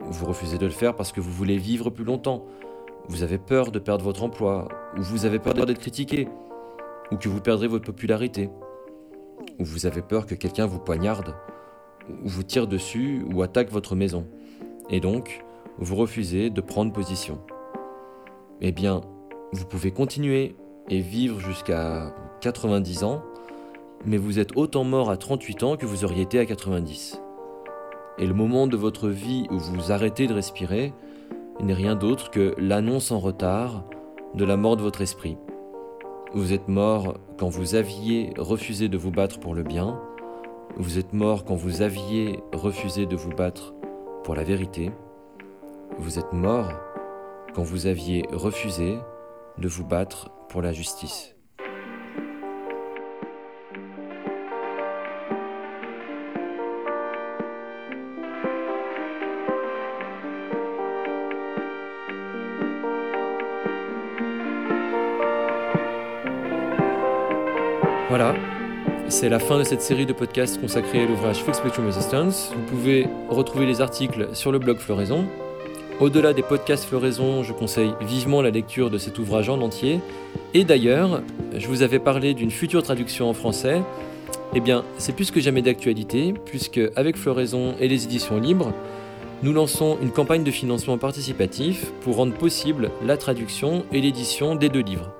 Vous 0.00 0.26
refusez 0.26 0.56
de 0.56 0.66
le 0.66 0.72
faire 0.72 0.96
parce 0.96 1.12
que 1.12 1.20
vous 1.20 1.30
voulez 1.30 1.58
vivre 1.58 1.90
plus 1.90 2.04
longtemps, 2.04 2.46
vous 3.10 3.24
avez 3.24 3.38
peur 3.38 3.72
de 3.72 3.80
perdre 3.80 4.04
votre 4.04 4.22
emploi, 4.22 4.68
ou 4.96 5.02
vous 5.02 5.26
avez 5.26 5.40
peur 5.40 5.54
d'être 5.54 5.80
critiqué, 5.80 6.28
ou 7.10 7.16
que 7.16 7.28
vous 7.28 7.40
perdrez 7.40 7.66
votre 7.66 7.84
popularité, 7.84 8.48
ou 9.58 9.64
vous 9.64 9.84
avez 9.84 10.00
peur 10.00 10.26
que 10.26 10.36
quelqu'un 10.36 10.66
vous 10.66 10.78
poignarde, 10.78 11.34
ou 12.08 12.28
vous 12.28 12.44
tire 12.44 12.68
dessus, 12.68 13.24
ou 13.32 13.42
attaque 13.42 13.70
votre 13.70 13.96
maison, 13.96 14.28
et 14.90 15.00
donc 15.00 15.44
vous 15.78 15.96
refusez 15.96 16.50
de 16.50 16.60
prendre 16.60 16.92
position. 16.92 17.40
Eh 18.60 18.70
bien, 18.70 19.00
vous 19.50 19.64
pouvez 19.64 19.90
continuer 19.90 20.54
et 20.88 21.00
vivre 21.00 21.40
jusqu'à 21.40 22.14
90 22.42 23.02
ans, 23.02 23.22
mais 24.06 24.18
vous 24.18 24.38
êtes 24.38 24.56
autant 24.56 24.84
mort 24.84 25.10
à 25.10 25.16
38 25.16 25.62
ans 25.64 25.76
que 25.76 25.86
vous 25.86 26.04
auriez 26.04 26.22
été 26.22 26.38
à 26.38 26.46
90. 26.46 27.20
Et 28.18 28.26
le 28.26 28.34
moment 28.34 28.68
de 28.68 28.76
votre 28.76 29.08
vie 29.08 29.48
où 29.50 29.58
vous 29.58 29.90
arrêtez 29.90 30.28
de 30.28 30.34
respirer, 30.34 30.92
n'est 31.62 31.74
rien 31.74 31.94
d'autre 31.94 32.30
que 32.30 32.54
l'annonce 32.58 33.10
en 33.10 33.18
retard 33.18 33.84
de 34.34 34.44
la 34.44 34.56
mort 34.56 34.76
de 34.76 34.82
votre 34.82 35.00
esprit. 35.00 35.36
Vous 36.32 36.52
êtes 36.52 36.68
mort 36.68 37.18
quand 37.38 37.48
vous 37.48 37.74
aviez 37.74 38.32
refusé 38.38 38.88
de 38.88 38.96
vous 38.96 39.10
battre 39.10 39.40
pour 39.40 39.54
le 39.54 39.62
bien, 39.62 40.00
vous 40.76 40.98
êtes 40.98 41.12
mort 41.12 41.44
quand 41.44 41.56
vous 41.56 41.82
aviez 41.82 42.38
refusé 42.52 43.06
de 43.06 43.16
vous 43.16 43.30
battre 43.30 43.74
pour 44.22 44.34
la 44.34 44.44
vérité, 44.44 44.92
vous 45.98 46.18
êtes 46.18 46.32
mort 46.32 46.70
quand 47.54 47.62
vous 47.62 47.86
aviez 47.86 48.24
refusé 48.32 48.96
de 49.58 49.68
vous 49.68 49.84
battre 49.84 50.30
pour 50.48 50.62
la 50.62 50.72
justice. 50.72 51.39
Voilà, 68.10 68.34
c'est 69.08 69.28
la 69.28 69.38
fin 69.38 69.56
de 69.56 69.62
cette 69.62 69.82
série 69.82 70.04
de 70.04 70.12
podcasts 70.12 70.60
consacrée 70.60 71.04
à 71.04 71.06
l'ouvrage 71.06 71.44
Full 71.44 71.54
Spectrum 71.54 71.86
Resistance. 71.86 72.50
Vous 72.52 72.76
pouvez 72.76 73.06
retrouver 73.28 73.66
les 73.66 73.80
articles 73.80 74.30
sur 74.32 74.50
le 74.50 74.58
blog 74.58 74.78
Floraison. 74.78 75.26
Au-delà 76.00 76.32
des 76.32 76.42
podcasts 76.42 76.86
Floraison, 76.86 77.44
je 77.44 77.52
conseille 77.52 77.92
vivement 78.00 78.42
la 78.42 78.50
lecture 78.50 78.90
de 78.90 78.98
cet 78.98 79.20
ouvrage 79.20 79.48
en 79.48 79.60
entier. 79.60 80.00
Et 80.54 80.64
d'ailleurs, 80.64 81.22
je 81.56 81.68
vous 81.68 81.82
avais 81.82 82.00
parlé 82.00 82.34
d'une 82.34 82.50
future 82.50 82.82
traduction 82.82 83.30
en 83.30 83.32
français. 83.32 83.80
Eh 84.56 84.60
bien, 84.60 84.82
c'est 84.98 85.14
plus 85.14 85.30
que 85.30 85.38
jamais 85.38 85.62
d'actualité, 85.62 86.34
puisque 86.44 86.80
avec 86.96 87.16
Floraison 87.16 87.76
et 87.78 87.86
les 87.86 88.02
éditions 88.06 88.40
libres, 88.40 88.72
nous 89.44 89.52
lançons 89.52 89.98
une 90.02 90.10
campagne 90.10 90.42
de 90.42 90.50
financement 90.50 90.98
participatif 90.98 91.92
pour 92.00 92.16
rendre 92.16 92.34
possible 92.34 92.90
la 93.06 93.16
traduction 93.16 93.84
et 93.92 94.00
l'édition 94.00 94.56
des 94.56 94.68
deux 94.68 94.82
livres. 94.82 95.12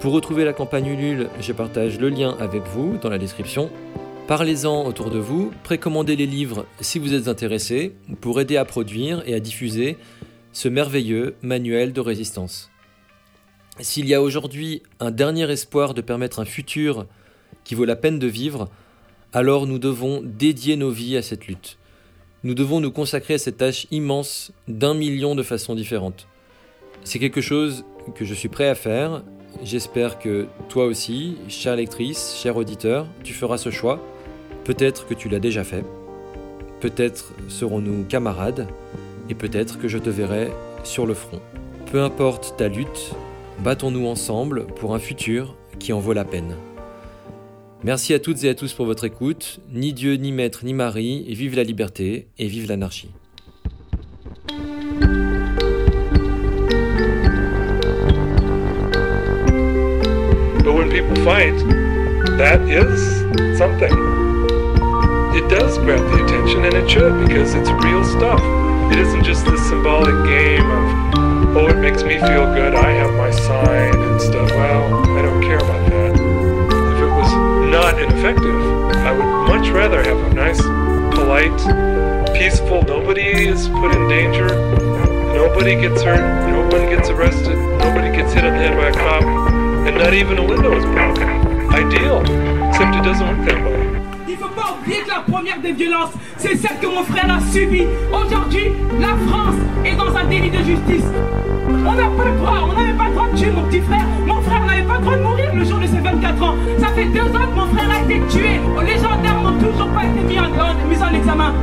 Pour 0.00 0.12
retrouver 0.12 0.44
la 0.44 0.52
campagne 0.52 0.86
Ulule, 0.86 1.28
je 1.40 1.52
partage 1.52 1.98
le 1.98 2.08
lien 2.08 2.36
avec 2.38 2.62
vous 2.68 2.98
dans 2.98 3.10
la 3.10 3.18
description. 3.18 3.68
Parlez-en 4.28 4.86
autour 4.86 5.10
de 5.10 5.18
vous, 5.18 5.50
précommandez 5.64 6.14
les 6.14 6.26
livres 6.26 6.66
si 6.80 7.00
vous 7.00 7.14
êtes 7.14 7.26
intéressé 7.26 7.96
pour 8.20 8.40
aider 8.40 8.56
à 8.56 8.64
produire 8.64 9.24
et 9.26 9.34
à 9.34 9.40
diffuser 9.40 9.96
ce 10.52 10.68
merveilleux 10.68 11.34
manuel 11.42 11.92
de 11.92 12.00
résistance. 12.00 12.70
S'il 13.80 14.06
y 14.06 14.14
a 14.14 14.22
aujourd'hui 14.22 14.84
un 15.00 15.10
dernier 15.10 15.50
espoir 15.50 15.94
de 15.94 16.00
permettre 16.00 16.38
un 16.38 16.44
futur 16.44 17.06
qui 17.64 17.74
vaut 17.74 17.84
la 17.84 17.96
peine 17.96 18.20
de 18.20 18.28
vivre, 18.28 18.68
alors 19.32 19.66
nous 19.66 19.80
devons 19.80 20.22
dédier 20.22 20.76
nos 20.76 20.90
vies 20.90 21.16
à 21.16 21.22
cette 21.22 21.48
lutte. 21.48 21.76
Nous 22.44 22.54
devons 22.54 22.78
nous 22.78 22.92
consacrer 22.92 23.34
à 23.34 23.38
cette 23.38 23.56
tâche 23.56 23.88
immense 23.90 24.52
d'un 24.68 24.94
million 24.94 25.34
de 25.34 25.42
façons 25.42 25.74
différentes. 25.74 26.28
C'est 27.02 27.18
quelque 27.18 27.40
chose 27.40 27.84
que 28.14 28.24
je 28.24 28.34
suis 28.34 28.48
prêt 28.48 28.68
à 28.68 28.76
faire 28.76 29.24
J'espère 29.62 30.18
que 30.18 30.46
toi 30.68 30.84
aussi, 30.84 31.36
chère 31.48 31.76
lectrice, 31.76 32.36
cher 32.40 32.56
auditeur, 32.56 33.06
tu 33.24 33.34
feras 33.34 33.58
ce 33.58 33.70
choix. 33.70 34.00
Peut-être 34.64 35.06
que 35.06 35.14
tu 35.14 35.28
l'as 35.28 35.40
déjà 35.40 35.64
fait. 35.64 35.84
Peut-être 36.80 37.32
serons-nous 37.48 38.04
camarades. 38.04 38.68
Et 39.28 39.34
peut-être 39.34 39.78
que 39.78 39.88
je 39.88 39.98
te 39.98 40.10
verrai 40.10 40.50
sur 40.84 41.06
le 41.06 41.14
front. 41.14 41.40
Peu 41.90 42.00
importe 42.00 42.54
ta 42.56 42.68
lutte, 42.68 43.12
battons-nous 43.60 44.06
ensemble 44.06 44.66
pour 44.66 44.94
un 44.94 44.98
futur 44.98 45.54
qui 45.78 45.92
en 45.92 46.00
vaut 46.00 46.12
la 46.12 46.24
peine. 46.24 46.54
Merci 47.84 48.14
à 48.14 48.18
toutes 48.18 48.42
et 48.44 48.48
à 48.48 48.54
tous 48.54 48.72
pour 48.72 48.86
votre 48.86 49.04
écoute. 49.04 49.60
Ni 49.72 49.92
Dieu, 49.92 50.14
ni 50.14 50.32
Maître, 50.32 50.64
ni 50.64 50.74
Marie, 50.74 51.24
vive 51.34 51.56
la 51.56 51.62
liberté, 51.62 52.26
et 52.38 52.46
vive 52.46 52.68
l'anarchie. 52.68 53.10
People 60.98 61.24
fight, 61.24 61.54
that 62.38 62.60
is 62.62 62.98
something. 63.56 63.92
It 65.38 65.48
does 65.48 65.78
grab 65.78 66.00
the 66.10 66.24
attention, 66.24 66.64
and 66.64 66.74
it 66.74 66.90
should, 66.90 67.24
because 67.24 67.54
it's 67.54 67.70
real 67.84 68.02
stuff. 68.04 68.40
It 68.90 68.98
isn't 68.98 69.22
just 69.22 69.44
this 69.44 69.62
symbolic 69.68 70.26
game 70.26 70.68
of, 70.68 71.56
oh, 71.56 71.68
it 71.68 71.78
makes 71.78 72.02
me 72.02 72.18
feel 72.18 72.52
good, 72.52 72.74
I 72.74 72.90
have 72.90 73.12
my 73.14 73.30
sign 73.30 73.94
and 73.94 74.20
stuff. 74.20 74.50
Well, 74.50 75.16
I 75.16 75.22
don't 75.22 75.40
care 75.40 75.58
about 75.58 75.88
that. 75.88 76.14
If 76.14 77.02
it 77.02 77.12
was 77.14 77.32
not 77.70 78.00
ineffective, 78.00 78.60
I 79.06 79.12
would 79.12 79.46
much 79.54 79.68
rather 79.68 80.02
have 80.02 80.18
a 80.18 80.34
nice, 80.34 80.60
polite, 81.14 82.34
peaceful, 82.34 82.82
nobody 82.82 83.46
is 83.46 83.68
put 83.68 83.94
in 83.94 84.08
danger, 84.08 84.48
nobody 85.32 85.76
gets 85.76 86.02
hurt, 86.02 86.50
no 86.50 86.62
one 86.76 86.90
gets 86.90 87.08
arrested, 87.08 87.56
nobody 87.78 88.10
gets 88.16 88.32
hit 88.32 88.42
on 88.44 88.54
the 88.54 88.58
head 88.58 88.76
by 88.76 88.88
a 88.88 88.92
cop. 88.92 89.37
And 89.88 89.96
not 89.96 90.12
even 90.12 90.36
a 90.36 90.44
window 90.44 90.76
is 90.76 90.84
broken. 90.84 91.26
Ideal. 91.72 92.20
Except 92.68 92.94
it 92.94 93.02
doesn't 93.02 93.26
work. 93.26 93.56
Il 94.28 94.36
faut 94.36 94.48
pas 94.48 94.76
oublier 94.76 95.00
que 95.00 95.08
la 95.08 95.20
première 95.20 95.58
des 95.62 95.72
violences, 95.72 96.10
c'est 96.36 96.56
celle 96.56 96.78
que 96.78 96.86
mon 96.88 97.02
frère 97.04 97.34
a 97.34 97.40
subie. 97.50 97.86
Aujourd'hui, 98.12 98.72
la 99.00 99.16
France 99.26 99.54
est 99.86 99.96
dans 99.96 100.14
un 100.14 100.24
délit 100.24 100.50
de 100.50 100.58
justice. 100.58 101.06
On 101.70 101.92
n'a 101.94 102.06
pas 102.18 102.24
le 102.26 102.36
droit, 102.36 102.68
on 102.68 102.74
n'avait 102.74 102.98
pas 102.98 103.08
le 103.08 103.14
droit 103.14 103.28
de 103.32 103.38
tuer 103.38 103.50
mon 103.50 103.62
petit 103.62 103.80
frère. 103.80 104.04
Mon 104.26 104.42
frère 104.42 104.62
n'avait 104.66 104.82
pas 104.82 104.98
le 104.98 105.04
droit 105.04 105.16
de 105.16 105.22
mourir 105.22 105.54
le 105.54 105.64
jour 105.64 105.78
de 105.78 105.86
ses 105.86 106.00
24 106.00 106.42
ans. 106.42 106.54
Ça 106.78 106.88
fait 106.88 107.06
deux 107.06 107.20
ans 107.22 107.48
que 107.48 107.56
mon 107.58 107.66
frère 107.74 107.90
a 107.90 108.02
été 108.02 108.20
tué. 108.28 108.60
Les 108.84 108.96
gendarmes 108.96 109.42
n'ont 109.42 109.70
toujours 109.70 109.88
pas 109.88 110.04
été 110.04 110.20
mis 110.28 110.38
en, 110.38 110.50
mis 110.86 111.02
en 111.02 111.14
examen. 111.14 111.54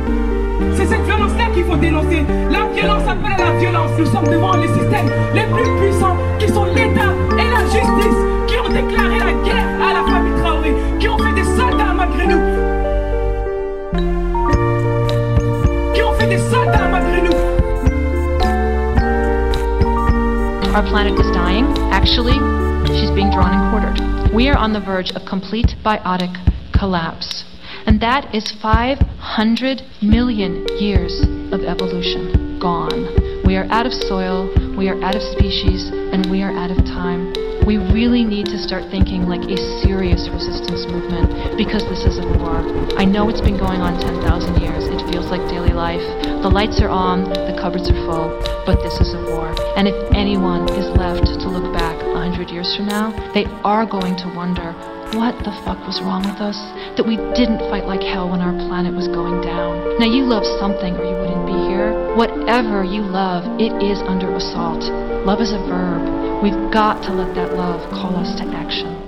C'est 0.74 0.86
cette 0.86 1.04
violence-là 1.04 1.46
qu'il 1.54 1.64
faut 1.64 1.76
dénoncer. 1.76 2.24
La 2.50 2.66
violence 2.74 3.02
appelle 3.06 3.40
à 3.40 3.52
la 3.52 3.58
violence. 3.60 3.90
Nous 3.96 4.06
sommes 4.06 4.26
devant 4.26 4.56
les 4.56 4.66
systèmes 4.66 5.10
les 5.32 5.46
plus 5.46 5.70
puissants 5.78 6.16
qui 6.40 6.48
sont 6.48 6.64
l'État 6.64 7.14
et 7.38 7.45
la 7.56 7.64
justice 7.64 8.20
qui 8.46 8.58
ont 8.58 8.68
déclaré 8.68 9.18
la 9.18 9.32
guerre 9.44 9.68
à 9.80 9.92
la 9.94 10.04
famille 10.04 10.36
Traoré, 10.40 10.74
qui 11.00 11.08
ont 11.08 11.18
fait 11.18 11.32
des 11.32 11.44
soldats 11.44 11.94
malgré 11.94 12.26
nous. 12.26 12.42
Qui 15.94 16.02
ont 16.02 16.12
fait 16.18 16.28
des 16.28 16.42
soldats 16.50 16.88
malgré 16.90 17.22
nous. 17.22 17.36
Our 20.74 20.82
planet 20.82 21.18
is 21.18 21.30
dying. 21.32 21.66
Actually, 21.92 22.36
she's 22.98 23.10
being 23.12 23.30
drawn 23.30 23.52
and 23.54 23.70
quartered. 23.70 24.34
We 24.34 24.48
are 24.48 24.58
on 24.58 24.74
the 24.74 24.80
verge 24.80 25.10
of 25.12 25.24
complete 25.26 25.74
biotic 25.82 26.34
collapse. 26.78 27.44
And 27.86 28.00
that 28.00 28.34
is 28.34 28.52
500 28.60 29.80
million 30.02 30.66
years 30.78 31.22
of 31.52 31.60
evolution 31.62 32.58
gone. 32.60 33.08
We 33.46 33.56
are 33.56 33.66
out 33.70 33.86
of 33.86 33.94
soil, 33.94 34.50
we 34.76 34.88
are 34.90 35.02
out 35.02 35.16
of 35.16 35.22
species, 35.22 35.90
and 35.90 36.30
we 36.30 36.42
are 36.42 36.52
out 36.52 36.70
of 36.70 36.76
time. 36.84 37.55
We 37.66 37.82
really 37.90 38.22
need 38.22 38.46
to 38.54 38.62
start 38.62 38.86
thinking 38.94 39.26
like 39.26 39.42
a 39.50 39.58
serious 39.82 40.30
resistance 40.30 40.86
movement 40.86 41.58
because 41.58 41.82
this 41.90 42.06
is 42.06 42.22
a 42.22 42.26
war. 42.38 42.62
I 42.94 43.02
know 43.02 43.26
it's 43.26 43.42
been 43.42 43.58
going 43.58 43.82
on 43.82 43.98
10,000 43.98 44.22
years. 44.62 44.86
It 44.86 45.02
feels 45.10 45.34
like 45.34 45.42
daily 45.50 45.74
life. 45.74 46.06
The 46.22 46.48
lights 46.48 46.78
are 46.78 46.88
on, 46.88 47.26
the 47.26 47.58
cupboards 47.58 47.90
are 47.90 48.00
full, 48.06 48.30
but 48.62 48.78
this 48.86 49.02
is 49.02 49.18
a 49.18 49.22
war. 49.34 49.50
And 49.74 49.90
if 49.90 49.98
anyone 50.14 50.70
is 50.78 50.86
left 50.94 51.26
to 51.26 51.50
look 51.50 51.66
back 51.74 51.98
100 51.98 52.54
years 52.54 52.70
from 52.78 52.86
now, 52.86 53.10
they 53.34 53.50
are 53.66 53.82
going 53.82 54.14
to 54.14 54.30
wonder 54.30 54.70
what 55.18 55.34
the 55.42 55.50
fuck 55.66 55.82
was 55.90 55.98
wrong 56.06 56.22
with 56.22 56.38
us? 56.38 56.58
That 56.94 57.06
we 57.06 57.18
didn't 57.34 57.66
fight 57.66 57.86
like 57.86 58.02
hell 58.02 58.30
when 58.30 58.46
our 58.46 58.54
planet 58.70 58.94
was 58.94 59.10
going 59.10 59.42
down. 59.42 59.98
Now, 59.98 60.06
you 60.06 60.22
love 60.22 60.46
something 60.62 60.94
or 60.94 61.02
you 61.02 61.18
wouldn't 61.18 61.46
be 61.46 61.58
here. 61.66 62.14
Whatever 62.14 62.82
you 62.82 63.02
love, 63.02 63.42
it 63.58 63.74
is 63.82 63.98
under 64.06 64.30
assault. 64.34 64.82
Love 65.26 65.40
is 65.42 65.50
a 65.50 65.62
verb. 65.66 66.25
We've 66.42 66.70
got 66.70 67.02
to 67.04 67.12
let 67.12 67.34
that 67.34 67.54
love 67.54 67.80
call 67.90 68.14
us 68.16 68.38
to 68.38 68.46
action. 68.48 69.05